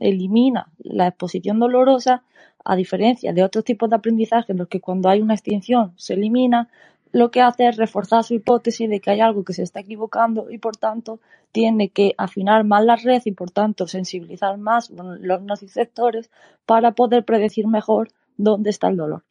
elimina 0.00 0.68
la 0.78 1.08
exposición 1.08 1.58
dolorosa, 1.58 2.24
a 2.64 2.76
diferencia 2.76 3.32
de 3.32 3.42
otros 3.42 3.64
tipos 3.64 3.90
de 3.90 3.96
aprendizaje 3.96 4.52
en 4.52 4.58
los 4.58 4.68
que 4.68 4.80
cuando 4.80 5.08
hay 5.08 5.20
una 5.20 5.34
extinción 5.34 5.92
se 5.96 6.14
elimina, 6.14 6.68
lo 7.12 7.30
que 7.30 7.42
hace 7.42 7.68
es 7.68 7.76
reforzar 7.76 8.24
su 8.24 8.34
hipótesis 8.34 8.88
de 8.88 9.00
que 9.00 9.10
hay 9.10 9.20
algo 9.20 9.44
que 9.44 9.52
se 9.52 9.62
está 9.62 9.80
equivocando 9.80 10.50
y 10.50 10.58
por 10.58 10.76
tanto 10.76 11.20
tiene 11.52 11.90
que 11.90 12.14
afinar 12.16 12.64
más 12.64 12.84
la 12.84 12.96
red 12.96 13.20
y 13.24 13.32
por 13.32 13.50
tanto 13.50 13.86
sensibilizar 13.86 14.56
más 14.56 14.90
los 14.90 15.42
nociceptores 15.42 16.30
para 16.64 16.92
poder 16.92 17.24
predecir 17.24 17.66
mejor 17.66 18.08
dónde 18.38 18.70
está 18.70 18.88
el 18.88 18.96
dolor. 18.96 19.22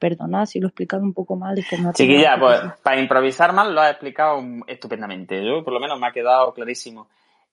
Perdona 0.00 0.44
si 0.44 0.58
lo 0.58 0.66
he 0.66 0.70
explicado 0.70 1.04
un 1.04 1.12
poco 1.12 1.36
mal. 1.36 1.56
Es 1.56 1.68
que 1.68 1.78
no 1.78 1.92
Chiquilla, 1.92 2.36
pues 2.38 2.60
para 2.82 3.00
improvisar 3.00 3.52
mal 3.52 3.72
lo 3.72 3.80
has 3.80 3.92
explicado 3.92 4.42
estupendamente. 4.66 5.44
Yo 5.44 5.62
por 5.62 5.72
lo 5.72 5.78
menos 5.78 6.00
me 6.00 6.08
ha 6.08 6.12
quedado 6.12 6.52
clarísimo. 6.52 7.06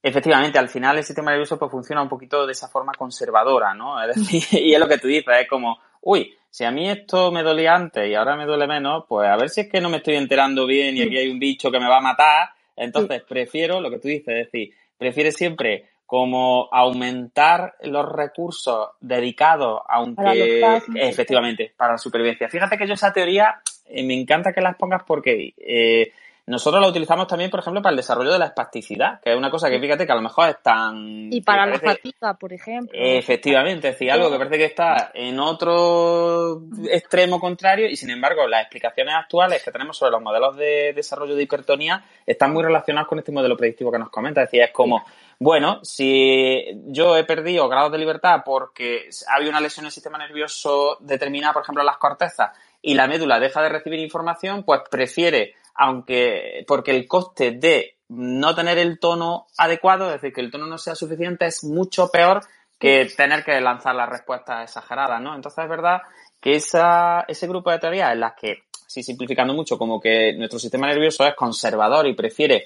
Efectivamente, 0.08 0.60
al 0.60 0.70
final 0.70 1.00
el 1.00 1.04
sistema 1.04 1.32
nervioso 1.32 1.58
pues 1.58 1.72
funciona 1.72 2.00
un 2.00 2.08
poquito 2.08 2.46
de 2.46 2.52
esa 2.52 2.68
forma 2.68 2.94
conservadora, 2.96 3.74
¿no? 3.74 4.00
Es 4.08 4.16
decir, 4.16 4.62
y 4.62 4.72
es 4.72 4.80
lo 4.80 4.88
que 4.88 5.00
tú 5.00 5.08
dices, 5.08 5.34
es 5.42 5.50
como 5.50 5.80
uy, 6.02 6.32
si 6.48 6.64
a 6.64 6.70
mí 6.70 6.88
esto 6.88 7.32
me 7.32 7.42
dolía 7.42 7.74
antes 7.74 8.08
y 8.08 8.14
ahora 8.14 8.36
me 8.36 8.46
duele 8.46 8.68
menos, 8.68 9.06
pues 9.10 9.28
a 9.28 9.36
ver 9.36 9.50
si 9.50 9.62
es 9.62 9.68
que 9.68 9.82
no 9.82 9.90
me 9.90 9.98
estoy 9.98 10.14
enterando 10.14 10.68
bien 10.68 10.96
y 10.96 11.02
aquí 11.02 11.18
hay 11.18 11.30
un 11.30 11.40
bicho 11.40 11.72
que 11.72 11.80
me 11.80 11.90
va 11.90 11.98
a 11.98 12.02
matar. 12.02 12.50
Entonces 12.76 13.24
prefiero 13.28 13.82
lo 13.82 13.90
que 13.90 13.98
tú 13.98 14.08
dices, 14.08 14.28
es 14.28 14.52
decir, 14.52 14.76
prefiere 14.96 15.32
siempre 15.32 15.86
como 16.06 16.70
aumentar 16.72 17.74
los 17.82 18.08
recursos 18.08 18.90
dedicados, 19.02 19.82
aunque 19.90 20.62
efectivamente, 20.94 21.74
para 21.76 21.94
la 21.94 21.98
supervivencia. 21.98 22.48
Fíjate 22.48 22.78
que 22.78 22.86
yo 22.86 22.94
esa 22.94 23.12
teoría 23.12 23.60
eh, 23.88 24.04
me 24.04 24.14
encanta 24.14 24.54
que 24.54 24.62
las 24.62 24.76
pongas 24.76 25.02
porque 25.04 25.56
eh, 25.58 26.12
nosotros 26.48 26.80
la 26.80 26.88
utilizamos 26.88 27.26
también, 27.26 27.50
por 27.50 27.60
ejemplo, 27.60 27.82
para 27.82 27.92
el 27.92 27.98
desarrollo 27.98 28.32
de 28.32 28.38
la 28.38 28.46
espasticidad, 28.46 29.20
que 29.20 29.32
es 29.32 29.38
una 29.38 29.50
cosa 29.50 29.68
que 29.68 29.80
fíjate 29.80 30.06
que 30.06 30.12
a 30.12 30.16
lo 30.16 30.22
mejor 30.22 30.50
es 30.50 30.62
tan... 30.62 31.34
Y 31.34 31.42
para 31.42 31.66
la 31.66 31.80
fatiga, 31.80 32.36
por 32.36 32.54
ejemplo. 32.54 32.92
Efectivamente, 32.94 33.90
es 33.90 33.96
decir, 33.96 34.12
algo 34.12 34.30
que 34.30 34.38
parece 34.38 34.58
que 34.60 34.66
está 34.66 35.12
en 35.16 35.40
otro 35.40 36.62
extremo 36.92 37.40
contrario 37.40 37.90
y 37.90 37.96
sin 37.96 38.12
embargo 38.12 38.48
las 38.48 38.62
explicaciones 38.62 39.16
actuales 39.16 39.64
que 39.64 39.72
tenemos 39.72 39.98
sobre 39.98 40.12
los 40.12 40.22
modelos 40.22 40.56
de 40.56 40.94
desarrollo 40.94 41.36
de 41.36 41.44
hipertonía 41.44 42.04
están 42.28 42.54
muy 42.54 42.62
relacionadas 42.64 43.08
con 43.08 43.18
este 43.18 43.32
modelo 43.32 43.58
predictivo 43.58 43.92
que 43.92 44.00
nos 44.00 44.10
comenta. 44.10 44.44
Es 44.44 44.52
decir, 44.52 44.62
es 44.62 44.72
como, 44.72 45.04
bueno, 45.40 45.80
si 45.84 46.64
yo 46.86 47.18
he 47.18 47.24
perdido 47.24 47.68
grados 47.68 47.92
de 47.92 47.98
libertad 47.98 48.42
porque 48.46 49.10
había 49.36 49.50
una 49.50 49.62
lesión 49.62 49.86
en 49.86 49.88
el 49.88 49.94
sistema 49.94 50.20
nervioso 50.20 50.98
determinada, 51.00 51.54
por 51.54 51.64
ejemplo, 51.64 51.82
en 51.82 51.88
las 51.88 51.98
cortezas, 51.98 52.52
y 52.84 52.94
la 52.94 53.08
médula 53.08 53.40
deja 53.40 53.64
de 53.64 53.70
recibir 53.70 54.00
información, 54.00 54.62
pues 54.62 54.82
prefiere 54.92 55.56
aunque 55.76 56.64
porque 56.68 56.92
el 56.92 57.08
coste 57.08 57.52
de 57.52 57.98
no 58.10 58.56
tener 58.56 58.78
el 58.78 59.00
tono 59.00 59.48
adecuado, 59.58 60.08
es 60.08 60.22
decir, 60.22 60.34
que 60.34 60.42
el 60.42 60.52
tono 60.52 60.68
no 60.68 60.78
sea 60.78 60.96
suficiente, 60.96 61.46
es 61.46 61.64
mucho 61.64 62.10
peor 62.10 62.42
que 62.80 63.10
tener 63.16 63.44
que 63.44 63.60
lanzar 63.62 63.96
las 63.96 64.10
respuestas 64.10 64.64
exageradas, 64.64 65.22
¿no? 65.22 65.36
Entonces 65.36 65.64
es 65.64 65.70
verdad 65.70 66.02
que 66.40 66.56
esa, 66.56 67.26
ese 67.28 67.48
grupo 67.48 67.72
de 67.72 67.80
teorías 67.80 68.14
en 68.14 68.20
las 68.20 68.34
que, 68.34 68.64
si 68.86 69.02
simplificando 69.02 69.54
mucho, 69.54 69.78
como 69.78 70.00
que 70.00 70.34
nuestro 70.34 70.60
sistema 70.60 70.88
nervioso 70.88 71.26
es 71.26 71.36
conservador 71.36 72.08
y 72.08 72.14
prefiere 72.14 72.66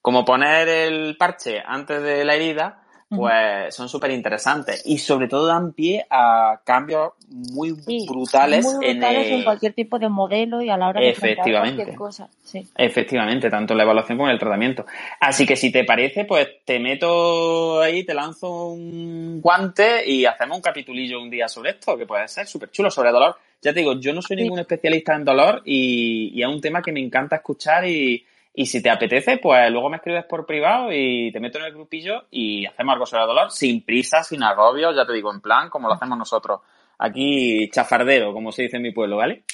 como 0.00 0.24
poner 0.24 0.68
el 0.68 1.16
parche 1.16 1.62
antes 1.64 2.02
de 2.02 2.24
la 2.24 2.34
herida, 2.34 2.82
pues 3.08 3.74
son 3.74 3.88
súper 3.88 4.10
interesantes 4.10 4.82
y 4.84 4.98
sobre 4.98 5.28
todo 5.28 5.46
dan 5.46 5.72
pie 5.72 6.04
a 6.10 6.60
cambios 6.62 7.12
muy 7.28 7.72
brutales, 8.06 8.66
en, 8.82 9.02
en, 9.02 9.44
cualquier 9.44 9.72
tipo 9.72 9.98
de 9.98 10.10
modelo 10.10 10.60
y 10.60 10.68
a 10.68 10.76
la 10.76 10.88
hora 10.88 11.00
de 11.00 11.10
efectivamente, 11.10 11.76
cualquier 11.76 11.96
cosa. 11.96 12.28
Sí. 12.42 12.66
Efectivamente, 12.76 13.48
tanto 13.48 13.74
la 13.74 13.84
evaluación 13.84 14.18
como 14.18 14.30
el 14.30 14.38
tratamiento. 14.38 14.84
Así 15.20 15.46
que 15.46 15.56
si 15.56 15.72
te 15.72 15.84
parece, 15.84 16.26
pues 16.26 16.48
te 16.64 16.78
meto 16.78 17.80
ahí, 17.80 18.04
te 18.04 18.12
lanzo 18.12 18.68
un 18.68 19.40
guante 19.40 20.06
y 20.06 20.26
hacemos 20.26 20.58
un 20.58 20.62
capitulillo 20.62 21.20
un 21.20 21.30
día 21.30 21.48
sobre 21.48 21.70
esto, 21.70 21.96
que 21.96 22.06
puede 22.06 22.28
ser 22.28 22.46
súper 22.46 22.70
chulo, 22.70 22.90
sobre 22.90 23.10
dolor. 23.10 23.36
Ya 23.62 23.72
te 23.72 23.80
digo, 23.80 23.98
yo 23.98 24.12
no 24.12 24.20
soy 24.22 24.36
ningún 24.36 24.58
especialista 24.58 25.14
en 25.14 25.24
dolor 25.24 25.62
y, 25.64 26.30
y 26.34 26.42
es 26.42 26.48
un 26.48 26.60
tema 26.60 26.82
que 26.82 26.92
me 26.92 27.00
encanta 27.00 27.36
escuchar 27.36 27.88
y, 27.88 28.24
y 28.58 28.66
si 28.66 28.82
te 28.82 28.90
apetece, 28.90 29.38
pues 29.38 29.70
luego 29.70 29.88
me 29.88 29.98
escribes 29.98 30.24
por 30.24 30.44
privado 30.44 30.88
y 30.92 31.30
te 31.30 31.38
meto 31.38 31.60
en 31.60 31.66
el 31.66 31.72
grupillo 31.72 32.24
y 32.28 32.66
hacemos 32.66 32.92
algo 32.92 33.06
sobre 33.06 33.22
el 33.22 33.28
dolor, 33.28 33.52
sin 33.52 33.84
prisa, 33.84 34.24
sin 34.24 34.42
agobio, 34.42 34.92
ya 34.92 35.06
te 35.06 35.12
digo, 35.12 35.32
en 35.32 35.40
plan, 35.40 35.70
como 35.70 35.86
lo 35.86 35.94
hacemos 35.94 36.18
nosotros. 36.18 36.62
Aquí, 36.98 37.70
chafardero, 37.70 38.32
como 38.32 38.50
se 38.50 38.62
dice 38.64 38.78
en 38.78 38.82
mi 38.82 38.90
pueblo, 38.90 39.18
¿vale? 39.18 39.44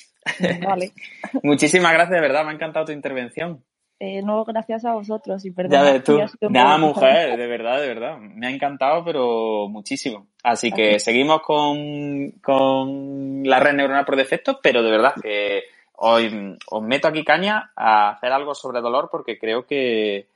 Vale. 0.67 0.93
Muchísimas 1.43 1.93
gracias, 1.93 2.15
de 2.15 2.21
verdad, 2.23 2.45
me 2.45 2.53
ha 2.53 2.55
encantado 2.55 2.87
tu 2.87 2.93
intervención. 2.93 3.63
Eh, 4.01 4.23
no, 4.23 4.43
gracias 4.43 4.87
a 4.87 4.95
vosotros 4.95 5.45
y 5.45 5.51
perdón. 5.51 5.73
Ya 5.73 5.83
ves 5.83 6.03
tú. 6.03 6.19
Nada, 6.49 6.79
mujer, 6.79 7.37
de 7.37 7.47
verdad, 7.47 7.83
de 7.83 7.89
verdad. 7.89 8.17
Me 8.17 8.47
ha 8.47 8.51
encantado, 8.51 9.05
pero 9.05 9.69
muchísimo. 9.69 10.29
Así 10.43 10.73
que 10.73 10.99
seguimos 10.99 11.43
con, 11.43 12.31
con 12.43 13.43
la 13.45 13.61
red 13.61 13.75
neuronal 13.75 14.07
por 14.07 14.17
defecto, 14.17 14.61
pero 14.63 14.83
de 14.83 14.91
verdad 14.91 15.13
que 15.23 15.65
hoy 15.97 16.59
os 16.71 16.83
meto 16.83 17.09
aquí 17.09 17.25
caña 17.25 17.73
a 17.77 18.11
hacer 18.11 18.33
algo 18.33 18.55
sobre 18.55 18.81
dolor 18.81 19.09
porque 19.11 19.39
creo 19.39 19.67
que, 19.67 20.27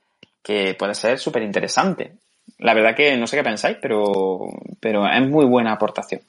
puede 0.77 0.95
ser 0.95 1.19
súper 1.19 1.43
interesante. 1.43 2.13
La 2.57 2.73
verdad 2.73 2.95
que 2.95 3.15
no 3.17 3.27
sé 3.27 3.37
qué 3.37 3.43
pensáis, 3.43 3.77
pero, 3.81 4.39
pero 4.79 5.07
es 5.07 5.27
muy 5.27 5.45
buena 5.45 5.73
aportación. 5.73 6.21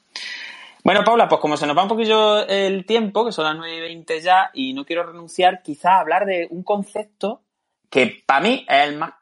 Bueno, 0.83 1.03
Paula, 1.03 1.27
pues 1.27 1.41
como 1.41 1.57
se 1.57 1.67
nos 1.67 1.77
va 1.77 1.83
un 1.83 1.89
poquillo 1.89 2.47
el 2.47 2.85
tiempo, 2.85 3.25
que 3.25 3.31
son 3.31 3.45
las 3.45 3.55
9 3.55 3.75
y 3.75 3.81
20 3.81 4.21
ya, 4.21 4.51
y 4.53 4.73
no 4.73 4.85
quiero 4.85 5.03
renunciar 5.03 5.61
quizá 5.61 5.93
a 5.93 5.99
hablar 5.99 6.25
de 6.25 6.47
un 6.49 6.63
concepto 6.63 7.41
que 7.89 8.23
para 8.25 8.41
mí 8.41 8.65
es 8.67 8.87
el 8.87 8.97
más 8.97 9.13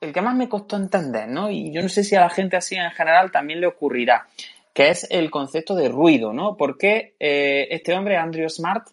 el 0.00 0.12
que 0.12 0.20
más 0.20 0.34
me 0.34 0.48
costó 0.48 0.76
entender, 0.76 1.28
¿no? 1.28 1.50
Y 1.50 1.72
yo 1.72 1.82
no 1.82 1.88
sé 1.88 2.04
si 2.04 2.14
a 2.14 2.20
la 2.20 2.30
gente 2.30 2.56
así 2.56 2.76
en 2.76 2.90
general 2.90 3.30
también 3.30 3.60
le 3.60 3.66
ocurrirá, 3.66 4.26
que 4.72 4.90
es 4.90 5.06
el 5.10 5.30
concepto 5.30 5.74
de 5.74 5.88
ruido, 5.88 6.32
¿no? 6.32 6.56
Porque 6.56 7.14
eh, 7.18 7.68
este 7.70 7.94
hombre, 7.94 8.16
Andrew 8.16 8.48
Smart, 8.48 8.88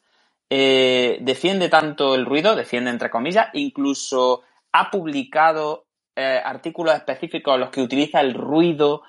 eh, 0.56 1.18
defiende 1.22 1.68
tanto 1.68 2.14
el 2.14 2.28
ruido, 2.28 2.56
defiende 2.56 2.92
entre 2.92 3.10
comillas, 3.10 3.48
incluso 3.54 4.44
ha 4.72 4.92
publicado 4.92 5.86
eh, 6.16 6.40
artículos 6.46 6.94
específicos 6.94 7.56
en 7.56 7.62
los 7.62 7.72
que 7.72 7.82
utiliza 7.82 8.22
el 8.22 8.36
ruido 8.36 9.02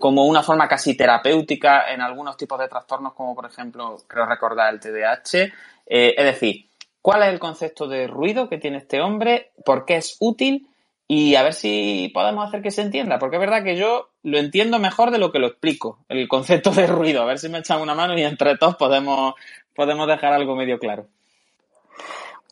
como 0.00 0.26
una 0.26 0.42
forma 0.42 0.66
casi 0.66 0.96
terapéutica 0.96 1.92
en 1.92 2.00
algunos 2.00 2.36
tipos 2.36 2.58
de 2.58 2.66
trastornos, 2.66 3.12
como 3.14 3.36
por 3.36 3.46
ejemplo, 3.46 3.96
creo 4.08 4.26
recordar 4.26 4.74
el 4.74 4.80
TDAH. 4.80 5.52
Eh, 5.86 6.14
es 6.18 6.24
decir, 6.24 6.68
¿cuál 7.00 7.22
es 7.22 7.28
el 7.28 7.38
concepto 7.38 7.86
de 7.86 8.08
ruido 8.08 8.48
que 8.48 8.58
tiene 8.58 8.78
este 8.78 9.00
hombre? 9.00 9.52
¿Por 9.64 9.84
qué 9.84 9.98
es 9.98 10.16
útil? 10.18 10.66
Y 11.08 11.36
a 11.36 11.42
ver 11.42 11.54
si 11.54 12.10
podemos 12.12 12.46
hacer 12.46 12.62
que 12.62 12.72
se 12.72 12.82
entienda, 12.82 13.18
porque 13.18 13.36
es 13.36 13.40
verdad 13.40 13.62
que 13.62 13.76
yo 13.76 14.10
lo 14.22 14.38
entiendo 14.38 14.80
mejor 14.80 15.12
de 15.12 15.18
lo 15.18 15.30
que 15.30 15.38
lo 15.38 15.46
explico, 15.46 16.04
el 16.08 16.26
concepto 16.26 16.70
de 16.72 16.86
ruido. 16.86 17.22
A 17.22 17.26
ver 17.26 17.38
si 17.38 17.48
me 17.48 17.58
echan 17.58 17.80
una 17.80 17.94
mano 17.94 18.18
y 18.18 18.22
entre 18.22 18.56
todos 18.58 18.76
podemos, 18.76 19.34
podemos 19.74 20.08
dejar 20.08 20.32
algo 20.32 20.56
medio 20.56 20.78
claro. 20.78 21.06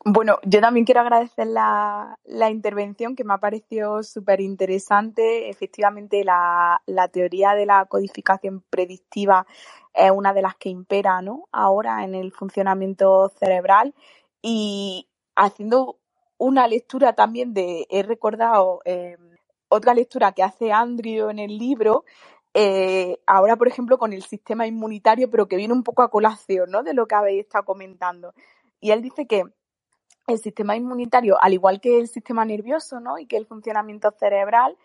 Bueno, 0.07 0.39
yo 0.45 0.61
también 0.61 0.85
quiero 0.85 1.01
agradecer 1.01 1.47
la, 1.47 2.19
intervención 2.51 3.17
que 3.17 3.25
me 3.25 3.33
ha 3.33 3.39
parecido 3.39 4.03
súper 4.03 4.43
interesante. 4.43 5.49
Efectivamente, 5.49 6.25
la, 6.25 6.79
teoría 7.11 7.55
de 7.55 7.65
la 7.65 7.87
codificación 7.87 8.63
predictiva 8.69 9.47
es 9.95 10.11
una 10.11 10.35
de 10.35 10.43
las 10.43 10.57
que 10.57 10.69
impera 10.69 11.23
¿no? 11.23 11.49
ahora 11.53 12.05
en 12.05 12.15
el 12.15 12.33
funcionamiento 12.33 13.31
cerebral 13.41 13.95
y 14.43 15.09
haciendo 15.37 15.97
una 16.39 16.67
lectura 16.69 17.15
también 17.15 17.55
de, 17.55 17.87
he 17.91 18.03
recordado 18.03 18.81
eh, 18.85 19.17
otra 19.69 19.95
lectura 19.95 20.33
que 20.33 20.43
hace 20.43 20.73
Andrew 20.73 21.31
en 21.31 21.39
el 21.39 21.59
libro, 21.59 22.05
eh, 22.55 23.19
ahora, 23.27 23.57
por 23.57 23.67
ejemplo, 23.67 23.99
con 23.99 24.13
el 24.13 24.23
sistema 24.23 24.67
inmunitario, 24.67 25.29
pero 25.31 25.49
que 25.49 25.57
viene 25.57 25.75
un 25.75 25.83
poco 25.83 26.03
a 26.03 26.11
colación, 26.11 26.71
¿no? 26.71 26.85
De 26.85 26.95
lo 26.95 27.07
que 27.07 27.17
habéis 27.17 27.41
estado 27.41 27.65
comentando. 27.65 28.33
Y 28.81 28.93
él 28.93 29.03
dice 29.03 29.27
que 29.27 29.45
el 30.29 30.39
sistema 30.39 30.77
inmunitario, 30.77 31.37
al 31.41 31.53
igual 31.53 31.81
que 31.81 31.99
el 31.99 32.09
sistema 32.09 32.45
nervioso, 32.45 33.01
¿no? 33.01 33.19
Y 33.19 33.27
que 33.27 33.37
el 33.37 33.47
funcionamiento 33.47 34.11
cerebral, 34.13 34.77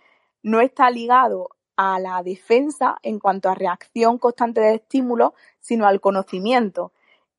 no 0.42 0.62
está 0.62 0.90
ligado 0.90 1.50
a 1.78 2.00
la 2.00 2.24
defensa 2.24 2.98
en 3.04 3.20
cuanto 3.20 3.50
a 3.50 3.56
reacción 3.56 4.18
constante 4.18 4.62
de 4.62 4.76
estímulos, 4.76 5.34
sino 5.60 5.86
al 5.86 6.02
conocimiento. 6.02 6.92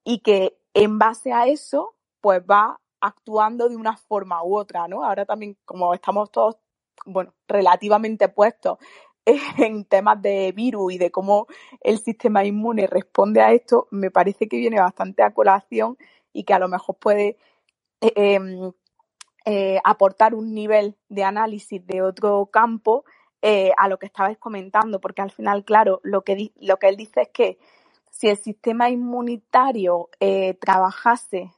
Y 0.04 0.20
que 0.20 0.56
en 0.74 0.98
base 0.98 1.32
a 1.32 1.46
eso, 1.46 1.94
pues 2.20 2.40
va 2.48 2.80
actuando 3.00 3.68
de 3.68 3.76
una 3.76 3.96
forma 3.96 4.42
u 4.44 4.56
otra, 4.56 4.88
¿no? 4.88 5.04
Ahora 5.04 5.24
también, 5.24 5.56
como 5.64 5.94
estamos 5.94 6.30
todos, 6.30 6.56
bueno, 7.06 7.32
relativamente 7.48 8.28
puestos 8.28 8.78
en 9.58 9.84
temas 9.84 10.20
de 10.22 10.52
virus 10.52 10.92
y 10.92 10.98
de 10.98 11.10
cómo 11.10 11.46
el 11.80 11.98
sistema 11.98 12.44
inmune 12.44 12.86
responde 12.86 13.40
a 13.40 13.52
esto, 13.52 13.88
me 13.90 14.10
parece 14.10 14.48
que 14.48 14.58
viene 14.58 14.80
bastante 14.80 15.22
a 15.22 15.32
colación 15.32 15.96
y 16.32 16.44
que 16.44 16.54
a 16.54 16.58
lo 16.58 16.68
mejor 16.68 16.96
puede 16.96 17.36
eh, 18.00 18.12
em, 18.16 18.72
eh, 19.44 19.80
aportar 19.84 20.34
un 20.34 20.54
nivel 20.54 20.96
de 21.08 21.24
análisis 21.24 21.84
de 21.86 22.02
otro 22.02 22.46
campo 22.46 23.04
eh, 23.42 23.72
a 23.78 23.88
lo 23.88 23.98
que 23.98 24.06
estabais 24.06 24.38
comentando, 24.38 25.00
porque 25.00 25.22
al 25.22 25.30
final, 25.30 25.64
claro, 25.64 26.00
lo 26.02 26.22
que, 26.22 26.52
lo 26.60 26.78
que 26.78 26.88
él 26.88 26.96
dice 26.96 27.22
es 27.22 27.28
que 27.28 27.58
si 28.10 28.28
el 28.28 28.36
sistema 28.36 28.90
inmunitario 28.90 30.10
trabajase 30.60 31.50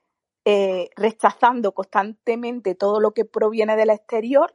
rechazando 0.45 1.73
constantemente 1.73 2.75
todo 2.75 3.01
lo 3.01 3.13
que 3.13 3.25
proviene 3.25 3.77
del 3.77 3.91
exterior, 3.91 4.55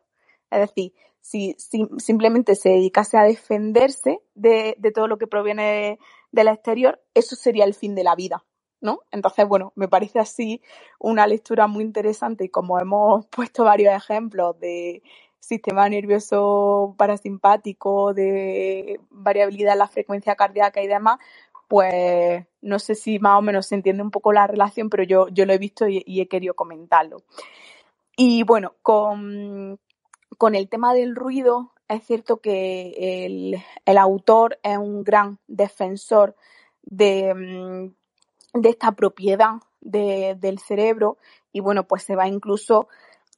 es 0.52 0.60
decir, 0.60 0.94
si, 1.28 1.56
simplemente 1.98 2.56
se 2.56 2.70
dedicase 2.70 3.18
a 3.18 3.24
defenderse 3.24 4.22
de, 4.36 4.78
todo 4.94 5.08
lo 5.08 5.18
que 5.18 5.28
proviene 5.28 6.00
del 6.32 6.48
exterior, 6.48 7.02
eso 7.14 7.36
sería 7.36 7.66
el 7.66 7.74
fin 7.74 7.96
de 7.96 8.04
la 8.04 8.16
vida, 8.16 8.46
¿no? 8.80 9.02
Entonces, 9.12 9.46
bueno, 9.48 9.74
me 9.76 9.90
parece 9.90 10.20
así 10.20 10.62
una 11.00 11.28
lectura 11.28 11.68
muy 11.68 11.84
interesante 11.84 12.46
y 12.46 12.50
como 12.50 12.80
hemos 12.80 13.26
puesto 13.32 13.66
varios 13.66 13.94
ejemplos 13.94 14.58
de 14.60 15.04
sistema 15.40 15.88
nervioso 15.90 16.96
parasimpático, 16.98 18.14
de 18.14 19.00
variabilidad 19.10 19.74
en 19.74 19.80
la 19.80 19.88
frecuencia 19.88 20.36
cardíaca 20.36 20.82
y 20.82 20.88
demás, 20.88 21.20
pues 21.68 22.46
no 22.68 22.80
sé 22.80 22.96
si 22.96 23.20
más 23.20 23.40
o 23.40 23.42
menos 23.42 23.68
se 23.68 23.76
entiende 23.76 24.04
un 24.04 24.12
poco 24.12 24.34
la 24.34 24.48
relación, 24.48 24.90
pero 24.90 25.04
yo, 25.04 25.28
yo 25.30 25.46
lo 25.46 25.54
he 25.54 25.58
visto 25.58 25.88
y 25.88 26.22
he 26.22 26.28
querido 26.28 26.54
comentarlo. 26.54 27.24
Y 28.20 28.42
bueno, 28.42 28.74
con, 28.82 29.80
con 30.40 30.56
el 30.56 30.70
tema 30.70 30.96
del 30.96 31.16
ruido, 31.16 31.72
es 31.88 32.04
cierto 32.04 32.38
que 32.38 33.26
el, 33.86 33.98
autor 33.98 34.60
es 34.64 34.78
un 34.78 35.04
gran 35.04 35.38
defensor 35.48 36.36
de, 36.82 37.34
mm, 37.34 38.60
de 38.62 38.70
esta 38.70 38.92
propiedad 38.94 39.58
de- 39.82 40.36
del 40.40 40.58
cerebro 40.58 41.18
y 41.54 41.60
bueno, 41.60 41.88
pues 41.88 42.04
se 42.04 42.16
va 42.16 42.28
incluso 42.28 42.88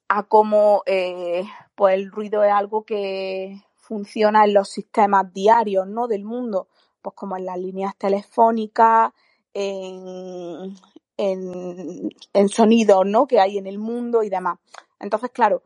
a 0.07 0.23
cómo 0.23 0.83
eh, 0.85 1.43
pues 1.75 1.95
el 1.95 2.09
ruido 2.09 2.43
es 2.45 2.51
algo 2.51 2.85
que 2.85 3.61
funciona 3.75 4.45
en 4.45 4.53
los 4.53 4.69
sistemas 4.69 5.33
diarios, 5.33 5.87
¿no? 5.87 6.07
del 6.07 6.23
mundo, 6.23 6.69
pues 7.01 7.15
como 7.15 7.37
en 7.37 7.45
las 7.45 7.57
líneas 7.57 7.95
telefónicas, 7.97 9.11
en, 9.53 10.75
en, 11.17 12.49
sonidos, 12.49 13.05
¿no? 13.05 13.27
que 13.27 13.39
hay 13.39 13.57
en 13.57 13.67
el 13.67 13.79
mundo 13.79 14.23
y 14.23 14.29
demás. 14.29 14.59
Entonces, 14.99 15.31
claro, 15.31 15.63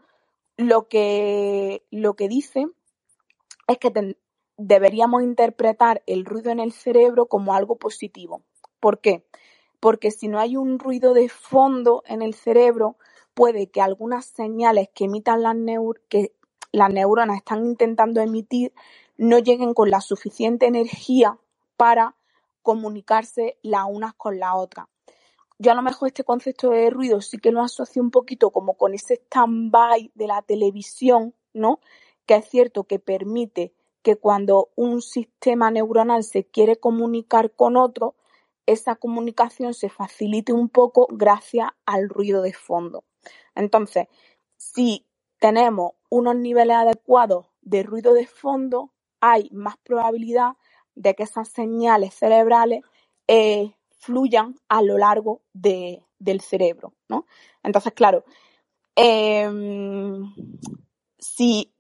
lo 0.58 0.88
que, 0.88 1.84
lo 1.92 2.16
que 2.16 2.28
dice 2.28 2.68
es 3.68 3.78
que 3.78 4.16
deberíamos 4.58 5.24
interpretar 5.24 6.04
el 6.06 6.26
ruido 6.26 6.52
en 6.52 6.60
el 6.60 6.72
cerebro 6.72 7.28
como 7.28 7.54
algo 7.54 7.78
positivo. 7.78 8.42
¿Por 8.80 9.00
qué? 9.00 9.26
Porque 9.80 10.12
si 10.12 10.28
no 10.28 10.40
hay 10.40 10.56
un 10.56 10.80
ruido 10.80 11.14
de 11.14 11.30
fondo 11.30 12.04
en 12.08 12.22
el 12.22 12.34
cerebro, 12.34 12.98
puede 13.34 13.68
que 13.68 13.82
algunas 13.82 14.26
señales 14.26 14.90
que 14.94 15.06
emitan 15.06 15.42
las 15.44 15.56
neur- 15.56 16.00
que 16.10 16.34
las 16.72 16.92
neuronas 16.92 17.38
están 17.38 17.66
intentando 17.66 18.22
emitir 18.22 18.74
no 19.18 19.40
lleguen 19.40 19.74
con 19.74 19.90
la 19.90 20.02
suficiente 20.02 20.66
energía 20.66 21.38
para 21.78 22.16
comunicarse 22.62 23.58
las 23.62 23.86
unas 23.90 24.14
con 24.14 24.40
las 24.40 24.54
otras. 24.56 24.88
Yo 25.60 25.72
a 25.72 25.76
lo 25.76 25.82
mejor 25.82 26.08
este 26.08 26.24
concepto 26.24 26.72
de 26.72 26.90
ruido 26.90 27.22
sí 27.22 27.38
que 27.38 27.52
lo 27.52 27.62
asocio 27.62 28.02
un 28.02 28.12
poquito 28.12 28.52
como 28.52 28.76
con 28.76 28.94
ese 28.94 29.16
stand-by 29.16 30.12
de 30.16 30.28
la 30.28 30.42
televisión, 30.42 31.36
¿no? 31.54 31.80
Que 32.26 32.36
es 32.36 32.50
cierto 32.50 32.86
que 32.86 33.00
permite 33.00 33.74
que 34.02 34.18
cuando 34.18 34.70
un 34.76 35.02
sistema 35.02 35.72
neuronal 35.72 36.24
se 36.24 36.44
quiere 36.44 36.76
comunicar 36.76 37.52
con 37.52 37.78
otro, 37.78 38.16
esa 38.66 38.96
comunicación 38.96 39.74
se 39.74 39.90
facilite 39.90 40.54
un 40.54 40.70
poco 40.70 41.08
gracias 41.10 41.70
al 41.86 42.10
ruido 42.10 42.42
de 42.42 42.54
fondo. 42.54 43.04
Entonces, 43.56 44.08
si 44.58 45.06
tenemos 45.40 45.94
unos 46.10 46.36
niveles 46.36 46.78
adecuados 46.78 47.48
de 47.62 47.84
ruido 47.84 48.14
de 48.14 48.28
fondo, 48.28 48.92
hay 49.26 49.50
más 49.54 49.78
probabilidad 49.78 50.58
de 50.96 51.16
que 51.16 51.24
esas 51.24 51.48
señales 51.48 52.14
cerebrales 52.14 52.82
eh, 53.30 53.74
fluyan 54.00 54.56
a 54.68 54.82
lo 54.82 54.98
largo 54.98 55.42
de- 55.54 56.04
del 56.20 56.42
cerebro, 56.42 56.94
¿no? 57.08 57.26
Entonces, 57.64 57.94
claro, 57.94 58.26
em, 58.98 60.34
si, 61.20 61.72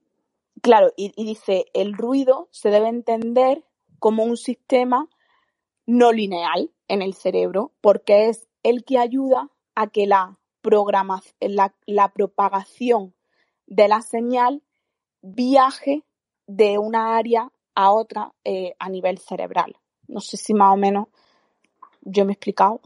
claro, 0.61 0.93
y, 0.95 1.11
dice, 1.21 1.65
el 1.73 1.93
ruido 1.97 2.47
se 2.51 2.69
debe 2.69 2.87
entender 2.87 3.65
como 3.99 4.23
un 4.23 4.37
sistema 4.37 5.09
no 5.85 6.13
lineal 6.13 6.71
en 6.87 7.01
el 7.01 7.13
cerebro, 7.13 7.73
porque 7.81 8.29
es 8.29 8.47
el 8.63 8.85
que 8.85 8.99
ayuda 8.99 9.49
a 9.75 9.87
que 9.87 10.07
la, 10.07 10.37
la 11.87 12.13
propagación 12.13 13.13
de 13.67 13.89
la 13.89 14.01
señal 14.01 14.63
viaje 15.21 16.03
de 16.47 16.77
una 16.77 17.15
área 17.15 17.49
a 17.75 17.91
otra 17.91 18.31
eh, 18.43 18.73
a 18.79 18.89
nivel 18.89 19.17
cerebral. 19.19 19.75
No 20.07 20.19
sé 20.19 20.37
si 20.37 20.53
más 20.53 20.73
o 20.73 20.77
menos 20.77 21.07
yo 22.01 22.25
me 22.25 22.31
he 22.31 22.35
explicado. 22.35 22.81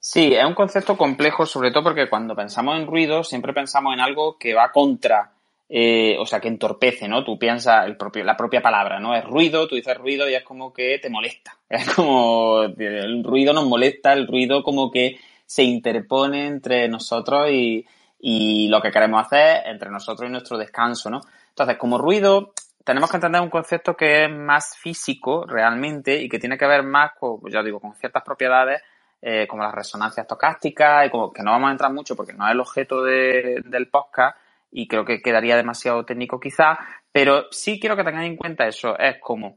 Sí, 0.00 0.32
es 0.32 0.44
un 0.44 0.54
concepto 0.54 0.96
complejo, 0.96 1.44
sobre 1.44 1.70
todo 1.70 1.82
porque 1.82 2.08
cuando 2.08 2.36
pensamos 2.36 2.76
en 2.78 2.86
ruido 2.86 3.24
siempre 3.24 3.52
pensamos 3.52 3.92
en 3.92 4.00
algo 4.00 4.38
que 4.38 4.54
va 4.54 4.70
contra, 4.70 5.32
eh, 5.68 6.16
o 6.18 6.24
sea, 6.24 6.40
que 6.40 6.48
entorpece, 6.48 7.08
¿no? 7.08 7.24
Tú 7.24 7.38
piensas 7.38 7.84
el 7.84 7.96
propio, 7.96 8.24
la 8.24 8.36
propia 8.36 8.62
palabra, 8.62 9.00
¿no? 9.00 9.14
Es 9.14 9.24
ruido, 9.24 9.66
tú 9.66 9.74
dices 9.74 9.98
ruido 9.98 10.28
y 10.28 10.34
es 10.34 10.44
como 10.44 10.72
que 10.72 10.98
te 10.98 11.10
molesta. 11.10 11.58
Es 11.68 11.92
como 11.92 12.62
el 12.62 13.22
ruido 13.24 13.52
nos 13.52 13.66
molesta, 13.66 14.12
el 14.12 14.26
ruido 14.26 14.62
como 14.62 14.90
que 14.90 15.18
se 15.44 15.64
interpone 15.64 16.46
entre 16.46 16.88
nosotros 16.88 17.50
y, 17.50 17.84
y 18.20 18.68
lo 18.68 18.80
que 18.80 18.90
queremos 18.90 19.24
hacer 19.24 19.62
entre 19.66 19.90
nosotros 19.90 20.28
y 20.28 20.32
nuestro 20.32 20.58
descanso, 20.58 21.10
¿no? 21.10 21.20
Entonces, 21.50 21.76
como 21.76 21.98
ruido, 21.98 22.52
tenemos 22.84 23.10
que 23.10 23.16
entender 23.16 23.40
un 23.40 23.50
concepto 23.50 23.96
que 23.96 24.24
es 24.24 24.30
más 24.30 24.76
físico 24.76 25.44
realmente 25.46 26.20
y 26.20 26.28
que 26.28 26.38
tiene 26.38 26.56
que 26.56 26.66
ver 26.66 26.82
más 26.82 27.12
con, 27.18 27.40
ya 27.50 27.62
digo, 27.62 27.80
con 27.80 27.94
ciertas 27.94 28.22
propiedades 28.22 28.82
eh, 29.20 29.46
como 29.48 29.62
las 29.62 29.74
resonancias 29.74 30.24
estocásticas 30.24 31.06
y 31.06 31.10
como 31.10 31.32
que 31.32 31.42
no 31.42 31.50
vamos 31.50 31.68
a 31.68 31.72
entrar 31.72 31.92
mucho 31.92 32.14
porque 32.16 32.32
no 32.32 32.46
es 32.46 32.52
el 32.52 32.60
objeto 32.60 33.02
de- 33.02 33.62
del 33.64 33.88
podcast 33.88 34.36
y 34.70 34.86
creo 34.86 35.04
que 35.04 35.20
quedaría 35.20 35.56
demasiado 35.56 36.04
técnico 36.04 36.38
quizás, 36.38 36.78
pero 37.10 37.46
sí 37.50 37.80
quiero 37.80 37.96
que 37.96 38.04
tengáis 38.04 38.30
en 38.30 38.36
cuenta 38.36 38.66
eso, 38.66 38.96
es 38.98 39.16
como 39.20 39.56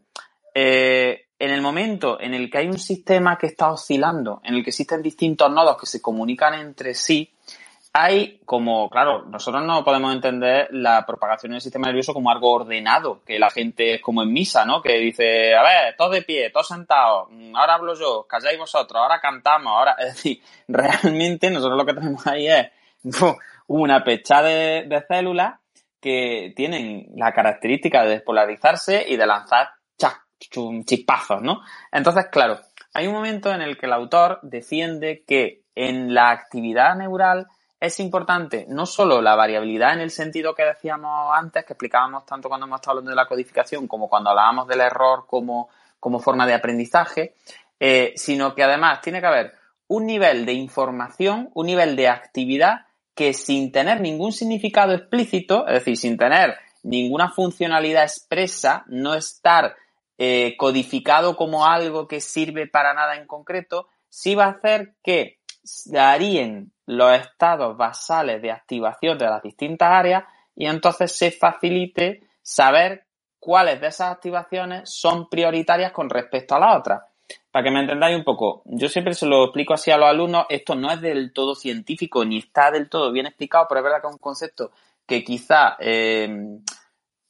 eh, 0.54 1.28
en 1.38 1.52
el 1.52 1.62
momento 1.62 2.20
en 2.20 2.34
el 2.34 2.50
que 2.50 2.58
hay 2.60 2.68
un 2.68 2.80
sistema 2.80 3.38
que 3.38 3.48
está 3.48 3.72
oscilando, 3.72 4.42
en 4.44 4.56
el 4.56 4.64
que 4.64 4.70
existen 4.72 5.02
distintos 5.02 5.52
nodos 5.52 5.78
que 5.80 5.86
se 5.86 6.02
comunican 6.02 6.54
entre 6.56 6.94
sí, 6.94 7.32
hay 7.94 8.40
como, 8.46 8.90
claro, 8.90 9.24
nosotros 9.26 9.64
no 9.66 9.84
podemos 9.84 10.14
entender 10.14 10.70
la 10.72 11.06
propagación 11.06 11.52
del 11.52 11.62
sistema 11.62 11.88
nervioso 11.88 12.14
como 12.14 12.32
algo 12.32 12.52
ordenado, 12.52 13.22
que 13.26 13.38
la 13.38 13.50
gente 13.50 13.96
es 13.96 14.02
como 14.02 14.24
en 14.24 14.32
misa, 14.32 14.66
¿no? 14.66 14.82
Que 14.82 14.98
dice, 14.98 15.56
a 15.56 15.62
ver, 15.62 15.96
todos 15.98 16.12
de 16.12 16.22
pie, 16.22 16.50
todos 16.52 16.70
sentados, 16.70 17.28
mm, 17.30 17.56
ahora 17.56 17.76
hablo 17.76 17.94
yo, 17.96 18.26
calláis 18.28 18.58
vosotros, 18.58 19.02
ahora 19.02 19.20
cantamos, 19.20 19.74
ahora, 19.74 19.96
es 20.00 20.16
decir, 20.16 20.42
realmente 20.68 21.50
nosotros 21.52 21.78
lo 21.78 21.86
que 21.86 21.94
tenemos 21.94 22.26
ahí 22.28 22.48
es 22.48 22.68
una 23.68 24.04
pechada 24.04 24.48
de, 24.48 24.86
de 24.88 25.06
células 25.08 25.60
que 26.00 26.54
tienen 26.56 27.08
la 27.16 27.34
característica 27.34 28.04
de 28.04 28.10
despolarizarse 28.12 29.06
y 29.08 29.18
de 29.18 29.28
lanzar 29.28 29.70
chispazos, 30.86 31.42
¿no? 31.42 31.62
Entonces, 31.92 32.26
claro, 32.32 32.60
hay 32.94 33.08
un 33.08 33.14
momento 33.14 33.52
en 33.52 33.62
el 33.62 33.78
que 33.78 33.86
el 33.86 33.94
autor 33.94 34.40
defiende 34.42 35.24
que 35.28 35.62
en 35.76 36.14
la 36.14 36.32
actividad 36.32 36.96
neural 36.96 37.48
es 37.82 38.00
importante 38.00 38.68
no 38.70 38.86
solo 38.86 39.24
la 39.24 39.36
variabilidad 39.36 39.94
en 39.94 40.02
el 40.02 40.12
sentido 40.12 40.54
que 40.54 40.64
decíamos 40.64 41.32
antes, 41.36 41.66
que 41.66 41.74
explicábamos 41.74 42.28
tanto 42.28 42.48
cuando 42.48 42.68
hemos 42.68 42.80
estado 42.80 42.92
hablando 42.92 43.10
de 43.10 43.16
la 43.16 43.26
codificación 43.26 43.88
como 43.88 44.08
cuando 44.08 44.30
hablábamos 44.30 44.68
del 44.68 44.82
error 44.82 45.26
como, 45.28 45.68
como 46.00 46.20
forma 46.20 46.46
de 46.46 46.54
aprendizaje, 46.54 47.34
eh, 47.80 48.14
sino 48.16 48.54
que 48.54 48.64
además 48.64 49.02
tiene 49.02 49.20
que 49.20 49.26
haber 49.26 49.56
un 49.88 50.06
nivel 50.06 50.46
de 50.46 50.54
información, 50.54 51.50
un 51.56 51.66
nivel 51.66 51.96
de 51.96 52.08
actividad 52.08 52.86
que 53.16 53.34
sin 53.34 53.72
tener 53.72 54.00
ningún 54.00 54.32
significado 54.32 54.94
explícito, 54.94 55.68
es 55.68 55.74
decir, 55.74 55.98
sin 55.98 56.18
tener 56.18 56.58
ninguna 56.84 57.32
funcionalidad 57.32 58.04
expresa, 58.04 58.84
no 58.88 59.16
estar 59.16 59.76
eh, 60.20 60.56
codificado 60.56 61.36
como 61.36 61.66
algo 61.66 62.08
que 62.08 62.22
sirve 62.22 62.68
para 62.68 62.94
nada 62.94 63.16
en 63.16 63.26
concreto, 63.26 63.88
sí 64.08 64.36
va 64.36 64.46
a 64.46 64.52
hacer 64.52 64.94
que 65.04 65.40
darían 65.86 66.72
los 66.92 67.14
estados 67.14 67.78
basales 67.78 68.42
de 68.42 68.52
activación 68.52 69.18
de 69.18 69.26
las 69.26 69.42
distintas 69.42 69.90
áreas 69.90 70.26
y 70.56 70.66
entonces 70.66 71.16
se 71.16 71.32
facilite 71.32 72.24
saber 72.42 73.06
cuáles 73.40 73.80
de 73.80 73.88
esas 73.88 74.12
activaciones 74.12 74.94
son 74.94 75.30
prioritarias 75.30 75.94
con 75.94 76.10
respecto 76.10 76.56
a 76.56 76.60
las 76.60 76.78
otras. 76.78 77.02
Para 77.50 77.64
que 77.64 77.72
me 77.72 77.80
entendáis 77.80 78.18
un 78.18 78.26
poco, 78.26 78.62
yo 78.66 78.90
siempre 78.90 79.14
se 79.14 79.26
lo 79.26 79.46
explico 79.46 79.74
así 79.74 79.90
a 79.90 79.98
los 79.98 80.10
alumnos, 80.10 80.46
esto 80.50 80.76
no 80.76 80.92
es 80.92 81.00
del 81.00 81.32
todo 81.32 81.56
científico 81.56 82.26
ni 82.26 82.40
está 82.40 82.72
del 82.72 82.90
todo 82.90 83.10
bien 83.14 83.26
explicado, 83.26 83.68
pero 83.70 83.80
es 83.80 83.84
verdad 83.86 84.02
que 84.02 84.08
es 84.08 84.14
un 84.14 84.20
concepto 84.20 84.72
que 85.06 85.24
quizá, 85.24 85.78
eh, 85.80 86.30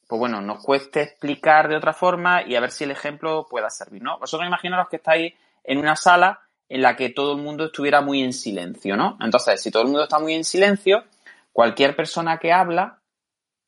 pues 0.08 0.20
bueno, 0.20 0.42
nos 0.42 0.64
cueste 0.64 1.04
explicar 1.04 1.70
de 1.70 1.76
otra 1.76 1.94
forma 1.94 2.42
y 2.42 2.56
a 2.56 2.60
ver 2.60 2.72
si 2.72 2.84
el 2.84 2.92
ejemplo 2.92 3.46
pueda 3.48 3.70
servir, 3.70 4.02
¿no? 4.02 4.18
Vosotros 4.18 4.48
imaginaros 4.48 4.90
que 4.90 4.96
estáis 4.96 5.34
en 5.64 5.78
una 5.78 5.96
sala 5.96 6.40
en 6.72 6.82
la 6.82 6.96
que 6.96 7.10
todo 7.10 7.34
el 7.34 7.42
mundo 7.42 7.66
estuviera 7.66 8.00
muy 8.02 8.22
en 8.22 8.32
silencio, 8.32 8.96
¿no? 8.96 9.18
Entonces, 9.20 9.62
si 9.62 9.72
todo 9.72 9.84
el 9.84 9.90
mundo 9.90 10.04
está 10.04 10.20
muy 10.20 10.34
en 10.34 10.46
silencio, 10.46 11.04
cualquier 11.52 11.98
persona 11.98 12.38
que 12.38 12.54
habla, 12.54 13.00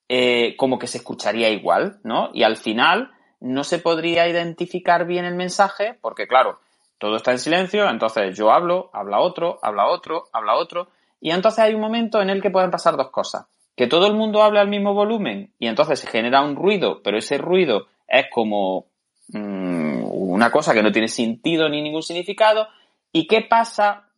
eh, 0.07 0.55
como 0.55 0.79
que 0.79 0.87
se 0.87 0.99
escucharía 0.99 1.49
igual, 1.49 1.99
¿no? 2.03 2.29
Y 2.33 2.43
al 2.43 2.55
final 2.55 3.11
no 3.41 3.65
se 3.65 3.79
podría 3.79 4.27
identificar 4.29 5.05
bien 5.05 5.25
el 5.25 5.35
mensaje 5.35 5.97
porque, 5.99 6.27
claro, 6.27 6.59
todo 6.97 7.17
está 7.17 7.31
en 7.31 7.39
silencio, 7.39 7.89
entonces 7.89 8.37
yo 8.37 8.51
hablo, 8.51 8.89
habla 8.93 9.19
otro, 9.19 9.59
habla 9.61 9.87
otro, 9.87 10.23
habla 10.31 10.55
otro, 10.55 10.87
y 11.19 11.31
entonces 11.31 11.59
hay 11.59 11.73
un 11.73 11.81
momento 11.81 12.21
en 12.21 12.29
el 12.29 12.41
que 12.41 12.51
pueden 12.51 12.71
pasar 12.71 12.95
dos 12.95 13.09
cosas. 13.09 13.47
Que 13.75 13.87
todo 13.87 14.07
el 14.07 14.13
mundo 14.13 14.43
hable 14.43 14.59
al 14.59 14.69
mismo 14.69 14.93
volumen 14.93 15.51
y 15.59 15.67
entonces 15.67 15.99
se 15.99 16.07
genera 16.07 16.41
un 16.41 16.55
ruido, 16.55 17.01
pero 17.03 17.17
ese 17.17 17.37
ruido 17.37 17.87
es 18.07 18.27
como 18.31 18.85
mmm, 19.29 20.03
una 20.05 20.51
cosa 20.51 20.73
que 20.73 20.83
no 20.83 20.91
tiene 20.91 21.09
sentido 21.09 21.67
ni 21.67 21.81
ningún 21.81 22.03
significado. 22.03 22.67
¿Y 23.13 23.27
qué 23.27 23.41
pasa 23.41 24.09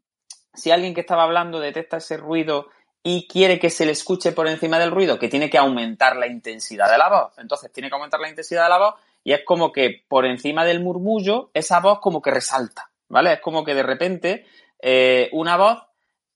si 0.53 0.71
alguien 0.71 0.95
que 0.95 1.01
estaba 1.01 1.23
hablando 1.23 1.59
detecta 1.59 1.97
ese 1.97 2.17
ruido 2.17 2.69
y 3.03 3.27
quiere 3.27 3.59
que 3.59 3.69
se 3.69 3.85
le 3.85 3.91
escuche 3.91 4.31
por 4.31 4.47
encima 4.47 4.79
del 4.79 4.89
ruido? 4.89 5.19
Que 5.19 5.27
tiene 5.27 5.49
que 5.49 5.59
aumentar 5.59 6.15
la 6.15 6.27
intensidad 6.27 6.89
de 6.89 6.97
la 6.97 7.09
voz. 7.09 7.37
Entonces 7.37 7.71
tiene 7.71 7.89
que 7.89 7.95
aumentar 7.95 8.21
la 8.21 8.29
intensidad 8.29 8.63
de 8.63 8.69
la 8.69 8.79
voz 8.79 8.95
y 9.23 9.33
es 9.33 9.41
como 9.45 9.71
que 9.71 10.03
por 10.07 10.25
encima 10.25 10.63
del 10.65 10.81
murmullo 10.81 11.51
esa 11.53 11.81
voz 11.81 11.99
como 11.99 12.21
que 12.21 12.31
resalta, 12.31 12.89
¿vale? 13.09 13.33
Es 13.33 13.41
como 13.41 13.65
que 13.65 13.75
de 13.75 13.83
repente 13.83 14.45
eh, 14.79 15.29
una 15.33 15.57
voz 15.57 15.83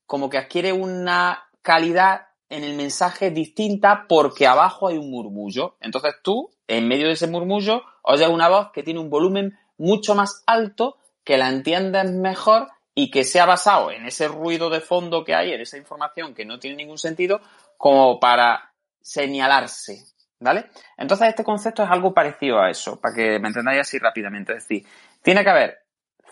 como 0.06 0.30
que 0.30 0.38
adquiere 0.38 0.73
una 0.73 1.49
calidad 1.61 2.30
en 2.49 2.64
el 2.64 2.76
mensaje 2.76 3.30
distinta 3.30 4.06
porque 4.10 4.48
abajo 4.48 4.88
hay 4.88 4.98
un 4.98 5.11
murmullo. 5.11 5.77
Entonces 5.80 6.15
tú, 6.23 6.49
en 6.68 6.88
medio 6.88 7.07
de 7.07 7.14
ese 7.14 7.27
murmullo, 7.27 7.84
oyes 8.02 8.27
una 8.27 8.49
voz 8.49 8.72
que 8.73 8.84
tiene 8.84 8.99
un 8.99 9.10
volumen 9.10 9.57
mucho 9.77 10.15
más 10.15 10.44
alto, 10.48 10.98
que 11.30 11.38
la 11.38 11.47
entiendes 11.47 12.11
mejor 12.11 12.69
y 12.95 13.11
que 13.11 13.23
sea 13.23 13.45
basado 13.45 13.91
en 13.91 14.07
ese 14.07 14.27
ruido 14.27 14.72
de 14.72 14.81
fondo 14.81 15.23
que 15.23 15.35
hay, 15.35 15.53
en 15.53 15.61
esa 15.61 15.77
información 15.77 16.34
que 16.34 16.43
no 16.43 16.57
tiene 16.57 16.77
ningún 16.77 16.97
sentido, 16.97 17.39
como 17.77 18.19
para 18.19 18.73
señalarse, 18.99 20.06
¿vale? 20.39 20.72
Entonces 20.97 21.27
este 21.27 21.43
concepto 21.43 21.84
es 21.84 21.91
algo 21.91 22.15
parecido 22.15 22.60
a 22.60 22.72
eso, 22.72 22.99
para 22.99 23.14
que 23.14 23.38
me 23.38 23.49
entendáis 23.49 23.81
así 23.81 23.99
rápidamente. 23.99 24.53
Es 24.53 24.68
decir, 24.68 24.88
tiene 25.22 25.43
que 25.43 25.49
haber 25.51 25.77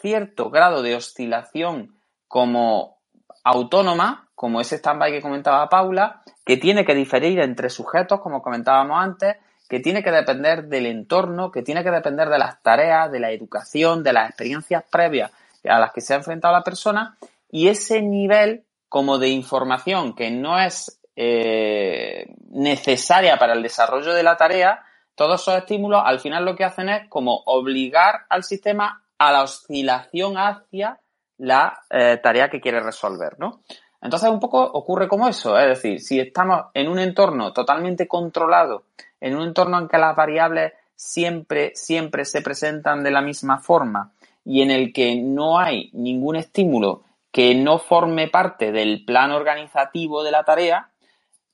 cierto 0.01 0.49
grado 0.49 0.81
de 0.81 0.95
oscilación 0.95 1.95
como 2.27 2.97
autónoma, 3.43 4.31
como 4.33 4.61
ese 4.61 4.77
stand-by 4.77 5.11
que 5.11 5.21
comentaba 5.21 5.69
Paula, 5.69 6.23
que 6.43 6.57
tiene 6.57 6.85
que 6.85 6.95
diferir 6.95 7.39
entre 7.41 7.69
sujetos, 7.69 8.19
como 8.19 8.41
comentábamos 8.41 8.97
antes, 8.99 9.35
que 9.68 9.80
tiene 9.80 10.03
que 10.03 10.11
depender 10.11 10.65
del 10.65 10.85
entorno, 10.85 11.52
que 11.52 11.61
tiene 11.61 11.84
que 11.84 11.91
depender 11.91 12.30
de 12.30 12.39
las 12.39 12.61
tareas, 12.61 13.11
de 13.11 13.19
la 13.19 13.31
educación, 13.31 14.03
de 14.03 14.14
las 14.14 14.30
experiencias 14.30 14.84
previas 14.89 15.31
a 15.68 15.80
las 15.80 15.91
que 15.91 16.02
se 16.02 16.14
ha 16.14 16.18
enfrentado 16.18 16.53
la 16.53 16.64
persona 16.64 17.18
y 17.52 17.68
ese 17.68 18.02
nivel 18.02 18.64
como 18.89 19.18
de 19.18 19.30
información 19.30 20.15
que 20.15 20.31
no 20.31 20.60
es 20.60 20.99
eh, 21.15 22.34
necesaria 22.49 23.38
para 23.38 23.53
el 23.53 23.64
desarrollo 23.64 24.14
de 24.14 24.23
la 24.23 24.38
tarea, 24.38 24.84
todos 25.15 25.41
esos 25.41 25.57
estímulos 25.57 26.02
al 26.06 26.19
final 26.19 26.45
lo 26.45 26.56
que 26.56 26.64
hacen 26.64 26.89
es 26.89 27.10
como 27.10 27.41
obligar 27.45 28.26
al 28.30 28.44
sistema 28.44 29.03
a 29.18 29.31
la 29.31 29.44
oscilación 29.44 30.38
hacia 30.38 30.99
la 31.38 31.81
eh, 31.89 32.19
tarea 32.22 32.49
que 32.49 32.61
quiere 32.61 32.80
resolver, 32.80 33.38
¿no? 33.39 33.61
Entonces 34.01 34.29
un 34.29 34.39
poco 34.39 34.61
ocurre 34.63 35.07
como 35.07 35.27
eso, 35.27 35.57
es 35.57 35.67
decir, 35.67 35.99
si 35.99 36.19
estamos 36.19 36.65
en 36.73 36.87
un 36.87 36.99
entorno 36.99 37.51
totalmente 37.51 38.07
controlado, 38.07 38.83
en 39.19 39.35
un 39.35 39.43
entorno 39.43 39.79
en 39.79 39.87
que 39.87 39.97
las 39.97 40.15
variables 40.15 40.73
siempre, 40.95 41.71
siempre 41.75 42.25
se 42.25 42.41
presentan 42.41 43.03
de 43.03 43.11
la 43.11 43.21
misma 43.21 43.59
forma 43.59 44.11
y 44.45 44.61
en 44.61 44.71
el 44.71 44.93
que 44.93 45.15
no 45.15 45.59
hay 45.59 45.89
ningún 45.93 46.35
estímulo 46.35 47.03
que 47.31 47.53
no 47.55 47.79
forme 47.79 48.29
parte 48.29 48.71
del 48.71 49.03
plan 49.05 49.31
organizativo 49.31 50.23
de 50.23 50.31
la 50.31 50.43
tarea, 50.43 50.89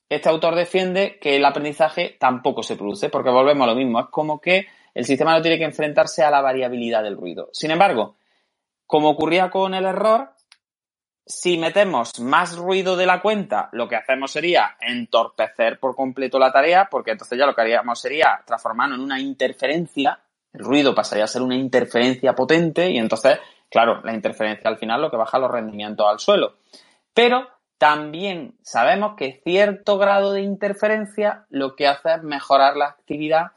este 0.10 0.30
autor 0.30 0.56
defiende 0.56 1.18
que 1.20 1.36
el 1.36 1.46
aprendizaje 1.46 2.16
tampoco 2.20 2.62
se 2.62 2.76
produce, 2.76 3.10
porque 3.10 3.32
volvemos 3.32 3.66
a 3.66 3.72
lo 3.72 3.76
mismo, 3.76 4.00
es 4.00 4.06
como 4.12 4.40
que 4.40 4.68
el 4.94 5.06
sistema 5.06 5.34
no 5.34 5.42
tiene 5.42 5.58
que 5.58 5.64
enfrentarse 5.64 6.24
a 6.24 6.30
la 6.30 6.42
variabilidad 6.42 7.04
del 7.04 7.18
ruido. 7.18 7.50
Sin 7.52 7.72
embargo, 7.72 8.16
como 8.86 9.10
ocurría 9.10 9.50
con 9.50 9.74
el 9.74 9.86
error, 9.86 10.30
si 11.26 11.58
metemos 11.58 12.20
más 12.20 12.58
ruido 12.58 12.98
de 12.98 13.06
la 13.06 13.22
cuenta, 13.22 13.70
lo 13.72 13.88
que 13.88 13.96
hacemos 13.96 14.32
sería 14.32 14.76
entorpecer 14.82 15.80
por 15.80 15.96
completo 15.96 16.38
la 16.38 16.52
tarea, 16.52 16.88
porque 16.92 17.12
entonces 17.12 17.38
ya 17.38 17.46
lo 17.46 17.56
que 17.56 17.62
haríamos 17.62 18.00
sería 18.00 18.42
transformarlo 18.46 18.96
en 18.96 19.02
una 19.02 19.20
interferencia, 19.20 20.20
el 20.52 20.66
ruido 20.66 20.94
pasaría 20.94 21.24
a 21.24 21.28
ser 21.28 21.42
una 21.42 21.56
interferencia 21.56 22.34
potente 22.34 22.92
y 22.92 22.98
entonces, 22.98 23.40
claro, 23.70 24.02
la 24.04 24.14
interferencia 24.14 24.70
al 24.70 24.78
final 24.78 25.02
lo 25.02 25.10
que 25.10 25.18
baja 25.18 25.40
los 25.40 25.52
rendimientos 25.52 26.06
al 26.08 26.20
suelo. 26.20 26.58
Pero 27.14 27.48
también 27.78 28.56
sabemos 28.62 29.16
que 29.18 29.42
cierto 29.44 29.98
grado 29.98 30.34
de 30.34 30.42
interferencia 30.42 31.46
lo 31.50 31.76
que 31.76 31.88
hace 31.88 32.16
es 32.16 32.24
mejorar 32.24 32.76
la 32.76 32.86
actividad 32.86 33.52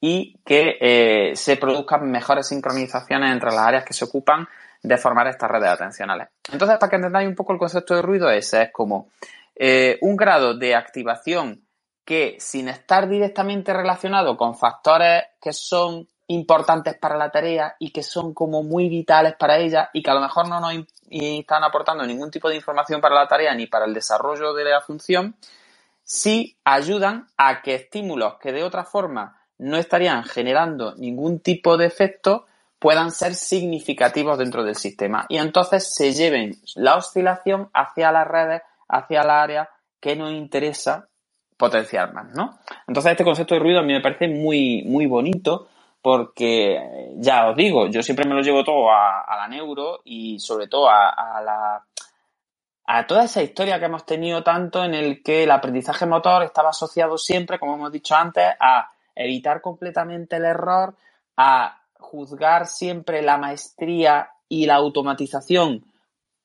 y 0.00 0.38
que 0.44 0.76
eh, 0.80 1.36
se 1.36 1.56
produzcan 1.56 2.10
mejores 2.10 2.48
sincronizaciones 2.48 3.30
entre 3.30 3.50
las 3.50 3.66
áreas 3.66 3.84
que 3.84 3.92
se 3.92 4.06
ocupan 4.06 4.48
de 4.82 4.96
formar 4.96 5.26
estas 5.28 5.50
redes 5.50 5.68
atencionales. 5.68 6.28
Entonces, 6.50 6.78
para 6.78 6.90
que 6.90 6.96
entendáis 6.96 7.28
un 7.28 7.34
poco 7.34 7.52
el 7.52 7.58
concepto 7.58 7.94
de 7.94 8.02
ruido, 8.02 8.30
ese 8.30 8.62
es 8.62 8.72
como 8.72 9.08
eh, 9.54 9.98
un 10.00 10.16
grado 10.16 10.56
de 10.56 10.74
activación 10.74 11.66
que, 12.04 12.36
sin 12.38 12.68
estar 12.68 13.08
directamente 13.08 13.72
relacionado 13.72 14.36
con 14.36 14.56
factores 14.56 15.24
que 15.40 15.52
son 15.52 16.08
importantes 16.28 16.96
para 16.96 17.16
la 17.16 17.30
tarea 17.30 17.74
y 17.78 17.90
que 17.90 18.02
son 18.02 18.32
como 18.34 18.62
muy 18.62 18.88
vitales 18.88 19.34
para 19.36 19.58
ella 19.58 19.90
y 19.92 20.02
que 20.02 20.10
a 20.10 20.14
lo 20.14 20.20
mejor 20.20 20.48
no 20.48 20.60
nos 20.60 20.74
están 21.10 21.64
aportando 21.64 22.06
ningún 22.06 22.30
tipo 22.30 22.48
de 22.48 22.54
información 22.54 23.00
para 23.00 23.16
la 23.16 23.26
tarea 23.26 23.52
ni 23.54 23.66
para 23.66 23.84
el 23.84 23.92
desarrollo 23.92 24.54
de 24.54 24.64
la 24.64 24.80
función, 24.80 25.34
sí 26.04 26.56
ayudan 26.64 27.26
a 27.36 27.62
que 27.62 27.74
estímulos 27.74 28.34
que 28.40 28.52
de 28.52 28.62
otra 28.62 28.84
forma 28.84 29.40
no 29.58 29.76
estarían 29.76 30.22
generando 30.24 30.94
ningún 30.94 31.40
tipo 31.40 31.76
de 31.76 31.86
efecto 31.86 32.46
puedan 32.80 33.12
ser 33.12 33.34
significativos 33.34 34.38
dentro 34.38 34.64
del 34.64 34.74
sistema 34.74 35.26
y 35.28 35.36
entonces 35.36 35.94
se 35.94 36.12
lleven 36.12 36.56
la 36.74 36.96
oscilación 36.96 37.70
hacia 37.72 38.10
las 38.10 38.26
redes, 38.26 38.62
hacia 38.88 39.22
la 39.22 39.42
área 39.42 39.70
que 40.00 40.16
nos 40.16 40.32
interesa 40.32 41.08
potenciar 41.58 42.12
más, 42.14 42.34
¿no? 42.34 42.58
Entonces 42.88 43.12
este 43.12 43.22
concepto 43.22 43.54
de 43.54 43.60
ruido 43.60 43.80
a 43.80 43.82
mí 43.82 43.92
me 43.92 44.00
parece 44.00 44.26
muy, 44.28 44.82
muy 44.86 45.06
bonito 45.06 45.68
porque, 46.00 47.12
ya 47.16 47.50
os 47.50 47.56
digo, 47.56 47.86
yo 47.88 48.02
siempre 48.02 48.26
me 48.26 48.34
lo 48.34 48.40
llevo 48.40 48.64
todo 48.64 48.90
a, 48.90 49.36
la 49.36 49.46
neuro 49.46 50.00
y 50.04 50.38
sobre 50.38 50.66
todo 50.66 50.88
a, 50.88 51.10
a, 51.10 51.42
la 51.42 51.84
a 52.86 53.06
toda 53.06 53.24
esa 53.24 53.42
historia 53.42 53.78
que 53.78 53.84
hemos 53.84 54.06
tenido 54.06 54.42
tanto 54.42 54.82
en 54.82 54.94
el 54.94 55.22
que 55.22 55.44
el 55.44 55.50
aprendizaje 55.50 56.06
motor 56.06 56.42
estaba 56.42 56.70
asociado 56.70 57.18
siempre, 57.18 57.58
como 57.58 57.74
hemos 57.74 57.92
dicho 57.92 58.16
antes, 58.16 58.46
a 58.58 58.90
evitar 59.14 59.60
completamente 59.60 60.36
el 60.36 60.46
error, 60.46 60.96
a 61.36 61.79
juzgar 62.00 62.66
siempre 62.66 63.22
la 63.22 63.38
maestría 63.38 64.30
y 64.48 64.66
la 64.66 64.76
automatización 64.76 65.84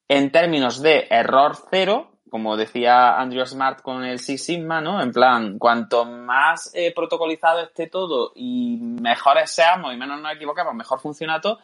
en 0.07 0.31
términos 0.31 0.81
de 0.81 1.07
error 1.09 1.57
cero, 1.69 2.11
como 2.29 2.57
decía 2.57 3.17
Andrew 3.19 3.45
Smart 3.45 3.81
con 3.81 4.03
el 4.03 4.19
Six 4.19 4.43
Sigma, 4.43 4.81
¿no? 4.81 5.01
En 5.01 5.11
plan, 5.11 5.57
cuanto 5.57 6.05
más 6.05 6.71
eh, 6.75 6.93
protocolizado 6.93 7.61
esté 7.61 7.87
todo 7.87 8.31
y 8.35 8.77
mejores 8.79 9.51
seamos 9.51 9.93
y 9.93 9.97
menos 9.97 10.21
nos 10.21 10.35
equivocamos, 10.35 10.75
mejor 10.75 10.99
funciona 10.99 11.41
todo. 11.41 11.59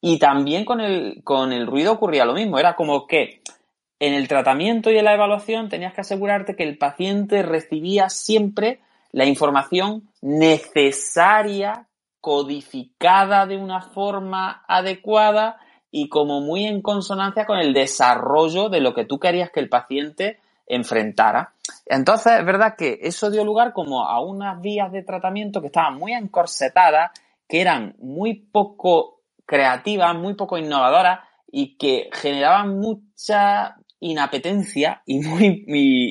Y 0.00 0.18
también 0.18 0.64
con 0.64 0.80
el, 0.80 1.22
con 1.24 1.52
el 1.52 1.66
ruido 1.66 1.92
ocurría 1.92 2.24
lo 2.24 2.32
mismo. 2.32 2.58
Era 2.58 2.74
como 2.74 3.06
que 3.06 3.42
en 3.98 4.14
el 4.14 4.28
tratamiento 4.28 4.90
y 4.90 4.96
en 4.98 5.04
la 5.04 5.14
evaluación 5.14 5.68
tenías 5.68 5.92
que 5.92 6.00
asegurarte 6.00 6.56
que 6.56 6.64
el 6.64 6.78
paciente 6.78 7.42
recibía 7.42 8.08
siempre 8.08 8.80
la 9.12 9.26
información 9.26 10.08
necesaria 10.22 11.86
codificada 12.20 13.46
de 13.46 13.56
una 13.56 13.80
forma 13.80 14.64
adecuada 14.68 15.58
y 15.90 16.08
como 16.08 16.40
muy 16.40 16.66
en 16.66 16.82
consonancia 16.82 17.46
con 17.46 17.58
el 17.58 17.72
desarrollo 17.72 18.68
de 18.68 18.80
lo 18.80 18.94
que 18.94 19.04
tú 19.04 19.18
querías 19.18 19.50
que 19.50 19.60
el 19.60 19.68
paciente 19.68 20.38
enfrentara. 20.66 21.52
Entonces, 21.86 22.38
es 22.38 22.44
verdad 22.44 22.74
que 22.76 22.98
eso 23.02 23.30
dio 23.30 23.44
lugar 23.44 23.72
como 23.72 24.06
a 24.06 24.20
unas 24.20 24.60
vías 24.60 24.92
de 24.92 25.02
tratamiento 25.02 25.60
que 25.60 25.66
estaban 25.66 25.98
muy 25.98 26.12
encorsetadas, 26.12 27.10
que 27.48 27.60
eran 27.60 27.96
muy 27.98 28.34
poco 28.34 29.20
creativas, 29.46 30.14
muy 30.14 30.34
poco 30.34 30.58
innovadoras 30.58 31.20
y 31.50 31.76
que 31.76 32.08
generaban 32.12 32.78
mucha 32.78 33.76
inapetencia 33.98 35.02
y 35.04 35.18
muy, 35.18 35.64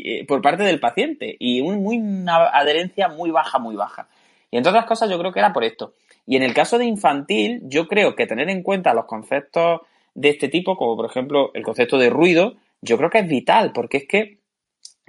eh, 0.05 0.25
por 0.27 0.41
parte 0.41 0.63
del 0.63 0.79
paciente 0.79 1.35
y 1.39 1.61
muy, 1.61 1.97
una 1.97 2.49
adherencia 2.49 3.07
muy 3.07 3.31
baja, 3.31 3.59
muy 3.59 3.75
baja. 3.75 4.07
Y 4.51 4.57
entre 4.57 4.71
otras 4.71 4.85
cosas 4.85 5.09
yo 5.09 5.19
creo 5.19 5.31
que 5.31 5.39
era 5.39 5.53
por 5.53 5.63
esto. 5.63 5.93
Y 6.25 6.35
en 6.35 6.43
el 6.43 6.53
caso 6.53 6.77
de 6.77 6.85
infantil, 6.85 7.61
yo 7.63 7.87
creo 7.87 8.15
que 8.15 8.27
tener 8.27 8.49
en 8.49 8.63
cuenta 8.63 8.93
los 8.93 9.05
conceptos 9.05 9.81
de 10.13 10.29
este 10.29 10.49
tipo, 10.49 10.75
como 10.75 10.95
por 10.95 11.05
ejemplo 11.05 11.51
el 11.53 11.63
concepto 11.63 11.97
de 11.97 12.09
ruido, 12.09 12.55
yo 12.81 12.97
creo 12.97 13.09
que 13.09 13.19
es 13.19 13.27
vital, 13.27 13.71
porque 13.73 13.97
es 13.97 14.07
que 14.07 14.39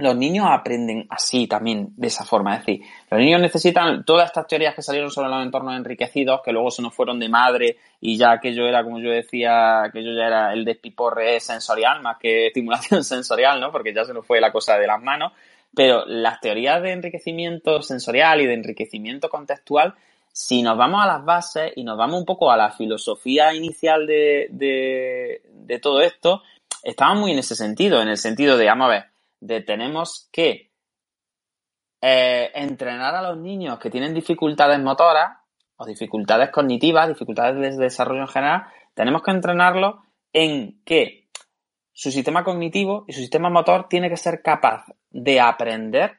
los 0.01 0.17
niños 0.17 0.47
aprenden 0.49 1.07
así 1.11 1.47
también, 1.47 1.93
de 1.97 2.09
esa 2.09 2.25
forma. 2.25 2.55
Es 2.55 2.65
decir, 2.65 2.83
los 3.11 3.21
niños 3.21 3.41
necesitan 3.41 4.05
todas 4.05 4.27
estas 4.27 4.47
teorías 4.47 4.75
que 4.75 4.83
salieron 4.83 5.11
sobre 5.11 5.29
los 5.29 5.43
entornos 5.43 5.77
enriquecidos, 5.77 6.41
que 6.43 6.53
luego 6.53 6.71
se 6.71 6.83
nos 6.83 6.95
fueron 6.95 7.21
de 7.21 7.29
madre 7.29 7.77
y 8.01 8.17
ya 8.17 8.33
aquello 8.33 8.67
era, 8.67 8.83
como 8.83 8.99
yo 8.99 9.11
decía, 9.11 9.91
que 9.93 10.03
yo 10.03 10.13
ya 10.13 10.27
era 10.27 10.53
el 10.53 10.65
despiporre 10.65 11.39
sensorial 11.41 12.01
más 12.03 12.17
que 12.19 12.47
estimulación 12.49 13.05
sensorial, 13.05 13.61
¿no? 13.61 13.71
Porque 13.71 13.93
ya 13.93 14.05
se 14.05 14.15
nos 14.15 14.27
fue 14.27 14.41
la 14.41 14.51
cosa 14.51 14.79
de 14.79 14.87
las 14.87 15.03
manos. 15.03 15.33
Pero 15.75 16.05
las 16.07 16.41
teorías 16.41 16.83
de 16.83 16.93
enriquecimiento 16.93 17.83
sensorial 17.83 18.41
y 18.41 18.47
de 18.47 18.55
enriquecimiento 18.55 19.29
contextual, 19.29 19.95
si 20.33 20.63
nos 20.63 20.77
vamos 20.77 21.03
a 21.03 21.07
las 21.07 21.25
bases 21.25 21.73
y 21.77 21.85
nos 21.85 21.97
vamos 21.97 22.21
un 22.21 22.25
poco 22.25 22.51
a 22.51 22.57
la 22.57 22.71
filosofía 22.71 23.55
inicial 23.55 24.07
de, 24.07 24.49
de, 24.51 25.79
todo 25.81 26.01
esto, 26.03 26.43
estaban 26.83 27.19
muy 27.19 27.33
en 27.33 27.39
ese 27.39 27.55
sentido, 27.55 28.03
en 28.03 28.09
el 28.09 28.17
sentido 28.17 28.57
de, 28.57 28.67
vamos 28.67 28.87
a 28.87 28.91
ver, 28.91 29.05
de 29.41 29.61
tenemos 29.61 30.29
que 30.33 30.71
eh, 32.01 32.51
entrenar 32.55 33.15
a 33.15 33.23
los 33.23 33.39
niños 33.39 33.79
que 33.79 33.91
tienen 33.91 34.15
dificultades 34.15 34.79
motoras 34.81 35.39
o 35.77 35.87
dificultades 35.87 36.51
cognitivas, 36.51 37.09
dificultades 37.09 37.77
de 37.77 37.85
desarrollo 37.85 38.23
en 38.23 38.29
general, 38.29 38.65
tenemos 38.95 39.23
que 39.23 39.31
entrenarlos 39.31 39.97
en 40.33 40.81
que 40.85 41.29
su 41.93 42.11
sistema 42.11 42.45
cognitivo 42.45 43.05
y 43.09 43.13
su 43.13 43.21
sistema 43.21 43.51
motor 43.51 43.89
tiene 43.89 44.09
que 44.09 44.17
ser 44.17 44.43
capaz 44.43 44.85
de 45.11 45.41
aprender 45.41 46.19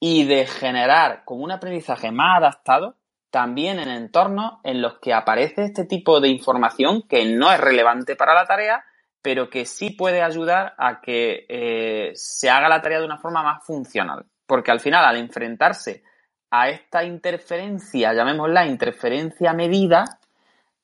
y 0.00 0.24
de 0.24 0.46
generar 0.46 1.24
como 1.24 1.44
un 1.44 1.50
aprendizaje 1.50 2.10
más 2.10 2.38
adaptado 2.38 2.96
también 3.34 3.80
en 3.80 3.88
entornos 3.88 4.60
en 4.62 4.80
los 4.80 5.00
que 5.00 5.12
aparece 5.12 5.64
este 5.64 5.86
tipo 5.86 6.20
de 6.20 6.28
información 6.28 7.02
que 7.08 7.24
no 7.24 7.50
es 7.50 7.60
relevante 7.60 8.14
para 8.14 8.32
la 8.32 8.46
tarea, 8.46 8.84
pero 9.20 9.50
que 9.50 9.66
sí 9.66 9.90
puede 9.90 10.22
ayudar 10.22 10.74
a 10.78 11.00
que 11.00 11.44
eh, 11.48 12.12
se 12.14 12.48
haga 12.48 12.68
la 12.68 12.80
tarea 12.80 13.00
de 13.00 13.06
una 13.06 13.18
forma 13.18 13.42
más 13.42 13.66
funcional. 13.66 14.24
Porque 14.46 14.70
al 14.70 14.78
final, 14.78 15.04
al 15.04 15.16
enfrentarse 15.16 16.04
a 16.48 16.68
esta 16.68 17.02
interferencia, 17.02 18.14
llamémosla 18.14 18.66
interferencia 18.66 19.52
medida, 19.52 20.04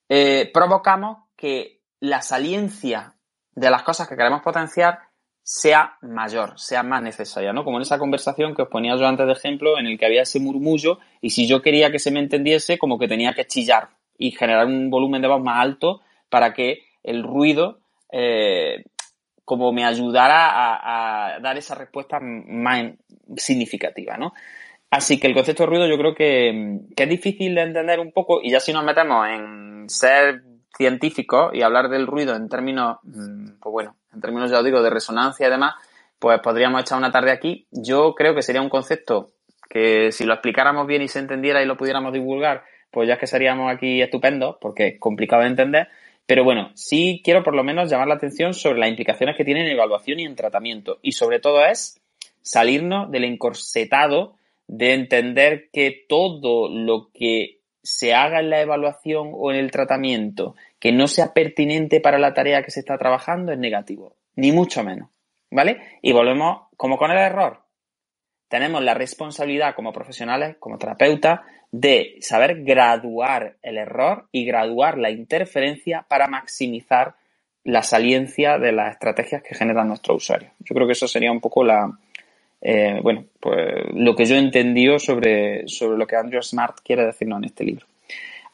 eh, 0.09 0.51
provocamos 0.52 1.28
que 1.36 1.82
la 2.01 2.20
saliencia 2.20 3.15
de 3.52 3.70
las 3.70 3.85
cosas 3.85 4.09
que 4.09 4.16
queremos 4.16 4.43
potenciar 4.43 4.98
sea 5.52 5.97
mayor, 6.01 6.60
sea 6.60 6.85
más 6.85 7.02
necesaria, 7.02 7.52
¿no? 7.52 7.64
Como 7.64 7.78
en 7.78 7.82
esa 7.82 7.98
conversación 7.98 8.55
que 8.55 8.62
os 8.62 8.68
ponía 8.68 8.94
yo 8.94 9.05
antes 9.09 9.27
de 9.27 9.32
ejemplo, 9.32 9.81
en 9.81 9.86
el 9.86 9.98
que 9.98 10.06
había 10.06 10.22
ese 10.22 10.39
murmullo 10.39 11.01
y 11.20 11.31
si 11.31 11.48
yo 11.48 11.60
quería 11.60 11.90
que 11.90 11.98
se 11.98 12.12
me 12.12 12.20
entendiese, 12.20 12.78
como 12.78 13.01
que 13.01 13.09
tenía 13.09 13.35
que 13.35 13.48
chillar 13.48 13.89
y 14.16 14.31
generar 14.31 14.66
un 14.66 14.90
volumen 14.90 15.20
de 15.22 15.27
voz 15.27 15.43
más 15.43 15.60
alto 15.60 16.02
para 16.28 16.55
que 16.55 16.85
el 17.02 17.24
ruido 17.24 17.81
eh, 18.12 18.85
como 19.44 19.72
me 19.72 19.85
ayudara 19.85 21.35
a, 21.35 21.40
dar 21.40 21.59
esa 21.59 21.74
respuesta 21.74 22.20
más 22.20 22.93
significativa, 23.36 24.16
¿no? 24.16 24.32
Así 24.89 25.18
que 25.18 25.27
el 25.27 25.35
concepto 25.35 25.64
de 25.64 25.68
ruido 25.68 25.89
yo 25.89 25.98
creo 25.98 26.14
que, 26.14 26.78
que, 26.94 27.02
es 27.02 27.09
difícil 27.09 27.56
de 27.56 27.62
entender 27.62 27.98
un 27.98 28.12
poco 28.12 28.40
y 28.40 28.52
ya 28.52 28.60
si 28.60 28.72
nos 28.72 28.85
metemos 28.85 29.27
en 29.27 29.89
ser 29.89 30.44
científicos 30.77 31.51
y 31.52 31.62
hablar 31.62 31.89
del 31.89 32.06
ruido 32.06 32.36
en 32.36 32.48
términos, 32.48 32.98
mm, 33.02 33.59
pues 33.60 33.72
bueno, 33.72 33.97
en 34.12 34.20
términos 34.20 34.51
ya 34.51 34.59
os 34.59 34.65
digo 34.65 34.82
de 34.82 34.91
resonancia 34.91 35.47
y 35.47 35.51
demás, 35.51 35.74
pues 36.19 36.41
podríamos 36.41 36.82
echar 36.82 36.99
una 36.99 37.11
tarde 37.11 37.31
aquí. 37.31 37.66
Yo 37.70 38.15
creo 38.15 38.35
que 38.35 38.43
sería 38.43 38.62
un 38.62 38.69
concepto 38.69 39.31
que 39.69 40.12
si 40.12 40.24
lo 40.24 40.35
explicáramos 40.35 40.87
bien 40.87 41.03
y 41.03 41.09
se 41.09 41.20
entendiera 41.20 41.62
y 41.62 41.66
lo 41.66 41.77
pudiéramos 41.77 42.12
divulgar, 42.12 42.65
pues 42.91 43.07
ya 43.07 43.15
es 43.15 43.20
que 43.20 43.27
seríamos 43.27 43.73
aquí 43.73 44.03
estupendos, 44.03 44.57
porque 44.61 44.87
es 44.89 45.01
complicado 45.01 45.43
de 45.43 45.49
entender. 45.49 45.89
Pero 46.27 46.45
bueno, 46.45 46.70
sí 46.74 47.23
quiero 47.24 47.43
por 47.43 47.55
lo 47.55 47.65
menos 47.65 47.89
llamar 47.89 48.09
la 48.09 48.15
atención 48.15 48.53
sobre 48.53 48.81
las 48.81 48.89
implicaciones 48.89 49.37
que 49.37 49.45
tiene 49.45 49.62
en 49.62 49.69
evaluación 49.69 50.20
y 50.20 50.24
en 50.24 50.37
tratamiento. 50.37 50.99
Y 51.03 51.12
sobre 51.12 51.41
todo 51.41 51.65
es 51.65 52.01
salirnos 52.43 53.11
del 53.11 53.24
encorsetado 53.24 54.35
de 54.66 54.95
entender 54.95 55.70
que 55.73 56.05
todo 56.09 56.69
lo 56.69 57.11
que 57.12 57.60
se 57.82 58.15
haga 58.15 58.40
en 58.40 58.51
la 58.51 58.61
evaluación 58.61 59.31
o 59.32 59.51
en 59.51 59.59
el 59.59 59.70
tratamiento 59.70 60.55
que 60.78 60.93
no 60.93 61.09
sea 61.09 61.32
pertinente 61.32 62.01
para 62.01 62.19
la 62.19 62.35
tarea 62.35 62.62
que 62.62 62.70
se 62.70 62.81
está 62.81 62.98
trabajando 62.98 63.52
es 63.52 63.59
negativo, 63.59 64.15
ni 64.36 64.52
mucho 64.52 64.85
menos. 64.85 65.09
¿Vale? 65.51 65.98
Y 66.01 66.12
volvemos 66.12 66.69
como 66.77 66.97
con 66.97 67.11
el 67.11 67.19
error. 67.19 67.62
Tenemos 68.48 68.82
la 68.82 68.94
responsabilidad 68.94 69.74
como 69.74 69.93
profesionales, 69.93 70.57
como 70.59 70.78
terapeutas, 70.78 71.40
de 71.73 72.16
saber 72.20 72.62
graduar 72.62 73.57
el 73.62 73.78
error 73.78 74.28
y 74.32 74.44
graduar 74.44 74.98
la 74.98 75.11
interferencia 75.11 76.05
para 76.09 76.28
maximizar 76.28 77.15
la 77.65 77.82
saliencia 77.82 78.59
de 78.59 78.73
las 78.73 78.93
estrategias 78.93 79.43
que 79.43 79.55
generan 79.55 79.89
nuestros 79.89 80.16
usuarios. 80.19 80.52
Yo 80.61 80.74
creo 80.74 80.86
que 80.86 80.93
eso 80.93 81.07
sería 81.07 81.31
un 81.31 81.40
poco 81.40 81.62
la, 81.62 81.90
eh, 82.61 83.01
bueno, 83.03 83.24
pues 83.41 83.85
lo 83.95 84.15
que 84.15 84.27
yo 84.27 84.37
he 84.37 84.39
entendido 84.39 84.99
sobre, 84.99 85.66
sobre 85.66 85.99
lo 85.99 86.07
que 86.07 86.16
Andrew 86.16 86.43
Smart 86.43 86.78
quiere 86.85 87.07
decirnos 87.07 87.39
en 87.39 87.45
este 87.45 87.65
libro. 87.65 87.87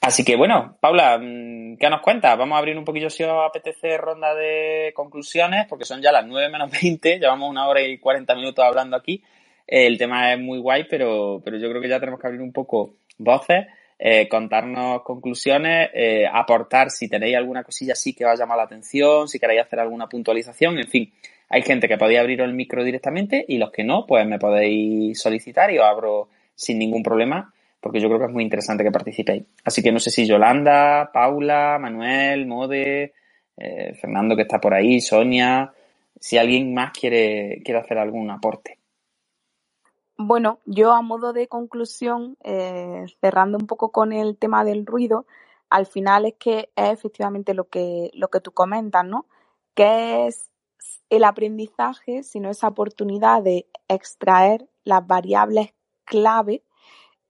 Así 0.01 0.25
que 0.25 0.37
bueno, 0.37 0.77
Paula, 0.79 1.19
mm, 1.19 1.79
¿qué 1.79 1.91
nos 1.91 2.01
cuentas? 2.01 2.39
Vamos 2.39 2.57
a 2.57 2.59
abrir 2.59 2.79
un 2.79 2.85
poquillo 2.85 3.11
si 3.11 3.25
os 3.25 3.45
apetece 3.49 3.97
ronda 3.97 4.35
de 4.35 4.93
conclusiones, 4.95 5.67
porque 5.69 5.85
son 5.85 6.01
ya 6.01 6.13
las 6.13 6.27
9 6.27 6.49
menos 6.49 6.71
20, 6.71 7.19
llevamos 7.19 7.51
una 7.51 7.67
hora 7.67 7.81
y 7.83 7.99
40 7.99 8.35
minutos 8.35 8.65
hablando 8.65 8.97
aquí. 8.97 9.23
el 9.67 9.99
tema 9.99 10.33
es 10.33 10.39
muy 10.39 10.59
guay, 10.61 10.87
pero, 10.89 11.43
pero 11.45 11.57
yo 11.59 11.69
creo 11.69 11.83
que 11.83 11.89
ya 11.89 11.99
tenemos 11.99 12.21
que 12.21 12.27
abrir 12.29 12.41
un 12.41 12.53
poco 12.53 12.95
voces, 13.19 13.67
eh, 13.99 14.29
contarnos 14.29 15.03
conclusiones, 15.03 15.91
eh, 15.95 16.27
aportar 16.31 16.91
si 16.91 17.09
tenéis 17.09 17.37
alguna 17.37 17.65
cosilla 17.65 17.95
así 17.95 18.15
que 18.15 18.25
os 18.25 18.31
ha 18.31 18.37
llamado 18.37 18.61
la 18.61 18.67
atención, 18.67 19.27
si 19.27 19.41
queréis 19.41 19.63
hacer 19.63 19.81
alguna 19.81 20.07
puntualización, 20.07 20.79
en 20.79 20.87
fin. 20.87 21.13
Hay 21.49 21.63
gente 21.63 21.89
que 21.89 21.97
podéis 21.97 22.21
abrir 22.21 22.41
el 22.41 22.55
micro 22.55 22.83
directamente 22.83 23.45
y 23.47 23.59
los 23.59 23.71
que 23.71 23.85
no, 23.85 24.07
pues 24.07 24.27
me 24.27 24.39
podéis 24.39 25.21
solicitar 25.21 25.71
y 25.71 25.79
os 25.79 25.85
abro 25.85 26.29
sin 26.55 26.79
ningún 26.79 27.03
problema, 27.03 27.53
porque 27.81 28.01
yo 28.01 28.09
creo 28.09 28.19
que 28.19 28.27
es 28.27 28.33
muy 28.33 28.43
interesante 28.43 28.83
que 28.83 28.91
participéis. 28.91 29.45
Así 29.65 29.83
que 29.83 29.93
no 29.93 30.01
sé 30.01 30.11
si 30.11 30.27
Yolanda, 30.27 31.11
Paula, 31.13 31.79
Manuel, 31.81 32.47
Mode, 32.47 33.15
eh, 33.57 33.95
Fernando 34.01 34.35
que 34.35 34.43
está 34.43 34.61
por 34.61 34.75
ahí, 34.75 35.01
Sonia, 35.01 35.73
si 36.19 36.39
alguien 36.39 36.75
más 36.75 36.93
quiere, 36.93 37.63
quiere 37.65 37.81
hacer 37.81 37.99
algún 37.99 38.31
aporte. 38.31 38.79
Bueno, 40.19 40.61
yo 40.65 40.93
a 40.93 41.03
modo 41.03 41.33
de 41.33 41.47
conclusión, 41.47 42.39
eh, 42.43 43.05
cerrando 43.21 43.59
un 43.59 43.67
poco 43.67 43.93
con 43.93 44.13
el 44.13 44.39
tema 44.39 44.65
del 44.65 44.87
ruido, 44.87 45.27
al 45.69 45.87
final 45.87 46.25
es 46.25 46.35
que 46.39 46.71
es 46.75 46.91
efectivamente 46.91 47.53
lo 47.53 47.69
que, 47.69 48.11
lo 48.15 48.29
que 48.29 48.41
tú 48.41 48.53
comentas, 48.53 49.05
¿no? 49.05 49.27
Que 49.75 50.27
es 50.27 50.51
el 51.11 51.25
aprendizaje, 51.25 52.23
sino 52.23 52.51
esa 52.51 52.69
oportunidad 52.69 53.43
de 53.43 53.67
extraer 53.89 54.69
las 54.85 55.07
variables 55.07 55.75
clave 56.05 56.63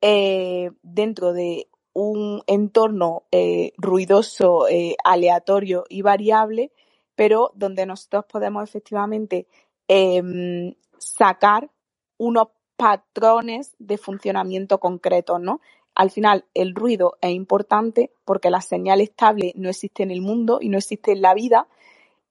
eh, 0.00 0.70
dentro 0.82 1.32
de 1.32 1.68
un 1.92 2.42
entorno 2.46 3.24
eh, 3.32 3.72
ruidoso, 3.78 4.66
aleatorio 5.02 5.84
y 5.88 6.02
variable, 6.02 6.72
pero 7.14 7.52
donde 7.54 7.86
nosotros 7.86 8.26
podemos 8.26 8.68
efectivamente 8.68 9.46
em, 9.88 10.74
sacar 10.98 11.70
unos 12.18 12.48
patrones 12.76 13.74
de 13.78 13.98
funcionamiento 13.98 14.78
concretos, 14.78 15.40
¿no? 15.40 15.60
Al 15.94 16.10
final, 16.10 16.44
el 16.52 16.74
ruido 16.74 17.16
es 17.22 17.30
importante 17.30 18.12
porque 18.24 18.50
la 18.50 18.60
señal 18.60 19.00
estable 19.00 19.52
no 19.56 19.70
existe 19.70 20.02
en 20.02 20.10
el 20.10 20.20
mundo 20.20 20.58
y 20.60 20.68
no 20.68 20.76
existe 20.76 21.12
en 21.12 21.22
la 21.22 21.32
vida 21.32 21.68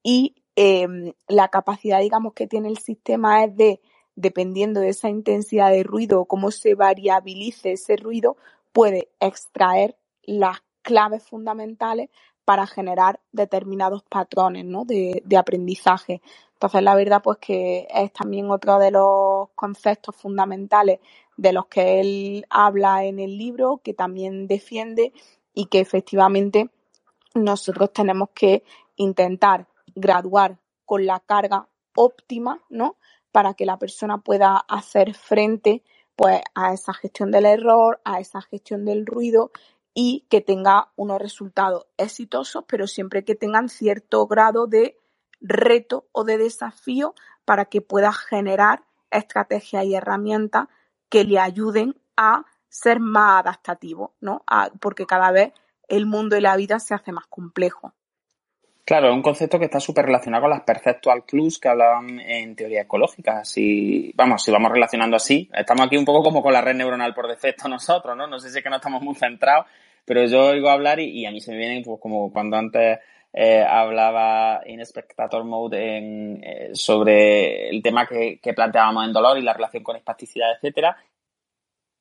y 0.03 0.35
em, 0.55 1.13
la 1.27 1.49
capacidad, 1.49 1.99
digamos, 1.99 2.33
que 2.33 2.47
tiene 2.47 2.69
el 2.69 2.77
sistema 2.77 3.43
es 3.43 3.55
de, 3.55 3.81
dependiendo 4.15 4.79
de 4.79 4.89
esa 4.89 5.09
intensidad 5.09 5.71
de 5.71 5.83
ruido 5.83 6.21
o 6.21 6.25
cómo 6.25 6.51
se 6.51 6.75
variabilice 6.75 7.73
ese 7.73 7.97
ruido, 7.97 8.37
puede 8.71 9.09
extraer 9.19 9.97
las 10.23 10.63
claves 10.81 11.23
fundamentales 11.23 12.09
para 12.45 12.67
generar 12.67 13.19
determinados 13.31 14.03
patrones 14.03 14.65
¿no? 14.65 14.85
de, 14.85 15.21
de 15.25 15.37
aprendizaje. 15.37 16.21
Entonces, 16.53 16.83
la 16.83 16.95
verdad, 16.95 17.21
pues 17.23 17.39
que 17.39 17.87
es 17.93 18.13
también 18.13 18.49
otro 18.51 18.79
de 18.79 18.91
los 18.91 19.49
conceptos 19.55 20.15
fundamentales 20.15 20.99
de 21.37 21.53
los 21.53 21.65
que 21.67 21.99
él 21.99 22.45
habla 22.49 23.03
en 23.03 23.19
el 23.19 23.37
libro, 23.37 23.81
que 23.83 23.93
también 23.93 24.47
defiende 24.47 25.11
y 25.53 25.65
que 25.65 25.79
efectivamente 25.79 26.69
nosotros 27.33 27.91
tenemos 27.91 28.29
que 28.33 28.63
intentar 28.95 29.67
graduar 29.95 30.59
con 30.85 31.05
la 31.05 31.19
carga 31.19 31.67
óptima, 31.95 32.61
¿no? 32.69 32.97
Para 33.31 33.53
que 33.53 33.65
la 33.65 33.79
persona 33.79 34.19
pueda 34.19 34.57
hacer 34.57 35.13
frente 35.13 35.83
pues 36.15 36.41
a 36.53 36.73
esa 36.73 36.93
gestión 36.93 37.31
del 37.31 37.45
error, 37.45 37.99
a 38.05 38.19
esa 38.19 38.41
gestión 38.41 38.85
del 38.85 39.05
ruido 39.05 39.51
y 39.93 40.25
que 40.29 40.41
tenga 40.41 40.91
unos 40.95 41.19
resultados 41.19 41.87
exitosos, 41.97 42.63
pero 42.67 42.87
siempre 42.87 43.23
que 43.23 43.35
tengan 43.35 43.69
cierto 43.69 44.27
grado 44.27 44.67
de 44.67 44.97
reto 45.41 46.07
o 46.11 46.23
de 46.23 46.37
desafío 46.37 47.15
para 47.45 47.65
que 47.65 47.81
pueda 47.81 48.11
generar 48.11 48.85
estrategias 49.11 49.85
y 49.85 49.95
herramientas 49.95 50.67
que 51.09 51.23
le 51.23 51.39
ayuden 51.39 51.95
a 52.17 52.45
ser 52.67 52.99
más 52.99 53.41
adaptativo, 53.41 54.15
¿no? 54.19 54.43
porque 54.81 55.05
cada 55.05 55.31
vez 55.31 55.53
el 55.87 56.05
mundo 56.05 56.35
y 56.35 56.41
la 56.41 56.57
vida 56.57 56.79
se 56.79 56.93
hace 56.93 57.11
más 57.11 57.27
complejo. 57.27 57.93
Claro, 58.85 59.09
es 59.09 59.15
un 59.15 59.23
concepto 59.23 59.57
que 59.57 59.65
está 59.65 59.79
súper 59.79 60.05
relacionado 60.05 60.43
con 60.43 60.51
las 60.51 60.61
perceptual 60.61 61.25
clues 61.25 61.57
que 61.57 61.69
hablaban 61.69 62.19
en 62.19 62.55
teoría 62.55 62.81
ecológica. 62.81 63.43
Si, 63.43 64.11
vamos, 64.13 64.43
si 64.43 64.51
vamos 64.51 64.71
relacionando 64.71 65.15
así, 65.15 65.49
estamos 65.55 65.87
aquí 65.87 65.97
un 65.97 66.05
poco 66.05 66.21
como 66.21 66.43
con 66.43 66.53
la 66.53 66.61
red 66.61 66.75
neuronal 66.75 67.15
por 67.15 67.27
defecto 67.27 67.67
nosotros, 67.69 68.15
¿no? 68.15 68.27
No 68.27 68.37
sé 68.37 68.51
si 68.51 68.59
es 68.59 68.63
que 68.63 68.69
no 68.69 68.75
estamos 68.75 69.01
muy 69.01 69.15
centrados, 69.15 69.65
pero 70.05 70.23
yo 70.27 70.49
oigo 70.49 70.69
hablar 70.69 70.99
y, 70.99 71.25
a 71.25 71.31
mí 71.31 71.41
se 71.41 71.51
me 71.51 71.57
vienen 71.57 71.81
pues, 71.83 71.99
como 71.99 72.31
cuando 72.31 72.57
antes 72.57 72.99
eh, 73.33 73.65
hablaba 73.67 74.61
en 74.63 74.85
Spectator 74.85 75.43
Mode 75.43 75.79
eh, 76.43 76.69
sobre 76.73 77.69
el 77.69 77.81
tema 77.81 78.05
que, 78.05 78.39
que, 78.39 78.53
planteábamos 78.53 79.07
en 79.07 79.13
dolor 79.13 79.39
y 79.39 79.41
la 79.41 79.53
relación 79.53 79.81
con 79.81 79.95
espasticidad, 79.95 80.53
etcétera. 80.57 80.95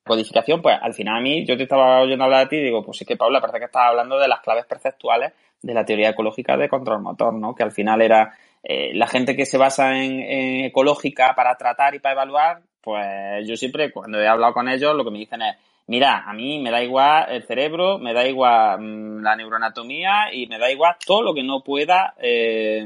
Codificación, 0.05 0.61
pues 0.61 0.77
al 0.81 0.93
final 0.95 1.17
a 1.17 1.21
mí, 1.21 1.47
yo 1.47 1.57
te 1.57 1.63
estaba 1.63 2.01
oyendo 2.01 2.25
hablar 2.25 2.45
de 2.45 2.47
ti 2.49 2.57
y 2.57 2.65
digo, 2.65 2.85
pues 2.85 2.99
sí 2.99 3.05
que 3.05 3.17
Paula, 3.17 3.41
parece 3.41 3.59
que 3.59 3.65
estás 3.67 3.85
hablando 3.87 4.19
de 4.19 4.29
las 4.29 4.41
claves 4.41 4.67
perceptuales 4.67 5.33
de 5.63 5.75
la 5.75 5.85
teoría 5.85 6.11
ecológica 6.11 6.57
de 6.57 6.69
control 6.69 7.01
motor, 7.01 7.33
¿no? 7.33 7.55
Que 7.55 7.63
al 7.63 7.73
final 7.73 8.03
era 8.03 8.37
eh, 8.63 8.93
la 8.95 9.07
gente 9.07 9.35
que 9.35 9.47
se 9.47 9.57
basa 9.57 9.97
en, 9.97 10.21
en 10.21 10.65
ecológica 10.67 11.35
para 11.35 11.57
tratar 11.57 11.95
y 11.95 12.01
para 12.01 12.13
evaluar, 12.13 12.61
pues 12.83 13.49
yo 13.49 13.57
siempre 13.57 13.91
cuando 13.91 14.21
he 14.21 14.29
hablado 14.29 14.53
con 14.53 14.69
ellos 14.69 14.95
lo 14.95 15.05
que 15.05 15.11
me 15.11 15.19
dicen 15.19 15.41
es 15.41 15.57
mira, 15.87 16.25
a 16.27 16.33
mí 16.33 16.59
me 16.59 16.71
da 16.71 16.83
igual 16.83 17.27
el 17.31 17.43
cerebro, 17.45 17.99
me 17.99 18.13
da 18.13 18.27
igual 18.27 18.81
mm, 18.81 19.23
la 19.23 19.37
neuroanatomía 19.37 20.33
y 20.33 20.47
me 20.47 20.59
da 20.59 20.71
igual 20.71 20.97
todo 21.05 21.23
lo 21.23 21.35
que 21.35 21.43
no 21.43 21.63
pueda 21.63 22.15
eh, 22.19 22.85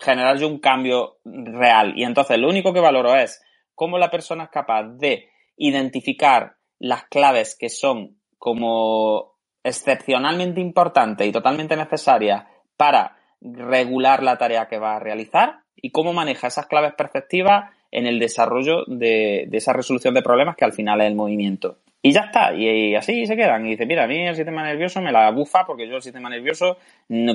generar 0.00 0.38
yo 0.38 0.48
un 0.48 0.58
cambio 0.58 1.16
real. 1.24 1.94
Y 1.96 2.04
entonces 2.04 2.38
lo 2.38 2.48
único 2.48 2.72
que 2.72 2.80
valoro 2.80 3.14
es 3.16 3.42
cómo 3.74 3.98
la 3.98 4.10
persona 4.10 4.44
es 4.44 4.50
capaz 4.50 4.84
de 4.84 5.28
identificar 5.56 6.56
las 6.78 7.04
claves 7.04 7.56
que 7.58 7.68
son 7.68 8.18
como 8.38 9.34
excepcionalmente 9.62 10.60
importantes 10.60 11.26
y 11.26 11.32
totalmente 11.32 11.76
necesarias 11.76 12.44
para 12.76 13.16
regular 13.40 14.22
la 14.22 14.36
tarea 14.36 14.66
que 14.66 14.78
va 14.78 14.96
a 14.96 15.00
realizar 15.00 15.60
y 15.76 15.90
cómo 15.90 16.12
maneja 16.12 16.46
esas 16.48 16.66
claves 16.66 16.94
perceptivas 16.94 17.70
en 17.90 18.06
el 18.06 18.18
desarrollo 18.18 18.84
de, 18.86 19.48
esa 19.52 19.72
resolución 19.72 20.14
de 20.14 20.22
problemas 20.22 20.56
que 20.56 20.64
al 20.64 20.72
final 20.72 21.00
es 21.00 21.06
el 21.06 21.14
movimiento. 21.14 21.78
y 22.02 22.12
ya 22.12 22.22
está, 22.22 22.54
y, 22.54 22.94
así 22.94 23.24
se 23.26 23.36
quedan. 23.36 23.64
Y 23.66 23.70
dice, 23.70 23.86
mira, 23.86 24.04
a 24.04 24.06
mí 24.06 24.26
el 24.26 24.34
sistema 24.34 24.64
nervioso 24.64 25.00
me 25.00 25.12
la 25.12 25.30
bufa 25.30 25.64
porque 25.64 25.88
yo 25.88 25.96
el 25.96 26.02
sistema 26.02 26.28
nervioso, 26.28 26.76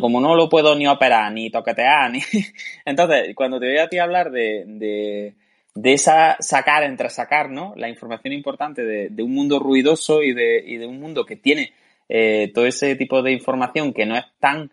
como 0.02 0.20
no 0.20 0.36
lo 0.36 0.50
puedo 0.50 0.76
ni 0.76 0.86
operar, 0.88 1.32
ni 1.32 1.50
toquetear, 1.50 2.12
ni... 2.12 2.20
Entonces, 2.86 3.34
cuando 3.36 3.60
te 3.60 3.68
voy 3.68 3.78
a 3.78 3.88
ti 3.88 3.98
hablar 3.98 4.32
de, 4.32 5.34
de, 5.82 5.94
esa 5.94 6.38
sacar, 6.40 6.84
entre 6.84 7.10
sacar, 7.10 7.50
¿no? 7.50 7.74
La 7.76 7.90
información 7.90 8.34
importante 8.34 8.84
de, 8.84 9.24
un 9.24 9.34
mundo 9.34 9.60
ruidoso 9.60 10.24
y 10.24 10.34
de, 10.34 10.64
y 10.66 10.78
de 10.78 10.86
un 10.86 11.00
mundo 11.00 11.26
que 11.26 11.36
tiene 11.36 11.74
eh, 12.08 12.52
todo 12.54 12.66
ese 12.66 12.96
tipo 12.96 13.22
de 13.22 13.32
información 13.32 13.94
que 13.94 14.06
no 14.06 14.16
es 14.16 14.26
tan, 14.40 14.72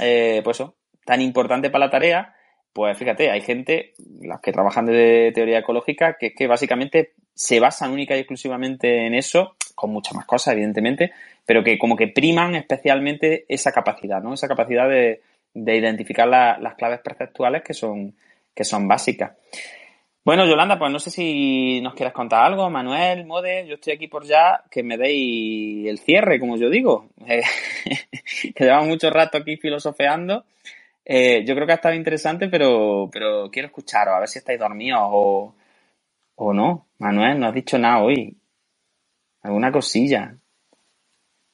eh, 0.00 0.40
pues 0.44 0.58
eso, 0.58 0.74
tan 1.04 1.20
importante 1.20 1.70
para 1.70 1.86
la 1.86 1.90
tarea, 1.90 2.34
pues 2.72 2.96
fíjate, 2.98 3.30
hay 3.30 3.40
gente, 3.40 3.94
las 4.20 4.40
que 4.40 4.52
trabajan 4.52 4.86
de 4.86 5.32
teoría 5.34 5.60
ecológica, 5.60 6.16
que, 6.18 6.34
que 6.34 6.46
básicamente 6.46 7.12
se 7.34 7.58
basan 7.58 7.92
única 7.92 8.16
y 8.16 8.20
exclusivamente 8.20 9.06
en 9.06 9.14
eso, 9.14 9.56
con 9.74 9.90
muchas 9.90 10.14
más 10.14 10.26
cosas, 10.26 10.54
evidentemente, 10.54 11.12
pero 11.44 11.62
que 11.64 11.78
como 11.78 11.96
que 11.96 12.08
priman 12.08 12.54
especialmente 12.54 13.44
esa 13.48 13.72
capacidad, 13.72 14.22
¿no? 14.22 14.34
Esa 14.34 14.48
capacidad 14.48 14.88
de, 14.88 15.20
de 15.54 15.76
identificar 15.76 16.28
las 16.28 16.74
claves 16.74 17.00
perceptuales 17.00 17.62
que 17.62 17.72
son, 17.72 18.14
que 18.54 18.64
son 18.64 18.86
básicas. 18.86 19.32
Bueno, 20.26 20.44
Yolanda, 20.44 20.76
pues 20.76 20.90
no 20.90 20.98
sé 20.98 21.10
si 21.12 21.80
nos 21.82 21.94
quieres 21.94 22.12
contar 22.12 22.42
algo, 22.42 22.68
Manuel, 22.68 23.26
Mode, 23.26 23.64
yo 23.68 23.74
estoy 23.74 23.92
aquí 23.92 24.08
por 24.08 24.24
ya 24.24 24.64
que 24.68 24.82
me 24.82 24.98
deis 24.98 25.86
el 25.86 26.00
cierre, 26.00 26.40
como 26.40 26.56
yo 26.56 26.68
digo, 26.68 27.10
eh, 27.28 27.42
que 28.52 28.64
llevamos 28.64 28.88
mucho 28.88 29.08
rato 29.08 29.38
aquí 29.38 29.56
filosofeando. 29.56 30.44
Eh, 31.04 31.44
yo 31.46 31.54
creo 31.54 31.64
que 31.64 31.74
ha 31.74 31.76
estado 31.76 31.94
interesante, 31.94 32.48
pero, 32.48 33.08
pero 33.12 33.48
quiero 33.52 33.66
escucharos, 33.66 34.16
a 34.16 34.18
ver 34.18 34.28
si 34.28 34.40
estáis 34.40 34.58
dormidos 34.58 34.98
o, 35.00 35.54
o 36.34 36.52
no. 36.52 36.88
Manuel, 36.98 37.38
no 37.38 37.46
has 37.46 37.54
dicho 37.54 37.78
nada 37.78 38.02
hoy. 38.02 38.36
Alguna 39.42 39.70
cosilla. 39.70 40.36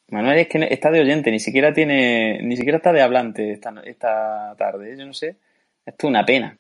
Manuel 0.09 0.39
es 0.39 0.49
que 0.49 0.66
está 0.70 0.90
de 0.90 1.01
oyente, 1.01 1.31
ni 1.31 1.40
siquiera 1.40 1.74
tiene, 1.74 2.40
ni 2.43 2.57
siquiera 2.57 2.78
está 2.78 2.90
de 2.94 3.03
hablante 3.03 3.53
esta, 3.53 3.74
esta 3.85 4.55
tarde, 4.57 4.97
yo 4.97 5.05
no 5.05 5.12
sé. 5.12 5.36
Esto 5.85 6.07
es 6.07 6.11
una 6.11 6.24
pena. 6.24 6.57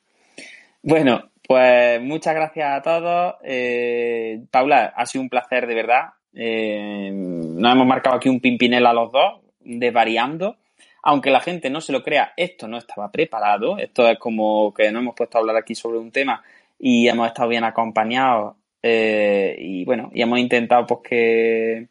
Bueno, 0.82 1.31
pues 1.52 2.00
muchas 2.00 2.34
gracias 2.34 2.78
a 2.78 2.80
todos. 2.80 3.34
Eh, 3.44 4.40
Paula, 4.50 4.94
ha 4.96 5.04
sido 5.04 5.20
un 5.20 5.28
placer 5.28 5.66
de 5.66 5.74
verdad. 5.74 6.14
Eh, 6.32 7.10
nos 7.12 7.72
hemos 7.74 7.86
marcado 7.86 8.16
aquí 8.16 8.30
un 8.30 8.40
pimpinel 8.40 8.86
a 8.86 8.94
los 8.94 9.12
dos, 9.12 9.42
desvariando. 9.60 10.56
Aunque 11.02 11.30
la 11.30 11.40
gente 11.40 11.68
no 11.68 11.82
se 11.82 11.92
lo 11.92 12.02
crea, 12.02 12.32
esto 12.38 12.68
no 12.68 12.78
estaba 12.78 13.10
preparado. 13.12 13.76
Esto 13.76 14.08
es 14.08 14.18
como 14.18 14.72
que 14.72 14.90
no 14.90 15.00
hemos 15.00 15.14
puesto 15.14 15.36
a 15.36 15.42
hablar 15.42 15.56
aquí 15.56 15.74
sobre 15.74 15.98
un 15.98 16.10
tema 16.10 16.42
y 16.78 17.06
hemos 17.06 17.26
estado 17.26 17.50
bien 17.50 17.64
acompañados 17.64 18.56
eh, 18.82 19.54
y 19.58 19.84
bueno, 19.84 20.10
y 20.14 20.22
hemos 20.22 20.38
intentado 20.38 20.86
pues 20.86 21.00
que, 21.06 21.88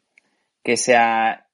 que 0.64 0.76
sea 0.76 1.46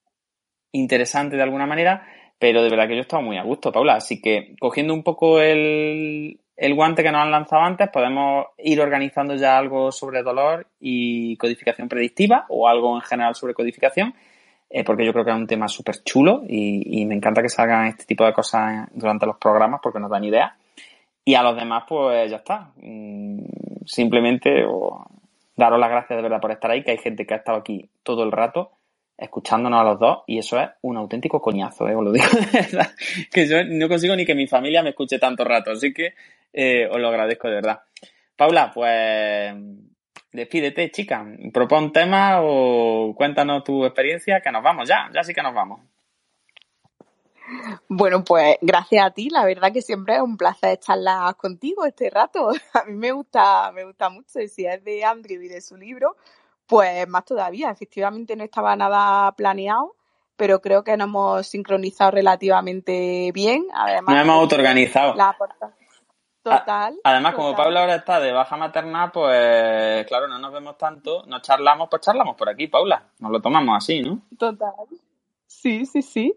interesante 0.72 1.36
de 1.36 1.42
alguna 1.42 1.66
manera, 1.66 2.06
pero 2.38 2.62
de 2.62 2.70
verdad 2.70 2.88
que 2.88 2.94
yo 2.94 3.00
he 3.00 3.02
estado 3.02 3.22
muy 3.22 3.36
a 3.36 3.42
gusto, 3.42 3.70
Paula. 3.70 3.96
Así 3.96 4.22
que 4.22 4.56
cogiendo 4.58 4.94
un 4.94 5.02
poco 5.02 5.42
el, 5.42 6.40
el 6.58 6.74
guante 6.74 7.04
que 7.04 7.12
nos 7.12 7.22
han 7.22 7.30
lanzado 7.30 7.62
antes, 7.62 7.88
podemos 7.88 8.46
ir 8.58 8.80
organizando 8.80 9.36
ya 9.36 9.56
algo 9.56 9.92
sobre 9.92 10.24
dolor 10.24 10.66
y 10.80 11.36
codificación 11.36 11.88
predictiva 11.88 12.46
o 12.48 12.66
algo 12.66 12.96
en 12.96 13.02
general 13.02 13.36
sobre 13.36 13.54
codificación, 13.54 14.12
eh, 14.68 14.82
porque 14.82 15.06
yo 15.06 15.12
creo 15.12 15.24
que 15.24 15.30
es 15.30 15.36
un 15.36 15.46
tema 15.46 15.68
súper 15.68 16.02
chulo 16.02 16.42
y, 16.48 17.06
me 17.06 17.14
encanta 17.14 17.42
que 17.42 17.48
salgan 17.48 17.86
este 17.86 18.04
tipo 18.04 18.24
de 18.24 18.32
cosas 18.32 18.88
durante 18.92 19.24
los 19.24 19.36
programas 19.36 19.80
porque 19.80 20.00
nos 20.00 20.10
dan 20.10 20.24
ideas. 20.24 20.52
Y 21.24 21.34
a 21.36 21.44
los 21.44 21.54
demás, 21.54 21.84
pues 21.88 22.28
ya 22.28 22.38
está. 22.38 22.72
Mm, 22.76 23.44
simplemente 23.86 24.64
daros 25.54 25.78
las 25.78 25.90
gracias 25.90 26.16
de 26.16 26.22
verdad 26.22 26.40
por 26.40 26.50
estar 26.50 26.72
ahí, 26.72 26.82
que 26.82 26.90
hay 26.90 26.98
gente 26.98 27.24
que 27.24 27.34
ha 27.34 27.36
estado 27.36 27.58
aquí 27.58 27.88
todo 28.02 28.24
el 28.24 28.32
rato 28.32 28.72
escuchándonos 29.18 29.80
a 29.80 29.84
los 29.84 29.98
dos 29.98 30.18
y 30.26 30.38
eso 30.38 30.60
es 30.60 30.68
un 30.82 30.96
auténtico 30.96 31.42
coñazo, 31.42 31.88
¿eh? 31.88 31.94
os 31.94 32.04
lo 32.04 32.12
digo 32.12 32.26
de 32.52 32.60
verdad, 32.60 32.90
que 33.32 33.48
yo 33.48 33.64
no 33.64 33.88
consigo 33.88 34.14
ni 34.14 34.24
que 34.24 34.34
mi 34.34 34.46
familia 34.46 34.82
me 34.82 34.90
escuche 34.90 35.18
tanto 35.18 35.44
rato, 35.44 35.72
así 35.72 35.92
que 35.92 36.14
eh, 36.52 36.88
os 36.90 37.00
lo 37.00 37.08
agradezco 37.08 37.48
de 37.48 37.54
verdad. 37.54 37.80
Paula, 38.36 38.70
pues 38.72 39.54
despídete, 40.32 40.90
chica, 40.92 41.26
propon 41.52 41.92
tema 41.92 42.40
o 42.42 43.12
cuéntanos 43.16 43.64
tu 43.64 43.84
experiencia, 43.84 44.40
que 44.40 44.52
nos 44.52 44.62
vamos 44.62 44.88
ya, 44.88 45.10
ya 45.12 45.24
sí 45.24 45.34
que 45.34 45.42
nos 45.42 45.54
vamos. 45.54 45.80
Bueno, 47.88 48.22
pues 48.24 48.56
gracias 48.60 49.04
a 49.04 49.10
ti, 49.10 49.30
la 49.30 49.44
verdad 49.44 49.72
que 49.72 49.82
siempre 49.82 50.16
es 50.16 50.20
un 50.20 50.36
placer 50.36 50.78
charlar 50.78 51.34
contigo 51.36 51.84
este 51.84 52.10
rato. 52.10 52.50
A 52.74 52.84
mí 52.84 52.94
me 52.94 53.12
gusta, 53.12 53.72
me 53.72 53.84
gusta 53.84 54.10
mucho, 54.10 54.40
y 54.40 54.48
si 54.48 54.66
es 54.66 54.84
de 54.84 55.04
Andrew 55.04 55.40
y 55.42 55.48
de 55.48 55.60
su 55.60 55.76
libro, 55.76 56.16
pues 56.68 57.08
más 57.08 57.24
todavía. 57.24 57.70
Efectivamente 57.70 58.36
no 58.36 58.44
estaba 58.44 58.76
nada 58.76 59.32
planeado, 59.32 59.96
pero 60.36 60.60
creo 60.60 60.84
que 60.84 60.96
nos 60.96 61.08
hemos 61.08 61.46
sincronizado 61.46 62.12
relativamente 62.12 63.32
bien. 63.32 63.66
Además, 63.74 64.14
nos 64.14 64.24
hemos 64.24 64.36
autoorganizado. 64.42 65.14
La 65.14 65.36
Total. 66.42 66.96
Además, 67.04 67.34
como 67.34 67.54
Paula 67.54 67.80
ahora 67.80 67.96
está 67.96 68.20
de 68.20 68.32
baja 68.32 68.56
maternal, 68.56 69.10
pues 69.12 70.06
claro, 70.06 70.28
no 70.28 70.38
nos 70.38 70.52
vemos 70.52 70.78
tanto, 70.78 71.24
nos 71.26 71.42
charlamos, 71.42 71.88
pues 71.90 72.00
charlamos 72.00 72.36
por 72.36 72.48
aquí, 72.48 72.68
Paula. 72.68 73.02
Nos 73.18 73.30
lo 73.32 73.40
tomamos 73.40 73.76
así, 73.76 74.00
¿no? 74.00 74.22
Total. 74.38 74.72
Sí, 75.46 75.84
sí, 75.86 76.02
sí. 76.02 76.34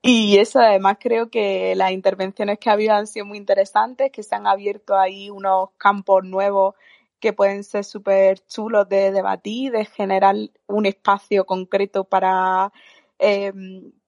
Y 0.00 0.38
eso 0.38 0.60
además 0.60 0.96
creo 1.00 1.28
que 1.30 1.74
las 1.74 1.90
intervenciones 1.90 2.58
que 2.58 2.70
ha 2.70 2.74
habido 2.74 2.94
han 2.94 3.06
sido 3.06 3.26
muy 3.26 3.36
interesantes, 3.36 4.12
que 4.12 4.22
se 4.22 4.34
han 4.34 4.46
abierto 4.46 4.96
ahí 4.96 5.28
unos 5.28 5.70
campos 5.76 6.24
nuevos 6.24 6.74
que 7.20 7.32
pueden 7.32 7.64
ser 7.64 7.84
súper 7.84 8.40
chulos 8.46 8.88
de 8.88 9.12
debatir, 9.12 9.72
de 9.72 9.84
generar 9.84 10.34
un 10.66 10.86
espacio 10.86 11.44
concreto 11.44 12.04
para, 12.04 12.72
eh, 13.18 13.52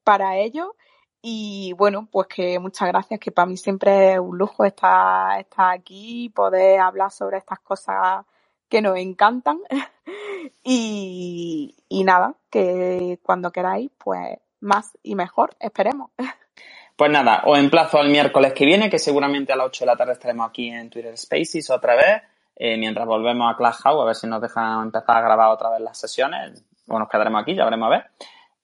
para 0.02 0.38
ello. 0.38 0.74
Y 1.20 1.72
bueno, 1.74 2.08
pues 2.10 2.26
que 2.26 2.58
muchas 2.58 2.88
gracias, 2.88 3.20
que 3.20 3.30
para 3.30 3.46
mí 3.46 3.56
siempre 3.56 4.14
es 4.14 4.18
un 4.18 4.36
lujo 4.38 4.64
estar, 4.64 5.38
estar 5.38 5.72
aquí 5.72 6.24
y 6.24 6.28
poder 6.30 6.80
hablar 6.80 7.12
sobre 7.12 7.38
estas 7.38 7.60
cosas 7.60 8.24
que 8.68 8.82
nos 8.82 8.96
encantan. 8.96 9.60
y, 10.64 11.76
y 11.88 12.04
nada, 12.04 12.34
que 12.50 13.20
cuando 13.22 13.52
queráis, 13.52 13.90
pues 13.98 14.38
más 14.60 14.98
y 15.02 15.14
mejor, 15.14 15.54
esperemos. 15.60 16.10
Pues 16.96 17.10
nada, 17.10 17.42
os 17.46 17.58
emplazo 17.58 17.98
al 17.98 18.10
miércoles 18.10 18.52
que 18.52 18.64
viene, 18.66 18.90
que 18.90 18.98
seguramente 18.98 19.52
a 19.52 19.56
las 19.56 19.66
8 19.66 19.84
de 19.84 19.86
la 19.86 19.96
tarde 19.96 20.12
estaremos 20.12 20.48
aquí 20.48 20.68
en 20.68 20.90
Twitter 20.90 21.16
Spaces 21.16 21.70
otra 21.70 21.96
vez, 21.96 22.22
eh, 22.56 22.76
mientras 22.76 23.06
volvemos 23.06 23.52
a 23.52 23.56
Clubhouse, 23.56 24.02
a 24.02 24.04
ver 24.04 24.14
si 24.14 24.26
nos 24.26 24.40
dejan 24.40 24.82
empezar 24.84 25.16
a 25.16 25.20
grabar 25.20 25.48
otra 25.48 25.70
vez 25.70 25.80
las 25.80 25.98
sesiones, 25.98 26.64
o 26.88 26.98
nos 26.98 27.08
quedaremos 27.08 27.42
aquí, 27.42 27.54
ya 27.54 27.64
veremos 27.64 27.86
a 27.86 27.90
ver. 27.90 28.04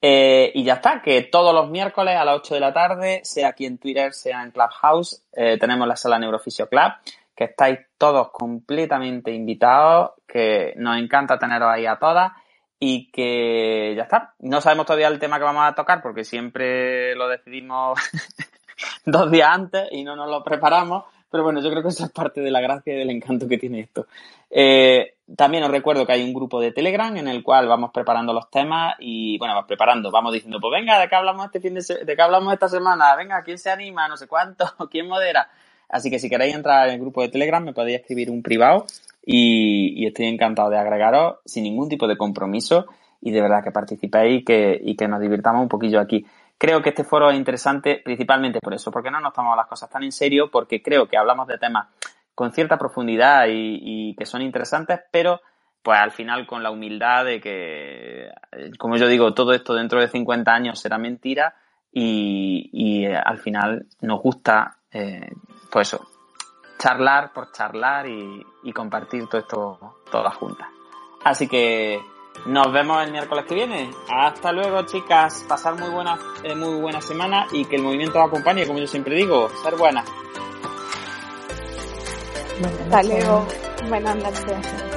Eh, 0.01 0.52
y 0.55 0.62
ya 0.62 0.74
está, 0.74 1.02
que 1.02 1.23
todos 1.23 1.52
los 1.52 1.69
miércoles 1.70 2.16
a 2.16 2.24
las 2.24 2.36
8 2.36 2.55
de 2.55 2.60
la 2.60 2.73
tarde, 2.73 3.20
sea 3.24 3.48
aquí 3.48 3.66
en 3.66 3.78
Twitter, 3.78 4.12
sea 4.12 4.43
en 4.43 4.52
Clubhouse, 4.52 5.24
eh, 5.32 5.59
tenemos 5.59 5.89
la 5.89 5.97
sala 5.97 6.19
Neurofisio 6.19 6.69
Club, 6.69 6.93
que 7.35 7.44
estáis 7.44 7.78
todos 7.97 8.31
completamente 8.31 9.32
invitados, 9.32 10.12
que 10.27 10.74
nos 10.77 10.98
encanta 10.98 11.39
teneros 11.39 11.69
ahí 11.69 11.86
a 11.86 11.97
todas 11.97 12.32
y 12.81 13.10
que 13.10 13.94
ya 13.97 14.05
está. 14.05 14.35
No 14.39 14.60
sabemos 14.60 14.86
todavía 14.86 15.09
el 15.09 15.19
tema 15.19 15.39
que 15.39 15.44
vamos 15.44 15.65
a 15.65 15.74
tocar 15.74 16.01
porque 16.02 16.24
siempre 16.24 17.15
lo 17.16 17.28
decidimos 17.28 17.98
dos 19.05 19.31
días 19.31 19.48
antes 19.51 19.89
y 19.90 20.05
no 20.05 20.15
nos 20.15 20.28
lo 20.28 20.44
preparamos. 20.44 21.05
Pero 21.31 21.45
bueno, 21.45 21.61
yo 21.63 21.71
creo 21.71 21.83
que 21.83 21.89
eso 21.89 22.05
es 22.05 22.11
parte 22.11 22.41
de 22.41 22.51
la 22.51 22.61
gracia 22.61 22.95
y 22.95 22.99
del 22.99 23.11
encanto 23.11 23.47
que 23.47 23.59
tiene 23.59 23.81
esto. 23.81 24.07
Eh, 24.51 25.15
también 25.37 25.63
os 25.65 25.71
recuerdo 25.71 26.07
que 26.07 26.13
hay 26.13 26.23
un 26.23 26.33
grupo 26.33 26.61
de 26.61 26.73
Telegram 26.73 27.15
en 27.17 27.29
el 27.29 27.43
cual 27.43 27.69
vamos 27.69 27.91
preparando 27.93 28.33
los 28.33 28.51
temas 28.51 28.95
y, 28.99 29.39
bueno, 29.39 29.55
vamos 29.55 29.69
preparando, 29.69 30.11
vamos 30.11 30.33
diciendo, 30.33 30.59
pues 30.61 30.73
venga, 30.73 30.99
¿de 30.99 31.09
qué 31.09 31.17
hablamos 31.17 31.47
este 31.47 31.61
fin 31.61 31.75
de, 31.75 32.05
de 32.05 32.17
qué 32.17 32.23
hablamos 32.23 32.53
esta 32.53 32.69
semana? 32.69 33.15
Venga, 33.15 33.43
¿quién 33.43 33.59
se 33.59 33.71
anima? 33.71 34.09
No 34.09 34.17
sé 34.17 34.27
cuánto, 34.27 34.65
¿quién 34.91 35.07
modera? 35.07 35.49
Así 35.89 36.11
que 36.11 36.19
si 36.19 36.29
queréis 36.29 36.55
entrar 36.55 36.89
en 36.89 36.95
el 36.95 37.01
grupo 37.01 37.23
de 37.23 37.29
Telegram 37.29 37.65
me 37.65 37.73
podéis 37.73 38.01
escribir 38.01 38.31
un 38.31 38.43
privado 38.43 38.87
y, 39.25 40.07
estoy 40.07 40.27
encantado 40.27 40.71
de 40.71 40.79
agregaros 40.79 41.37
sin 41.45 41.65
ningún 41.65 41.89
tipo 41.89 42.07
de 42.07 42.17
compromiso 42.17 42.87
y 43.21 43.31
de 43.31 43.41
verdad 43.41 43.63
que 43.65 43.71
participéis 43.71 44.41
y 44.41 44.45
que, 44.45 44.81
y 44.83 44.97
que 44.97 45.09
nos 45.09 45.21
divirtamos 45.21 45.63
un 45.63 45.69
poquillo 45.69 46.01
aquí. 46.01 46.25
Creo 46.59 46.83
que 46.83 46.89
este 46.91 47.05
foro 47.05 47.31
es 47.31 47.37
interesante 47.37 48.01
principalmente 48.05 48.59
por 48.61 48.75
eso, 48.75 48.91
porque 48.91 49.11
no 49.11 49.21
nos 49.21 49.33
tomamos 49.33 49.57
las 49.57 49.69
cosas 49.69 49.89
tan 49.89 50.03
en 50.03 50.13
serio, 50.13 50.51
porque 50.51 50.83
creo 50.83 51.07
que 51.07 51.17
hablamos 51.17 51.47
de 51.47 51.57
temas 51.57 51.89
con 52.35 52.53
cierta 52.53 52.77
profundidad 52.77 53.47
y, 53.49 54.15
que 54.17 54.27
son 54.27 54.43
interesantes, 54.43 55.01
pero 55.11 55.41
pues 55.83 55.99
al 55.99 56.11
final 56.11 56.47
con 56.47 56.63
la 56.63 56.71
humildad 56.71 57.25
de 57.25 57.41
que, 57.41 58.31
como 58.79 58.97
yo 58.97 59.07
digo, 59.07 59.33
todo 59.35 59.53
esto 59.53 59.75
dentro 59.75 60.01
de 60.01 60.09
50 60.09 60.53
años 60.53 60.81
será 60.81 60.99
mentira 60.99 61.55
y, 61.93 62.69
y 62.73 63.07
eh, 63.07 63.17
al 63.17 63.39
final 63.39 63.87
nos 64.01 64.21
gusta, 64.21 64.79
eh, 64.93 65.31
pues 65.71 65.95
eso, 65.95 66.07
charlar 66.79 67.33
por 67.33 67.53
charlar 67.53 68.07
y, 68.09 68.45
compartir 68.75 69.27
todo 69.29 69.41
esto 69.41 69.97
todas 70.11 70.37
juntas. 70.37 70.69
Así 71.25 71.49
que 71.49 71.99
nos 72.47 72.73
vemos 72.73 73.05
el 73.05 73.12
miércoles 73.12 73.44
que 73.47 73.55
viene. 73.55 73.90
Hasta 74.09 74.52
luego, 74.52 74.82
chicas. 74.82 75.44
Pasar 75.48 75.78
muy 75.78 75.90
buena, 75.90 76.19
eh, 76.43 76.55
muy 76.55 76.81
buena 76.81 77.01
semana 77.01 77.47
y 77.52 77.65
que 77.65 77.77
el 77.77 77.82
movimiento 77.82 78.19
os 78.19 78.28
acompañe, 78.28 78.66
como 78.66 78.78
yo 78.78 78.86
siempre 78.86 79.15
digo. 79.16 79.48
Ser 79.62 79.77
buena. 79.77 80.05
Buenas 82.60 82.81
Hasta 82.81 83.02
luego. 83.02 83.47
Buenas 83.89 84.16
noches. 84.16 84.89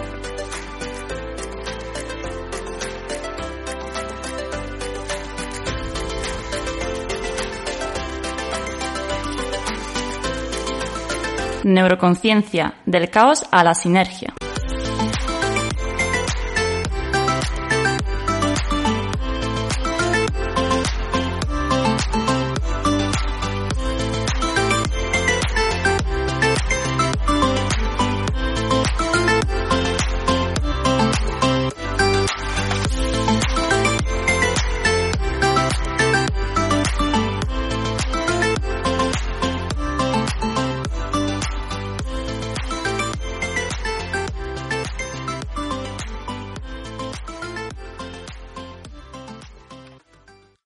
Neuroconciencia, 11.64 12.74
del 12.86 13.10
caos 13.12 13.46
a 13.52 13.64
la 13.64 13.76
sinergia. 13.76 14.34